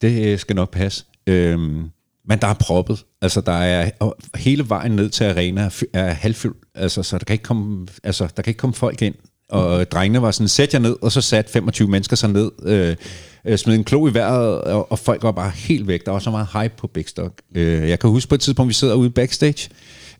Det 0.00 0.26
øh, 0.26 0.38
skal 0.38 0.56
nok 0.56 0.72
passe. 0.72 1.04
Øhm, 1.26 1.84
men 2.28 2.38
der 2.38 2.46
er 2.46 2.54
proppet. 2.54 3.04
Altså, 3.22 3.40
der 3.40 3.52
er 3.52 3.90
og 4.00 4.16
hele 4.34 4.68
vejen 4.68 4.92
ned 4.92 5.10
til 5.10 5.24
arena 5.24 5.70
er, 5.92 6.12
halvfyldt. 6.12 6.56
Altså, 6.74 7.02
så 7.02 7.18
der 7.18 7.24
kan 7.24 7.34
ikke 7.34 7.44
komme, 7.44 7.86
altså, 8.04 8.28
der 8.36 8.42
kan 8.42 8.50
ikke 8.50 8.58
komme 8.58 8.74
folk 8.74 9.02
ind. 9.02 9.14
Og 9.48 9.90
drengene 9.90 10.22
var 10.22 10.30
sådan, 10.30 10.48
sæt 10.48 10.74
jer 10.74 10.80
ned, 10.80 10.96
og 11.02 11.12
så 11.12 11.20
sat 11.20 11.50
25 11.50 11.88
mennesker 11.88 12.16
sig 12.16 12.30
ned, 12.30 12.50
øh, 12.62 12.96
øh, 13.44 13.58
smed 13.58 13.74
en 13.74 13.84
klo 13.84 14.08
i 14.08 14.14
vejret, 14.14 14.60
og, 14.60 14.92
og 14.92 14.98
folk 14.98 15.22
var 15.22 15.32
bare 15.32 15.50
helt 15.50 15.86
væk. 15.86 16.06
Der 16.06 16.12
var 16.12 16.18
så 16.18 16.30
meget 16.30 16.48
hype 16.52 16.74
på 16.76 16.86
Big 16.86 17.08
Stock. 17.08 17.42
Øh, 17.54 17.88
jeg 17.88 17.98
kan 17.98 18.10
huske 18.10 18.28
på 18.28 18.34
et 18.34 18.40
tidspunkt, 18.40 18.68
vi 18.68 18.74
sidder 18.74 18.94
ude 18.94 19.10
backstage, 19.10 19.68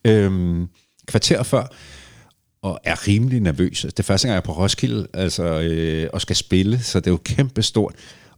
øh, 0.04 0.60
kvarter 1.06 1.42
før, 1.42 1.66
og 2.62 2.80
er 2.84 3.08
rimelig 3.08 3.40
nervøs. 3.40 3.84
Altså, 3.84 3.94
det 3.96 3.98
er 3.98 4.02
første 4.02 4.28
gang, 4.28 4.32
jeg 4.32 4.40
er 4.40 4.44
på 4.44 4.52
Roskilde 4.52 5.06
altså, 5.14 5.44
øh, 5.44 6.08
og 6.12 6.20
skal 6.20 6.36
spille, 6.36 6.78
så 6.82 7.00
det 7.00 7.06
er 7.06 7.10
jo 7.10 7.20
kæmpe 7.24 7.62
stort. 7.62 7.94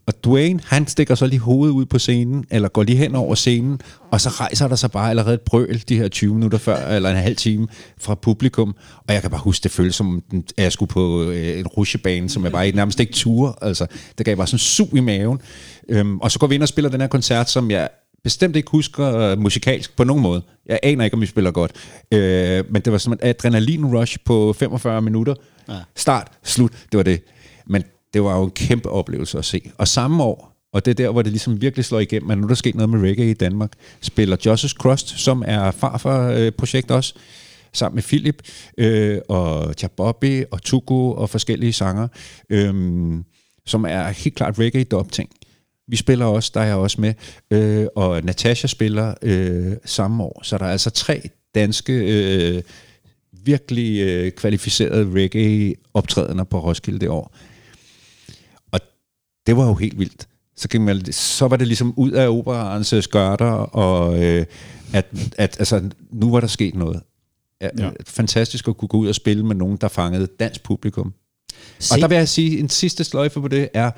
Og 0.09 0.25
Dwayne, 0.25 0.61
han 0.65 0.87
stikker 0.87 1.15
så 1.15 1.27
lige 1.27 1.41
hovedet 1.41 1.73
ud 1.73 1.87
på 1.87 1.99
scenen, 1.99 2.45
eller 2.51 2.69
går 2.69 2.83
lige 2.83 2.99
hen 2.99 3.15
over 3.15 3.35
scenen, 3.35 3.81
og 4.11 4.21
så 4.21 4.29
rejser 4.29 4.69
der 4.69 4.77
sig 4.77 4.91
bare 4.91 5.11
allerede 5.11 5.35
et 5.35 5.41
brøl 5.41 5.83
de 5.89 5.97
her 5.97 6.09
20 6.09 6.35
minutter 6.35 6.59
før, 6.59 6.77
eller 6.77 7.11
en 7.11 7.17
halv 7.17 7.37
time 7.37 7.69
fra 8.01 8.15
publikum. 8.15 8.77
Og 9.09 9.15
jeg 9.15 9.23
kan 9.23 9.31
bare 9.31 9.41
huske, 9.41 9.63
det 9.63 9.71
føles 9.71 9.95
som, 9.95 10.23
at 10.33 10.65
jeg 10.65 10.73
skulle 10.73 10.89
på 10.89 11.23
øh, 11.23 11.59
en 11.59 11.67
rushebane, 11.67 12.29
som 12.29 12.45
jeg 12.45 12.53
bare 12.53 12.71
nærmest 12.71 13.01
ikke 13.01 13.13
ture. 13.13 13.53
Altså, 13.63 13.87
det 14.19 14.27
gav 14.27 14.37
bare 14.37 14.47
sådan 14.47 14.59
sug 14.59 14.97
i 14.97 15.01
maven. 15.01 15.41
Øhm, 15.89 16.19
og 16.19 16.31
så 16.31 16.39
går 16.39 16.47
vi 16.47 16.55
ind 16.55 16.63
og 16.63 16.69
spiller 16.69 16.91
den 16.91 17.01
her 17.01 17.09
koncert, 17.09 17.51
som 17.51 17.71
jeg 17.71 17.89
bestemt 18.25 18.57
ikke 18.57 18.71
husker 18.71 19.17
øh, 19.17 19.39
musikalsk 19.39 19.97
på 19.97 20.05
nogen 20.05 20.23
måde. 20.23 20.43
Jeg 20.67 20.79
aner 20.83 21.05
ikke, 21.05 21.15
om 21.15 21.21
vi 21.21 21.27
spiller 21.27 21.51
godt. 21.51 21.73
Øh, 22.13 22.65
men 22.71 22.83
det 22.83 22.93
var 22.93 22.99
som 22.99 23.13
et 23.13 23.21
adrenalin-rush 23.23 24.17
på 24.25 24.53
45 24.53 25.03
minutter. 25.03 25.35
Ja. 25.69 25.75
Start, 25.97 26.29
slut, 26.43 26.73
det 26.93 26.97
var 26.97 27.05
det. 27.05 27.23
Men 27.67 27.83
det 28.15 28.23
var 28.23 28.39
jo 28.39 28.45
en 28.45 28.51
kæmpe 28.51 28.89
oplevelse 28.89 29.39
at 29.39 29.45
se. 29.45 29.71
Og 29.79 29.89
samme 29.89 30.23
år, 30.23 30.53
og 30.73 30.85
det 30.85 30.91
er 30.91 30.95
der, 30.95 31.11
hvor 31.11 31.23
det 31.23 31.33
ligesom 31.33 31.61
virkelig 31.61 31.85
slår 31.85 32.01
igennem, 32.01 32.31
at 32.31 32.39
nu 32.39 32.45
er 32.45 32.49
der 32.49 32.55
sket 32.55 32.75
noget 32.75 32.89
med 32.91 33.01
reggae 33.01 33.31
i 33.31 33.35
Danmark, 33.35 33.73
spiller 34.01 34.37
Josh's 34.37 34.75
Crust, 34.75 35.09
som 35.09 35.45
er 35.47 35.71
farfar-projekt 35.71 36.91
også, 36.91 37.15
sammen 37.73 37.97
med 37.97 38.03
Philip 38.03 38.43
øh, 38.79 39.19
og 39.29 39.75
Chabobi 39.75 40.45
og 40.51 40.63
Tugo 40.63 41.13
og 41.13 41.31
forskellige 41.31 41.73
sanger, 41.73 42.09
øh, 42.51 42.75
som 43.67 43.85
er 43.85 44.09
helt 44.09 44.35
klart 44.35 44.59
reggae-dub-ting. 44.59 45.31
Vi 45.89 45.97
spiller 45.97 46.27
også, 46.27 46.51
der 46.55 46.61
er 46.61 46.67
jeg 46.67 46.77
også 46.77 47.01
med, 47.01 47.15
øh, 47.51 47.87
og 47.97 48.23
Natasha 48.23 48.67
spiller 48.67 49.15
øh, 49.23 49.73
samme 49.85 50.25
år. 50.25 50.41
Så 50.43 50.59
der 50.59 50.65
er 50.65 50.71
altså 50.71 50.91
tre 50.91 51.23
danske, 51.55 51.93
øh, 51.93 52.63
virkelig 53.45 54.01
øh, 54.01 54.33
kvalificerede 54.33 55.11
reggae-optrædener 55.15 56.45
på 56.45 56.61
Roskilde 56.61 56.99
det 56.99 57.09
år. 57.09 57.35
Det 59.49 59.57
var 59.57 59.67
jo 59.67 59.75
helt 59.75 59.99
vildt. 59.99 60.29
Så, 60.57 60.69
gik 60.69 60.81
man, 60.81 61.13
så 61.13 61.49
var 61.49 61.57
det 61.57 61.67
ligesom 61.67 61.95
ud 61.97 62.11
af 62.11 62.29
operaens 62.29 62.93
øh, 62.93 63.03
skørter, 63.03 63.51
og 63.51 64.25
øh, 64.25 64.47
at, 64.93 65.07
at 65.39 65.57
altså, 65.59 65.91
nu 66.13 66.31
var 66.31 66.41
der 66.41 66.47
sket 66.47 66.75
noget. 66.75 67.01
Ja, 67.61 67.69
Ja. 67.79 67.85
ja. 67.85 67.91
Fantastisk 68.07 68.69
at 68.69 68.77
kunne 68.77 68.89
gå 68.89 68.97
ud 68.97 69.09
og 69.09 69.15
spille 69.15 69.47
med 69.47 69.55
nogen, 69.57 69.77
der 69.77 69.89
fangede 69.89 70.29
dansk 70.41 70.63
publikum. 70.63 71.13
Se, 71.79 71.95
Og 71.95 72.01
der 72.01 72.09
vil 72.09 72.17
jeg 72.17 72.29
sige, 72.29 72.59
en 72.59 72.69
sidste 72.69 73.05
sløjfe 73.05 73.41
på 73.41 73.49
det 73.49 73.69
er, 73.75 73.87
at 73.87 73.93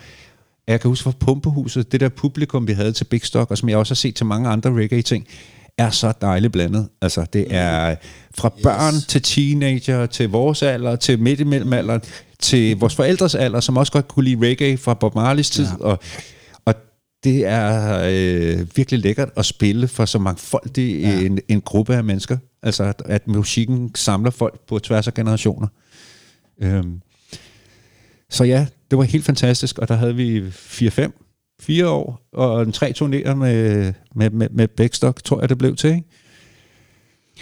jeg 0.67 0.81
kan 0.81 0.89
huske 0.89 1.03
fra 1.05 1.13
Pumpehuset, 1.21 1.93
det 1.93 2.01
der 2.01 2.09
publikum, 2.09 2.69
vi 2.69 2.73
havde 2.73 2.93
til 2.93 3.05
Big 3.05 3.25
Stock, 3.25 3.51
og 3.51 3.59
som 3.59 3.69
jeg 3.69 3.79
også 3.79 3.91
har 3.91 3.97
set 3.97 4.15
til 4.15 4.27
mange 4.27 4.49
andre 4.49 4.73
reggae-ting, 4.73 5.27
er 5.79 5.91
så 5.91 6.13
dejligt 6.21 6.53
blandet. 6.53 6.89
Altså, 7.03 7.27
det 7.33 7.47
er 7.51 7.97
fra 8.35 8.53
børn 8.63 8.95
yes. 8.95 9.07
til 9.07 9.23
teenager, 9.23 10.07
til 10.07 10.29
vores 10.29 10.63
alder, 10.63 10.97
til 10.97 11.19
midt 11.19 11.41
imellem 11.41 11.73
alderen, 11.73 12.01
til 12.43 12.77
vores 12.77 12.95
forældres 12.95 13.35
alder, 13.35 13.61
som 13.61 13.77
også 13.77 13.93
godt 13.93 14.09
kunne 14.09 14.25
lide 14.25 14.47
reggae 14.47 14.77
fra 14.77 14.95
Bob 14.95 15.15
Marleys 15.15 15.51
tid. 15.51 15.65
Ja. 15.65 15.85
Og, 15.85 15.99
og 16.65 16.75
det 17.25 17.47
er 17.47 18.01
øh, 18.05 18.67
virkelig 18.77 19.01
lækkert 19.01 19.29
at 19.37 19.47
spille 19.47 19.89
for 19.89 20.05
så 20.05 20.19
mangfoldig 20.19 21.01
ja. 21.01 21.21
en, 21.21 21.39
en 21.49 21.61
gruppe 21.61 21.97
af 21.97 22.05
mennesker. 22.05 22.37
Altså, 22.63 22.85
at, 22.85 23.03
at 23.05 23.29
musikken 23.29 23.95
samler 23.95 24.31
folk 24.31 24.61
på 24.69 24.79
tværs 24.79 25.07
af 25.07 25.15
generationer. 25.15 25.69
Øhm, 26.63 27.01
så 28.31 28.45
ja, 28.45 28.67
det 28.91 28.99
var 28.99 29.05
helt 29.05 29.25
fantastisk, 29.25 29.79
og 29.79 29.89
der 29.89 29.95
havde 29.95 30.17
vi 30.17 30.49
4-5, 30.49 31.57
fire 31.61 31.89
år, 31.89 32.21
og 32.33 32.63
en 32.63 32.73
tre 32.73 32.93
turnéer 32.97 33.35
med, 33.35 33.93
med, 34.15 34.31
med, 34.31 34.49
med 34.51 34.69
Bækstock, 34.69 35.25
tror 35.25 35.41
jeg 35.41 35.49
det 35.49 35.59
blev 35.59 35.77
til, 35.77 35.91
ikke? 35.91 36.09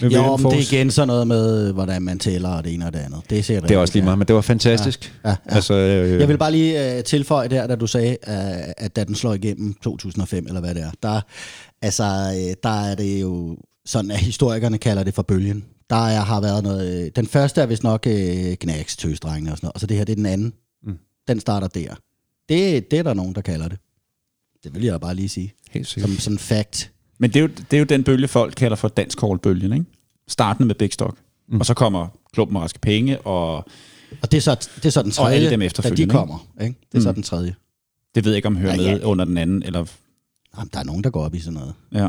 Med 0.01 0.11
jo, 0.11 0.37
men 0.37 0.51
det 0.51 0.59
er 0.59 0.63
igen 0.73 0.91
sådan 0.91 1.07
noget 1.09 1.27
med, 1.27 1.73
hvordan 1.73 2.03
man 2.03 2.19
tæller 2.19 2.49
og 2.49 2.65
det 2.65 2.75
ene 2.75 2.87
og 2.87 2.93
det 2.93 2.99
andet. 2.99 3.21
Det, 3.31 3.45
ser 3.45 3.61
det 3.61 3.71
er 3.71 3.79
også 3.79 3.95
lige 3.95 4.05
meget, 4.05 4.19
men 4.19 4.29
det 4.29 4.35
var 4.35 4.41
fantastisk. 4.41 5.15
Ja, 5.25 5.31
ja. 5.31 5.37
Altså, 5.47 5.75
øh, 5.75 6.21
Jeg 6.21 6.29
vil 6.29 6.39
bare 6.39 6.53
lige 6.53 6.97
uh, 6.97 7.03
tilføje 7.05 7.49
der, 7.49 7.67
da 7.67 7.77
du 7.77 7.87
sagde, 7.87 8.17
uh, 8.27 8.35
at 8.77 8.97
da 8.97 9.05
den 9.05 9.15
slår 9.15 9.35
igennem 9.35 9.75
2005, 9.83 10.47
eller 10.47 10.61
hvad 10.61 10.75
det 10.75 10.83
er, 10.83 10.91
der, 11.03 11.21
altså, 11.83 12.05
uh, 12.05 12.53
der 12.63 12.81
er 12.85 12.95
det 12.95 13.21
jo 13.21 13.57
sådan, 13.87 14.11
at 14.11 14.19
historikerne 14.19 14.79
kalder 14.79 15.03
det 15.03 15.15
for 15.15 15.23
bølgen. 15.23 15.65
Der 15.91 16.07
er, 16.09 16.21
har 16.21 16.41
været 16.41 16.63
noget... 16.63 17.05
øh, 17.05 17.11
Den 17.17 17.27
første 17.27 17.61
er 17.61 17.67
vist 17.67 17.83
nok 17.83 18.07
Knacks, 18.61 18.97
Tøsdrengene 18.97 19.53
og 19.53 19.57
sådan 19.57 19.67
noget, 19.67 19.75
og 19.75 19.81
så 19.81 19.87
det 19.87 19.97
her, 19.97 20.05
det 20.05 20.13
er 20.13 20.17
den 20.17 20.27
anden. 20.27 20.53
Mm. 20.87 20.99
Den 21.29 21.41
starter 21.41 21.67
der. 21.69 21.95
Det, 22.49 22.91
det 22.91 22.99
er 22.99 23.03
der 23.03 23.15
nogen, 23.15 23.35
der 23.35 23.41
kalder 23.41 23.69
det. 23.69 23.79
Det 24.65 24.75
vil 24.75 24.85
jeg 24.85 25.01
bare 25.01 25.15
lige 25.15 25.29
sige. 25.29 25.53
Helt 25.71 25.87
sikkert. 25.87 26.11
Som 26.11 26.19
sådan 26.19 26.39
fact. 26.39 26.91
Men 27.19 27.31
det 27.31 27.37
er, 27.37 27.41
jo, 27.41 27.47
det 27.47 27.73
er 27.73 27.79
jo 27.79 27.85
den 27.85 28.05
bølge, 28.05 28.29
folk 28.29 28.55
kalder 28.57 28.77
for 28.77 28.89
dansk 28.89 29.19
bølgen 29.43 29.73
ikke? 29.73 29.85
Startende 30.29 30.67
med 30.67 30.75
Big 30.75 30.93
Stock. 30.93 31.19
Mm. 31.49 31.61
Og 31.61 31.67
så 31.67 31.75
kommer 31.75 32.07
Klumpen 32.33 32.57
og 32.57 32.63
Raske 32.63 32.79
Penge, 32.79 33.21
og 33.21 33.55
Og 34.23 34.31
det 34.33 34.35
er 34.35 34.41
så, 34.41 34.69
det 34.77 34.85
er 34.87 34.91
så 34.91 35.03
den 35.03 35.09
Og 35.09 35.15
tredje, 35.15 35.37
alle 35.37 35.51
dem 35.51 35.61
da 35.61 35.91
de 35.91 36.03
ikke? 36.03 36.13
kommer. 36.13 36.47
Ikke? 36.61 36.75
Det 36.93 36.95
er 36.95 36.99
mm. 36.99 37.03
så 37.03 37.13
den 37.13 37.23
tredje. 37.23 37.55
det 38.15 38.25
ved 38.25 38.33
jeg 38.33 38.37
ikke, 38.37 38.47
om 38.49 38.57
hører 38.57 38.71
Ja, 38.75 38.77
med 38.93 39.01
ja. 39.01 39.07
under 39.07 39.25
den 39.25 39.39
anden, 39.39 39.63
eller... 39.63 39.85
Jamen, 40.59 40.71
der 40.73 40.79
er 40.81 40.85
nogen, 40.85 41.05
der 41.05 41.11
går 41.11 41.25
op 41.25 41.35
i 41.35 41.39
sådan 41.39 41.55
noget. 41.59 41.75
Ja. 41.93 42.09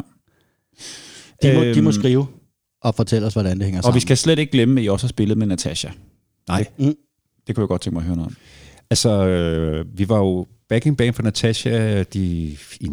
De 1.44 1.54
må, 1.56 1.64
de 1.64 1.82
må 1.82 1.90
Øhm, 1.90 1.92
skrive. 1.92 2.28
og 2.82 2.96
fortælle 2.96 3.28
os, 3.28 3.34
hvordan 3.34 3.58
det 3.58 3.66
hænger 3.66 3.80
Og 3.80 3.84
sammen. 3.84 3.96
vi 3.96 4.00
skal 4.00 4.18
slet 4.18 4.40
ikke 4.40 4.52
glemme, 4.52 4.80
at 4.82 4.86
I 4.86 4.90
også 4.90 5.06
har 5.06 5.10
spillet 5.10 5.38
med 5.38 5.48
Natasha. 5.48 5.90
Nej. 6.48 6.66
Mm. 6.78 6.96
Det 7.48 7.56
kunne 7.56 7.62
jeg 7.64 7.68
godt 7.68 7.82
tænke 7.82 7.94
mig 7.94 8.02
at 8.02 8.06
høre 8.06 8.16
noget 8.16 8.28
om. 8.32 8.36
Altså, 8.90 9.10
øh, 9.28 9.86
vi 9.98 10.10
var 10.10 10.18
jo 10.18 10.48
backing 10.70 10.98
band 10.98 11.14
for 11.16 11.24
Natasha 11.24 12.04
de, 12.04 12.20
i 12.80 12.90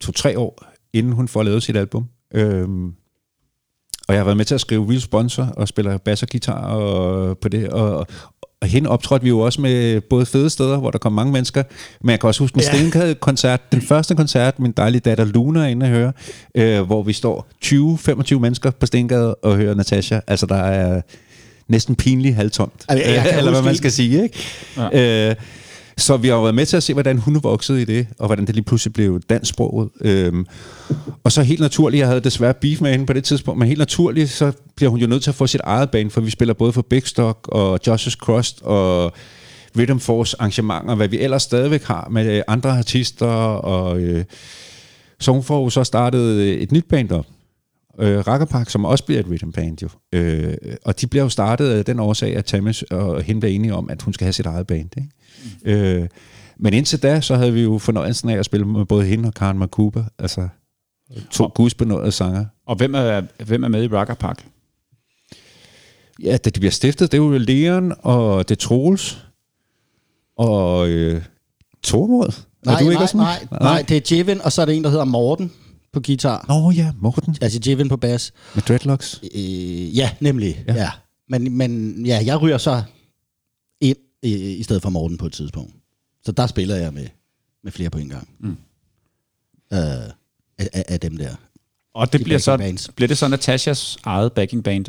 to-tre 0.00 0.38
år, 0.38 0.64
inden 0.92 1.12
hun 1.12 1.28
får 1.28 1.42
lavet 1.42 1.62
sit 1.62 1.76
album. 1.76 2.04
Øhm, 2.34 2.86
og 4.08 4.14
jeg 4.14 4.20
har 4.20 4.24
været 4.24 4.36
med 4.36 4.44
til 4.44 4.54
at 4.54 4.60
skrive 4.60 4.90
Real 4.90 5.00
Sponsor 5.00 5.42
og 5.56 5.68
spiller 5.68 5.98
bass 5.98 6.22
og 6.22 6.28
guitar 6.28 6.66
og 6.66 7.38
på 7.38 7.48
det. 7.48 7.68
Og, 7.68 8.06
og 8.60 8.68
hende 8.68 8.90
optrådte 8.90 9.22
vi 9.22 9.28
jo 9.28 9.38
også 9.40 9.60
med 9.60 10.00
både 10.00 10.26
fede 10.26 10.50
steder, 10.50 10.78
hvor 10.78 10.90
der 10.90 10.98
kom 10.98 11.12
mange 11.12 11.32
mennesker. 11.32 11.62
Men 12.00 12.10
jeg 12.10 12.20
kan 12.20 12.28
også 12.28 12.42
huske 12.42 12.56
en 12.56 12.60
Ja. 12.60 12.76
Stenkade-koncert. 12.76 13.72
Den 13.72 13.82
første 13.82 14.14
koncert, 14.14 14.58
min 14.58 14.72
dejlige 14.72 15.00
datter 15.00 15.24
Luna 15.24 15.60
er 15.60 15.66
inde 15.66 15.86
at 15.86 15.92
høre, 15.92 16.12
øh, 16.54 16.80
hvor 16.80 17.02
vi 17.02 17.12
står 17.12 17.48
20-25 17.64 18.38
mennesker 18.38 18.70
på 18.70 18.86
Stenkade 18.86 19.34
og 19.34 19.56
hører 19.56 19.74
Natasha. 19.74 20.20
Altså, 20.26 20.46
der 20.46 20.56
er 20.56 21.00
næsten 21.68 21.96
pinligt 21.96 22.34
halvtomt. 22.34 22.84
Altså, 22.88 23.10
jeg 23.10 23.22
kan 23.22 23.34
Eller 23.38 23.50
hvad 23.50 23.62
man 23.62 23.76
skal 23.76 23.92
sige, 23.92 24.22
ikke? 24.22 24.38
Ja. 24.76 25.30
Øh, 25.30 25.36
så 25.98 26.16
vi 26.16 26.28
har 26.28 26.34
jo 26.34 26.42
været 26.42 26.54
med 26.54 26.66
til 26.66 26.76
at 26.76 26.82
se, 26.82 26.92
hvordan 26.92 27.18
hun 27.18 27.42
voksede 27.42 27.82
i 27.82 27.84
det, 27.84 28.06
og 28.18 28.26
hvordan 28.26 28.46
det 28.46 28.54
lige 28.54 28.64
pludselig 28.64 28.92
blev 28.92 29.20
dansksproget. 29.20 29.88
Øhm, 30.00 30.46
og 31.24 31.32
så 31.32 31.42
helt 31.42 31.60
naturligt, 31.60 32.00
jeg 32.00 32.08
havde 32.08 32.20
desværre 32.20 32.54
beef 32.54 32.80
med 32.80 32.90
hende 32.90 33.06
på 33.06 33.12
det 33.12 33.24
tidspunkt, 33.24 33.58
men 33.58 33.68
helt 33.68 33.78
naturligt, 33.78 34.30
så 34.30 34.52
bliver 34.76 34.90
hun 34.90 35.00
jo 35.00 35.06
nødt 35.06 35.22
til 35.22 35.30
at 35.30 35.34
få 35.34 35.46
sit 35.46 35.60
eget 35.64 35.90
band, 35.90 36.10
for 36.10 36.20
vi 36.20 36.30
spiller 36.30 36.54
både 36.54 36.72
for 36.72 36.82
Big 36.82 37.06
Stock 37.06 37.48
og 37.48 37.80
Josh's 37.88 38.16
Crust 38.16 38.62
og 38.62 39.12
Rhythm 39.78 39.98
Force 39.98 40.36
arrangementer, 40.38 40.94
hvad 40.94 41.08
vi 41.08 41.18
ellers 41.18 41.42
stadigvæk 41.42 41.82
har 41.82 42.08
med 42.10 42.36
øh, 42.36 42.42
andre 42.48 42.78
artister, 42.78 43.26
og 43.26 44.00
øh, 44.00 44.24
så 45.20 45.32
hun 45.32 45.42
får 45.42 45.62
jo 45.62 45.70
så 45.70 45.84
startet 45.84 46.20
øh, 46.20 46.56
et 46.56 46.72
nyt 46.72 46.84
band 46.88 47.12
op, 47.12 47.26
øh, 47.98 48.26
Rackerpark, 48.26 48.70
som 48.70 48.84
også 48.84 49.04
bliver 49.04 49.20
et 49.20 49.28
rhythm 49.28 49.52
band 49.52 49.82
jo. 49.82 49.88
Øh, 50.12 50.54
og 50.84 51.00
de 51.00 51.06
bliver 51.06 51.22
jo 51.22 51.28
startet 51.28 51.70
af 51.70 51.84
den 51.84 52.00
årsag, 52.00 52.36
at 52.36 52.44
Tammes 52.44 52.82
og 52.82 53.22
hende 53.22 53.40
blev 53.40 53.54
enige 53.54 53.74
om, 53.74 53.90
at 53.90 54.02
hun 54.02 54.14
skal 54.14 54.24
have 54.24 54.32
sit 54.32 54.46
eget 54.46 54.66
band. 54.66 54.90
Ikke? 54.96 55.08
Mm. 55.64 55.70
Øh, 55.70 56.08
men 56.58 56.74
indtil 56.74 57.02
da, 57.02 57.20
så 57.20 57.36
havde 57.36 57.52
vi 57.52 57.62
jo 57.62 57.78
fornøjelsen 57.78 58.28
af 58.28 58.38
at 58.38 58.44
spille 58.44 58.66
med 58.66 58.84
både 58.84 59.04
hende 59.04 59.26
og 59.26 59.34
Karen 59.34 59.58
McCooper, 59.58 60.04
altså 60.18 60.48
to 61.30 61.50
gudsbenåede 61.54 62.12
sanger. 62.12 62.44
Og 62.66 62.76
hvem 62.76 62.94
er, 62.94 63.22
hvem 63.44 63.64
er 63.64 63.68
med 63.68 63.84
i 63.84 63.88
Rocker 63.88 64.14
Park? 64.14 64.46
Ja, 66.22 66.36
da 66.36 66.50
de 66.50 66.60
bliver 66.60 66.72
stiftet, 66.72 67.12
det 67.12 67.18
er 67.18 67.22
jo 67.22 67.38
Leon, 67.38 67.92
og 67.98 68.48
det 68.48 68.58
Troels, 68.58 69.24
og 70.36 70.88
øh, 70.88 71.22
Tormod. 71.82 72.32
Nej, 72.64 72.74
er 72.74 72.78
du 72.78 72.84
ikke 72.84 72.94
nej, 72.94 73.02
også 73.02 73.16
med? 73.16 73.24
nej, 73.24 73.46
nej, 73.60 73.84
det 73.88 74.12
er 74.12 74.16
Jevin, 74.16 74.40
og 74.40 74.52
så 74.52 74.62
er 74.62 74.66
der 74.66 74.72
en, 74.72 74.84
der 74.84 74.90
hedder 74.90 75.04
Morten 75.04 75.52
på 75.92 76.00
guitar. 76.00 76.44
Nå 76.48 76.70
ja, 76.70 76.92
Morten 77.00 77.36
Altså 77.40 77.60
Jevin 77.66 77.88
på 77.88 77.96
bas. 77.96 78.32
med 78.54 78.62
dreadlocks. 78.62 79.20
Øh, 79.34 79.96
ja, 79.96 80.10
nemlig. 80.20 80.64
Ja. 80.68 80.74
Ja. 80.74 80.80
ja. 80.82 80.90
Men, 81.28 81.52
men 81.56 82.02
ja, 82.06 82.22
jeg 82.24 82.42
ryger 82.42 82.58
så 82.58 82.82
ind 83.80 83.96
i, 84.22 84.54
i 84.54 84.62
stedet 84.62 84.82
for 84.82 84.90
Morten 84.90 85.16
på 85.18 85.26
et 85.26 85.32
tidspunkt. 85.32 85.74
Så 86.24 86.32
der 86.32 86.46
spiller 86.46 86.76
jeg 86.76 86.92
med, 86.92 87.06
med 87.64 87.72
flere 87.72 87.90
på 87.90 87.98
en 87.98 88.08
gang. 88.08 88.28
Mm. 88.40 88.50
Øh, 89.72 89.78
af, 90.58 90.68
af, 90.72 90.84
af 90.88 91.00
dem 91.00 91.16
der. 91.16 91.34
Og 91.94 92.12
det 92.12 92.18
De 92.20 92.24
bliver 92.24 92.38
så, 92.38 92.56
bands. 92.56 92.90
bliver 92.96 93.08
det 93.08 93.18
så 93.18 93.28
Natashas 93.28 93.96
eget 94.04 94.32
backing 94.32 94.64
band, 94.64 94.84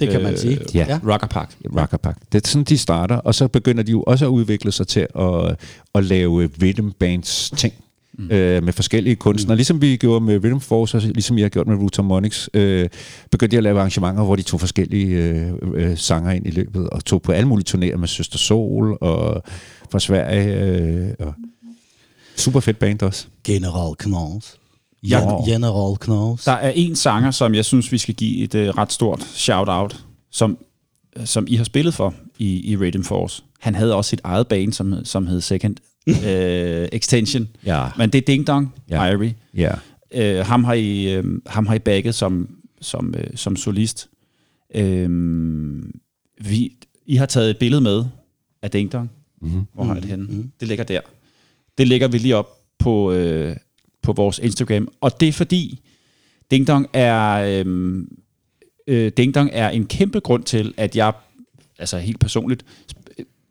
Det 0.00 0.10
kan 0.10 0.22
man 0.22 0.32
Øh, 0.32 0.38
sige. 0.38 0.60
ja. 0.74 0.86
ja. 0.88 1.00
Rocker 1.12 1.26
Park. 1.26 1.56
Rockerpark. 1.76 2.32
Det 2.32 2.44
er 2.44 2.48
sådan, 2.48 2.64
de 2.64 2.78
starter, 2.78 3.16
og 3.16 3.34
så 3.34 3.48
begynder 3.48 3.82
de 3.82 3.90
jo 3.90 4.02
også 4.02 4.24
at 4.24 4.28
udvikle 4.28 4.72
sig 4.72 4.86
til 4.86 5.06
at, 5.18 5.56
at 5.94 6.04
lave 6.04 6.50
rhythm 6.62 6.90
bands 6.90 7.50
ting. 7.56 7.74
Mm. 8.18 8.30
Øh, 8.30 8.62
med 8.62 8.72
forskellige 8.72 9.16
kunstnere. 9.16 9.54
Mm. 9.54 9.56
Ligesom 9.56 9.80
vi 9.80 9.96
gjorde 9.96 10.24
med 10.24 10.44
Rhythm 10.44 10.60
Force, 10.60 10.96
og 10.96 11.02
ligesom 11.02 11.38
jeg 11.38 11.44
har 11.44 11.48
gjort 11.48 11.66
med 11.66 11.76
Rutamonics, 11.76 12.50
øh, 12.54 12.88
begyndte 13.30 13.54
de 13.54 13.56
at 13.56 13.62
lave 13.62 13.78
arrangementer, 13.78 14.24
hvor 14.24 14.36
de 14.36 14.42
tog 14.42 14.60
forskellige 14.60 15.06
øh, 15.06 15.52
øh, 15.74 15.98
sanger 15.98 16.30
ind 16.30 16.46
i 16.46 16.50
løbet, 16.50 16.90
og 16.90 17.04
tog 17.04 17.22
på 17.22 17.32
alle 17.32 17.48
mulige 17.48 17.66
turnéer 17.68 17.96
med 17.96 18.08
Søster 18.08 18.38
Sol, 18.38 18.98
og 19.00 19.42
fra 19.90 20.00
Sverige, 20.00 20.60
øh, 20.60 21.10
og 21.18 21.34
super 22.36 22.60
fedt 22.60 22.78
band 22.78 23.02
også. 23.02 23.26
General 23.44 23.94
Knalls. 23.98 24.56
Ja. 25.08 25.20
General 25.46 25.96
Knalls. 25.96 26.44
Der 26.44 26.52
er 26.52 26.70
en 26.70 26.96
sanger, 26.96 27.30
som 27.30 27.54
jeg 27.54 27.64
synes, 27.64 27.92
vi 27.92 27.98
skal 27.98 28.14
give 28.14 28.44
et 28.44 28.54
uh, 28.54 28.78
ret 28.78 28.92
stort 28.92 29.22
shout-out, 29.22 30.04
som, 30.32 30.58
som 31.24 31.46
I 31.48 31.54
har 31.56 31.64
spillet 31.64 31.94
for 31.94 32.14
i, 32.38 32.70
i 32.70 32.76
Rhythm 32.76 33.02
Force. 33.02 33.42
Han 33.60 33.74
havde 33.74 33.94
også 33.94 34.08
sit 34.08 34.20
eget 34.24 34.46
band, 34.46 34.72
som, 34.72 35.04
som 35.04 35.26
hed 35.26 35.40
Second 35.40 35.76
uh, 36.06 36.88
Extension. 36.98 37.48
Ja. 37.66 37.88
Men 37.98 38.10
det 38.10 38.18
er 38.18 38.22
Ding 38.22 38.46
Dong, 38.46 38.74
Ja. 38.90 39.04
Irie. 39.04 39.34
Ja. 39.54 39.72
Uh, 40.16 40.46
ham, 40.46 40.64
har 40.64 40.74
I, 40.74 41.18
uh, 41.18 41.24
ham 41.46 41.66
har 41.66 41.74
I 41.74 41.78
bagget 41.78 42.14
som, 42.14 42.48
som, 42.80 43.14
uh, 43.18 43.24
som 43.34 43.56
solist. 43.56 44.08
Uh, 44.78 45.08
vi, 46.40 46.72
I 47.06 47.16
har 47.16 47.26
taget 47.26 47.50
et 47.50 47.58
billede 47.58 47.80
med 47.80 48.04
af 48.62 48.70
Ding 48.70 48.92
Dong. 48.92 49.10
Mm-hmm. 49.42 49.62
Hvor 49.74 49.84
har 49.84 49.94
jeg 49.94 50.02
det 50.02 50.10
henne? 50.10 50.24
Mm-hmm. 50.24 50.52
Det 50.60 50.68
ligger 50.68 50.84
der. 50.84 51.00
Det 51.78 51.88
lægger 51.88 52.08
vi 52.08 52.18
lige 52.18 52.36
op 52.36 52.48
på, 52.78 53.12
øh, 53.12 53.56
på 54.02 54.12
vores 54.12 54.38
Instagram. 54.38 54.88
Og 55.00 55.20
det 55.20 55.28
er 55.28 55.32
fordi, 55.32 55.80
Ding 56.50 56.66
Dong 56.66 56.86
er, 56.92 57.32
øh, 57.66 58.04
øh, 58.86 59.12
Ding 59.16 59.34
Dong 59.34 59.50
er 59.52 59.68
en 59.68 59.86
kæmpe 59.86 60.20
grund 60.20 60.44
til, 60.44 60.74
at 60.76 60.96
jeg, 60.96 61.12
altså 61.78 61.98
helt 61.98 62.20
personligt, 62.20 62.64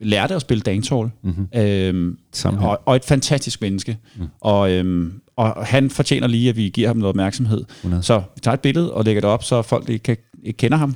lærte 0.05 0.35
at 0.35 0.41
spille 0.41 0.61
dancehall. 0.61 1.09
Mm-hmm. 1.23 1.47
Øh, 1.55 2.15
her. 2.43 2.67
og, 2.67 2.81
og 2.85 2.95
et 2.95 3.05
fantastisk 3.05 3.61
menneske. 3.61 3.97
Mm. 4.15 4.25
Og, 4.41 4.71
øhm, 4.71 5.13
og 5.35 5.65
han 5.65 5.89
fortjener 5.89 6.27
lige, 6.27 6.49
at 6.49 6.57
vi 6.57 6.69
giver 6.69 6.87
ham 6.87 6.97
noget 6.97 7.09
opmærksomhed. 7.09 7.63
100. 7.77 8.03
Så 8.03 8.21
vi 8.35 8.41
tager 8.41 8.53
et 8.53 8.59
billede 8.59 8.93
og 8.93 9.03
lægger 9.03 9.21
det 9.21 9.29
op, 9.29 9.43
så 9.43 9.61
folk, 9.61 9.87
der 9.87 9.93
ikke, 9.93 10.03
kan, 10.03 10.17
ikke 10.43 10.57
kender 10.57 10.77
ham, 10.77 10.95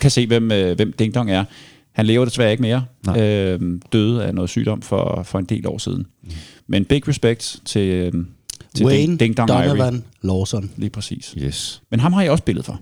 kan 0.00 0.10
se, 0.10 0.26
hvem, 0.26 0.52
øh, 0.52 0.76
hvem 0.76 0.92
Ding 0.92 1.14
Dong 1.14 1.30
er. 1.30 1.44
Han 1.92 2.06
lever 2.06 2.24
desværre 2.24 2.50
ikke 2.50 2.62
mere. 2.62 2.84
Nej. 3.06 3.20
Øhm, 3.22 3.82
døde 3.92 4.24
af 4.24 4.34
noget 4.34 4.50
sygdom 4.50 4.82
for, 4.82 5.22
for 5.22 5.38
en 5.38 5.44
del 5.44 5.66
år 5.66 5.78
siden. 5.78 6.06
Mm. 6.22 6.30
Men 6.66 6.84
big 6.84 7.08
respect 7.08 7.60
til, 7.64 7.88
øhm, 7.88 8.26
til 8.74 8.86
Wayne 8.86 9.06
Ding, 9.06 9.20
Ding 9.20 9.36
Dong 9.36 9.50
Irie. 9.50 9.68
Donovan 9.68 10.04
Lawson. 10.22 10.70
Lige 10.76 10.90
præcis. 10.90 11.34
Yes. 11.38 11.82
Men 11.90 12.00
ham 12.00 12.12
har 12.12 12.22
jeg 12.22 12.30
også 12.30 12.42
spillet 12.42 12.64
for. 12.64 12.80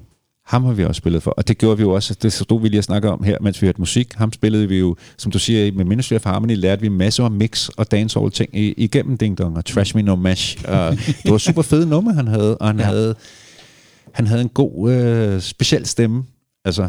Ham 0.48 0.64
har 0.64 0.72
vi 0.72 0.84
også 0.84 0.98
spillet 0.98 1.22
for, 1.22 1.30
og 1.30 1.48
det 1.48 1.58
gjorde 1.58 1.76
vi 1.76 1.82
jo 1.82 1.90
også, 1.90 2.14
det 2.14 2.32
stod 2.32 2.60
vi 2.60 2.68
lige 2.68 2.78
at 2.78 2.84
snakke 2.84 3.10
om 3.10 3.22
her, 3.22 3.36
mens 3.40 3.62
vi 3.62 3.66
hørte 3.66 3.80
musik. 3.80 4.14
Ham 4.14 4.32
spillede 4.32 4.68
vi 4.68 4.78
jo, 4.78 4.96
som 5.16 5.32
du 5.32 5.38
siger, 5.38 5.72
med 5.72 5.84
Ministry 5.84 6.14
of 6.14 6.24
Harmony 6.24 6.56
lærte 6.56 6.82
vi 6.82 6.88
masser 6.88 7.24
af 7.24 7.30
mix 7.30 7.68
og 7.68 7.90
dancehall 7.90 8.30
ting 8.30 8.50
igennem 8.54 9.18
Ding 9.18 9.38
Dong 9.38 9.56
og 9.56 9.64
Trash 9.64 9.96
Me 9.96 10.02
No 10.02 10.16
Mash. 10.16 10.58
Og 10.68 10.92
det 11.22 11.32
var 11.32 11.38
super 11.38 11.62
fede 11.62 11.86
nummer, 11.86 12.12
han 12.12 12.26
havde, 12.26 12.58
og 12.58 12.66
han, 12.66 12.78
ja. 12.78 12.84
havde, 12.84 13.14
han 14.12 14.26
havde 14.26 14.40
en 14.42 14.48
god, 14.48 14.92
øh, 14.92 15.40
speciel 15.40 15.86
stemme. 15.86 16.24
Altså, 16.64 16.88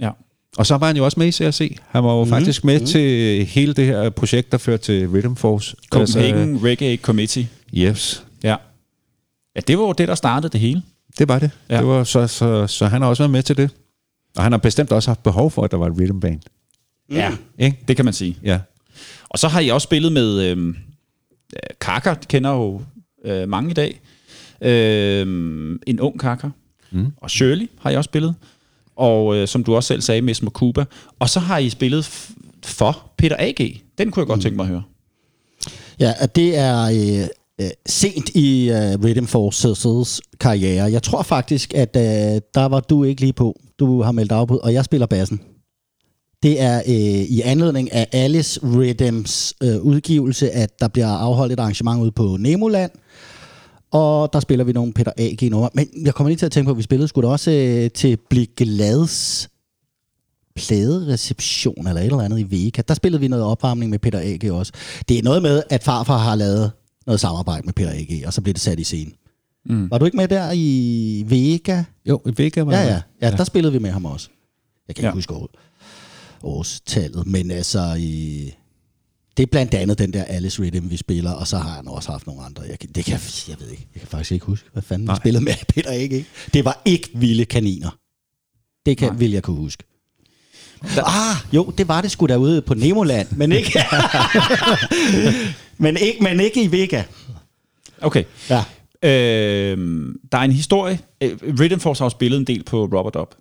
Ja. 0.00 0.10
og 0.56 0.66
så 0.66 0.76
var 0.76 0.86
han 0.86 0.96
jo 0.96 1.04
også 1.04 1.20
med 1.20 1.26
i 1.26 1.32
CRC. 1.32 1.76
Han 1.88 2.04
var 2.04 2.14
jo 2.14 2.24
mm. 2.24 2.30
faktisk 2.30 2.64
med 2.64 2.80
mm. 2.80 2.86
til 2.86 3.44
hele 3.44 3.74
det 3.74 3.86
her 3.86 4.10
projekt, 4.10 4.52
der 4.52 4.58
førte 4.58 4.82
til 4.82 5.08
Rhythm 5.08 5.34
Force. 5.34 5.76
Copenhagen 5.90 6.52
altså, 6.52 6.66
Reggae 6.66 6.96
Committee. 6.96 7.48
Yes, 7.74 8.24
Ja. 8.42 8.56
Ja, 9.56 9.60
det 9.60 9.78
var 9.78 9.84
jo 9.84 9.92
det, 9.92 10.08
der 10.08 10.14
startede 10.14 10.52
det 10.52 10.60
hele. 10.60 10.82
Det 11.18 11.28
var 11.28 11.38
det. 11.38 11.50
Ja. 11.70 11.78
Det 11.78 11.86
var, 11.86 12.04
så, 12.04 12.26
så, 12.26 12.66
så 12.66 12.86
han 12.86 13.02
har 13.02 13.08
også 13.08 13.22
været 13.22 13.30
med 13.30 13.42
til 13.42 13.56
det. 13.56 13.70
Og 14.36 14.42
han 14.42 14.52
har 14.52 14.58
bestemt 14.58 14.92
også 14.92 15.10
haft 15.10 15.22
behov 15.22 15.50
for, 15.50 15.64
at 15.64 15.70
der 15.70 15.76
var 15.76 15.86
et 15.86 15.98
rhythm 15.98 16.20
band. 16.20 16.40
Ja, 17.10 17.32
Ikke? 17.58 17.78
det 17.88 17.96
kan 17.96 18.04
man 18.04 18.14
sige. 18.14 18.38
Ja. 18.44 18.60
Og 19.28 19.38
så 19.38 19.48
har 19.48 19.60
I 19.60 19.68
også 19.68 19.84
spillet 19.84 20.12
med 20.12 20.42
øh, 20.44 20.74
Kaka, 21.80 22.10
de 22.14 22.26
kender 22.28 22.50
jo 22.50 22.82
øh, 23.24 23.48
mange 23.48 23.70
i 23.70 23.74
dag. 23.74 24.00
Øh, 24.60 25.26
en 25.86 26.00
ung 26.00 26.20
Kaka. 26.20 26.48
Mm. 26.90 27.12
Og 27.16 27.30
Shirley 27.30 27.70
har 27.80 27.90
I 27.90 27.96
også 27.96 28.08
spillet. 28.08 28.34
Og 28.96 29.36
øh, 29.36 29.48
som 29.48 29.64
du 29.64 29.74
også 29.76 29.86
selv 29.88 30.00
sagde, 30.00 30.22
Miss 30.22 30.42
Makuba. 30.42 30.84
Og 31.18 31.28
så 31.28 31.40
har 31.40 31.58
I 31.58 31.68
spillet 31.70 32.02
f- 32.08 32.32
for 32.64 33.10
Peter 33.16 33.36
A.G. 33.38 33.80
Den 33.98 34.10
kunne 34.10 34.20
jeg 34.20 34.26
godt 34.26 34.42
tænke 34.42 34.56
mig 34.56 34.62
at 34.64 34.68
høre. 34.68 34.82
Ja, 36.00 36.12
og 36.22 36.36
det 36.36 36.56
er 36.58 36.82
øh, 37.22 37.28
øh, 37.64 37.70
sent 37.86 38.28
i 38.28 38.70
øh, 38.70 39.04
Rhythm 39.04 39.24
Force's 39.24 40.20
karriere. 40.40 40.92
Jeg 40.92 41.02
tror 41.02 41.22
faktisk, 41.22 41.74
at 41.74 41.96
øh, 41.96 42.40
der 42.54 42.66
var 42.66 42.80
du 42.80 43.04
ikke 43.04 43.20
lige 43.20 43.32
på. 43.32 43.60
Du 43.78 44.02
har 44.02 44.12
meldt 44.12 44.32
afbud, 44.32 44.58
og 44.58 44.72
jeg 44.72 44.84
spiller 44.84 45.06
bassen. 45.06 45.40
Det 46.42 46.60
er 46.60 46.76
øh, 46.86 47.22
i 47.22 47.40
anledning 47.40 47.92
af 47.92 48.08
Alice 48.12 48.60
Rhythms 48.62 49.54
øh, 49.62 49.80
udgivelse, 49.80 50.50
at 50.50 50.80
der 50.80 50.88
bliver 50.88 51.06
afholdt 51.06 51.52
et 51.52 51.60
arrangement 51.60 52.02
ude 52.02 52.12
på 52.12 52.36
Nemoland. 52.40 52.90
Og 53.92 54.32
der 54.32 54.40
spiller 54.40 54.64
vi 54.64 54.72
nogle 54.72 54.92
Peter 54.92 55.12
A.G. 55.16 55.50
numre. 55.50 55.70
Men 55.74 55.88
jeg 56.04 56.14
kommer 56.14 56.28
lige 56.28 56.38
til 56.38 56.46
at 56.46 56.52
tænke 56.52 56.66
på, 56.66 56.70
at 56.70 56.76
vi 56.76 56.82
spillede 56.82 57.08
sgu 57.08 57.20
da 57.20 57.26
også 57.26 57.50
øh, 57.50 57.90
til 57.90 58.18
Blik 58.30 58.50
Glads 58.56 59.48
pladereception 60.56 61.86
eller 61.88 62.00
et 62.00 62.06
eller 62.06 62.20
andet 62.20 62.38
i 62.38 62.64
Vega. 62.64 62.82
Der 62.88 62.94
spillede 62.94 63.20
vi 63.20 63.28
noget 63.28 63.44
opvarmning 63.44 63.90
med 63.90 63.98
Peter 63.98 64.18
A.G. 64.18 64.52
også. 64.52 64.72
Det 65.08 65.18
er 65.18 65.22
noget 65.22 65.42
med, 65.42 65.62
at 65.70 65.82
farfar 65.82 66.18
har 66.18 66.34
lavet 66.34 66.70
noget 67.06 67.20
samarbejde 67.20 67.62
med 67.66 67.72
Peter 67.72 67.90
A.G., 67.90 68.26
og 68.26 68.32
så 68.32 68.40
bliver 68.40 68.52
det 68.52 68.60
sat 68.62 68.80
i 68.80 68.84
scenen. 68.84 69.14
Mm. 69.66 69.90
Var 69.90 69.98
du 69.98 70.04
ikke 70.04 70.16
med 70.16 70.28
der 70.28 70.50
i 70.54 71.24
Vega? 71.26 71.84
Jo, 72.08 72.20
i 72.26 72.32
Vega 72.36 72.62
var 72.62 72.72
Ja, 72.72 72.82
ja. 72.86 73.02
Ja, 73.22 73.30
der 73.30 73.44
spillede 73.44 73.72
vi 73.72 73.78
med 73.78 73.90
ham 73.90 74.04
også. 74.04 74.28
Jeg 74.88 74.96
kan 74.96 75.02
ikke 75.02 75.08
Ja. 75.08 75.14
huske 75.14 75.34
år, 75.34 75.48
årstallet, 76.42 77.26
men 77.26 77.50
altså... 77.50 77.94
I, 77.98 78.50
det 79.36 79.42
er 79.42 79.46
blandt 79.46 79.74
andet 79.74 79.98
den 79.98 80.12
der 80.12 80.24
Alice 80.24 80.62
Rhythm, 80.62 80.90
vi 80.90 80.96
spiller, 80.96 81.30
og 81.30 81.46
så 81.46 81.58
har 81.58 81.70
han 81.76 81.88
også 81.88 82.10
haft 82.10 82.26
nogle 82.26 82.42
andre. 82.42 82.62
Jeg, 82.62 82.78
kan- 82.78 82.90
det 82.94 83.04
kan, 83.04 83.18
jeg 83.48 83.56
ved 83.60 83.68
ikke, 83.70 83.86
jeg 83.94 84.00
kan 84.00 84.08
faktisk 84.08 84.32
ikke 84.32 84.46
huske, 84.46 84.68
hvad 84.72 84.82
fanden 84.82 85.06
vi 85.06 85.10
Nej. 85.10 85.16
spillede 85.16 85.44
med 85.44 85.54
Peter 85.68 85.90
A.G. 85.90 86.24
Det 86.54 86.64
var 86.64 86.82
ikke 86.84 87.10
vilde 87.14 87.44
kaniner. 87.44 87.98
Det 88.86 88.96
kan, 88.98 89.20
vil 89.20 89.30
jeg 89.30 89.42
kunne 89.42 89.56
huske. 89.56 89.84
Ah, 91.06 91.36
jo, 91.52 91.72
det 91.78 91.88
var 91.88 92.00
det 92.00 92.10
sgu 92.10 92.26
derude 92.26 92.62
på 92.62 92.74
Nemoland, 92.74 93.28
men 93.30 93.52
ikke, 93.52 93.78
men 95.78 95.96
ikke, 95.96 96.22
men 96.22 96.40
ikke 96.40 96.62
i 96.62 96.72
Vega. 96.72 97.02
Okay. 98.00 98.24
Ja. 98.50 98.64
Øh, 99.02 99.78
der 100.32 100.38
er 100.38 100.42
en 100.42 100.52
historie. 100.52 100.98
Øh, 101.20 101.30
Rhythm 101.60 101.78
Force 101.80 102.04
har 102.04 102.08
spillet 102.08 102.38
en 102.38 102.44
del 102.44 102.62
på 102.62 102.84
Robert 102.84 103.16
Up. 103.16 103.34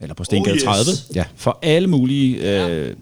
Eller 0.00 0.14
på 0.14 0.24
Stengade 0.24 0.52
Oh, 0.52 0.56
yes. 0.56 0.62
30. 0.64 0.90
Ja. 1.14 1.24
For 1.36 1.58
alle 1.62 1.88
mulige 1.88 2.64
øh, 2.66 2.94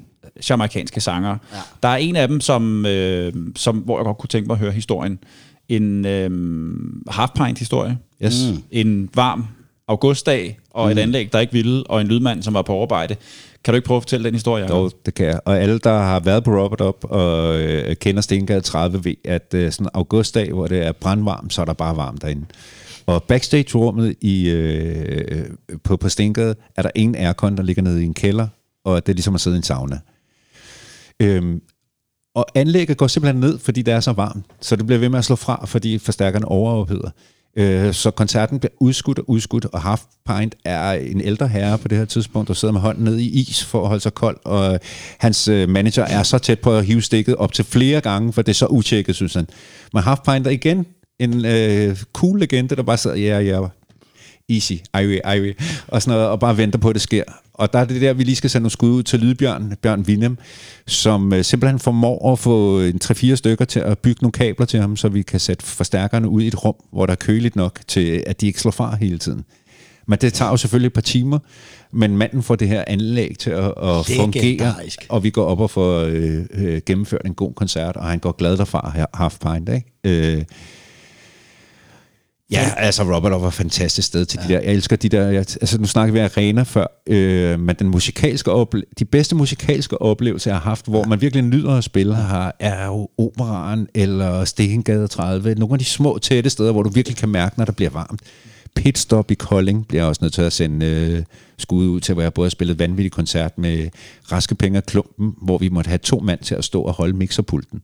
jamaikanske 0.51 1.01
sanger. 1.01 1.37
Ja. 1.53 1.59
Der 1.83 1.89
er 1.89 1.97
en 1.97 2.17
af 2.17 2.29
dem, 2.29 2.41
som, 2.41 2.87
øh, 2.87 3.33
som, 3.57 3.77
hvor 3.77 3.99
jeg 3.99 4.05
godt 4.05 4.19
kunne 4.19 4.29
tænke 4.29 4.47
mig 4.47 4.55
at 4.55 4.61
høre 4.61 4.73
historien. 4.73 5.19
En 5.69 6.07
øh, 6.07 6.31
half 7.11 7.31
pint 7.37 7.59
historie. 7.59 7.99
Yes. 8.25 8.35
Mm. 8.53 8.63
En 8.71 9.11
varm 9.15 9.47
augustdag, 9.89 10.59
og 10.71 10.93
et 10.93 10.99
anlæg, 10.99 11.33
der 11.33 11.41
ikke 11.41 11.53
ville, 11.53 11.85
og 11.87 12.01
en 12.01 12.07
lydmand, 12.07 12.43
som 12.43 12.55
var 12.55 12.63
på 12.63 12.73
overarbejde. 12.73 13.17
Kan 13.65 13.73
du 13.73 13.77
ikke 13.77 13.87
prøve 13.87 13.97
at 13.97 14.03
fortælle 14.03 14.25
den 14.25 14.35
historie? 14.35 14.63
Jacob? 14.65 14.77
Jo, 14.77 14.91
det 15.07 15.15
kan 15.15 15.27
jeg. 15.27 15.41
Og 15.45 15.61
alle, 15.61 15.79
der 15.79 15.99
har 15.99 16.21
været 16.21 16.45
på 16.45 16.51
Robert 16.51 16.81
Up 16.81 17.05
og 17.05 17.61
øh, 17.61 17.97
kender 17.97 18.21
Stengade 18.21 18.61
30, 18.61 19.05
ved, 19.05 19.15
at 19.25 19.55
øh, 19.55 19.73
sådan 19.73 19.91
augustdag, 19.95 20.53
hvor 20.53 20.67
det 20.67 20.87
er 20.87 20.93
brandvarmt, 20.93 21.53
så 21.53 21.61
er 21.61 21.65
der 21.65 21.73
bare 21.73 21.97
varmt 21.97 22.23
derinde. 22.23 22.47
Og 23.07 23.23
backstage-rummet 23.23 24.15
i, 24.21 24.51
øh, 24.51 25.47
på, 25.85 25.97
på 25.97 26.09
Stengade 26.09 26.55
er 26.77 26.83
der 26.83 26.91
en 26.95 27.15
aircon, 27.15 27.57
der 27.57 27.63
ligger 27.63 27.83
nede 27.83 28.03
i 28.03 28.07
en 28.07 28.15
kælder, 28.15 28.49
og 28.85 29.07
det 29.07 29.13
er 29.13 29.15
ligesom 29.15 29.35
at 29.35 29.41
sidde 29.41 29.57
i 29.57 29.59
en 29.59 29.63
sauna. 29.63 29.99
Øhm, 31.21 31.61
og 32.35 32.47
anlægget 32.55 32.97
går 32.97 33.07
simpelthen 33.07 33.41
ned, 33.41 33.59
fordi 33.59 33.83
det 33.83 33.95
er 33.95 34.01
så 34.01 34.13
varmt, 34.13 34.45
så 34.61 34.77
det 34.77 34.87
bliver 34.87 34.99
ved 34.99 35.09
med 35.09 35.19
at 35.19 35.25
slå 35.25 35.37
fra, 35.37 35.67
fordi 35.67 35.99
forstærkerne 35.99 36.49
overopheder. 36.49 37.11
Øh, 37.57 37.95
så 37.95 38.11
koncerten 38.11 38.59
bliver 38.59 38.73
udskudt 38.81 39.19
og 39.19 39.31
udskudt, 39.31 39.65
og 39.65 39.83
Half 39.83 40.01
Pint 40.29 40.55
er 40.65 40.93
en 40.93 41.21
ældre 41.21 41.49
herre 41.49 41.79
på 41.79 41.89
det 41.89 41.99
her 41.99 42.05
tidspunkt, 42.05 42.49
der 42.49 42.55
sidder 42.55 42.73
med 42.73 42.81
hånden 42.81 43.05
ned 43.05 43.19
i 43.19 43.41
is 43.41 43.65
for 43.65 43.83
at 43.83 43.89
holde 43.89 44.01
sig 44.01 44.15
kold, 44.15 44.37
og 44.45 44.81
hans 45.19 45.49
øh, 45.49 45.69
manager 45.69 46.05
er 46.05 46.23
så 46.23 46.39
tæt 46.39 46.61
på 46.61 46.77
at 46.77 46.85
hive 46.85 47.03
stikket 47.03 47.37
op 47.37 47.53
til 47.53 47.65
flere 47.65 48.01
gange, 48.01 48.33
for 48.33 48.43
det 48.43 48.53
er 48.53 48.55
så 48.55 48.67
utjekket, 48.67 49.15
synes 49.15 49.35
han. 49.35 49.47
Men 49.93 50.03
Half 50.03 50.21
Pint 50.21 50.47
er 50.47 50.51
igen 50.51 50.87
en 51.19 51.45
øh, 51.45 51.97
cool 52.13 52.39
legende, 52.39 52.77
der 52.77 52.83
bare 52.83 52.97
sidder, 52.97 53.17
ja, 53.17 53.23
yeah, 53.23 53.47
ja, 53.47 53.61
yeah, 53.61 53.71
easy, 54.49 54.73
i 54.73 55.21
i 55.49 55.53
og 55.89 56.03
sådan 56.03 56.17
noget, 56.17 56.31
og 56.31 56.41
bare 56.41 56.57
venter 56.57 56.79
på, 56.79 56.89
at 56.89 56.95
det 56.95 57.03
sker. 57.03 57.25
Og 57.55 57.73
der 57.73 57.79
er 57.79 57.85
det 57.85 58.01
der, 58.01 58.13
vi 58.13 58.25
lige 58.25 58.37
skal 58.37 58.51
sende 58.51 58.63
nogle 58.63 58.71
skud 58.71 58.91
ud 58.91 59.03
til 59.03 59.19
Lydbjørn, 59.21 59.75
Bjørn 59.83 60.01
Winem, 60.01 60.39
som 60.87 61.33
øh, 61.33 61.45
simpelthen 61.45 61.79
formår 61.79 62.33
at 62.33 62.39
få 62.39 62.81
en 62.81 63.01
3-4 63.05 63.35
stykker 63.35 63.65
til 63.65 63.81
at 63.81 63.99
bygge 63.99 64.19
nogle 64.23 64.33
kabler 64.33 64.67
til 64.67 64.81
ham, 64.81 64.97
så 64.97 65.09
vi 65.09 65.23
kan 65.23 65.41
sætte 65.41 65.65
forstærkerne 65.67 66.29
ud 66.29 66.43
i 66.43 66.47
et 66.47 66.65
rum, 66.65 66.75
hvor 66.93 67.07
der 67.07 67.13
er 67.13 67.17
køligt 67.17 67.57
nok 67.57 67.81
til, 67.89 68.23
at 68.27 68.41
de 68.41 68.47
ikke 68.47 68.61
slår 68.61 68.71
fra 68.71 68.97
hele 68.97 69.19
tiden. 69.19 69.45
Men 70.07 70.19
det 70.19 70.33
tager 70.33 70.51
jo 70.51 70.57
selvfølgelig 70.57 70.87
et 70.87 70.93
par 70.93 71.01
timer, 71.01 71.39
men 71.93 72.17
manden 72.17 72.43
får 72.43 72.57
det 72.57 72.69
her 72.69 72.85
anlæg 72.87 73.37
til 73.39 73.51
at, 73.51 73.65
at 73.65 74.07
fungere, 74.17 74.75
og 75.09 75.25
vi 75.25 75.31
går 75.31 75.45
op 75.45 75.61
og 75.61 75.71
får 75.71 75.99
øh, 76.01 76.45
øh, 76.55 76.81
gennemført 76.87 77.23
en 77.25 77.35
god 77.35 77.53
koncert, 77.55 77.97
og 77.97 78.05
han 78.05 78.19
går 78.19 78.33
glad 78.33 78.57
derfra, 78.57 78.93
her- 78.95 79.07
Half 79.15 79.39
Pint, 79.47 79.69
ikke? 79.69 80.37
Øh, 80.37 80.43
Ja, 82.61 82.71
altså 82.77 83.03
Robert 83.03 83.33
var 83.33 83.49
et 83.49 83.55
fantastisk 83.55 84.07
sted 84.09 84.25
til 84.25 84.41
ja. 84.43 84.49
de 84.49 84.53
der. 84.53 84.61
Jeg 84.61 84.73
elsker 84.75 84.97
de 84.97 85.09
der, 85.09 85.27
jeg, 85.29 85.39
altså 85.39 85.79
nu 85.79 85.87
snakker 85.87 86.13
vi 86.13 86.19
arena 86.19 86.63
før, 86.63 86.87
øh, 87.07 87.61
men 87.61 87.77
den 87.79 87.89
musikalske 87.89 88.51
ople- 88.51 88.93
de 88.99 89.05
bedste 89.05 89.35
musikalske 89.37 90.03
oplevelser, 90.03 90.51
jeg 90.51 90.59
har 90.59 90.71
haft, 90.71 90.87
hvor 90.87 91.05
man 91.05 91.21
virkelig 91.21 91.45
nyder 91.45 91.73
at 91.73 91.85
spille, 91.85 92.15
har, 92.15 92.57
er 92.61 92.87
jo 92.87 93.09
operaren 93.19 93.89
eller 93.95 94.45
Stengade 94.45 95.09
30. 95.09 95.55
Nogle 95.55 95.75
af 95.75 95.79
de 95.79 95.85
små 95.85 96.19
tætte 96.19 96.51
steder, 96.51 96.73
hvor 96.73 96.83
du 96.83 96.91
virkelig 96.91 97.17
kan 97.17 97.29
mærke, 97.29 97.59
når 97.59 97.65
der 97.65 97.73
bliver 97.73 97.91
varmt. 97.91 98.21
Pitstop 98.77 99.31
i 99.31 99.35
Kolding 99.35 99.89
bliver 99.89 100.03
jeg 100.03 100.09
også 100.09 100.19
nødt 100.23 100.33
til 100.35 100.43
at 100.43 100.53
sende 100.53 100.87
øh, 100.87 101.23
skud 101.59 101.87
ud 101.89 102.01
til, 102.01 102.13
hvor 102.13 102.23
jeg 102.23 102.35
både 102.35 102.47
har 102.47 102.51
spillet 102.51 102.79
vanvittig 102.79 103.13
koncert 103.13 103.59
med 103.59 103.89
Raske 104.33 104.55
Penge 104.55 104.79
og 104.79 104.87
Klumpen, 104.87 105.33
hvor 105.43 105.59
vi 105.59 105.69
måtte 105.69 105.89
have 105.89 105.99
to 105.99 106.19
mand 106.19 106.41
til 106.41 106.55
at 106.55 106.65
stå 106.65 106.83
og 106.83 106.93
holde 106.93 107.17
mixerpulten 107.17 107.83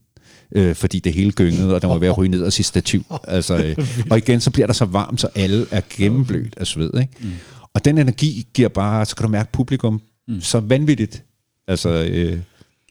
øh, 0.55 0.75
fordi 0.75 0.99
det 0.99 1.13
hele 1.13 1.31
gyngede, 1.31 1.75
og 1.75 1.81
der 1.81 1.87
var 1.87 1.97
ved 1.97 2.07
at 2.07 2.17
ryge 2.17 2.29
ned 2.31 2.51
sit 2.51 2.65
stativ. 2.65 3.05
Altså, 3.27 3.57
øh, 3.57 3.77
og 4.09 4.17
igen, 4.17 4.41
så 4.41 4.51
bliver 4.51 4.67
der 4.67 4.73
så 4.73 4.85
varmt, 4.85 5.21
så 5.21 5.29
alle 5.35 5.65
er 5.71 5.81
gennemblødt 5.89 6.53
af 6.57 6.67
sved. 6.67 6.91
Ikke? 6.99 7.13
Mm. 7.19 7.31
Og 7.73 7.85
den 7.85 7.97
energi 7.97 8.47
giver 8.53 8.69
bare, 8.69 9.05
så 9.05 9.15
kan 9.15 9.23
du 9.23 9.29
mærke 9.31 9.51
publikum 9.51 10.01
mm. 10.27 10.41
så 10.41 10.59
vanvittigt. 10.59 11.23
Altså, 11.67 11.89
øh, 11.89 12.39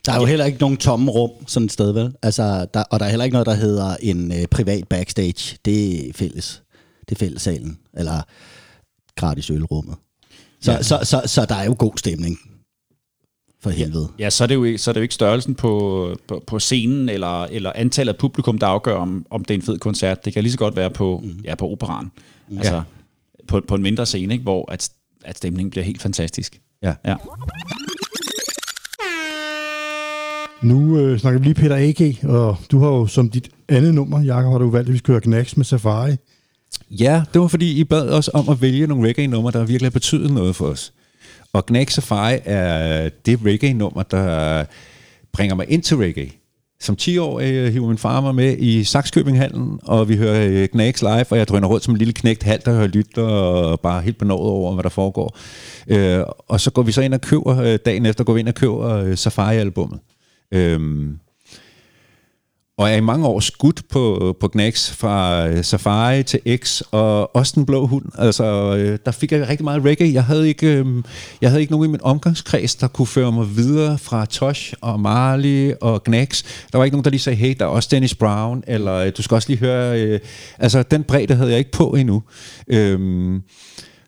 Der 0.06 0.12
er 0.12 0.16
jo 0.20 0.24
heller 0.24 0.44
ikke 0.44 0.58
nogen 0.58 0.76
tomme 0.76 1.10
rum 1.10 1.30
sådan 1.46 1.66
et 1.66 1.72
sted, 1.72 1.92
vel? 1.92 2.12
Altså, 2.22 2.66
der, 2.74 2.82
og 2.82 3.00
der 3.00 3.06
er 3.06 3.10
heller 3.10 3.24
ikke 3.24 3.32
noget, 3.32 3.46
der 3.46 3.54
hedder 3.54 3.96
en 4.02 4.32
øh, 4.32 4.46
privat 4.46 4.88
backstage. 4.88 5.58
Det 5.64 6.08
er 6.08 6.12
fælles. 6.14 6.62
Det 7.08 7.14
er 7.14 7.18
fællessalen. 7.18 7.78
Eller 7.96 8.22
gratis 9.16 9.50
ølrummet. 9.50 9.94
Så, 10.60 10.72
ja. 10.72 10.82
så, 10.82 10.98
så, 11.02 11.22
så 11.26 11.44
der 11.44 11.54
er 11.54 11.64
jo 11.64 11.76
god 11.78 11.92
stemning. 11.96 12.38
For 13.62 13.70
helvede. 13.70 14.08
Ja, 14.18 14.30
så 14.30 14.44
er 14.44 14.48
det 14.48 14.54
jo 14.54 14.64
ikke, 14.64 14.78
så 14.78 14.90
er 14.90 14.92
det 14.92 15.00
jo 15.00 15.02
ikke 15.02 15.14
størrelsen 15.14 15.54
på, 15.54 16.16
på, 16.28 16.44
på 16.46 16.58
scenen 16.58 17.08
eller, 17.08 17.44
eller 17.44 17.72
antallet 17.74 18.12
af 18.12 18.18
publikum, 18.18 18.58
der 18.58 18.66
afgør, 18.66 18.94
om, 18.94 19.26
om 19.30 19.44
det 19.44 19.54
er 19.54 19.58
en 19.58 19.62
fed 19.62 19.78
koncert. 19.78 20.24
Det 20.24 20.32
kan 20.32 20.42
lige 20.42 20.52
så 20.52 20.58
godt 20.58 20.76
være 20.76 20.90
på, 20.90 21.20
mm. 21.24 21.40
ja, 21.44 21.54
på 21.54 21.68
operan. 21.68 22.10
Mm. 22.48 22.58
Altså 22.58 22.82
på, 23.48 23.60
på 23.68 23.74
en 23.74 23.82
mindre 23.82 24.06
scene, 24.06 24.34
ikke? 24.34 24.42
hvor 24.42 24.72
at, 24.72 24.90
at 25.24 25.36
stemningen 25.36 25.70
bliver 25.70 25.84
helt 25.84 26.02
fantastisk. 26.02 26.60
ja. 26.82 26.94
Ja. 27.06 27.16
Nu 30.62 30.98
øh, 30.98 31.18
snakker 31.18 31.40
vi 31.40 31.44
lige 31.44 31.54
Peter 31.54 31.76
A.G., 31.76 32.24
og 32.24 32.56
du 32.70 32.78
har 32.78 32.88
jo 32.88 33.06
som 33.06 33.30
dit 33.30 33.48
andet 33.68 33.94
nummer, 33.94 34.22
Jakob, 34.22 34.52
har 34.52 34.58
du 34.58 34.70
valgt, 34.70 34.88
at 34.88 34.92
vi 34.92 34.98
skal 34.98 35.12
høre 35.12 35.20
Knacks 35.20 35.56
med 35.56 35.64
Safari. 35.64 36.16
Ja, 36.90 37.22
det 37.32 37.40
var 37.40 37.48
fordi, 37.48 37.80
I 37.80 37.84
bad 37.84 38.08
os 38.08 38.30
om 38.34 38.48
at 38.48 38.62
vælge 38.62 38.86
nogle 38.86 39.08
reggae-numre, 39.08 39.52
der 39.52 39.64
virkelig 39.64 39.86
har 39.86 39.90
betydet 39.90 40.30
noget 40.30 40.56
for 40.56 40.66
os. 40.66 40.92
Og 41.52 41.66
Gnag 41.66 41.90
Safari 41.90 42.38
er 42.44 43.08
det 43.26 43.40
reggae-nummer, 43.44 44.02
der 44.02 44.64
bringer 45.32 45.54
mig 45.54 45.70
ind 45.70 45.82
til 45.82 45.96
reggae. 45.96 46.30
Som 46.80 46.96
10 46.96 47.18
år 47.18 47.40
øh, 47.40 47.72
hiver 47.72 47.88
min 47.88 47.98
far 47.98 48.20
mig 48.20 48.34
med 48.34 48.56
i 48.58 48.84
Saxkøbinghallen, 48.84 49.80
og 49.82 50.08
vi 50.08 50.16
hører 50.16 50.46
øh, 50.46 50.68
Gnags 50.72 51.02
live, 51.02 51.26
og 51.30 51.38
jeg 51.38 51.48
drøner 51.48 51.68
rundt 51.68 51.84
som 51.84 51.94
en 51.94 51.98
lille 51.98 52.12
knægt 52.12 52.42
halvt, 52.42 52.66
der 52.66 52.72
hører 52.72 52.86
lytter 52.86 53.22
og 53.22 53.80
bare 53.80 54.02
helt 54.02 54.18
benovet 54.18 54.50
over, 54.50 54.74
hvad 54.74 54.82
der 54.82 54.88
foregår. 54.88 55.38
Øh, 55.88 56.24
og 56.48 56.60
så 56.60 56.70
går 56.70 56.82
vi 56.82 56.92
så 56.92 57.00
ind 57.00 57.14
og 57.14 57.20
køber, 57.20 57.60
øh, 57.60 57.78
dagen 57.84 58.06
efter 58.06 58.24
går 58.24 58.32
vi 58.32 58.40
ind 58.40 58.48
og 58.48 58.54
køber 58.54 58.88
øh, 58.88 59.16
Safari-albummet. 59.16 60.00
Øh, 60.54 60.80
og 62.80 62.88
jeg 62.88 62.94
er 62.94 62.98
i 62.98 63.00
mange 63.00 63.26
år 63.26 63.40
skudt 63.40 63.82
på, 63.88 64.36
på 64.40 64.48
Gnax 64.48 64.90
fra 64.90 65.46
øh, 65.48 65.64
Safari 65.64 66.22
til 66.22 66.40
X 66.56 66.82
og 66.90 67.36
også 67.36 67.52
den 67.54 67.66
blå 67.66 67.86
hund. 67.86 68.04
Altså, 68.18 68.76
øh, 68.76 68.98
der 69.04 69.10
fik 69.10 69.32
jeg 69.32 69.48
rigtig 69.48 69.64
meget 69.64 69.84
reggae. 69.84 70.12
Jeg 70.12 70.24
havde 70.24 70.48
ikke, 70.48 70.66
øh, 70.66 70.86
jeg 71.40 71.50
havde 71.50 71.60
ikke 71.60 71.72
nogen 71.72 71.88
i 71.88 71.90
min 71.90 72.00
omgangskreds, 72.02 72.74
der 72.74 72.88
kunne 72.88 73.06
føre 73.06 73.32
mig 73.32 73.56
videre 73.56 73.98
fra 73.98 74.26
Tosh 74.26 74.74
og 74.80 75.00
Marley 75.00 75.72
og 75.80 76.04
Gnax. 76.04 76.42
Der 76.72 76.78
var 76.78 76.84
ikke 76.84 76.94
nogen, 76.94 77.04
der 77.04 77.10
lige 77.10 77.20
sagde, 77.20 77.36
hey, 77.36 77.54
der 77.58 77.64
er 77.64 77.68
også 77.68 77.88
Dennis 77.92 78.14
Brown, 78.14 78.64
eller 78.66 79.10
du 79.10 79.22
skal 79.22 79.34
også 79.34 79.48
lige 79.48 79.58
høre... 79.58 80.00
Øh, 80.00 80.20
altså, 80.58 80.82
den 80.82 81.04
bredde 81.04 81.34
havde 81.34 81.50
jeg 81.50 81.58
ikke 81.58 81.72
på 81.72 81.90
endnu. 81.90 82.22
Øh, 82.68 83.40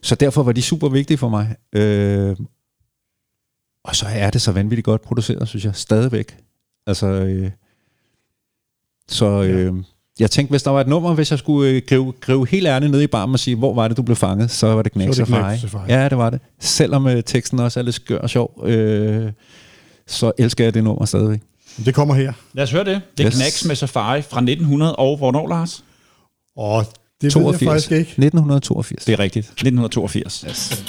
så 0.03 0.15
derfor 0.15 0.43
var 0.43 0.53
de 0.53 0.63
super 0.63 0.89
vigtige 0.89 1.19
for 1.19 1.29
mig. 1.29 1.55
Øh, 1.75 2.37
og 3.85 3.97
så 3.97 4.07
er 4.07 4.31
det 4.31 4.43
så 4.43 4.53
vanvittigt 4.53 4.85
godt 4.85 5.03
produceret, 5.03 5.49
synes 5.49 5.65
jeg, 5.65 5.75
stadigvæk. 5.75 6.37
Altså... 6.87 7.07
Øh, 7.07 7.51
så 9.09 9.43
øh, 9.43 9.75
jeg 10.21 10.31
tænkte, 10.31 10.51
hvis 10.51 10.63
der 10.63 10.71
var 10.71 10.81
et 10.81 10.87
nummer, 10.89 11.15
hvis 11.15 11.31
jeg 11.31 11.39
skulle 11.39 11.71
øh, 11.71 11.83
grive, 11.89 12.13
grive 12.21 12.47
helt 12.47 12.67
ærligt 12.67 12.93
ned 12.93 13.01
i 13.03 13.07
barmen 13.07 13.35
og 13.35 13.39
sige, 13.41 13.57
hvor 13.57 13.75
var 13.75 13.89
det, 13.89 13.97
du 13.97 14.03
blev 14.03 14.17
fanget, 14.17 14.51
så 14.51 14.67
var 14.67 14.83
det 14.83 14.93
Knæk 14.93 15.15
Safari. 15.15 15.59
Safari. 15.59 15.85
Ja, 15.93 16.09
det 16.09 16.19
var 16.19 16.31
det. 16.31 16.41
Selvom 16.61 17.07
øh, 17.07 17.23
teksten 17.23 17.61
også 17.61 17.81
er 17.81 17.85
lidt 17.85 17.95
skør 17.95 18.19
og 18.19 18.31
sjov, 18.31 18.61
øh, 18.67 19.33
så 20.07 20.33
elsker 20.39 20.65
jeg 20.65 20.75
det 20.75 20.85
nummer 20.85 21.05
stadigvæk. 21.05 21.41
Det 21.85 21.95
kommer 21.95 22.15
her. 22.15 22.33
Lad 22.53 22.65
os 22.65 22.71
høre 22.71 22.85
det. 22.85 23.01
Det 23.19 23.25
er 23.25 23.29
Yes. 23.31 23.35
Knacks 23.37 23.65
med 23.65 23.77
Safari 23.77 24.23
fra 24.23 24.41
1900, 24.41 24.97
og 24.97 25.17
hvornår, 25.17 25.49
Lars? 25.49 25.85
Og 26.57 26.85
det 27.23 27.35
ved 27.37 27.45
jeg 27.47 27.55
faktisk 27.61 27.93
ikke. 27.93 28.01
1982. 28.11 29.05
Det 29.05 29.13
er 29.13 29.19
rigtigt. 29.19 29.45
1982. 29.47 30.45
Yes. 30.49 30.85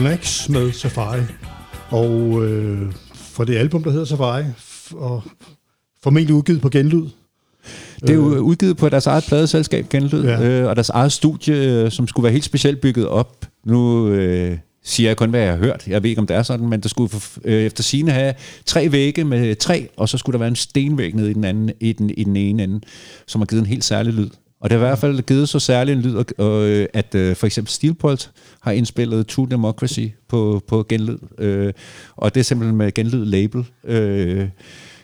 Gnax 0.00 0.48
med 0.48 0.72
Safari. 0.72 1.20
Og 1.90 2.44
øh, 2.46 2.92
for 3.14 3.44
det 3.44 3.56
album, 3.56 3.82
der 3.82 3.90
hedder 3.90 4.04
Safari, 4.04 4.44
og 4.92 5.22
formentlig 6.02 6.34
udgivet 6.34 6.60
på 6.60 6.68
genlyd. 6.68 7.06
Det 8.00 8.10
er 8.10 8.14
jo 8.14 8.22
udgivet 8.38 8.76
på 8.76 8.88
deres 8.88 9.06
eget 9.06 9.24
pladeselskab, 9.28 9.88
Genlyd, 9.88 10.24
Ja. 10.24 10.42
øh, 10.48 10.68
og 10.68 10.76
deres 10.76 10.88
eget 10.88 11.12
studie, 11.12 11.54
øh, 11.54 11.90
som 11.90 12.06
skulle 12.08 12.24
være 12.24 12.32
helt 12.32 12.44
specielt 12.44 12.80
bygget 12.80 13.06
op. 13.08 13.46
Nu 13.66 14.08
øh, 14.08 14.58
siger 14.84 15.08
jeg 15.08 15.16
kun, 15.16 15.30
hvad 15.30 15.40
jeg 15.40 15.50
har 15.50 15.58
hørt. 15.58 15.86
Jeg 15.86 16.02
ved 16.02 16.10
ikke, 16.10 16.20
om 16.20 16.26
det 16.26 16.36
er 16.36 16.42
sådan, 16.42 16.68
men 16.68 16.80
der 16.80 16.88
skulle 16.88 17.10
øh, 17.44 17.62
efter 17.62 17.82
sine 17.82 18.10
have 18.10 18.34
tre 18.66 18.92
vægge 18.92 19.24
med 19.24 19.54
træ, 19.54 19.84
og 19.96 20.08
så 20.08 20.18
skulle 20.18 20.32
der 20.34 20.38
være 20.38 20.48
en 20.48 20.56
stenvæg 20.56 21.14
nede 21.14 21.30
i 21.30 21.34
den, 21.34 21.44
anden, 21.44 21.70
i 21.80 21.92
den, 21.92 22.10
i 22.10 22.24
den 22.24 22.36
ene 22.36 22.62
ende, 22.62 22.80
som 23.26 23.40
har 23.40 23.46
givet 23.46 23.60
en 23.60 23.66
helt 23.66 23.84
særlig 23.84 24.12
lyd. 24.14 24.28
Og 24.60 24.70
det 24.70 24.78
har 24.78 24.86
i 24.86 24.88
hvert 24.88 24.98
fald 24.98 25.22
givet 25.22 25.48
så 25.48 25.58
særlig 25.58 25.92
en 25.92 26.00
lyd, 26.00 26.24
øh, 26.38 26.86
at 26.94 27.14
øh, 27.14 27.36
for 27.36 27.46
eksempel 27.46 27.72
Steelpult 27.72 28.30
har 28.60 28.72
indspillet 28.72 29.26
True 29.26 29.48
Democracy 29.50 30.06
på, 30.28 30.62
på 30.68 30.86
genlyd. 30.88 31.18
Øh, 31.38 31.72
og 32.16 32.34
det 32.34 32.40
er 32.40 32.44
simpelthen 32.44 32.76
med 32.76 32.94
genlyd 32.94 33.24
label. 33.24 33.66
Øh, 33.84 34.48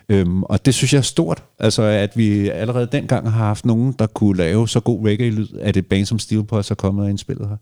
Øhm, 0.09 0.43
og 0.43 0.67
det 0.67 0.75
synes 0.75 0.93
jeg 0.93 0.99
er 0.99 1.03
stort, 1.03 1.43
altså 1.59 1.83
at 1.83 2.17
vi 2.17 2.49
allerede 2.49 2.89
dengang 2.93 3.31
har 3.31 3.47
haft 3.47 3.67
nogen, 3.67 3.95
der 3.99 4.07
kunne 4.07 4.37
lave 4.37 4.69
så 4.69 4.81
god 4.81 5.07
reggae-lyd, 5.07 5.49
at 5.61 5.77
et 5.77 5.87
band 5.87 6.07
som 6.07 6.19
Steelpulse 6.19 6.73
er 6.73 6.75
kommet 6.75 7.05
og 7.05 7.11
indspillet 7.11 7.49
her. 7.49 7.57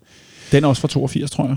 Den 0.53 0.65
er 0.65 0.69
også 0.69 0.81
fra 0.81 0.89
82, 0.89 1.31
tror 1.31 1.47
jeg. 1.47 1.57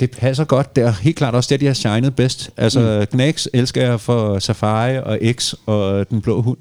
Det 0.00 0.10
passer 0.10 0.44
godt. 0.44 0.76
Det 0.76 0.84
er 0.84 0.92
helt 0.92 1.16
klart 1.16 1.34
også 1.34 1.48
det, 1.50 1.60
de 1.60 1.66
har 1.66 1.74
shined 1.74 2.10
bedst. 2.10 2.50
Altså 2.56 3.06
mm. 3.12 3.16
Gnax 3.16 3.46
elsker 3.54 3.82
jeg 3.82 4.00
for 4.00 4.38
Safari 4.38 4.98
og 4.98 5.18
X 5.32 5.54
og 5.66 6.10
Den 6.10 6.20
Blå 6.20 6.42
Hund. 6.42 6.58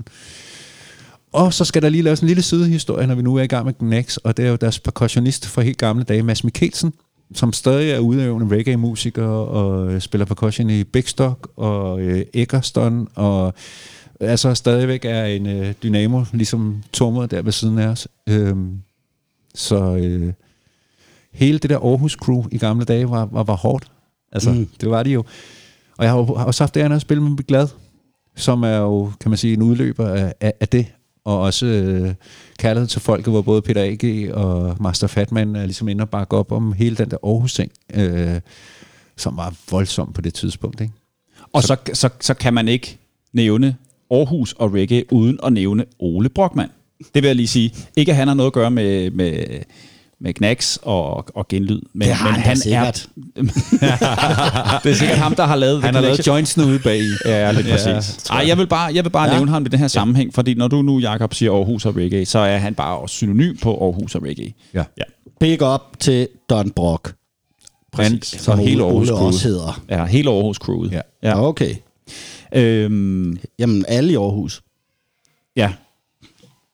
Og 1.35 1.53
så 1.53 1.65
skal 1.65 1.81
der 1.81 1.89
lige 1.89 2.03
laves 2.03 2.19
en 2.19 2.27
lille 2.27 2.43
sidehistorie, 2.43 3.07
når 3.07 3.15
vi 3.15 3.21
nu 3.21 3.35
er 3.35 3.43
i 3.43 3.47
gang 3.47 3.65
med 3.65 3.73
Gnax, 3.79 4.17
og 4.17 4.37
det 4.37 4.45
er 4.45 4.49
jo 4.49 4.55
deres 4.55 4.79
percussionist 4.79 5.47
fra 5.47 5.61
helt 5.61 5.77
gamle 5.77 6.03
dage, 6.03 6.23
Mads 6.23 6.43
Mikkelsen, 6.43 6.93
som 7.33 7.53
stadig 7.53 7.91
er 7.91 7.99
udøvende 7.99 8.55
reggae-musiker 8.55 9.25
og 9.27 9.93
øh, 9.93 10.01
spiller 10.01 10.25
percussion 10.25 10.69
i 10.69 10.83
Big 10.83 11.07
Stock 11.07 11.47
og 11.55 12.01
øh, 12.01 12.25
Eckerston, 12.33 13.07
og 13.15 13.53
altså 14.19 14.53
stadigvæk 14.53 15.05
er 15.05 15.25
en 15.25 15.47
øh, 15.47 15.73
dynamo, 15.83 16.23
ligesom 16.33 16.83
Tormod 16.93 17.27
der 17.27 17.41
ved 17.41 17.51
siden 17.51 17.79
af 17.79 17.87
os. 17.87 18.07
Øhm, 18.27 18.81
så 19.55 19.95
øh, 19.95 20.33
hele 21.33 21.59
det 21.59 21.69
der 21.69 21.79
Aarhus-crew 21.79 22.47
i 22.51 22.57
gamle 22.57 22.85
dage 22.85 23.09
var, 23.09 23.25
var, 23.31 23.43
var 23.43 23.55
hårdt. 23.55 23.91
Altså, 24.31 24.51
mm. 24.51 24.69
det 24.81 24.89
var 24.89 25.03
de 25.03 25.09
jo. 25.09 25.23
Og 25.97 26.03
jeg 26.05 26.11
har 26.11 26.17
jo 26.17 26.35
har 26.35 26.45
også 26.45 26.63
haft 26.63 26.75
det 26.75 26.81
andet 26.81 26.95
at 26.95 27.01
spille 27.01 27.23
med 27.23 27.47
Glad, 27.47 27.67
som 28.35 28.63
er 28.63 28.77
jo, 28.77 29.11
kan 29.21 29.31
man 29.31 29.37
sige, 29.37 29.53
en 29.53 29.61
udløber 29.61 30.07
af, 30.07 30.33
af, 30.41 30.53
af 30.59 30.67
det. 30.67 30.85
Og 31.25 31.39
også 31.39 31.65
øh, 31.65 32.13
kærlighed 32.59 32.87
til 32.87 33.01
folket, 33.01 33.33
hvor 33.33 33.41
både 33.41 33.61
Peter 33.61 33.83
A.G. 33.83 34.31
og 34.33 34.77
Master 34.79 35.07
Fatman 35.07 35.55
er 35.55 35.65
ligesom 35.65 35.87
inde 35.87 36.01
og 36.01 36.09
bakke 36.09 36.37
op 36.37 36.51
om 36.51 36.73
hele 36.73 36.95
den 36.95 37.11
der 37.11 37.17
Aarhus-ting, 37.23 37.71
øh, 37.93 38.39
som 39.17 39.37
var 39.37 39.53
voldsom 39.71 40.13
på 40.13 40.21
det 40.21 40.33
tidspunkt. 40.33 40.81
Ikke? 40.81 40.93
Og 41.53 41.63
så, 41.63 41.77
så, 41.93 42.09
så 42.19 42.33
kan 42.33 42.53
man 42.53 42.67
ikke 42.67 42.97
nævne 43.33 43.75
Aarhus 44.11 44.53
og 44.53 44.73
reggae 44.73 45.13
uden 45.13 45.39
at 45.43 45.53
nævne 45.53 45.85
Ole 45.99 46.29
Brockmann. 46.29 46.71
Det 46.99 47.23
vil 47.23 47.25
jeg 47.25 47.35
lige 47.35 47.47
sige. 47.47 47.73
Ikke 47.95 48.11
at 48.11 48.15
han 48.15 48.27
har 48.27 48.35
noget 48.35 48.47
at 48.47 48.53
gøre 48.53 48.71
med, 48.71 49.11
med, 49.11 49.45
med 50.25 50.33
Gnax 50.33 50.77
og, 50.81 51.25
og 51.35 51.47
genlyd. 51.47 51.81
Men, 51.93 52.07
Det 52.07 52.15
har 52.15 52.31
men 52.31 52.39
han 52.39 52.55
da 52.55 52.61
sikkert. 52.61 53.07
Er, 53.35 53.41
det 54.83 54.91
er 54.91 54.95
sikkert 54.95 55.17
ham, 55.17 55.35
der 55.35 55.43
har 55.45 55.55
lavet 55.55 55.83
Han 55.83 55.93
har 55.95 56.01
lavet 56.01 56.27
jointsene 56.27 56.65
ude 56.65 56.79
bag 56.79 56.99
i. 56.99 57.09
Ja, 57.25 57.51
lidt 57.51 57.67
præcis. 57.67 58.25
Ej, 58.29 58.43
jeg 58.47 58.57
vil 58.57 58.67
bare, 58.67 58.93
jeg 58.93 59.03
vil 59.03 59.09
bare 59.09 59.23
Ja. 59.27 59.31
ja. 59.31 59.37
nævne 59.37 59.51
ham 59.51 59.65
i 59.65 59.69
den 59.69 59.79
her 59.79 59.87
sammenhæng, 59.87 60.33
fordi 60.33 60.53
når 60.53 60.67
du 60.67 60.81
nu, 60.81 60.99
Jakob, 60.99 61.33
siger 61.33 61.51
Aarhus 61.53 61.85
og 61.85 61.95
reggae, 61.95 62.25
så 62.25 62.39
er 62.39 62.57
han 62.57 62.75
bare 62.75 62.97
også 62.97 63.15
synonym 63.15 63.57
på 63.57 63.83
Aarhus 63.85 64.15
og 64.15 64.23
reggae. 64.23 64.53
Ja. 64.73 64.83
Ja, 64.97 65.03
Big 65.39 65.61
up 65.73 65.81
til 65.99 66.27
Don 66.49 66.71
Brock, 66.71 67.13
præcis. 67.91 68.27
Så 68.27 68.37
som 68.43 68.59
hele 68.59 68.83
Aarhus 68.83 69.09
Ole 69.09 69.17
crew. 69.17 69.27
også 69.27 69.47
hedder. 69.47 69.81
Ja, 69.89 70.05
hele 70.05 70.29
Aarhus 70.29 70.57
crewet. 70.57 70.91
Ja. 70.91 71.01
Ja. 71.23 71.43
Okay. 71.47 71.75
Øhm, 72.53 73.37
Jamen, 73.59 73.85
alle 73.87 74.13
i 74.13 74.15
Aarhus. 74.15 74.61
ja. 75.55 75.71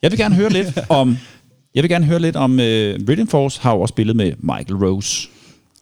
Jeg 0.03 0.11
vil 0.11 0.19
gerne 0.19 0.35
høre 0.35 0.49
lidt 0.49 0.79
om... 0.89 1.17
Jeg 1.75 1.83
vil 1.83 1.89
gerne 1.89 2.05
høre 2.05 2.19
lidt 2.19 2.35
om... 2.35 2.51
Uh, 2.51 2.59
Rhythm 2.59 3.27
Force 3.27 3.61
har 3.61 3.73
jo 3.75 3.81
også 3.81 3.91
spillet 3.91 4.15
med 4.15 4.33
Michael 4.39 4.85
Rose. 4.85 5.29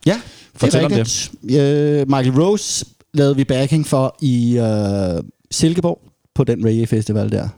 Ja, 0.06 0.22
Fortæl 0.56 0.80
det 0.80 0.86
om 0.86 0.92
er 0.92 0.98
rigtigt. 0.98 1.32
Øh, 1.44 2.10
Michael 2.10 2.42
Rose 2.42 2.86
lavede 3.14 3.36
vi 3.36 3.44
backing 3.44 3.88
for 3.88 4.18
i 4.22 4.58
øh, 4.58 5.24
Silkeborg 5.52 6.02
på 6.36 6.44
den 6.44 6.66
reggae 6.66 6.88
festival 6.88 7.32
der. 7.32 7.50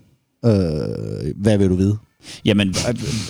Øh, 0.46 1.34
hvad 1.36 1.58
vil 1.58 1.70
du 1.70 1.76
vide? 1.76 1.98
Jamen, 2.46 2.76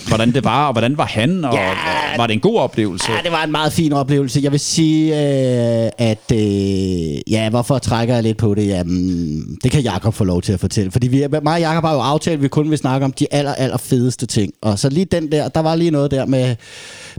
hvordan 0.08 0.32
det 0.32 0.44
var, 0.44 0.66
og 0.66 0.72
hvordan 0.72 0.96
var 0.96 1.06
han, 1.06 1.44
og 1.44 1.54
ja. 1.54 1.70
var 2.16 2.26
det 2.26 2.34
en 2.34 2.40
god 2.40 2.58
oplevelse? 2.58 3.12
Ja, 3.12 3.18
det 3.22 3.32
var 3.32 3.44
en 3.44 3.52
meget 3.52 3.72
fin 3.72 3.92
oplevelse. 3.92 4.40
Jeg 4.42 4.52
vil 4.52 4.60
sige, 4.60 5.12
øh, 5.12 5.90
at 5.98 6.32
øh, 6.32 7.32
ja, 7.32 7.50
hvorfor 7.50 7.78
trækker 7.78 8.14
jeg 8.14 8.22
lidt 8.22 8.36
på 8.36 8.54
det? 8.54 8.66
Jamen, 8.66 9.58
det 9.62 9.70
kan 9.70 9.82
Jakob 9.82 10.14
få 10.14 10.24
lov 10.24 10.42
til 10.42 10.52
at 10.52 10.60
fortælle. 10.60 10.90
Fordi 10.90 11.08
vi, 11.08 11.24
mig 11.42 11.54
og 11.54 11.60
Jakob 11.60 11.84
har 11.84 11.94
jo 11.94 12.00
aftalt, 12.00 12.34
at 12.34 12.42
vi 12.42 12.48
kun 12.48 12.70
vil 12.70 12.78
snakke 12.78 13.04
om 13.04 13.12
de 13.12 13.26
aller, 13.30 13.54
aller 13.54 13.76
fedeste 13.76 14.26
ting. 14.26 14.52
Og 14.62 14.78
så 14.78 14.88
lige 14.88 15.04
den 15.04 15.32
der, 15.32 15.48
der 15.48 15.60
var 15.60 15.74
lige 15.74 15.90
noget 15.90 16.10
der 16.10 16.26
med, 16.26 16.56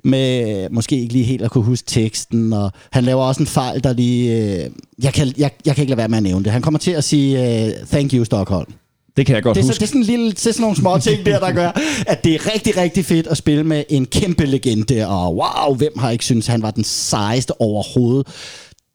med 0.04 0.70
måske 0.70 1.00
ikke 1.00 1.14
lige 1.14 1.26
helt 1.26 1.42
at 1.42 1.52
kunne 1.52 1.64
huske 1.64 1.86
teksten. 1.88 2.54
Og 2.54 2.72
han 2.92 3.04
laver 3.04 3.24
også 3.24 3.44
en 3.44 3.48
fejl, 3.48 3.84
der 3.84 3.94
lige... 3.94 4.38
Øh, 4.38 4.70
jeg, 5.04 5.14
kan, 5.14 5.34
jeg, 5.38 5.52
jeg 5.66 5.76
kan 5.76 5.82
ikke 5.82 5.90
lade 5.92 5.98
være 5.98 6.08
med 6.08 6.18
at 6.18 6.24
nævne 6.24 6.44
det. 6.44 6.52
Han 6.52 6.62
kommer 6.62 6.78
til 6.80 6.92
at 6.92 7.04
sige, 7.04 7.66
øh, 7.66 7.72
thank 7.92 8.14
you, 8.14 8.24
Stockholm. 8.26 8.74
Det 9.18 9.26
kan 9.26 9.36
jeg 9.36 9.44
godt 9.44 9.56
Det 9.56 9.62
er, 9.62 9.66
så, 9.66 9.70
huske. 9.70 9.80
det 9.80 9.86
er 9.86 9.88
sådan 9.88 10.02
en 10.02 10.08
lille, 10.08 10.32
det 10.32 10.48
er 10.48 10.52
sådan 10.52 10.62
nogle 10.62 10.78
små 10.78 10.98
ting 10.98 11.26
der, 11.26 11.40
der 11.40 11.52
gør, 11.52 11.72
at 12.08 12.24
det 12.24 12.36
er 12.36 12.54
rigtig, 12.54 12.78
rigtig 12.78 13.06
fedt 13.06 13.28
at 13.28 13.38
spille 13.38 13.64
med 13.64 13.84
en 13.90 14.06
kæmpe 14.06 14.46
legende, 14.46 15.08
og 15.08 15.36
wow, 15.36 15.76
hvem 15.76 15.98
har 16.00 16.10
ikke 16.10 16.26
synes 16.26 16.48
han 16.48 16.62
var 16.62 16.72
den 16.72 16.84
sejeste 16.84 17.62
overhovedet. 17.62 18.28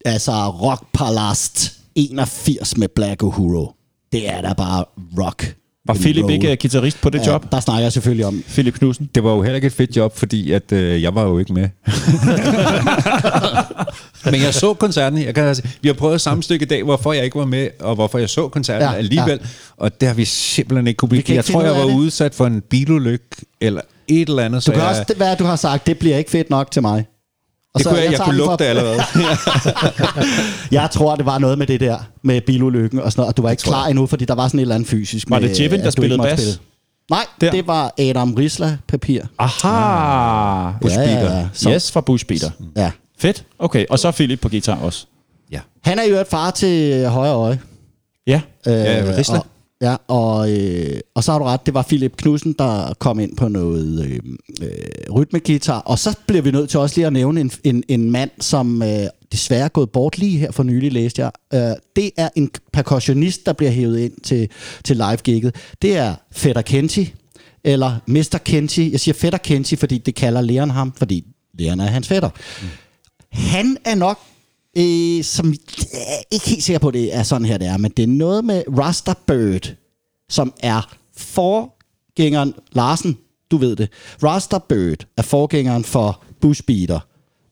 Altså 0.04 0.32
Rock 0.48 0.82
Palast 0.94 1.72
81 1.94 2.76
med 2.76 2.88
Black 2.88 3.22
Uhuru. 3.22 3.66
Det 4.12 4.28
er 4.28 4.40
da 4.40 4.52
bare 4.52 4.84
rock. 5.18 5.56
Var 5.88 5.94
Philip 5.94 6.30
ikke 6.30 6.50
uh, 6.52 6.56
guitarist 6.60 7.00
på 7.00 7.10
det 7.10 7.26
Ja, 7.26 7.32
job? 7.32 7.52
Der 7.52 7.60
snakker 7.60 7.82
jeg 7.82 7.92
selvfølgelig 7.92 8.26
om. 8.26 8.44
Philip 8.48 8.74
Knudsen? 8.74 9.10
Det 9.14 9.24
var 9.24 9.30
jo 9.30 9.42
heller 9.42 9.54
ikke 9.56 9.66
et 9.66 9.72
fedt 9.72 9.96
job, 9.96 10.16
fordi 10.18 10.52
at, 10.52 10.72
øh, 10.72 11.02
jeg 11.02 11.14
var 11.14 11.22
jo 11.22 11.38
ikke 11.38 11.52
med. 11.52 11.68
Men 14.32 14.42
jeg 14.42 14.54
så 14.54 14.74
koncerten. 14.74 15.22
Jeg 15.22 15.34
kan, 15.34 15.44
altså- 15.44 15.62
vi 15.80 15.88
har 15.88 15.94
prøvet 15.94 16.14
et 16.14 16.20
sammenstykke 16.20 16.62
i 16.62 16.68
dag, 16.68 16.82
hvorfor 16.82 17.12
jeg 17.12 17.24
ikke 17.24 17.38
var 17.38 17.44
med, 17.44 17.68
og 17.80 17.94
hvorfor 17.94 18.18
jeg 18.18 18.28
så 18.30 18.48
koncerten 18.48 18.88
Ja, 18.88 18.94
alligevel. 18.94 19.38
Ja. 19.42 19.46
Og 19.76 20.00
det 20.00 20.08
har 20.08 20.14
vi 20.14 20.24
simpelthen 20.24 20.86
ikke 20.86 20.98
kunne 20.98 21.08
blive. 21.08 21.22
Jeg 21.28 21.44
tror, 21.44 21.62
jeg 21.62 21.72
var 21.74 21.84
det. 21.86 21.94
udsat 21.94 22.34
for 22.34 22.46
en 22.46 22.60
bilulykke, 22.60 23.24
eller 23.60 23.80
et 24.08 24.28
eller 24.28 24.42
andet. 24.44 24.66
Du 24.66 24.72
kan 24.72 24.80
jeg, 24.80 24.88
også, 24.88 25.04
hvad 25.16 25.36
du 25.36 25.44
har 25.44 25.56
sagt, 25.56 25.86
det 25.86 25.98
bliver 25.98 26.16
ikke 26.18 26.30
fedt 26.30 26.50
nok 26.50 26.70
til 26.70 26.82
mig. 26.82 27.04
Og 27.78 27.84
det 27.84 27.84
så 27.84 27.90
kunne 27.90 27.98
jeg, 28.00 28.10
jeg, 28.10 28.16
tager 28.18 28.24
kunne 28.30 28.36
lugte 28.36 28.66
allerede. 28.66 29.00
Jeg 30.70 30.88
tror, 30.92 31.16
det 31.16 31.26
var 31.26 31.38
noget 31.38 31.58
med 31.58 31.66
det 31.66 31.80
der, 31.80 31.98
med 32.22 32.40
bilulykken 32.40 33.00
og 33.00 33.12
sådan 33.12 33.20
noget, 33.20 33.32
og 33.32 33.36
du 33.36 33.42
var 33.42 33.50
ikke 33.50 33.62
klar 33.62 33.86
endnu, 33.86 34.06
fordi 34.06 34.24
der 34.24 34.34
var 34.34 34.48
sådan 34.48 34.58
et 34.58 34.62
eller 34.62 34.74
andet 34.74 34.88
fysisk. 34.88 35.30
Var 35.30 35.38
med, 35.40 35.48
det 35.48 35.60
Jevin, 35.60 35.80
der 35.80 35.90
spillede 35.90 36.22
bas? 36.22 36.40
spille. 36.40 36.54
Nej, 37.10 37.24
Der. 37.40 37.50
det 37.50 37.66
var 37.66 37.92
Adam 37.98 38.34
Risla 38.34 38.76
papir. 38.88 39.22
Aha! 39.38 39.68
Ja, 40.84 41.00
ja, 41.00 41.46
så- 41.52 41.70
Yes, 41.70 41.92
fra 41.92 42.00
Bushbeater. 42.00 42.50
Ja. 42.76 42.90
Fedt. 43.18 43.44
Okay, 43.58 43.86
og 43.90 43.98
så 43.98 44.10
Philip 44.10 44.40
på 44.40 44.48
guitar 44.48 44.76
også. 44.76 45.06
ja. 45.52 45.60
Han 45.84 45.98
er 45.98 46.04
jo 46.04 46.16
et 46.16 46.26
far 46.26 46.50
til 46.50 47.06
højre 47.08 47.34
øje. 47.34 47.60
Ja. 48.26 48.40
Ja, 48.66 49.02
Risla. 49.18 49.38
Og, 49.38 49.46
ja, 49.82 49.96
og, 50.08 50.52
øh, 50.52 51.00
og 51.14 51.24
så 51.24 51.32
har 51.32 51.38
du 51.38 51.44
ret, 51.44 51.66
det 51.66 51.74
var 51.74 51.82
Philip 51.82 52.16
Knudsen, 52.16 52.54
der 52.58 52.94
kom 52.98 53.20
ind 53.20 53.36
på 53.36 53.48
noget 53.48 54.04
øh, 54.04 54.20
øh, 54.62 55.14
rytmegitar. 55.14 55.78
Og 55.78 55.98
så 55.98 56.18
bliver 56.26 56.42
vi 56.42 56.50
nødt 56.50 56.70
til 56.70 56.80
også 56.80 56.96
lige 56.96 57.06
at 57.06 57.12
nævne 57.12 57.40
en, 57.40 57.50
en, 57.64 57.84
en 57.88 58.10
mand, 58.10 58.30
som 58.40 58.82
øh, 58.82 59.06
desværre 59.32 59.64
er 59.64 59.68
gået 59.68 59.90
bort 59.90 60.18
lige 60.18 60.38
her 60.38 60.50
for 60.50 60.62
nylig, 60.62 60.92
læste 60.92 61.22
jeg. 61.22 61.30
Øh, 61.54 61.76
det 61.96 62.10
er 62.16 62.28
en 62.36 62.50
percussionist, 62.72 63.46
der 63.46 63.52
bliver 63.52 63.72
hævet 63.72 63.98
ind 63.98 64.12
til, 64.22 64.48
til 64.84 64.96
live-gigget. 64.96 65.54
Det 65.82 65.96
er 65.96 66.14
Fedder 66.32 66.62
Kenchi, 66.62 67.14
eller 67.64 67.96
Mr. 68.06 68.38
Kenchi. 68.44 68.92
Jeg 68.92 69.00
siger 69.00 69.14
Fedder 69.14 69.38
Kenchi, 69.38 69.76
fordi 69.76 69.98
det 69.98 70.14
kalder 70.14 70.40
Leon 70.40 70.70
ham, 70.70 70.92
fordi 70.96 71.24
Leon 71.54 71.80
er 71.80 71.86
hans 71.86 72.08
fætter. 72.08 72.30
Mm. 72.62 72.68
Han 73.32 73.76
er 73.84 73.94
nok 73.94 74.18
øh, 74.78 75.24
som 75.24 75.46
jeg 75.50 75.58
er 75.92 76.22
ikke 76.30 76.48
helt 76.48 76.62
sikker 76.62 76.78
på, 76.78 76.88
at 76.88 76.94
det 76.94 77.14
er 77.16 77.22
sådan 77.22 77.44
her, 77.44 77.58
det 77.58 77.66
er, 77.66 77.76
men 77.76 77.90
det 77.96 78.02
er 78.02 78.06
noget 78.06 78.44
med 78.44 78.62
Rasta 78.78 79.14
Bird, 79.26 79.74
som 80.30 80.52
er 80.62 80.94
forgængeren, 81.16 82.54
Larsen, 82.72 83.18
du 83.50 83.56
ved 83.56 83.76
det, 83.76 83.88
Rasta 84.22 84.58
Bird 84.68 85.06
er 85.16 85.22
forgængeren 85.22 85.84
for 85.84 86.22
Bushbeater. 86.40 87.00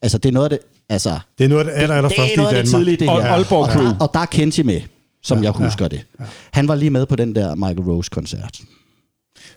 Altså, 0.03 0.19
det 0.19 0.29
er 0.29 0.33
noget 0.33 0.45
af 0.45 0.51
det, 0.51 0.59
altså, 0.89 1.19
Det 1.39 1.45
er 1.45 1.49
noget 1.49 1.61
af 1.69 1.73
det 1.75 1.83
aller, 1.83 1.95
aller 1.95 2.09
det 2.09 2.19
første 2.19 2.33
er 2.33 2.37
noget 2.37 2.53
i 2.53 2.57
af 2.57 2.65
det 2.65 2.73
Danmark. 2.73 2.81
tidlige, 2.87 2.97
det 2.97 3.09
Og 3.09 3.23
her. 3.23 3.31
Aalborg 3.31 3.63
og, 3.63 3.69
Crew. 3.73 3.85
der, 3.85 3.97
og 4.01 4.11
der 4.15 4.21
er 4.21 4.27
Kenji 4.27 4.63
med, 4.63 4.81
som 5.23 5.39
Ja, 5.39 5.43
jeg 5.45 5.53
husker 5.53 5.85
ja, 5.85 5.89
det. 5.89 6.07
Han 6.53 6.69
var 6.69 6.75
lige 6.75 6.91
med 6.91 7.07
på 7.07 7.17
den 7.17 7.35
der 7.35 7.55
Michael 7.55 7.81
Rose-koncert. 7.81 8.61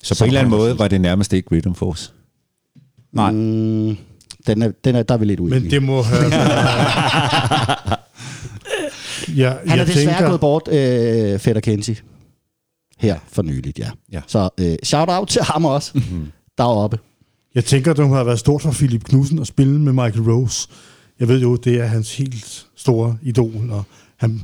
Så 0.04 0.18
på 0.18 0.24
en 0.24 0.28
eller 0.28 0.40
anden 0.40 0.52
måde 0.52 0.80
var 0.80 0.88
det 0.88 1.02
nærmest 1.02 1.34
ikke 1.34 1.56
Rhythm 1.56 1.74
Force. 1.74 2.12
Nej. 3.14 3.32
Mm, 3.32 3.98
den 4.50 4.62
er, 4.62 4.72
den 4.84 4.96
er, 4.96 5.04
der 5.04 5.14
er 5.14 5.18
vi 5.18 5.26
lidt 5.26 5.40
uenige. 5.40 5.60
Men 5.62 5.72
det 5.72 5.84
må 5.84 6.02
have... 6.02 6.24
ja, 9.42 9.50
Han 9.50 9.70
er 9.70 9.76
jeg 9.76 9.88
desværre 9.88 10.06
tænker, 10.06 10.28
gået 10.28 10.40
bort, 10.40 10.68
øh, 10.68 11.40
Fætter 11.40 11.62
Kenji. 11.62 11.98
Her 12.98 13.16
for 13.32 13.42
nyligt, 13.42 13.80
ja. 13.80 13.90
Ja. 14.12 14.22
Så 14.28 14.50
øh, 14.60 14.76
shout 14.84 15.10
out 15.10 15.28
til 15.28 15.42
ham 15.44 15.66
også, 15.66 16.02
deroppe. 16.58 17.00
Jeg 17.56 17.66
tænker, 17.66 17.94
det 17.94 18.08
må 18.08 18.16
have 18.16 18.26
været 18.26 18.40
stort 18.40 18.62
for 18.62 18.72
Philip 18.72 19.04
Knudsen 19.04 19.40
at 19.40 19.48
spille 19.48 19.80
med 19.80 19.94
Michael 19.94 20.32
Rose 20.32 20.68
jeg 21.20 21.28
ved 21.28 21.42
jo, 21.42 21.56
det 21.56 21.80
er 21.80 21.86
hans 21.86 22.18
helt 22.18 22.68
store 22.76 23.18
idol, 23.22 23.70
og 23.72 23.84
han, 24.18 24.42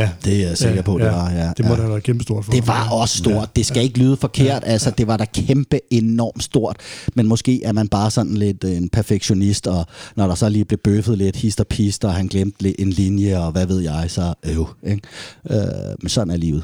ja. 0.00 0.10
Det 0.24 0.42
er 0.42 0.48
jeg 0.48 0.58
sikker 0.58 0.82
på, 0.82 0.98
det 0.98 1.06
var, 1.06 1.30
ja. 1.30 1.52
Det 1.56 1.64
må 1.64 1.70
Ja. 1.70 1.76
da 1.76 1.80
have 1.80 1.90
været 1.90 2.02
kæmpestort 2.02 2.44
for 2.44 2.52
Det 2.52 2.66
var 2.66 2.90
også 2.90 3.18
stort. 3.18 3.56
Det 3.56 3.66
skal 3.66 3.82
ikke 3.82 3.98
lyde 3.98 4.16
forkert. 4.16 4.62
Altså, 4.66 4.90
det 4.90 5.06
var 5.06 5.16
da 5.16 5.24
kæmpe 5.24 5.80
enormt 5.90 6.42
stort. 6.42 6.76
Men 7.14 7.26
måske 7.26 7.64
er 7.64 7.72
man 7.72 7.88
bare 7.88 8.10
sådan 8.10 8.34
lidt 8.34 8.64
øh, 8.64 8.76
en 8.76 8.88
perfektionist, 8.88 9.66
og 9.66 9.86
når 10.16 10.26
der 10.26 10.34
så 10.34 10.48
lige 10.48 10.64
blev 10.64 10.78
bøffet 10.84 11.18
lidt 11.18 11.36
hist 11.36 11.60
og 11.60 11.66
pist, 11.66 12.04
og 12.04 12.14
han 12.14 12.26
glemte 12.26 12.80
en 12.80 12.90
linje, 12.90 13.38
og 13.38 13.52
hvad 13.52 13.66
ved 13.66 13.80
jeg, 13.80 14.04
så 14.10 14.34
øv. 14.44 14.66
Ikke? 14.86 15.02
Øh, 15.50 15.56
men 16.02 16.08
sådan 16.08 16.30
er 16.30 16.36
livet. 16.36 16.62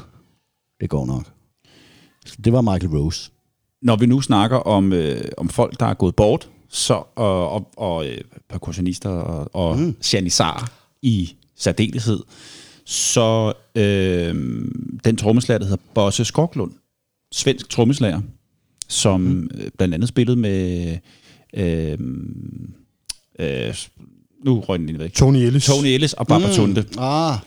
Det 0.81 0.89
går 0.89 1.05
nok. 1.05 1.23
Så 2.25 2.35
det 2.43 2.53
var 2.53 2.61
Michael 2.61 2.97
Rose. 2.97 3.31
Når 3.81 3.95
vi 3.95 4.05
nu 4.05 4.21
snakker 4.21 4.57
om, 4.57 4.93
øh, 4.93 5.21
om 5.37 5.49
folk, 5.49 5.79
der 5.79 5.85
er 5.85 5.93
gået 5.93 6.15
bort, 6.15 6.49
så, 6.69 6.93
og, 7.15 7.49
og, 7.49 7.67
og 7.77 8.07
øh, 8.07 8.17
percussionister 8.49 9.09
og, 9.09 9.49
og 9.55 9.79
mm. 9.79 9.95
janissarer 10.13 10.71
i 11.01 11.35
særdeleshed, 11.57 12.19
så 12.85 13.53
øh, 13.75 14.35
den 15.05 15.17
trommeslager, 15.17 15.59
der 15.59 15.65
hedder 15.65 15.83
Bosse 15.93 16.25
Skoglund, 16.25 16.71
svensk 17.31 17.69
trommeslager, 17.69 18.21
som 18.89 19.21
mm. 19.21 19.49
blandt 19.77 19.93
andet 19.93 20.09
spillede 20.09 20.37
med... 20.37 20.97
Øh, 21.53 21.97
øh, 23.39 23.75
nu 24.45 24.59
røg 24.59 24.79
den 24.79 24.87
lige 24.87 24.99
væk. 24.99 25.13
Tony 25.13 25.37
Ellis. 25.37 25.65
Tony 25.65 25.87
Ellis 25.87 26.13
og 26.13 26.27
Babatunde. 26.27 26.81
Mm. 26.81 26.97
Ah, 27.03 27.37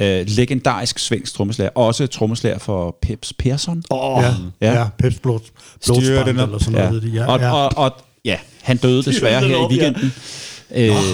Øh, 0.00 0.26
legendarisk 0.28 0.98
svensk 0.98 1.34
trommeslager. 1.34 1.70
Også 1.74 2.06
trommeslager 2.06 2.58
for 2.58 2.98
Peps 3.02 3.32
Persson. 3.32 3.82
oh, 3.90 4.22
Ja, 4.22 4.34
Ja. 4.60 4.72
ja. 4.72 4.80
ja 4.80 4.88
Peps 4.98 5.18
Blod, 5.18 5.40
Blodsband 5.86 6.28
eller 6.28 6.58
sådan 6.58 6.72
noget. 6.72 6.90
hed 6.90 7.00
de. 7.00 7.08
Ja, 7.16 7.26
og, 7.32 7.40
ja. 7.40 7.52
Og, 7.52 7.70
og, 7.76 7.92
ja, 8.24 8.38
han 8.62 8.76
døde 8.76 9.02
desværre 9.02 9.40
her 9.40 9.48
i 9.48 9.54
op, 9.54 9.72
ja. 9.72 9.76
weekenden. 9.76 10.12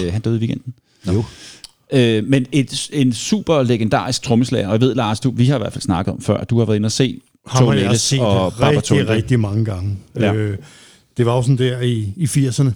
Øh, 0.07 0.13
han 0.13 0.21
døde 0.21 0.35
i 0.35 0.39
weekenden. 0.39 0.73
jo. 1.07 1.23
Øh, 1.93 2.23
men 2.27 2.45
et, 2.51 2.89
en 2.93 3.13
super 3.13 3.63
legendarisk 3.63 4.21
trommeslager, 4.21 4.67
og 4.67 4.73
jeg 4.73 4.81
ved, 4.81 4.95
Lars, 4.95 5.19
du, 5.19 5.31
vi 5.31 5.45
har 5.45 5.55
i 5.55 5.59
hvert 5.59 5.73
fald 5.73 5.81
snakket 5.81 6.13
om 6.13 6.21
før, 6.21 6.37
at 6.37 6.49
du 6.49 6.57
har 6.59 6.65
været 6.65 6.75
inde 6.77 6.85
og 6.87 6.91
se 6.91 7.21
jeg 7.59 7.67
Ellis 7.67 8.13
og 8.13 8.45
rigtig, 8.45 8.59
Babatunde. 8.59 9.07
rigtig 9.07 9.39
mange 9.39 9.65
gange. 9.65 9.97
Ja. 10.19 10.33
Øh, 10.33 10.57
det 11.17 11.25
var 11.25 11.35
jo 11.35 11.41
sådan 11.41 11.57
der 11.57 11.81
i, 11.81 12.13
i 12.15 12.25
80'erne. 12.25 12.69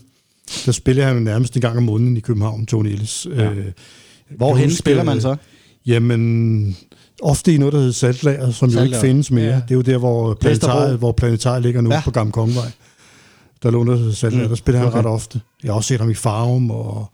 Der 0.66 0.72
spillede 0.72 1.08
han 1.08 1.16
nærmest 1.16 1.56
en 1.56 1.62
gang 1.62 1.78
om 1.78 1.84
måneden 1.84 2.18
i 2.18 2.20
København, 2.20 2.66
Tony 2.66 2.88
Ellis. 2.88 3.28
Ja. 3.36 3.52
Øh, 3.52 3.66
Hvorhen 4.38 4.62
jeg 4.62 4.68
husker, 4.68 4.82
spiller 4.84 5.04
man 5.04 5.22
så? 5.22 5.36
Jamen, 5.86 6.78
ofte 7.22 7.54
i 7.54 7.58
noget, 7.58 7.74
der 7.74 7.80
hedder 7.80 7.94
Saltlager, 7.94 8.52
som 8.52 8.70
jo 8.70 8.72
ikke 8.72 8.80
Saltlager. 8.80 9.02
findes 9.02 9.32
mere. 9.32 9.46
Ja. 9.46 9.56
Det 9.56 9.72
er 9.72 9.76
jo 9.76 9.82
der, 9.82 9.98
hvor 9.98 10.34
planetariet, 10.34 10.98
hvor 10.98 11.12
planetariet 11.12 11.62
ligger 11.64 11.82
nu 11.82 11.94
Ja. 11.94 12.02
på 12.04 12.12
Gamle 12.12 12.32
Kongevej. 12.32 12.72
Der 13.64 13.72
lå 13.72 13.84
noget, 13.84 13.98
der 13.98 14.04
hedder 14.04 14.16
Saltlager. 14.18 14.46
Mm. 14.48 14.50
Der 14.50 14.56
spiller 14.56 14.80
han 14.80 14.88
Okay. 14.88 14.98
ret 14.98 15.06
ofte. 15.06 15.42
Jeg 15.64 15.72
har 15.72 15.76
også 15.76 15.88
set 15.88 16.00
ham 16.00 16.10
i 16.10 16.14
Farum, 16.14 16.72
og 16.72 17.10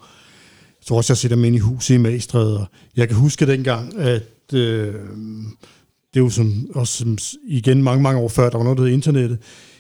tror 0.90 0.98
også, 0.98 1.14
jeg 1.14 1.18
set 1.18 1.32
ham 1.32 1.44
ind 1.44 1.56
i 1.56 1.60
huset 1.60 1.96
i 1.96 1.98
Magstred. 1.98 2.54
Og 2.54 2.66
jeg 2.98 3.08
kan 3.08 3.18
huske 3.18 3.46
dengang, 3.46 4.00
at 4.00 4.54
øh, 4.54 4.94
det 6.14 6.16
er 6.16 6.20
jo 6.20 6.30
som, 6.30 6.70
også 6.76 6.98
som, 6.98 7.18
igen 7.48 7.84
mange, 7.84 8.04
mange 8.04 8.22
år 8.22 8.28
før, 8.28 8.50
der 8.50 8.58
var 8.58 8.64
noget, 8.64 8.78
der 8.78 8.84
hed 8.84 8.94
internettet. 8.94 9.38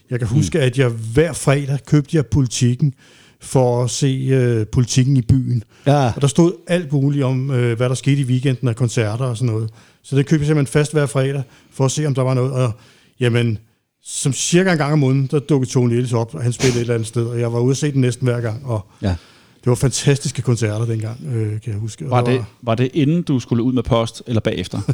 Jeg 0.09 0.19
kan 0.19 0.27
huske, 0.27 0.57
mm. 0.57 0.63
at 0.63 0.77
jeg 0.77 0.89
hver 0.89 1.33
fredag 1.33 1.79
købte 1.85 2.17
jeg 2.17 2.25
politikken 2.25 2.93
for 3.41 3.83
at 3.83 3.89
se 3.89 4.29
øh, 4.31 4.67
politikken 4.67 5.17
i 5.17 5.21
byen. 5.21 5.63
Ja. 5.85 6.11
Og 6.15 6.21
der 6.21 6.27
stod 6.27 6.53
alt 6.67 6.91
muligt 6.91 7.23
om, 7.23 7.51
øh, 7.51 7.77
hvad 7.77 7.89
der 7.89 7.95
skete 7.95 8.21
i 8.21 8.23
weekenden 8.23 8.67
af 8.67 8.75
koncerter 8.75 9.25
og 9.25 9.37
sådan 9.37 9.53
noget. 9.53 9.69
Så 10.03 10.15
det 10.15 10.25
købte 10.25 10.41
jeg 10.41 10.47
simpelthen 10.47 10.71
fast 10.71 10.93
hver 10.93 11.05
fredag, 11.05 11.43
for 11.71 11.85
at 11.85 11.91
se, 11.91 12.05
om 12.05 12.15
der 12.15 12.21
var 12.21 12.33
noget. 12.33 12.51
Og 12.51 12.71
jamen, 13.19 13.57
som 14.03 14.33
cirka 14.33 14.71
en 14.71 14.77
gang 14.77 14.93
om 14.93 14.99
måneden, 14.99 15.27
der 15.31 15.39
dukkede 15.39 15.71
Tony 15.71 15.93
Ellis 15.93 16.13
op, 16.13 16.35
og 16.35 16.43
han 16.43 16.53
spillede 16.53 16.77
et 16.77 16.81
eller 16.81 16.93
andet 16.93 17.07
sted, 17.07 17.25
og 17.25 17.39
jeg 17.39 17.53
var 17.53 17.59
ude 17.59 17.71
at 17.71 17.77
se 17.77 17.91
den 17.91 18.01
næsten 18.01 18.27
hver 18.27 18.41
gang. 18.41 18.65
Og 18.65 18.87
Ja. 19.01 19.15
Det 19.63 19.69
var 19.69 19.75
fantastiske 19.75 20.41
koncerter 20.41 20.85
dengang, 20.85 21.19
øh, 21.25 21.61
kan 21.61 21.73
jeg 21.73 21.79
huske. 21.79 22.09
Var 22.09 22.21
det, 22.23 22.45
var 22.61 22.75
det 22.75 22.89
inden 22.93 23.21
du 23.21 23.39
skulle 23.39 23.63
ud 23.63 23.73
med 23.73 23.83
post, 23.83 24.23
eller 24.27 24.41
bagefter? 24.41 24.81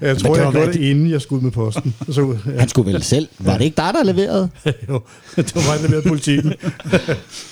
Jeg 0.00 0.18
tror, 0.18 0.32
det 0.34 0.38
jeg 0.38 0.46
var 0.46 0.52
gjorde 0.52 0.72
det, 0.72 0.80
inden 0.80 1.10
jeg 1.10 1.22
skulle 1.22 1.38
ud 1.38 1.42
med 1.42 1.50
posten. 1.52 1.94
Så, 2.12 2.36
ja, 2.46 2.58
Han 2.58 2.68
skulle 2.68 2.92
vel 2.92 3.02
selv. 3.02 3.28
Var 3.38 3.58
det 3.58 3.64
ikke 3.64 3.76
dig, 3.76 3.90
der 3.94 4.04
leverede? 4.04 4.50
jo, 4.88 5.02
det 5.36 5.54
var 5.54 5.72
mig, 5.72 5.82
der 5.82 5.88
lavede 5.88 6.08
politikken. 6.08 6.52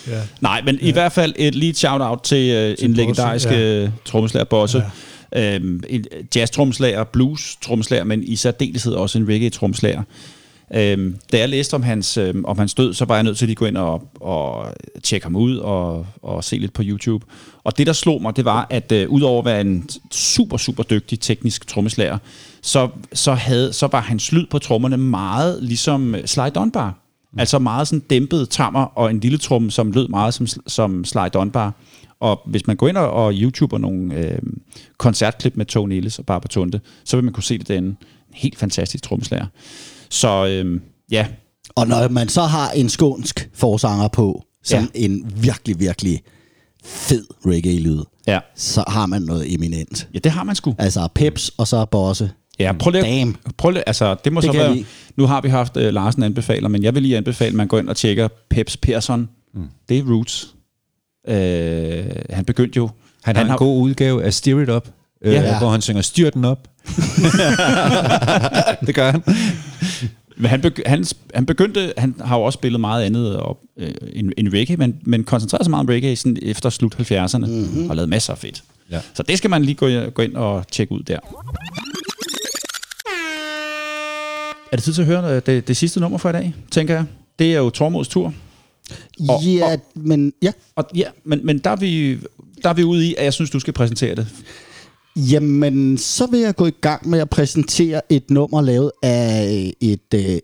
ja. 0.09 0.21
Nej, 0.41 0.63
men 0.65 0.79
ja. 0.83 0.87
i 0.87 0.91
hvert 0.91 1.13
fald 1.13 1.35
et 1.37 1.55
lige 1.55 1.75
shout-out 1.75 2.21
til, 2.23 2.51
øh, 2.51 2.69
en 2.69 2.75
Bosse, 2.75 2.87
legendarisk 2.89 3.47
ja. 3.47 3.83
ja. 3.83 3.91
trommeslager 4.05 4.45
Bosse. 4.45 4.83
Ja. 5.33 5.55
Øhm, 5.57 5.83
en 5.89 6.05
jazz-trommeslager, 6.37 7.05
blues-trommeslager, 7.05 8.05
men 8.05 8.23
i 8.23 8.37
særdeleshed 8.37 8.93
også 8.93 9.19
en 9.19 9.29
reggae-trommeslager. 9.29 10.03
Øhm, 10.77 11.17
da 11.33 11.39
jeg 11.39 11.49
læste 11.49 11.75
om 11.75 11.83
hans, 11.83 12.17
øhm, 12.17 12.45
om 12.45 12.59
hans 12.59 12.75
død, 12.75 12.95
så 12.95 13.05
var 13.05 13.15
jeg 13.15 13.25
nødt 13.25 13.39
til 13.39 13.45
at 13.45 13.49
lige 13.49 13.57
gå 13.57 13.67
ind 13.67 13.77
og, 13.77 14.09
og 14.21 14.75
tjekke 15.03 15.27
ham 15.27 15.37
ud 15.37 15.57
og, 15.57 16.07
og 16.23 16.45
se 16.45 16.57
lidt 16.57 16.73
på 16.73 16.83
YouTube. 16.85 17.27
Og 17.65 17.79
det, 17.79 17.87
der 17.87 17.93
slog 17.93 18.23
mig, 18.23 18.37
det 18.37 18.45
var, 18.45 18.67
at 18.71 18.93
øh, 18.93 19.09
udover 19.09 19.39
at 19.39 19.45
være 19.45 19.61
en 19.61 19.89
super, 20.11 20.57
super 20.57 20.83
dygtig 20.83 21.21
teknisk 21.21 21.67
trommeslager, 21.67 22.19
så, 22.63 22.89
så, 23.13 23.35
havde, 23.35 23.73
så 23.73 23.87
var 23.87 24.01
hans 24.01 24.33
lyd 24.33 24.47
på 24.51 24.59
trommerne 24.59 24.97
meget 24.97 25.63
ligesom 25.63 26.15
øh, 26.15 26.27
Sly 26.27 26.49
Dunbar. 26.55 26.99
Altså 27.39 27.59
meget 27.59 27.89
sådan 27.89 28.05
dæmpet 28.11 28.49
tammer 28.51 28.85
og 28.85 29.11
en 29.11 29.21
lille 29.21 29.39
tromme, 29.39 29.71
som 29.71 29.93
lød 29.93 30.09
meget 30.09 30.35
som, 30.35 30.47
som 30.67 31.05
Sly 31.05 31.29
Dunbar. 31.35 31.73
Og 32.21 32.41
hvis 32.47 32.67
man 32.67 32.77
går 32.77 32.89
ind 32.89 32.97
og, 32.97 33.11
og 33.11 33.33
YouTuber 33.35 33.79
nogle 33.79 34.15
øh, 34.15 34.39
koncertklip 34.99 35.57
med 35.57 35.67
Tony 35.67 35.93
Ellis 35.93 36.19
og 36.19 36.27
Barbara 36.27 36.49
Tunde, 36.49 36.81
så 37.05 37.17
vil 37.17 37.25
man 37.25 37.33
kunne 37.33 37.45
se 37.45 37.59
det 37.59 37.69
derinde. 37.69 37.89
En 37.89 37.97
helt 38.33 38.59
fantastisk 38.59 39.05
trommeslager. 39.05 39.47
Så 40.15 40.47
øh, 40.47 40.81
ja, 41.11 41.27
Og 41.77 41.87
når 41.89 42.09
man 42.09 42.29
så 42.29 42.43
har 42.43 42.71
en 42.71 42.89
skånsk 42.89 43.49
forsanger 43.55 44.09
på, 44.09 44.43
som 44.65 44.79
Ja. 44.95 45.01
ja. 45.01 45.05
en 45.05 45.33
virkelig, 45.37 45.81
virkelig 45.81 46.23
fed 46.85 47.25
reggae-lyd, 47.47 48.03
ja. 48.27 48.39
så 48.57 48.85
har 48.89 49.07
man 49.07 49.23
noget 49.23 49.55
eminent. 49.55 50.09
ja, 50.15 50.19
det 50.19 50.33
har 50.33 50.45
man 50.45 50.55
sgu. 50.57 50.75
Altså 50.79 51.09
Peps 51.15 51.49
og 51.59 51.69
så 51.69 51.85
Bosse. 51.85 52.31
Ja, 52.59 52.73
prøv 52.73 52.91
lige, 52.91 53.03
Damn. 53.03 53.37
prøv 53.57 53.71
lige, 53.71 53.89
altså 53.89 54.17
det 54.25 54.33
må 54.33 54.41
Det 54.41 54.47
så 54.47 54.53
være, 54.59 54.75
lide. 54.75 54.85
nu 55.17 55.27
har 55.27 55.41
vi 55.41 55.49
haft 55.49 55.77
uh, 55.77 55.83
Larsen 55.83 56.23
anbefaler, 56.23 56.69
men 56.69 56.83
jeg 56.83 56.95
vil 56.95 57.03
lige 57.03 57.17
anbefale, 57.17 57.49
at 57.49 57.55
man 57.55 57.69
går 57.69 57.79
ind 57.79 57.89
og 57.89 57.97
tjekker 57.97 58.29
Peps 58.51 58.77
Persson. 58.77 59.29
Mm. 59.55 59.63
Det 59.89 59.99
er 59.99 60.03
Roots. 60.03 60.55
Uh, 61.29 62.35
han 62.37 62.45
begyndte 62.45 62.77
jo, 62.77 62.91
Han, 63.25 63.37
han 63.37 63.47
har 63.47 63.55
en 63.55 63.59
god 63.59 63.83
udgave 63.83 64.25
af 64.25 64.35
Steer 64.35 64.61
It 64.61 64.71
Up, 64.71 64.89
øh, 65.25 65.33
Ja. 65.33 65.59
hvor 65.59 65.71
han 65.71 65.81
synger 65.83 66.03
Styr 66.03 66.31
den 66.31 66.45
op. 66.45 66.69
det 68.87 68.95
gør 68.95 69.11
han. 69.11 69.23
Men 70.37 70.47
han, 70.51 70.61
begy- 70.67 70.83
han, 70.87 71.05
han 71.35 71.47
begyndte, 71.47 71.93
han 71.99 72.15
har 72.25 72.37
jo 72.37 72.43
også 72.43 72.57
spillet 72.57 72.81
meget 72.81 73.05
andet 73.05 73.37
op, 73.37 73.61
øh, 73.77 73.91
end, 74.13 74.33
end 74.39 74.49
reggae, 74.53 74.77
men, 74.77 74.97
men 75.03 75.25
koncentrerede 75.25 75.65
sig 75.65 75.71
meget 75.71 75.81
om 75.81 75.89
reggae 75.89 76.17
sådan 76.17 76.37
efter 76.43 76.71
slut 76.71 76.95
70'erne, 76.95 77.39
mm-hmm. 77.47 77.91
og 77.91 77.97
lavet 77.97 78.09
masser 78.09 78.33
af 78.33 78.39
fedt. 78.39 78.63
Ja. 78.91 79.01
Så 79.15 79.23
det 79.23 79.39
skal 79.39 79.51
man 79.51 79.65
lige 79.65 79.75
gå, 79.75 79.89
gå 80.11 80.23
ind 80.23 80.35
og 80.37 80.69
tjekke 80.71 80.93
ud 80.93 81.03
der. 81.03 81.19
Er 84.73 84.77
det 84.77 84.83
tid 84.85 84.93
til 84.93 85.03
at 85.03 85.07
høre 85.07 85.37
øh, 85.37 85.43
det, 85.47 85.69
det 85.69 85.77
sidste 85.77 86.01
nummer 86.01 86.19
for 86.19 86.29
i 86.29 86.33
dag, 86.33 86.55
tænker 86.71 86.95
jeg? 86.95 87.05
Det 87.39 87.55
er 87.55 87.59
jo 87.59 87.71
Tormods 87.71 88.09
tur. 88.09 88.35
Og- 89.29 89.43
ja, 89.45 89.73
og- 89.73 89.81
men 89.95 90.33
ja. 90.43 90.53
Og 90.77 90.85
ja, 90.97 91.05
men, 91.25 91.47
men 91.47 91.59
der, 91.59 91.71
er 91.71 91.77
vi, 91.77 92.19
der 92.63 92.69
er 92.69 92.75
vi 92.75 92.85
ude 92.85 93.07
i, 93.09 93.15
at 93.19 93.25
jeg 93.25 93.33
synes, 93.33 93.51
du 93.51 93.61
skal 93.61 93.73
præsentere 93.73 94.15
det. 94.15 94.27
Jamen, 95.17 95.99
så 95.99 96.27
vil 96.27 96.41
jeg 96.41 96.57
gå 96.57 96.67
i 96.67 96.71
gang 96.81 97.09
med 97.09 97.19
at 97.19 97.31
præsentere 97.31 98.01
et 98.13 98.31
nummer 98.31 98.61
lavet 98.63 98.91
af 99.03 99.73
et, 99.81 100.15
øh, 100.15 100.39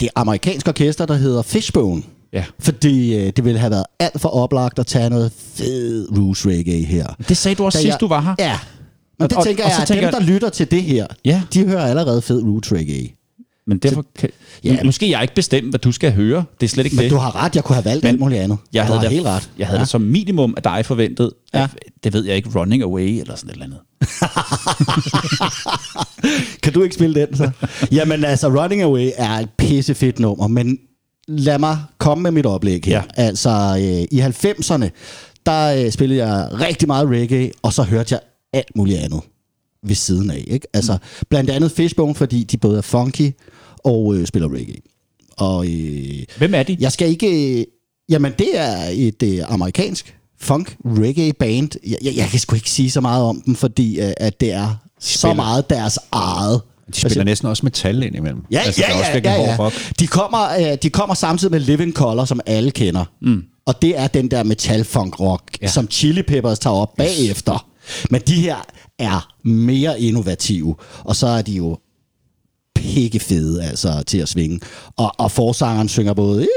det 0.00 0.08
amerikanske 0.16 0.68
orkester, 0.68 1.06
der 1.06 1.14
hedder 1.14 1.42
Fishbone. 1.42 2.02
Ja. 2.32 2.44
Fordi 2.58 3.14
øh, 3.16 3.32
det 3.36 3.44
ville 3.44 3.58
have 3.58 3.70
været 3.70 3.84
alt 3.98 4.20
for 4.20 4.28
oplagt 4.28 4.78
at 4.78 4.86
tage 4.86 5.10
noget 5.10 5.32
fed 5.54 6.08
roots 6.18 6.46
reggae 6.46 6.84
her. 6.84 7.06
Det 7.28 7.36
sagde 7.36 7.54
du 7.54 7.64
også 7.64 7.78
Da 7.78 7.82
sidst, 7.82 7.92
jeg- 7.92 8.00
du 8.00 8.06
var 8.08 8.20
her. 8.20 8.34
Ja. 8.38 8.58
Men 9.18 9.22
Og- 9.24 9.30
det 9.30 9.38
og- 9.38 9.44
tænker 9.44 9.64
og 9.64 9.68
jeg, 9.70 9.76
så 9.76 9.82
at 9.82 9.88
tænker 9.88 10.10
dem, 10.10 10.14
jeg- 10.20 10.26
der 10.28 10.32
lytter 10.34 10.48
til 10.48 10.70
det 10.70 10.82
her, 10.82 11.06
Ja. 11.24 11.42
de 11.54 11.66
hører 11.66 11.84
allerede 11.86 12.22
fed 12.22 12.42
roots 12.42 12.72
reggae. 12.72 13.08
Men 13.66 13.78
derfor 13.78 14.04
kan, 14.18 14.30
Ja, 14.64 14.72
ja, 14.72 14.84
måske 14.84 15.10
jeg 15.10 15.22
ikke 15.22 15.34
bestemt, 15.34 15.70
hvad 15.70 15.78
du 15.80 15.92
skal 15.92 16.12
høre. 16.12 16.44
Det 16.60 16.66
er 16.66 16.70
slet 16.70 16.84
ikke 16.84 16.96
Men 16.96 17.02
det. 17.04 17.10
du 17.10 17.16
har 17.16 17.44
ret, 17.44 17.56
jeg 17.56 17.64
kunne 17.64 17.74
have 17.76 17.84
valgt 17.84 18.02
Men 18.02 18.08
alt 18.08 18.20
muligt 18.20 18.40
andet. 18.40 18.58
jeg 18.72 18.86
du 18.86 18.92
havde 18.92 19.04
det, 19.04 19.10
helt 19.12 19.26
ret. 19.26 19.50
Jeg 19.58 19.66
havde 19.66 19.78
ja. 19.78 19.80
det 19.82 19.88
som 19.88 20.00
minimum 20.00 20.54
af 20.56 20.62
dig 20.62 20.86
forventet. 20.86 21.30
Ja. 21.54 21.68
Det 22.04 22.12
ved 22.12 22.24
jeg 22.24 22.36
ikke, 22.36 22.50
Running 22.58 22.82
Away 22.82 23.20
eller 23.20 23.36
sådan 23.36 23.50
et 23.50 23.52
eller 23.52 23.64
andet. 23.66 23.78
Kan 26.62 26.72
du 26.72 26.82
ikke 26.82 26.94
spille 26.94 27.26
den 27.26 27.36
så? 27.36 27.50
Jamen 27.92 28.24
altså, 28.24 28.48
Running 28.62 28.82
Away 28.82 29.10
er 29.16 29.30
et 29.30 29.48
pissefedt 29.58 30.18
nummer, 30.18 30.46
men 30.48 30.78
lad 31.28 31.58
mig 31.58 31.78
komme 31.98 32.22
med 32.22 32.30
mit 32.30 32.46
oplæg 32.46 32.80
her. 32.84 32.96
Ja. 32.96 33.22
Altså, 33.22 33.50
øh, 33.78 34.18
i 34.18 34.20
90'erne, 34.20 34.88
der 35.46 35.84
øh, 35.84 35.90
spillede 35.92 36.26
jeg 36.26 36.48
rigtig 36.60 36.88
meget 36.88 37.08
reggae, 37.08 37.50
og 37.62 37.72
så 37.72 37.82
hørte 37.82 38.12
jeg 38.14 38.20
alt 38.52 38.76
muligt 38.76 38.98
andet 38.98 39.20
ved 39.84 39.94
siden 39.94 40.30
af. 40.30 40.44
Ikke? 40.46 40.66
Altså, 40.74 40.98
blandt 41.28 41.50
andet 41.50 41.72
Fishbone, 41.72 42.14
fordi 42.14 42.44
de 42.44 42.56
både 42.56 42.78
er 42.78 42.82
funky 42.82 43.30
og 43.84 44.14
øh, 44.14 44.26
spiller 44.26 44.48
reggae. 44.54 44.76
Og 45.36 45.66
øh, 45.66 46.22
Hvem 46.38 46.54
er 46.54 46.62
de? 46.62 46.76
jeg 46.80 46.92
skal 46.92 47.08
ikke... 47.08 47.58
Øh, 47.60 47.64
jamen, 48.08 48.32
det 48.38 48.48
er 48.54 48.76
et 48.92 49.22
øh, 49.22 49.38
amerikansk 49.52 50.16
funk 50.40 50.76
reggae 50.84 51.32
band. 51.32 51.68
Jeg, 51.86 51.98
jeg, 52.04 52.16
jeg 52.16 52.28
kan 52.28 52.38
sgu 52.40 52.54
ikke 52.54 52.70
sige 52.70 52.90
så 52.90 53.00
meget 53.00 53.24
om 53.24 53.42
dem, 53.46 53.54
fordi 53.54 54.00
øh, 54.00 54.12
at 54.16 54.40
det 54.40 54.52
er 54.52 54.74
så 55.00 55.18
spiller- 55.18 55.34
meget 55.34 55.70
deres 55.70 55.98
eget. 56.12 56.60
De 56.94 57.00
spiller 57.00 57.24
næsten 57.24 57.48
også 57.48 57.66
metal 57.66 58.02
ind 58.02 58.16
imellem. 58.16 58.42
Ja, 58.50 58.58
altså, 58.60 58.80
ja, 58.88 58.94
er 58.94 58.98
også 58.98 59.10
ja, 59.24 59.42
ja, 59.42 59.62
ja. 59.62 59.70
De 59.98 60.06
kommer, 60.06 60.48
øh, 60.72 60.78
de 60.82 60.90
kommer 60.90 61.14
samtidig 61.14 61.50
med 61.50 61.60
Living 61.60 61.92
Color, 61.92 62.24
som 62.24 62.40
alle 62.46 62.70
kender. 62.70 63.04
Mm. 63.22 63.42
Og 63.66 63.82
det 63.82 63.98
er 63.98 64.06
den 64.06 64.30
der 64.30 64.42
metal-funk 64.42 65.20
rock, 65.20 65.42
ja. 65.62 65.68
som 65.68 65.88
Chili 65.90 66.22
Peppers 66.22 66.58
tager 66.58 66.76
op 66.76 66.96
bagefter. 66.96 67.66
Men 68.10 68.20
de 68.26 68.34
her 68.34 68.56
er 68.98 69.34
mere 69.42 70.00
innovative, 70.00 70.76
og 71.04 71.16
så 71.16 71.26
er 71.26 71.42
de 71.42 71.52
jo 71.52 71.78
pikke 72.74 73.20
fede 73.20 73.64
altså, 73.64 74.02
til 74.06 74.18
at 74.18 74.28
svinge. 74.28 74.60
Og, 74.96 75.12
og 75.18 75.30
forsangeren 75.30 75.88
synger 75.88 76.14
både 76.14 76.48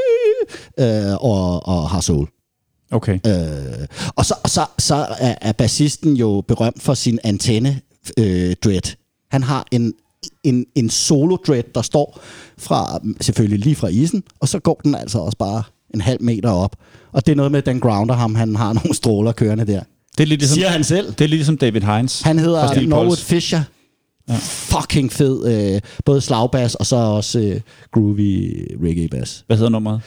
øh, 0.79 1.13
og, 1.19 1.67
og 1.67 1.89
har 1.89 2.01
soul. 2.01 2.27
Okay. 2.91 3.19
Øh, 3.27 3.87
og 4.15 4.25
så, 4.25 4.35
så, 4.45 4.65
så 4.77 4.95
er, 5.19 5.35
er 5.41 5.51
bassisten 5.51 6.15
jo 6.15 6.43
berømt 6.47 6.81
for 6.81 6.93
sin 6.93 7.19
antenne 7.23 7.81
øh, 8.19 8.55
dread. 8.63 8.95
Han 9.31 9.43
har 9.43 9.65
en, 9.71 9.93
en, 10.43 10.65
en 10.75 10.89
solo 10.89 11.35
dread, 11.35 11.63
der 11.75 11.81
står 11.81 12.19
fra, 12.57 12.99
selvfølgelig 13.21 13.59
lige 13.59 13.75
fra 13.75 13.87
isen, 13.87 14.23
og 14.39 14.47
så 14.47 14.59
går 14.59 14.81
den 14.83 14.95
altså 14.95 15.19
også 15.19 15.37
bare 15.37 15.63
en 15.93 16.01
halv 16.01 16.23
meter 16.23 16.49
op. 16.49 16.75
Og 17.11 17.25
det 17.25 17.31
er 17.31 17.35
noget 17.35 17.51
med, 17.51 17.59
at 17.59 17.65
den 17.65 17.79
grounder 17.79 18.15
ham, 18.15 18.35
han 18.35 18.55
har 18.55 18.73
nogle 18.73 18.93
stråler 18.93 19.31
kørende 19.31 19.67
der. 19.67 19.83
Det 20.17 20.23
er 20.23 20.27
lidt 20.27 20.39
ligesom, 20.41 20.55
Siger 20.55 20.69
han 20.69 20.83
selv. 20.83 21.05
Det 21.07 21.21
er 21.21 21.27
lidt 21.27 21.31
ligesom 21.31 21.57
David 21.57 21.81
Hines. 21.81 22.21
Han 22.21 22.39
hedder 22.39 22.81
Norwood. 22.87 23.17
Fisher. 23.17 23.61
Ja. 24.29 24.35
Fucking 24.39 25.11
fed. 25.11 25.73
Øh, 25.75 25.81
både 26.05 26.21
slagbass 26.21 26.75
og 26.75 26.85
så 26.85 26.95
også 26.95 27.39
øh, 27.39 27.61
groovy 27.93 28.51
reggae 28.83 29.07
bass. 29.07 29.43
Hvad 29.47 29.57
hedder 29.57 29.69
nummeret? 29.69 30.01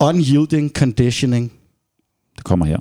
Unyielding 0.00 0.70
Conditioning. 0.70 1.52
Det 2.36 2.44
kommer 2.44 2.66
her. 2.66 2.78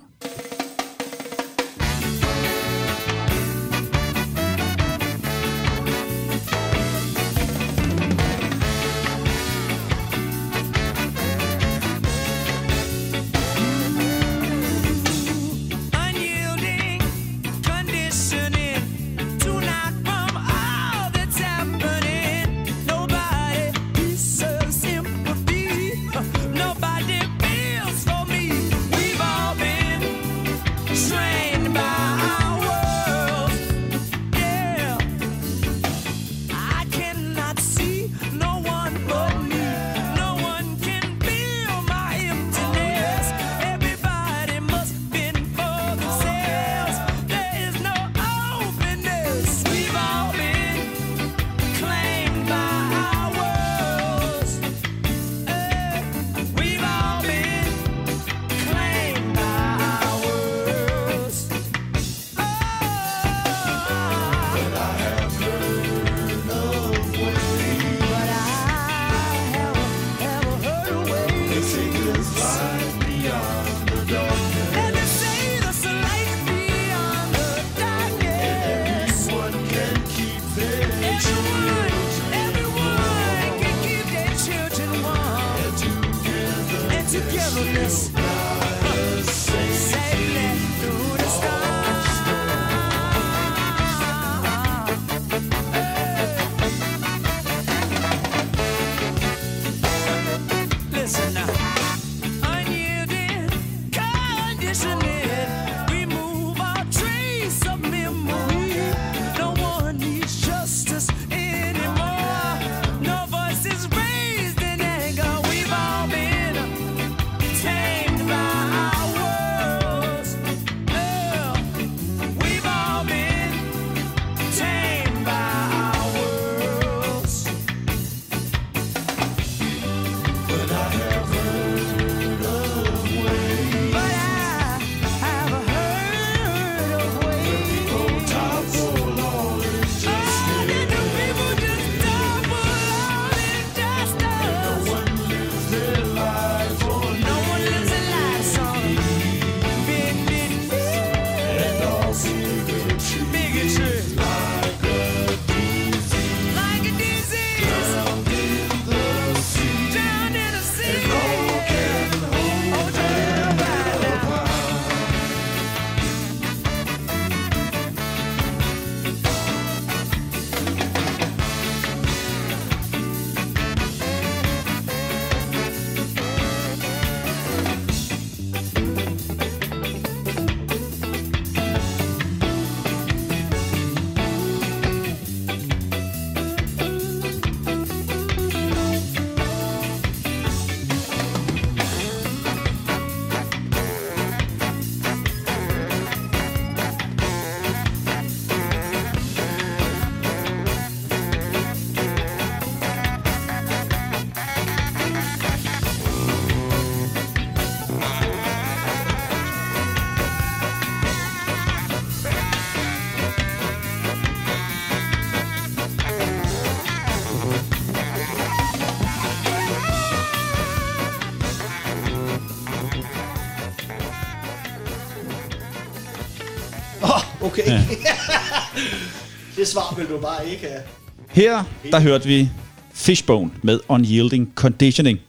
Okay. 227.51 227.71
Ja. 227.71 227.85
det 229.57 229.67
svar 229.67 229.95
vil 229.97 230.09
du 230.09 230.17
bare 230.21 230.47
ikke 230.49 230.67
have. 230.67 230.81
Her, 231.29 231.63
der 231.91 231.99
hørte 231.99 232.27
vi 232.27 232.49
Fishbone 232.93 233.51
med 233.63 233.79
Unyielding 233.89 234.51
Conditioning. 234.55 235.19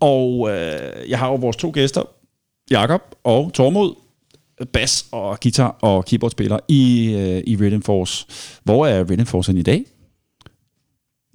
Og 0.00 0.50
øh, 0.50 1.10
jeg 1.10 1.18
har 1.18 1.28
jo 1.28 1.34
vores 1.34 1.56
to 1.56 1.70
gæster, 1.74 2.02
Jakob 2.70 3.00
og 3.24 3.52
Tormod, 3.54 3.94
bas 4.72 5.06
og 5.12 5.40
guitar 5.40 5.78
og 5.82 6.04
keyboardspiller 6.04 6.58
i, 6.68 7.14
øh, 7.14 7.42
i 7.46 7.56
Rhythm 7.56 7.82
Force. 7.82 8.26
Hvor 8.64 8.86
er 8.86 9.04
Rhythm 9.10 9.26
Force 9.26 9.52
i 9.52 9.62
dag? 9.62 9.84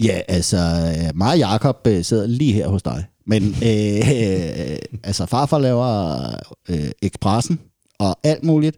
Ja, 0.03 0.22
altså, 0.27 0.57
øh, 0.57 1.18
mig 1.18 1.31
og 1.31 1.38
Jacob 1.38 1.88
øh, 1.88 2.03
sidder 2.03 2.27
lige 2.27 2.53
her 2.53 2.68
hos 2.68 2.84
dig. 2.84 3.06
Men 3.26 3.44
øh, 3.44 4.77
altså, 5.10 5.26
farfar 5.26 5.60
laver 5.60 6.31
øh, 6.69 6.91
Expressen 7.02 7.60
og 7.99 8.19
alt 8.24 8.44
muligt. 8.44 8.78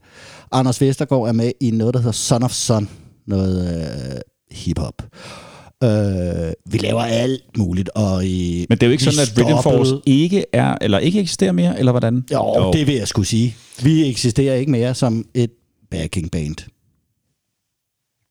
Anders 0.51 0.81
Vestergaard 0.81 1.27
er 1.27 1.31
med 1.31 1.51
i 1.59 1.71
noget, 1.71 1.93
der 1.93 1.99
hedder 1.99 2.11
Son 2.11 2.43
of 2.43 2.51
Son. 2.51 2.89
Noget 3.27 3.83
øh, 4.13 4.19
hiphop. 4.51 5.01
Øh, 5.83 5.89
vi 6.65 6.77
laver 6.77 7.01
alt 7.01 7.57
muligt. 7.57 7.89
Og, 7.89 8.23
øh, 8.23 8.65
Men 8.69 8.77
det 8.77 8.83
er 8.83 8.87
jo 8.87 8.91
ikke 8.91 9.03
sådan, 9.03 9.19
at 9.19 9.47
Rhythm 9.47 9.63
Force 9.63 10.01
ikke 10.05 10.45
er, 10.53 10.77
eller 10.81 10.99
ikke 10.99 11.19
eksisterer 11.19 11.51
mere, 11.51 11.79
eller 11.79 11.91
hvordan? 11.91 12.23
Jo, 12.31 12.55
jo, 12.57 12.73
det 12.73 12.87
vil 12.87 12.95
jeg 12.95 13.07
skulle 13.07 13.27
sige. 13.27 13.55
Vi 13.83 14.09
eksisterer 14.09 14.55
ikke 14.55 14.71
mere 14.71 14.95
som 14.95 15.25
et 15.33 15.51
backing 15.91 16.31
band. 16.31 16.55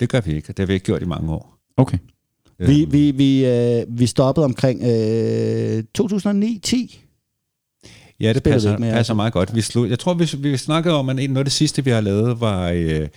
Det 0.00 0.08
gør 0.08 0.20
vi 0.20 0.34
ikke, 0.34 0.48
det 0.48 0.58
har 0.58 0.66
vi 0.66 0.72
ikke 0.72 0.86
gjort 0.86 1.02
i 1.02 1.04
mange 1.04 1.32
år. 1.32 1.54
Okay. 1.76 1.98
Vi, 2.58 2.84
vi, 2.84 3.10
vi, 3.10 3.46
øh, 3.46 3.84
vi 3.88 4.06
stoppede 4.06 4.44
omkring 4.44 4.82
øh, 4.82 5.82
2009-10. 5.98 7.07
Ja, 8.20 8.32
det 8.32 8.42
passer, 8.42 8.70
ikke 8.70 8.80
mere, 8.80 8.90
passer 8.90 8.98
altså. 8.98 9.14
meget 9.14 9.32
godt. 9.32 9.54
Vi, 9.54 9.60
slog, 9.60 9.90
jeg 9.90 9.98
tror, 9.98 10.14
vi, 10.14 10.30
vi 10.38 10.56
snakkede 10.56 10.94
om, 10.94 11.08
at 11.08 11.16
noget 11.16 11.36
af 11.36 11.44
det 11.44 11.52
sidste, 11.52 11.84
vi 11.84 11.90
har 11.90 12.00
lavet, 12.00 12.40
var 12.40 12.70
øh, 12.74 13.08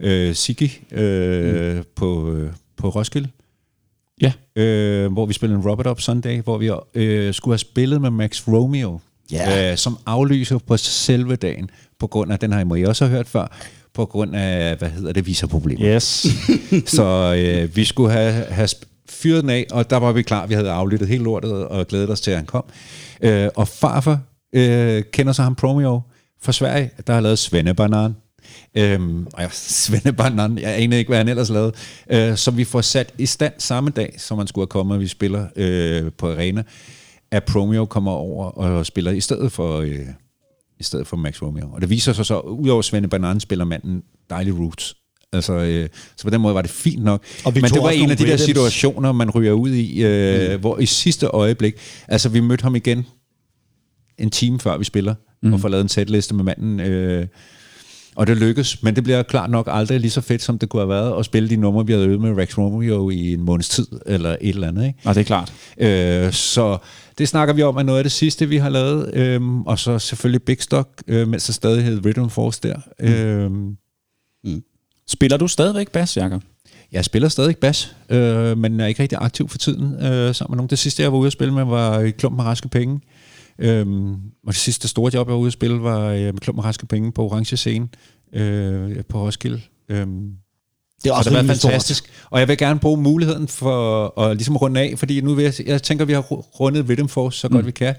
øh, 0.00 0.34
Siggy 0.34 0.70
øh, 0.92 1.76
mm. 1.76 1.84
på, 1.96 2.32
øh, 2.32 2.50
på 2.76 2.88
Roskilde. 2.88 3.28
Ja. 4.22 4.32
Øh, 4.56 5.12
hvor 5.12 5.26
vi 5.26 5.32
spillede 5.32 5.58
en 5.58 5.68
Robert 5.68 5.86
Up 5.86 6.00
Sunday, 6.00 6.42
hvor 6.42 6.58
vi 6.58 6.70
øh, 6.94 7.34
skulle 7.34 7.52
have 7.52 7.58
spillet 7.58 8.00
med 8.00 8.10
Max 8.10 8.48
Romeo, 8.48 9.00
Ja. 9.32 9.70
øh, 9.70 9.76
som 9.76 9.98
aflyser 10.06 10.58
på 10.58 10.76
selve 10.76 11.36
dagen, 11.36 11.70
på 11.98 12.06
grund 12.06 12.32
af, 12.32 12.38
den 12.38 12.52
har 12.52 12.60
I 12.60 12.64
må 12.64 12.74
I 12.74 12.84
også 12.84 13.06
hørt 13.06 13.28
før, 13.28 13.56
på 13.94 14.06
grund 14.06 14.36
af, 14.36 14.76
hvad 14.76 14.88
hedder 14.88 15.12
det, 15.12 15.26
visaproblemer. 15.26 15.94
Yes. 15.96 16.26
Så 16.96 17.34
øh, 17.38 17.76
vi 17.76 17.84
skulle 17.84 18.12
have, 18.12 18.32
have 18.32 18.68
fyret 19.08 19.42
den 19.42 19.50
af, 19.50 19.66
og 19.70 19.90
der 19.90 19.96
var 19.96 20.12
vi 20.12 20.22
klar. 20.22 20.46
Vi 20.46 20.54
havde 20.54 20.70
aflyttet 20.70 21.08
hele 21.08 21.24
lortet 21.24 21.52
og 21.52 21.86
glædet 21.86 22.10
os 22.10 22.20
til, 22.20 22.30
at 22.30 22.36
han 22.36 22.46
kom. 22.46 22.64
Øh, 23.22 23.48
og 23.54 23.68
farfar 23.68 24.20
øh, 24.54 25.02
kender 25.12 25.32
så 25.32 25.42
ham 25.42 25.54
Promio 25.54 26.00
fra 26.42 26.52
Sverige, 26.52 26.90
der 27.06 27.12
har 27.12 27.20
lavet 27.20 27.38
Svennebanan. 27.38 28.14
Øhm, 28.74 29.26
og 29.32 29.42
jeg, 29.42 29.50
Svennebanan, 29.82 30.58
jeg 30.58 30.74
aner 30.74 30.96
ikke, 30.96 31.08
hvad 31.08 31.18
han 31.18 31.28
ellers 31.28 31.50
lavede. 31.50 31.72
Øh, 32.10 32.36
så 32.36 32.50
vi 32.50 32.64
får 32.64 32.80
sat 32.80 33.12
i 33.18 33.26
stand 33.26 33.52
samme 33.58 33.90
dag, 33.90 34.14
som 34.18 34.38
han 34.38 34.46
skulle 34.46 34.62
have 34.62 34.68
kommet, 34.68 34.94
og 34.94 35.00
vi 35.00 35.06
spiller 35.06 35.46
øh, 35.56 36.12
på 36.18 36.30
arena, 36.30 36.62
at 37.30 37.44
Promio 37.44 37.84
kommer 37.84 38.12
over 38.12 38.50
og 38.50 38.86
spiller 38.86 39.10
i 39.10 39.20
stedet 39.20 39.52
for... 39.52 39.80
Øh, 39.80 40.06
i 40.80 40.82
stedet 40.82 41.06
for 41.06 41.16
Max 41.16 41.42
Romeo. 41.42 41.70
Og 41.72 41.80
det 41.80 41.90
viser 41.90 42.12
sig 42.12 42.26
så, 42.26 42.40
udover 42.40 42.82
Svende 42.82 43.08
Banan, 43.08 43.40
spiller 43.40 43.64
manden 43.64 44.02
dejlig 44.30 44.58
roots. 44.58 44.94
Altså, 45.32 45.52
øh, 45.52 45.88
så 46.16 46.24
på 46.24 46.30
den 46.30 46.40
måde 46.40 46.54
var 46.54 46.62
det 46.62 46.70
fint 46.70 47.04
nok. 47.04 47.24
Og 47.44 47.52
Men 47.54 47.64
det 47.64 47.82
var 47.82 47.90
en 47.90 48.10
af 48.10 48.16
de 48.16 48.26
der 48.26 48.36
situationer, 48.36 49.12
man 49.12 49.30
ryger 49.30 49.52
ud 49.52 49.70
i, 49.70 50.04
øh, 50.04 50.52
mm. 50.52 50.60
hvor 50.60 50.78
i 50.78 50.86
sidste 50.86 51.26
øjeblik, 51.26 51.74
altså 52.08 52.28
vi 52.28 52.40
mødte 52.40 52.62
ham 52.62 52.76
igen 52.76 53.06
en 54.18 54.30
time 54.30 54.60
før 54.60 54.76
vi 54.76 54.84
spiller, 54.84 55.14
mm. 55.42 55.52
og 55.52 55.60
får 55.60 55.68
lavet 55.68 55.82
en 55.82 55.88
setliste 55.88 56.34
med 56.34 56.44
manden, 56.44 56.80
øh, 56.80 57.26
og 58.16 58.26
det 58.26 58.36
lykkes, 58.36 58.82
men 58.82 58.96
det 58.96 59.04
bliver 59.04 59.22
klart 59.22 59.50
nok 59.50 59.68
aldrig 59.70 60.00
lige 60.00 60.10
så 60.10 60.20
fedt, 60.20 60.42
som 60.42 60.58
det 60.58 60.68
kunne 60.68 60.80
have 60.82 60.88
været 60.88 61.18
at 61.18 61.24
spille 61.24 61.48
de 61.48 61.56
numre, 61.56 61.86
vi 61.86 61.92
havde 61.92 62.06
øvet 62.06 62.20
med 62.20 62.36
Rex 62.36 62.58
Romeo 62.58 63.10
i 63.10 63.32
en 63.32 63.40
måneds 63.40 63.68
tid, 63.68 63.86
eller 64.06 64.36
et 64.40 64.48
eller 64.48 64.68
andet. 64.68 64.86
Ikke? 64.86 64.98
Nå, 65.04 65.10
det 65.10 65.20
er 65.20 65.24
klart. 65.24 65.52
Øh, 65.78 66.32
så 66.32 66.78
det 67.18 67.28
snakker 67.28 67.54
vi 67.54 67.62
om, 67.62 67.76
er 67.76 67.82
noget 67.82 67.98
af 67.98 68.04
det 68.04 68.12
sidste, 68.12 68.48
vi 68.48 68.56
har 68.56 68.68
lavet. 68.68 69.14
Øhm, 69.14 69.62
og 69.62 69.78
så 69.78 69.98
selvfølgelig 69.98 70.42
Big 70.42 70.62
Stock, 70.62 71.02
øh, 71.06 71.28
mens 71.28 71.46
der 71.46 71.52
stadig 71.52 71.84
hed 71.84 72.06
Rhythm 72.06 72.28
Force 72.28 72.60
der. 72.62 72.76
Mm. 73.00 73.06
Øhm, 73.06 73.76
Spiller 75.08 75.36
du 75.36 75.48
stadigvæk 75.48 75.90
bas, 75.90 76.16
Jacob? 76.16 76.42
jeg 76.94 77.04
spiller 77.04 77.28
stadig 77.28 77.56
bas, 77.56 77.96
øh, 78.08 78.58
men 78.58 78.80
er 78.80 78.86
ikke 78.86 79.02
rigtig 79.02 79.18
aktiv 79.20 79.48
for 79.48 79.58
tiden 79.58 79.94
øh, 79.94 80.34
sammen 80.34 80.52
med 80.52 80.56
nogen. 80.56 80.70
Det 80.70 80.78
sidste, 80.78 81.02
jeg 81.02 81.12
var 81.12 81.18
ude 81.18 81.26
at 81.26 81.32
spille 81.32 81.54
med, 81.54 81.64
var 81.64 82.00
i 82.00 82.10
Klump 82.10 82.36
med 82.36 82.44
Raske 82.44 82.68
Penge. 82.68 83.00
Øhm, 83.58 84.12
og 84.14 84.46
det 84.46 84.56
sidste 84.56 84.88
store 84.88 85.10
job, 85.14 85.26
jeg 85.28 85.32
var 85.34 85.40
ude 85.40 85.46
at 85.46 85.52
spille, 85.52 85.82
var 85.82 86.00
øh, 86.08 86.20
med 86.20 86.32
Klump 86.40 86.56
med 86.56 86.64
Raske 86.64 86.86
Penge 86.86 87.12
på 87.12 87.22
Orange 87.24 87.56
Scene 87.56 87.88
øh, 88.34 89.04
på 89.08 89.20
Roskilde. 89.26 89.60
Øhm, 89.88 90.30
Det 91.04 91.10
er 91.10 91.12
og 91.12 91.18
også 91.18 91.30
det 91.30 91.36
har 91.36 91.42
været 91.42 91.42
rimelig 91.42 91.58
stort. 91.58 91.70
fantastisk. 91.72 92.10
Og 92.30 92.40
jeg 92.40 92.48
vil 92.48 92.58
gerne 92.58 92.80
bruge 92.80 93.00
muligheden 93.02 93.48
for 93.48 94.18
at 94.20 94.36
ligesom 94.36 94.56
runde 94.56 94.80
af, 94.80 94.94
fordi 94.98 95.20
nu 95.20 95.34
vil 95.34 95.42
jeg, 95.44 95.66
jeg 95.66 95.82
tænker, 95.82 96.04
vi 96.04 96.12
har 96.12 96.22
ru- 96.22 96.50
rundet 96.60 96.88
Rhythm 96.88 97.06
Force 97.08 97.38
så 97.38 97.48
godt 97.48 97.60
Mm. 97.64 97.66
vi 97.66 97.70
kan. 97.72 97.94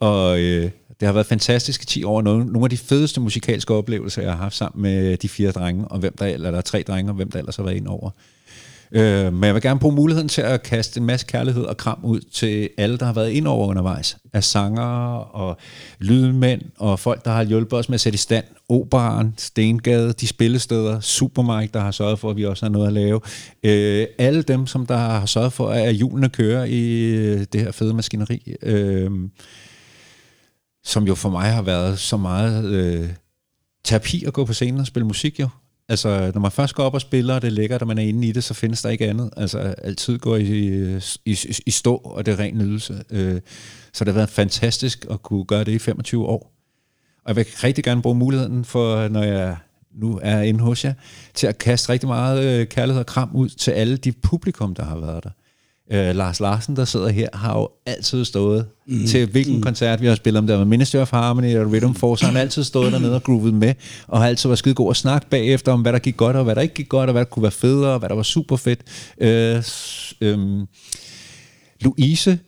Og 0.00 0.40
øh, 0.40 0.70
det 1.00 1.06
har 1.06 1.12
været 1.12 1.26
fantastiske 1.26 1.86
10 1.86 2.04
år. 2.04 2.22
Nogle, 2.22 2.44
nogle 2.46 2.64
af 2.66 2.70
de 2.70 2.76
fedeste 2.76 3.20
musikalske 3.20 3.74
oplevelser, 3.74 4.22
jeg 4.22 4.30
har 4.30 4.38
haft 4.38 4.54
sammen 4.56 4.82
med 4.82 5.16
de 5.16 5.28
fire 5.28 5.50
drenge, 5.50 5.88
og 5.88 5.98
hvem 5.98 6.14
der, 6.18 6.26
eller 6.26 6.50
der 6.50 6.58
er 6.58 6.62
tre 6.62 6.82
drenge, 6.86 7.10
og 7.10 7.14
hvem 7.16 7.30
der 7.30 7.38
ellers 7.38 7.56
har 7.56 7.62
været 7.64 7.76
ind 7.76 7.86
over. 7.88 8.10
Øh, 8.92 9.32
men 9.32 9.44
jeg 9.44 9.54
vil 9.54 9.62
gerne 9.62 9.80
bruge 9.80 9.94
muligheden 9.94 10.28
til 10.28 10.42
at 10.42 10.62
kaste 10.62 11.00
en 11.00 11.06
masse 11.06 11.26
kærlighed 11.26 11.64
og 11.64 11.76
kram 11.76 11.98
ud 12.04 12.20
til 12.20 12.70
alle, 12.78 12.98
der 12.98 13.06
har 13.06 13.12
været 13.12 13.30
ind 13.30 13.46
over 13.46 13.68
undervejs. 13.68 14.16
Af 14.32 14.44
sanger 14.44 14.82
og 15.18 15.56
lydmænd 15.98 16.62
og 16.78 16.98
folk, 16.98 17.24
der 17.24 17.30
har 17.30 17.44
hjulpet 17.44 17.78
os 17.78 17.88
med 17.88 17.94
at 17.94 18.00
sætte 18.00 18.14
i 18.14 18.18
stand. 18.18 18.44
Operan, 18.68 19.34
Stengade, 19.38 20.12
de 20.12 20.26
spillesteder, 20.26 21.00
Supermarked, 21.00 21.68
der 21.72 21.80
har 21.80 21.90
sørget 21.90 22.18
for, 22.18 22.30
at 22.30 22.36
vi 22.36 22.44
også 22.44 22.64
har 22.64 22.70
noget 22.70 22.86
at 22.86 22.92
lave. 22.92 23.20
Øh, 23.62 24.06
alle 24.18 24.42
dem, 24.42 24.66
som 24.66 24.86
der 24.86 24.96
har 24.96 25.26
sørget 25.26 25.52
for, 25.52 25.68
at 25.68 25.94
hjulene 25.94 26.28
kører 26.28 26.64
i 26.64 26.98
øh, 27.14 27.46
det 27.52 27.60
her 27.60 27.72
fede 27.72 27.94
maskineri. 27.94 28.54
Øh, 28.62 29.10
som 30.84 31.06
jo 31.06 31.14
for 31.14 31.30
mig 31.30 31.52
har 31.52 31.62
været 31.62 31.98
så 31.98 32.16
meget 32.16 32.64
øh, 32.64 33.08
terapi 33.84 34.24
at 34.24 34.32
gå 34.32 34.44
på 34.44 34.52
scenen 34.52 34.80
og 34.80 34.86
spille 34.86 35.06
musik 35.06 35.40
jo. 35.40 35.48
Altså, 35.90 36.30
når 36.34 36.40
man 36.40 36.50
først 36.50 36.74
går 36.74 36.84
op 36.84 36.94
og 36.94 37.00
spiller, 37.00 37.34
og 37.34 37.42
det 37.42 37.48
er 37.48 37.52
lækkert, 37.52 37.82
og 37.82 37.88
man 37.88 37.98
er 37.98 38.02
inde 38.02 38.28
i 38.28 38.32
det, 38.32 38.44
så 38.44 38.54
findes 38.54 38.82
der 38.82 38.88
ikke 38.88 39.08
andet. 39.08 39.30
Altså, 39.36 39.58
altid 39.58 40.18
går 40.18 40.36
i, 40.36 40.96
i, 41.24 41.36
i 41.66 41.70
stå, 41.70 41.94
og 41.94 42.26
det 42.26 42.32
er 42.32 42.38
ren 42.38 42.58
nydelse. 42.58 43.02
Øh, 43.10 43.40
så 43.92 44.04
det 44.04 44.12
har 44.12 44.18
været 44.18 44.30
fantastisk 44.30 45.06
at 45.10 45.22
kunne 45.22 45.44
gøre 45.44 45.64
det 45.64 45.72
i 45.72 45.78
25 45.78 46.26
år. 46.26 46.52
Og 47.24 47.28
jeg 47.28 47.36
vil 47.36 47.46
rigtig 47.64 47.84
gerne 47.84 48.02
bruge 48.02 48.16
muligheden 48.16 48.64
for, 48.64 49.08
når 49.08 49.22
jeg 49.22 49.56
nu 49.94 50.20
er 50.22 50.40
inde 50.40 50.60
hos 50.60 50.84
jer, 50.84 50.94
til 51.34 51.46
at 51.46 51.58
kaste 51.58 51.88
rigtig 51.88 52.08
meget 52.08 52.60
øh, 52.60 52.66
kærlighed 52.66 53.00
og 53.00 53.06
kram 53.06 53.30
ud 53.34 53.48
til 53.48 53.70
alle 53.70 53.96
de 53.96 54.12
publikum, 54.12 54.74
der 54.74 54.84
har 54.84 54.98
været 54.98 55.24
der. 55.24 55.30
Øh, 55.92 56.16
Lars 56.16 56.40
Larsen, 56.40 56.76
der 56.76 56.84
sidder 56.84 57.08
her, 57.08 57.28
har 57.32 57.58
jo 57.58 57.68
altid 57.86 58.24
stået 58.24 58.66
mm. 58.86 59.06
til 59.06 59.26
hvilken 59.26 59.56
mm. 59.56 59.62
koncert 59.62 60.00
vi 60.00 60.06
har 60.06 60.14
spillet, 60.14 60.38
om 60.38 60.46
det 60.46 60.58
var 60.58 60.64
Ministry 60.64 60.96
of 60.96 61.10
Harmony 61.10 61.46
eller 61.46 61.72
Rhythm 61.72 61.92
Force, 61.92 62.24
han 62.24 62.34
har 62.34 62.40
altid 62.40 62.64
stået 62.64 62.92
dernede 62.92 63.14
og 63.14 63.22
groovet 63.22 63.54
med, 63.54 63.74
og 64.06 64.20
har 64.20 64.26
altid 64.26 64.48
været 64.48 64.58
skide 64.58 64.74
god 64.74 64.90
at 64.90 64.96
snakke 64.96 65.30
bagefter 65.30 65.72
om, 65.72 65.80
hvad 65.82 65.92
der 65.92 65.98
gik 65.98 66.16
godt, 66.16 66.36
og 66.36 66.44
hvad 66.44 66.54
der 66.54 66.60
ikke 66.60 66.74
gik 66.74 66.88
godt, 66.88 67.08
og 67.08 67.12
hvad 67.12 67.24
der 67.24 67.30
kunne 67.30 67.42
være 67.42 67.52
federe, 67.52 67.92
og 67.92 67.98
hvad 67.98 68.08
der 68.08 68.14
var 68.14 68.22
super 68.22 68.56
fedt. 68.56 68.80
Øh, 69.20 69.62
øhm, 70.20 70.66
Louise 71.80 72.38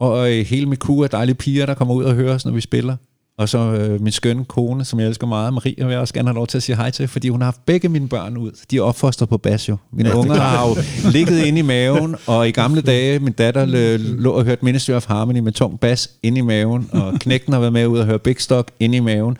og 0.00 0.32
øh, 0.32 0.46
hele 0.46 0.66
mit 0.66 0.78
crew 0.78 1.02
af 1.02 1.10
dejlige 1.10 1.34
piger, 1.34 1.66
der 1.66 1.74
kommer 1.74 1.94
ud 1.94 2.04
og 2.04 2.14
hører 2.14 2.34
os, 2.34 2.44
når 2.44 2.52
vi 2.52 2.60
spiller. 2.60 2.96
Og 3.38 3.48
så 3.48 3.58
øh, 3.58 4.00
min 4.02 4.12
skønne 4.12 4.44
kone, 4.44 4.84
som 4.84 5.00
jeg 5.00 5.08
elsker 5.08 5.26
meget, 5.26 5.54
Marie, 5.54 5.74
vil 5.78 5.90
jeg 5.90 5.98
også 5.98 6.14
gerne 6.14 6.28
have 6.28 6.34
lov 6.34 6.46
til 6.46 6.56
at 6.58 6.62
sige 6.62 6.76
hej 6.76 6.90
til, 6.90 7.08
fordi 7.08 7.28
hun 7.28 7.40
har 7.40 7.46
haft 7.46 7.66
begge 7.66 7.88
mine 7.88 8.08
børn 8.08 8.36
ud. 8.36 8.50
De 8.70 8.76
er 8.76 8.82
opfostret 8.82 9.28
på 9.28 9.38
bas 9.38 9.68
jo. 9.68 9.76
Mine 9.92 10.08
ja, 10.08 10.14
unger 10.16 10.34
har 10.34 10.68
jo 10.68 10.76
ligget 11.16 11.44
inde 11.44 11.58
i 11.58 11.62
maven, 11.62 12.16
og 12.26 12.48
i 12.48 12.50
gamle 12.50 12.80
dage, 12.80 13.18
min 13.18 13.32
datter 13.32 13.66
lø- 13.66 14.20
lå 14.22 14.30
og 14.32 14.44
hørte 14.44 14.64
Ministry 14.64 14.90
of 14.92 15.06
Harmony 15.06 15.38
med 15.38 15.52
tung 15.52 15.80
bas 15.80 16.10
inde 16.22 16.38
i 16.38 16.42
maven, 16.42 16.88
og 16.92 17.12
knægten 17.20 17.52
har 17.52 17.60
været 17.60 17.72
med 17.72 17.86
ud 17.86 17.98
og 17.98 18.06
høre 18.06 18.18
Big 18.18 18.36
Stock 18.40 18.70
inde 18.80 18.96
i 18.96 19.00
maven. 19.00 19.36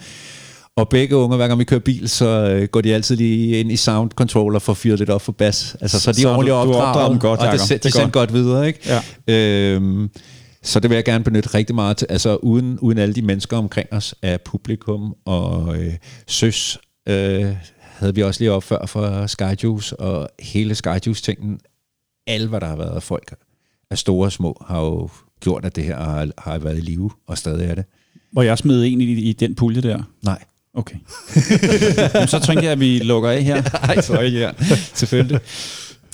Og 0.77 0.89
begge 0.89 1.17
unger, 1.17 1.37
hver 1.37 1.49
gang 1.49 1.59
vi 1.59 1.65
kører 1.65 1.81
bil, 1.81 2.09
så 2.09 2.27
øh, 2.27 2.69
går 2.69 2.81
de 2.81 2.95
altid 2.95 3.17
lige 3.17 3.61
ind 3.61 3.73
i 3.73 3.77
sound 3.77 4.11
controller 4.11 4.59
for 4.59 4.73
at 4.73 4.77
fyre 4.77 4.97
lidt 4.97 5.11
op 5.11 5.23
for 5.23 5.33
bas. 5.33 5.77
Altså, 5.81 6.01
så 6.01 6.13
de 6.13 6.23
er 6.23 6.29
ordentligt 6.29 6.55
opdraget, 6.55 7.21
godt, 7.21 7.41
og 7.41 7.47
det, 7.53 7.83
de 7.83 7.89
er 7.89 7.93
sendte 7.93 8.11
godt 8.11 8.33
videre, 8.33 8.67
ikke? 8.67 9.01
Ja. 9.27 9.35
Øhm, 9.35 10.11
så 10.63 10.81
det 10.81 10.91
vil 10.91 10.95
jeg 10.95 11.05
gerne 11.05 11.25
benytte 11.25 11.55
rigtig 11.55 11.75
meget 11.75 11.97
til, 11.97 12.07
altså 12.11 12.37
uden, 12.37 12.79
uden 12.79 12.99
alle 12.99 13.15
de 13.15 13.23
mennesker 13.23 13.57
omkring 13.57 13.93
os 13.93 14.15
af 14.23 14.41
publikum 14.41 15.15
og 15.25 15.77
øh, 15.79 15.95
søs, 16.27 16.79
øh, 17.09 17.55
havde 17.81 18.15
vi 18.15 18.23
også 18.23 18.41
lige 18.41 18.53
op 18.53 18.63
før 18.63 18.87
for 18.87 19.27
Skyjuice 19.27 20.01
og 20.01 20.29
hele 20.41 20.75
Skyjuice-tingen. 20.75 21.61
Alle, 22.27 22.49
hvad 22.49 22.61
der 22.61 22.67
har 22.67 22.77
været 22.77 22.97
af 22.97 23.03
folk 23.03 23.35
af 23.91 23.99
store 23.99 24.27
og 24.27 24.33
små, 24.33 24.65
har 24.67 24.81
jo 24.81 25.09
gjort, 25.41 25.65
at 25.65 25.77
det 25.77 25.85
her 25.85 25.97
har, 25.97 26.29
har 26.39 26.59
været 26.59 26.79
i 26.79 26.81
live, 26.81 27.11
og 27.27 27.39
stadig 27.39 27.71
er 27.71 27.75
det. 27.75 27.85
Hvor 28.33 28.43
jeg 28.43 28.59
smed 28.59 28.85
en 28.85 29.01
i, 29.01 29.05
i 29.05 29.33
den 29.33 29.55
pulje 29.55 29.81
der. 29.81 30.03
Nej. 30.23 30.43
Okay. 30.75 30.97
Jamen, 32.15 32.29
så 32.29 32.41
tænker 32.47 32.63
jeg, 32.63 32.73
at 32.73 32.81
vi 32.81 32.99
lukker 32.99 33.31
af 33.31 33.43
her. 33.43 33.63
Nej, 33.87 34.01
sorry, 34.01 34.33
ja. 34.33 34.51
Selvfølgelig. 34.95 35.41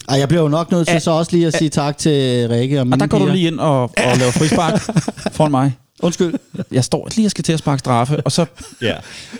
Ej, 0.08 0.18
jeg 0.18 0.28
bliver 0.28 0.42
jo 0.42 0.48
nok 0.48 0.70
nødt 0.70 0.88
til 0.88 1.00
så 1.00 1.10
også 1.10 1.32
lige 1.36 1.46
at 1.46 1.56
sige 1.58 1.68
tak 1.68 1.98
til 1.98 2.48
Rikke 2.48 2.80
og 2.80 2.86
mine 2.86 2.94
Og 2.96 3.00
der 3.00 3.06
går 3.06 3.18
du 3.18 3.24
piger. 3.24 3.34
lige 3.34 3.46
ind 3.46 3.60
og, 3.60 3.82
og 3.82 4.16
laver 4.18 4.30
frispark 4.32 4.80
foran 5.36 5.50
mig. 5.50 5.72
Undskyld. 6.02 6.34
Jeg 6.72 6.84
står 6.84 7.08
lige 7.16 7.26
og 7.26 7.30
skal 7.30 7.44
til 7.44 7.52
at 7.52 7.58
sparke 7.58 7.78
straffe, 7.78 8.20
og 8.20 8.32
så... 8.32 8.46
Ja. 8.82 8.94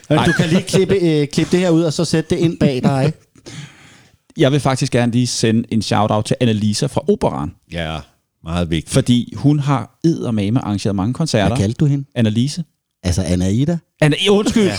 Men 0.09 0.19
du 0.19 0.32
kan 0.32 0.49
lige 0.49 0.62
klippe, 0.62 0.95
øh, 0.95 1.28
klippe 1.28 1.53
det 1.53 1.61
her 1.61 1.70
ud, 1.70 1.82
og 1.82 1.93
så 1.93 2.05
sætte 2.05 2.35
det 2.35 2.43
ind 2.43 2.59
bag 2.59 2.81
dig. 2.82 3.12
Jeg 4.36 4.53
vil 4.53 4.61
faktisk 4.61 4.93
gerne 4.93 5.12
lige 5.12 5.27
sende 5.27 5.65
en 5.70 5.82
shout-out 5.82 6.24
til 6.24 6.36
Annalisa 6.41 6.86
fra 6.86 7.01
Operan, 7.09 7.51
Ja, 7.73 7.97
meget 8.45 8.70
vigtigt. 8.70 8.93
fordi 8.95 9.32
hun 9.36 9.59
har 9.61 9.99
eddermame 10.05 10.61
arrangeret 10.61 10.95
mange 10.97 11.15
koncerter. 11.15 11.49
Hvad 11.49 11.57
kaldte 11.57 11.77
du 11.78 11.86
hende? 11.86 12.05
Annalise. 12.15 12.65
Altså 13.03 13.23
Anna 13.23 13.49
Ida? 13.49 13.78
Anna, 14.01 14.16
undskyld. 14.31 14.70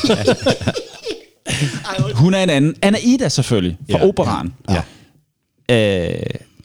hun 2.22 2.34
er 2.34 2.44
en 2.44 2.50
anden. 2.50 2.76
Anna 2.82 2.98
Ida 3.04 3.30
selvfølgelig, 3.30 3.78
fra 3.92 3.98
Ja. 3.98 4.08
Operan. 4.08 4.54
Ja. 4.70 4.82
Øh, 5.72 6.16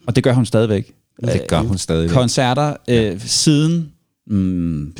og 0.06 0.16
det 0.16 0.24
gør 0.24 0.32
hun 0.32 0.46
stadigvæk. 0.46 0.92
Det 1.24 1.46
gør 1.48 1.60
hun 1.60 1.78
stadig. 1.78 2.10
Koncerter 2.10 2.76
øh, 2.88 3.20
siden 3.20 3.92
mm, 4.26 4.94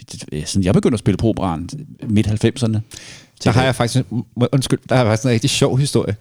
siden 0.45 0.65
jeg 0.65 0.75
begyndte 0.75 0.95
at 0.95 0.99
spille 0.99 1.17
på 1.17 1.29
operan, 1.29 1.69
midt 2.09 2.27
90'erne. 2.27 2.79
Der 3.45 3.51
har 3.51 3.65
jeg 3.65 3.75
faktisk, 3.75 4.05
undskyld, 4.53 4.79
der 4.89 4.97
har 4.97 5.05
faktisk 5.05 5.25
en 5.25 5.31
rigtig 5.31 5.51
sjov 5.51 5.79
historie. 5.79 6.17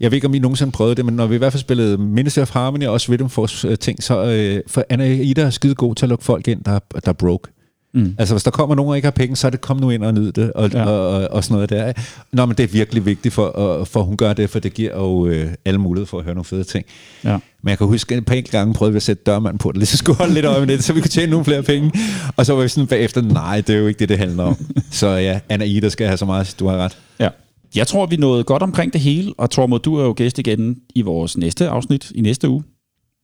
Jeg 0.00 0.10
ved 0.10 0.16
ikke, 0.16 0.26
om 0.26 0.34
I 0.34 0.38
nogensinde 0.38 0.72
prøvede 0.72 0.94
det, 0.94 1.04
men 1.04 1.14
når 1.14 1.26
vi 1.26 1.34
i 1.34 1.38
hvert 1.38 1.52
fald 1.52 1.60
spillede 1.60 1.98
Ministry 1.98 2.40
of 2.40 2.50
Harmony 2.50 2.86
og 2.86 2.92
også 2.92 3.12
Rhythm 3.12 3.28
Force 3.28 3.68
øh, 3.68 3.78
ting, 3.78 4.02
så 4.02 4.24
øh, 4.24 4.62
for 4.66 4.84
Anna 4.88 5.06
Ida 5.06 5.42
er 5.42 5.50
skide 5.50 5.74
god 5.74 5.94
til 5.94 6.04
at 6.04 6.08
lukke 6.08 6.24
folk 6.24 6.48
ind, 6.48 6.64
der, 6.64 6.78
der 6.92 7.08
er 7.08 7.12
broke. 7.12 7.48
Mm. 7.94 8.14
Altså, 8.18 8.34
hvis 8.34 8.42
der 8.42 8.50
kommer 8.50 8.74
nogen, 8.74 8.88
der 8.90 8.94
ikke 8.94 9.06
har 9.06 9.10
penge, 9.10 9.36
så 9.36 9.46
er 9.46 9.50
det 9.50 9.60
kom 9.60 9.76
nu 9.76 9.90
ind 9.90 10.04
og 10.04 10.14
nyd 10.14 10.32
det, 10.32 10.52
og, 10.52 10.70
Ja. 10.72 10.84
og, 10.84 11.08
og, 11.08 11.28
og 11.30 11.44
sådan 11.44 11.54
noget 11.54 11.70
der. 11.70 11.92
Nå, 12.32 12.46
men 12.46 12.56
det 12.56 12.62
er 12.62 12.66
virkelig 12.68 13.06
vigtigt, 13.06 13.34
for, 13.34 13.46
og, 13.46 13.88
for 13.88 14.02
hun 14.02 14.16
gør 14.16 14.32
det, 14.32 14.50
for 14.50 14.58
det 14.58 14.74
giver 14.74 14.96
jo 14.96 15.26
øh, 15.26 15.50
alle 15.64 15.78
muligheder 15.78 16.06
for 16.06 16.18
at 16.18 16.24
høre 16.24 16.34
nogle 16.34 16.44
fede 16.44 16.64
ting. 16.64 16.84
Ja. 17.24 17.38
Men 17.62 17.68
jeg 17.70 17.78
kan 17.78 17.86
huske, 17.86 18.14
at 18.14 18.18
et 18.18 18.24
par 18.26 18.34
enkelte 18.34 18.58
gange 18.58 18.74
prøvede 18.74 18.92
vi 18.92 18.96
at 18.96 19.02
sætte 19.02 19.22
dørmanden 19.26 19.58
på 19.58 19.68
det, 19.72 19.78
lige 19.78 19.86
så 19.86 19.96
skulle 19.96 20.18
holde 20.18 20.34
lidt 20.34 20.46
øje 20.46 20.60
med 20.60 20.66
det, 20.68 20.84
så 20.84 20.92
vi 20.92 21.00
kunne 21.00 21.08
tjene 21.08 21.30
nogle 21.30 21.44
flere 21.44 21.62
penge. 21.62 21.92
Og 22.36 22.46
så 22.46 22.54
var 22.54 22.62
vi 22.62 22.68
sådan 22.68 22.86
bagefter, 22.86 23.20
nej, 23.22 23.60
det 23.60 23.74
er 23.74 23.78
jo 23.78 23.86
ikke 23.86 23.98
det, 23.98 24.08
det 24.08 24.18
handler 24.18 24.44
om. 24.44 24.56
så 24.90 25.08
ja, 25.08 25.40
Anna 25.48 25.64
Ida 25.64 25.88
skal 25.88 26.06
have 26.06 26.16
så 26.16 26.24
meget, 26.24 26.56
du 26.58 26.66
har 26.68 26.76
ret. 26.76 26.98
Ja. 27.20 27.28
Jeg 27.74 27.86
tror, 27.86 28.06
vi 28.06 28.16
nåede 28.16 28.44
godt 28.44 28.62
omkring 28.62 28.92
det 28.92 29.00
hele, 29.00 29.32
og 29.38 29.50
Tormod, 29.50 29.78
du 29.78 29.96
er 29.96 30.04
jo 30.04 30.14
gæst 30.16 30.38
igen 30.38 30.76
i 30.94 31.02
vores 31.02 31.36
næste 31.36 31.68
afsnit 31.68 32.12
i 32.14 32.20
næste 32.20 32.48
uge, 32.48 32.62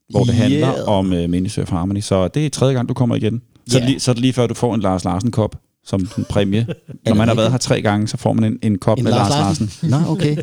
hvor 0.09 0.19
det 0.23 0.35
Yeah. 0.39 0.51
handler 0.51 0.83
om 0.87 1.05
uh, 1.11 1.17
Ministry 1.29 1.61
of 1.61 1.69
Harmony. 1.69 1.99
Så 1.99 2.27
det 2.27 2.45
er 2.45 2.49
tredje 2.49 2.73
gang, 2.73 2.89
du 2.89 2.93
kommer 2.93 3.15
igen. 3.15 3.41
Så, 3.69 3.79
Ja. 3.79 3.85
lige, 3.85 3.99
så 3.99 4.11
er 4.11 4.13
det 4.13 4.21
lige 4.21 4.33
før, 4.33 4.47
du 4.47 4.53
får 4.53 4.75
en 4.75 4.81
Lars 4.81 5.03
Larsen-kop 5.03 5.55
som 5.85 6.07
en 6.17 6.25
præmie. 6.29 6.67
Når 7.05 7.13
man 7.15 7.27
har 7.27 7.35
været 7.35 7.51
her 7.51 7.57
tre 7.57 7.81
gange, 7.81 8.07
så 8.07 8.17
får 8.17 8.33
man 8.33 8.43
en, 8.43 8.59
en 8.61 8.77
kop 8.77 8.97
En 8.97 9.03
med 9.03 9.11
Lars 9.11 9.29
Lars 9.29 9.59
Larsen. 9.59 9.89
Larsen? 9.89 10.05
Nå, 10.07 10.11
okay. 10.11 10.37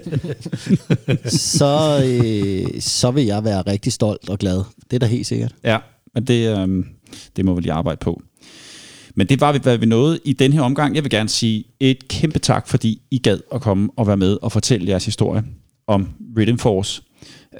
så, 1.58 2.02
øh, 2.06 2.80
så 2.80 3.10
vil 3.10 3.24
jeg 3.24 3.44
være 3.44 3.62
rigtig 3.62 3.92
stolt 3.92 4.28
og 4.28 4.38
glad. 4.38 4.62
Det 4.90 4.96
er 4.96 4.98
da 4.98 5.06
helt 5.06 5.26
sikkert. 5.26 5.54
Ja, 5.64 5.78
men 6.14 6.24
det, 6.24 6.58
øhm, 6.58 6.84
det 7.36 7.44
må 7.44 7.54
vi 7.54 7.60
lige 7.60 7.72
arbejde 7.72 7.98
på. 8.00 8.22
Men 9.16 9.26
det 9.26 9.40
var, 9.40 9.58
hvad 9.58 9.78
vi 9.78 9.86
nåede 9.86 10.18
i 10.24 10.32
den 10.32 10.52
her 10.52 10.60
omgang. 10.60 10.94
Jeg 10.94 11.04
vil 11.04 11.10
gerne 11.10 11.28
sige 11.28 11.64
et 11.80 12.08
kæmpe 12.08 12.38
tak, 12.38 12.68
fordi 12.68 13.02
I 13.10 13.18
gad 13.18 13.38
at 13.54 13.60
komme 13.60 13.88
og 13.96 14.06
være 14.06 14.16
med 14.16 14.38
og 14.42 14.52
fortælle 14.52 14.88
jeres 14.88 15.04
historie 15.04 15.42
om 15.86 16.08
Rhythm 16.36 16.56
Force. 16.56 17.02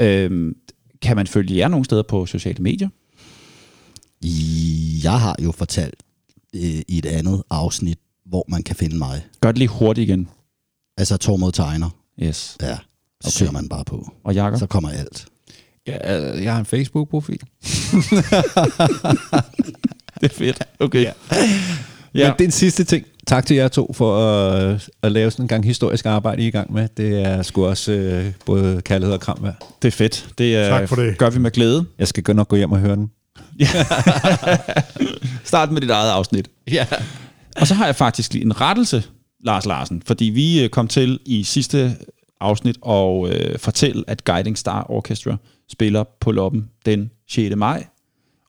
Øhm, 0.01 0.55
kan 1.03 1.17
man 1.17 1.27
følge 1.27 1.57
jer 1.57 1.69
nogle 1.69 1.85
steder 1.85 2.03
på 2.03 2.27
sociale 2.27 2.63
medier? 2.63 2.89
Jeg 5.05 5.21
har 5.21 5.37
jo 5.43 5.53
fortalt 5.53 6.03
øh, 6.55 6.61
i 6.89 6.99
et 6.99 7.07
andet 7.07 7.43
afsnit, 7.51 7.99
hvor 8.27 8.45
man 8.49 8.63
kan 8.63 8.77
finde 8.77 8.97
mig. 8.99 9.27
Gør 9.41 9.53
det 9.53 9.59
lige 9.59 9.69
hurtigt 9.69 10.09
igen. 10.09 10.29
Altså 10.99 11.17
Tormod 11.17 11.53
Tegner. 11.53 11.91
Yes. 12.23 12.57
Ja, 12.63 12.79
så 13.25 13.39
kører 13.41 13.53
man 13.53 13.69
bare 13.69 13.85
på. 13.85 14.11
Og 14.25 14.35
Jakob? 14.35 14.59
Så 14.59 14.67
kommer 14.67 14.91
alt. 14.91 15.27
Ja, 15.87 16.21
øh, 16.37 16.45
jeg 16.45 16.53
har 16.53 16.61
en 16.61 16.67
Facebook-profil. 16.67 17.41
det 20.21 20.31
er 20.31 20.35
fedt. 20.35 20.63
Okay. 20.81 21.03
Ja. 21.03 21.13
Ja. 22.15 22.29
Men 22.29 22.39
den 22.39 22.51
sidste 22.51 22.85
ting. 22.85 23.07
Tak 23.27 23.47
til 23.47 23.57
jer 23.57 23.69
to 23.69 23.93
for 23.93 24.19
at, 24.19 24.89
at 25.03 25.13
lave 25.13 25.31
sådan 25.31 25.45
en 25.45 25.49
gang 25.49 25.65
historisk 25.65 26.07
arbejde, 26.07 26.43
I 26.43 26.45
er 26.45 26.49
i 26.49 26.51
gang 26.51 26.73
med. 26.73 26.89
Det 26.97 27.23
er 27.23 27.43
sgu 27.43 27.67
også 27.67 27.93
øh, 27.93 28.33
både 28.47 28.83
kærlighed 28.83 29.15
og 29.15 29.21
kram 29.21 29.39
værd. 29.43 29.55
Det 29.83 29.89
er 29.89 29.93
fedt. 29.93 30.29
Det 30.39 30.57
er, 30.57 30.69
Tak 30.79 30.89
for 30.89 30.97
det. 30.97 31.19
gør 31.19 31.31
vi 31.31 31.39
med 31.39 31.51
glæde. 31.51 31.85
Jeg 31.99 32.09
skal 32.09 32.23
godt 32.23 32.37
nok 32.37 32.49
gå 32.49 32.57
hjem 32.57 32.73
og 32.73 32.79
høre 32.79 32.97
den. 32.97 33.11
Start 35.45 35.73
med 35.73 35.81
dit 35.81 35.91
eget 35.91 36.11
afsnit. 36.11 36.49
Ja. 36.71 36.87
Og 37.57 37.67
så 37.67 37.75
har 37.75 37.87
jeg 37.87 37.97
faktisk 37.97 38.33
lige 38.33 38.45
en 38.45 38.61
rettelse, 38.61 39.03
Lars 39.45 39.67
Larsen, 39.67 40.03
fordi 40.07 40.25
vi 40.25 40.65
øh, 40.65 40.69
kom 40.69 40.89
til 40.89 41.21
i 41.27 41.43
sidste 41.43 41.97
afsnit 42.41 42.77
og 42.83 43.29
øh, 43.29 43.59
fortælle, 43.59 44.05
at 44.07 44.25
Guiding 44.25 44.59
Star 44.59 44.87
Orchestra 44.89 45.37
spiller 45.69 46.05
på 46.21 46.31
Loppen 46.31 46.69
den 46.87 47.11
6. 47.29 47.57
maj. 47.57 47.87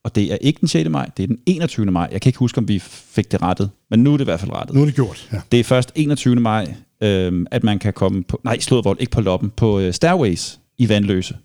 Og 0.03 0.16
det 0.16 0.34
er 0.34 0.38
ikke 0.41 0.60
den 0.60 0.68
6. 0.68 0.90
maj, 0.90 1.10
det 1.18 1.24
er 1.24 1.28
den 1.28 1.38
21. 1.45 1.86
maj. 1.86 2.10
Jeg 2.12 2.22
kan 2.22 2.30
ikke 2.30 2.40
huske, 2.40 2.57
om 2.57 2.68
vi 2.68 2.80
fik 2.80 3.32
det 3.32 3.41
rettet, 3.41 3.70
men 3.90 4.03
nu 4.03 4.14
er 4.14 4.18
det 4.18 4.24
i 4.24 4.26
hvert 4.26 4.40
fald 4.40 4.52
rettet. 4.52 4.76
Nu 4.76 4.82
er 4.82 4.86
det 4.86 4.95
gjort. 4.95 5.30
Ja. 5.34 5.41
Det 5.52 5.60
er 5.60 5.64
først 5.64 5.91
21. 5.95 6.36
maj, 6.36 6.74
øh, 7.02 7.45
at 7.52 7.64
man 7.64 7.80
kan 7.80 7.94
komme 7.94 8.24
på... 8.24 8.41
Nej, 8.44 8.60
Slådvold, 8.60 8.98
ikke 8.99 9.12
på 9.12 9.22
Loppen, 9.22 9.49
på 9.49 9.80
øh, 9.80 9.94
Stairways 9.94 10.60
i 10.78 10.90
Vandløse. 10.90 11.38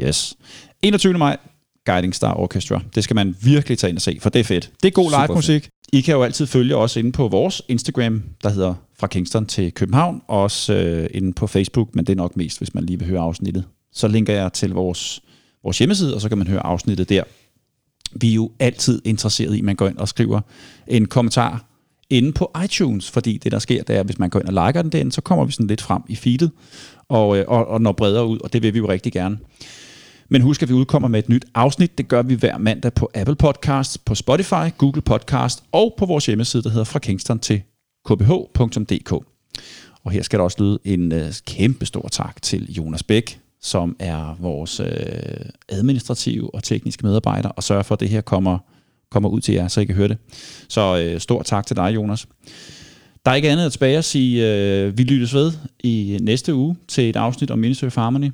Yes. 0.00 0.34
21. 0.82 1.18
maj, 1.18 1.36
Guiding 1.86 2.14
Star 2.14 2.34
Orchestra. 2.34 2.80
Det 2.94 3.04
skal 3.04 3.14
man 3.14 3.36
virkelig 3.42 3.78
tage 3.78 3.88
ind 3.88 3.98
og 3.98 4.02
se, 4.02 4.18
for 4.20 4.30
det 4.30 4.40
er 4.40 4.44
fedt. 4.44 4.70
Det 4.82 4.88
er 4.88 4.92
god 4.92 5.10
Super 5.10 5.26
live 5.26 5.34
musik. 5.34 5.68
I 5.92 6.00
kan 6.00 6.14
jo 6.14 6.22
altid 6.22 6.46
følge 6.46 6.76
os 6.76 6.96
inde 6.96 7.12
på 7.12 7.28
vores 7.28 7.62
Instagram, 7.68 8.22
der 8.42 8.50
hedder 8.50 8.74
fra 8.98 9.06
Kingston 9.06 9.46
til 9.46 9.72
København, 9.72 10.22
og 10.28 10.42
også 10.42 10.74
øh, 10.74 11.08
inde 11.14 11.32
på 11.32 11.46
Facebook, 11.46 11.94
men 11.94 12.04
det 12.04 12.12
er 12.12 12.16
nok 12.16 12.36
mest, 12.36 12.58
hvis 12.58 12.74
man 12.74 12.84
lige 12.84 12.98
vil 12.98 13.08
høre 13.08 13.20
afsnittet. 13.20 13.64
Så 13.92 14.08
linker 14.08 14.34
jeg 14.34 14.52
til 14.52 14.70
vores, 14.70 15.20
vores 15.62 15.78
hjemmeside, 15.78 16.14
og 16.14 16.20
så 16.20 16.28
kan 16.28 16.38
man 16.38 16.46
høre 16.46 16.66
afsnittet 16.66 17.08
der. 17.08 17.22
Vi 18.12 18.30
er 18.30 18.34
jo 18.34 18.50
altid 18.60 19.02
interesseret 19.04 19.54
i, 19.54 19.58
at 19.58 19.64
man 19.64 19.76
går 19.76 19.88
ind 19.88 19.98
og 19.98 20.08
skriver 20.08 20.40
en 20.86 21.06
kommentar 21.06 21.64
inde 22.10 22.32
på 22.32 22.50
iTunes, 22.64 23.10
fordi 23.10 23.38
det 23.38 23.52
der 23.52 23.58
sker, 23.58 23.82
det 23.82 23.96
er, 23.96 24.02
hvis 24.02 24.18
man 24.18 24.30
går 24.30 24.40
ind 24.40 24.48
og 24.48 24.66
liker 24.66 24.82
den 24.82 24.92
derinde, 24.92 25.12
så 25.12 25.20
kommer 25.20 25.44
vi 25.44 25.52
sådan 25.52 25.66
lidt 25.66 25.82
frem 25.82 26.02
i 26.08 26.16
feedet, 26.16 26.50
og, 27.08 27.38
øh, 27.38 27.44
og, 27.48 27.68
og 27.68 27.80
når 27.80 27.92
bredere 27.92 28.26
ud, 28.26 28.38
og 28.38 28.52
det 28.52 28.62
vil 28.62 28.74
vi 28.74 28.78
jo 28.78 28.88
rigtig 28.88 29.12
gerne. 29.12 29.38
Men 30.28 30.42
husk, 30.42 30.62
at 30.62 30.68
vi 30.68 30.74
udkommer 30.74 31.08
med 31.08 31.18
et 31.18 31.28
nyt 31.28 31.44
afsnit. 31.54 31.98
Det 31.98 32.08
gør 32.08 32.22
vi 32.22 32.34
hver 32.34 32.58
mandag 32.58 32.94
på 32.94 33.10
Apple 33.14 33.36
Podcasts, 33.36 33.98
på 33.98 34.14
Spotify, 34.14 34.70
Google 34.78 35.02
Podcast 35.02 35.62
og 35.72 35.94
på 35.98 36.06
vores 36.06 36.26
hjemmeside, 36.26 36.62
der 36.62 36.70
hedder 36.70 36.84
fra 36.84 36.98
Kingston 36.98 37.38
til 37.38 37.62
kbh.dk. 38.08 39.12
Og 40.04 40.10
her 40.12 40.22
skal 40.22 40.38
der 40.38 40.44
også 40.44 40.56
lyde 40.62 40.78
en 40.84 41.12
øh, 41.12 41.32
kæmpe 41.46 41.86
stor 41.86 42.08
tak 42.12 42.42
til 42.42 42.72
Jonas 42.72 43.02
Bæk, 43.02 43.40
som 43.60 43.96
er 43.98 44.36
vores 44.40 44.80
øh, 44.80 44.86
administrative 45.68 46.54
og 46.54 46.62
tekniske 46.62 47.06
medarbejder, 47.06 47.48
og 47.48 47.62
sørger 47.62 47.82
for, 47.82 47.94
at 47.94 48.00
det 48.00 48.08
her 48.08 48.20
kommer, 48.20 48.58
kommer 49.10 49.28
ud 49.28 49.40
til 49.40 49.54
jer, 49.54 49.68
så 49.68 49.80
I 49.80 49.84
kan 49.84 49.94
høre 49.94 50.08
det. 50.08 50.18
Så 50.68 51.02
øh, 51.02 51.20
stor 51.20 51.42
tak 51.42 51.66
til 51.66 51.76
dig, 51.76 51.94
Jonas. 51.94 52.26
Der 53.24 53.30
er 53.30 53.34
ikke 53.34 53.50
andet 53.50 53.66
at 53.66 53.72
tilbage 53.72 53.98
at 53.98 54.04
sige, 54.04 54.52
øh, 54.52 54.98
vi 54.98 55.02
lyttes 55.02 55.34
ved 55.34 55.52
i 55.80 56.18
næste 56.22 56.54
uge 56.54 56.76
til 56.88 57.08
et 57.08 57.16
afsnit 57.16 57.50
om 57.50 57.58
Ministry 57.58 57.86
of 57.86 57.96
Harmony. 57.96 58.30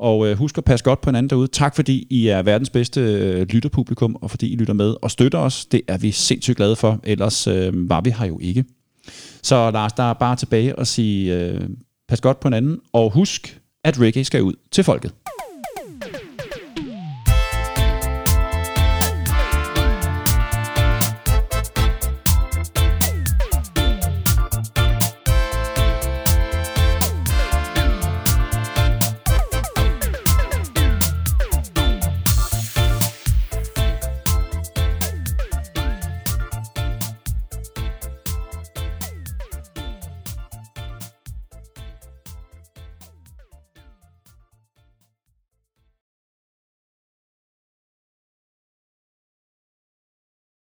Og 0.00 0.26
øh, 0.26 0.38
husk 0.38 0.58
at 0.58 0.64
passe 0.64 0.84
godt 0.84 1.00
på 1.00 1.10
hinanden 1.10 1.30
derude. 1.30 1.48
Tak 1.48 1.76
fordi 1.76 2.06
I 2.10 2.28
er 2.28 2.42
verdens 2.42 2.70
bedste 2.70 3.00
øh, 3.00 3.46
lytterpublikum, 3.48 4.16
og 4.22 4.30
fordi 4.30 4.52
I 4.52 4.56
lytter 4.56 4.74
med 4.74 4.94
og 5.02 5.10
støtter 5.10 5.38
os. 5.38 5.66
Det 5.66 5.82
er 5.88 5.98
vi 5.98 6.10
sindssygt 6.10 6.56
glade 6.56 6.76
for, 6.76 7.00
ellers 7.04 7.46
øh, 7.46 7.90
var 7.90 8.00
vi 8.00 8.10
her 8.10 8.26
jo 8.26 8.38
ikke. 8.42 8.64
Så 9.42 9.70
Lars, 9.70 9.92
der 9.92 10.02
er 10.02 10.12
bare 10.12 10.36
tilbage 10.36 10.78
og 10.78 10.86
sige, 10.86 11.36
øh, 11.36 11.60
pas 12.08 12.20
godt 12.20 12.40
på 12.40 12.48
hinanden, 12.48 12.80
og 12.92 13.10
husk, 13.10 13.60
at 13.84 14.00
reggae 14.00 14.24
skal 14.24 14.42
ud 14.42 14.54
til 14.70 14.84
folket. 14.84 15.12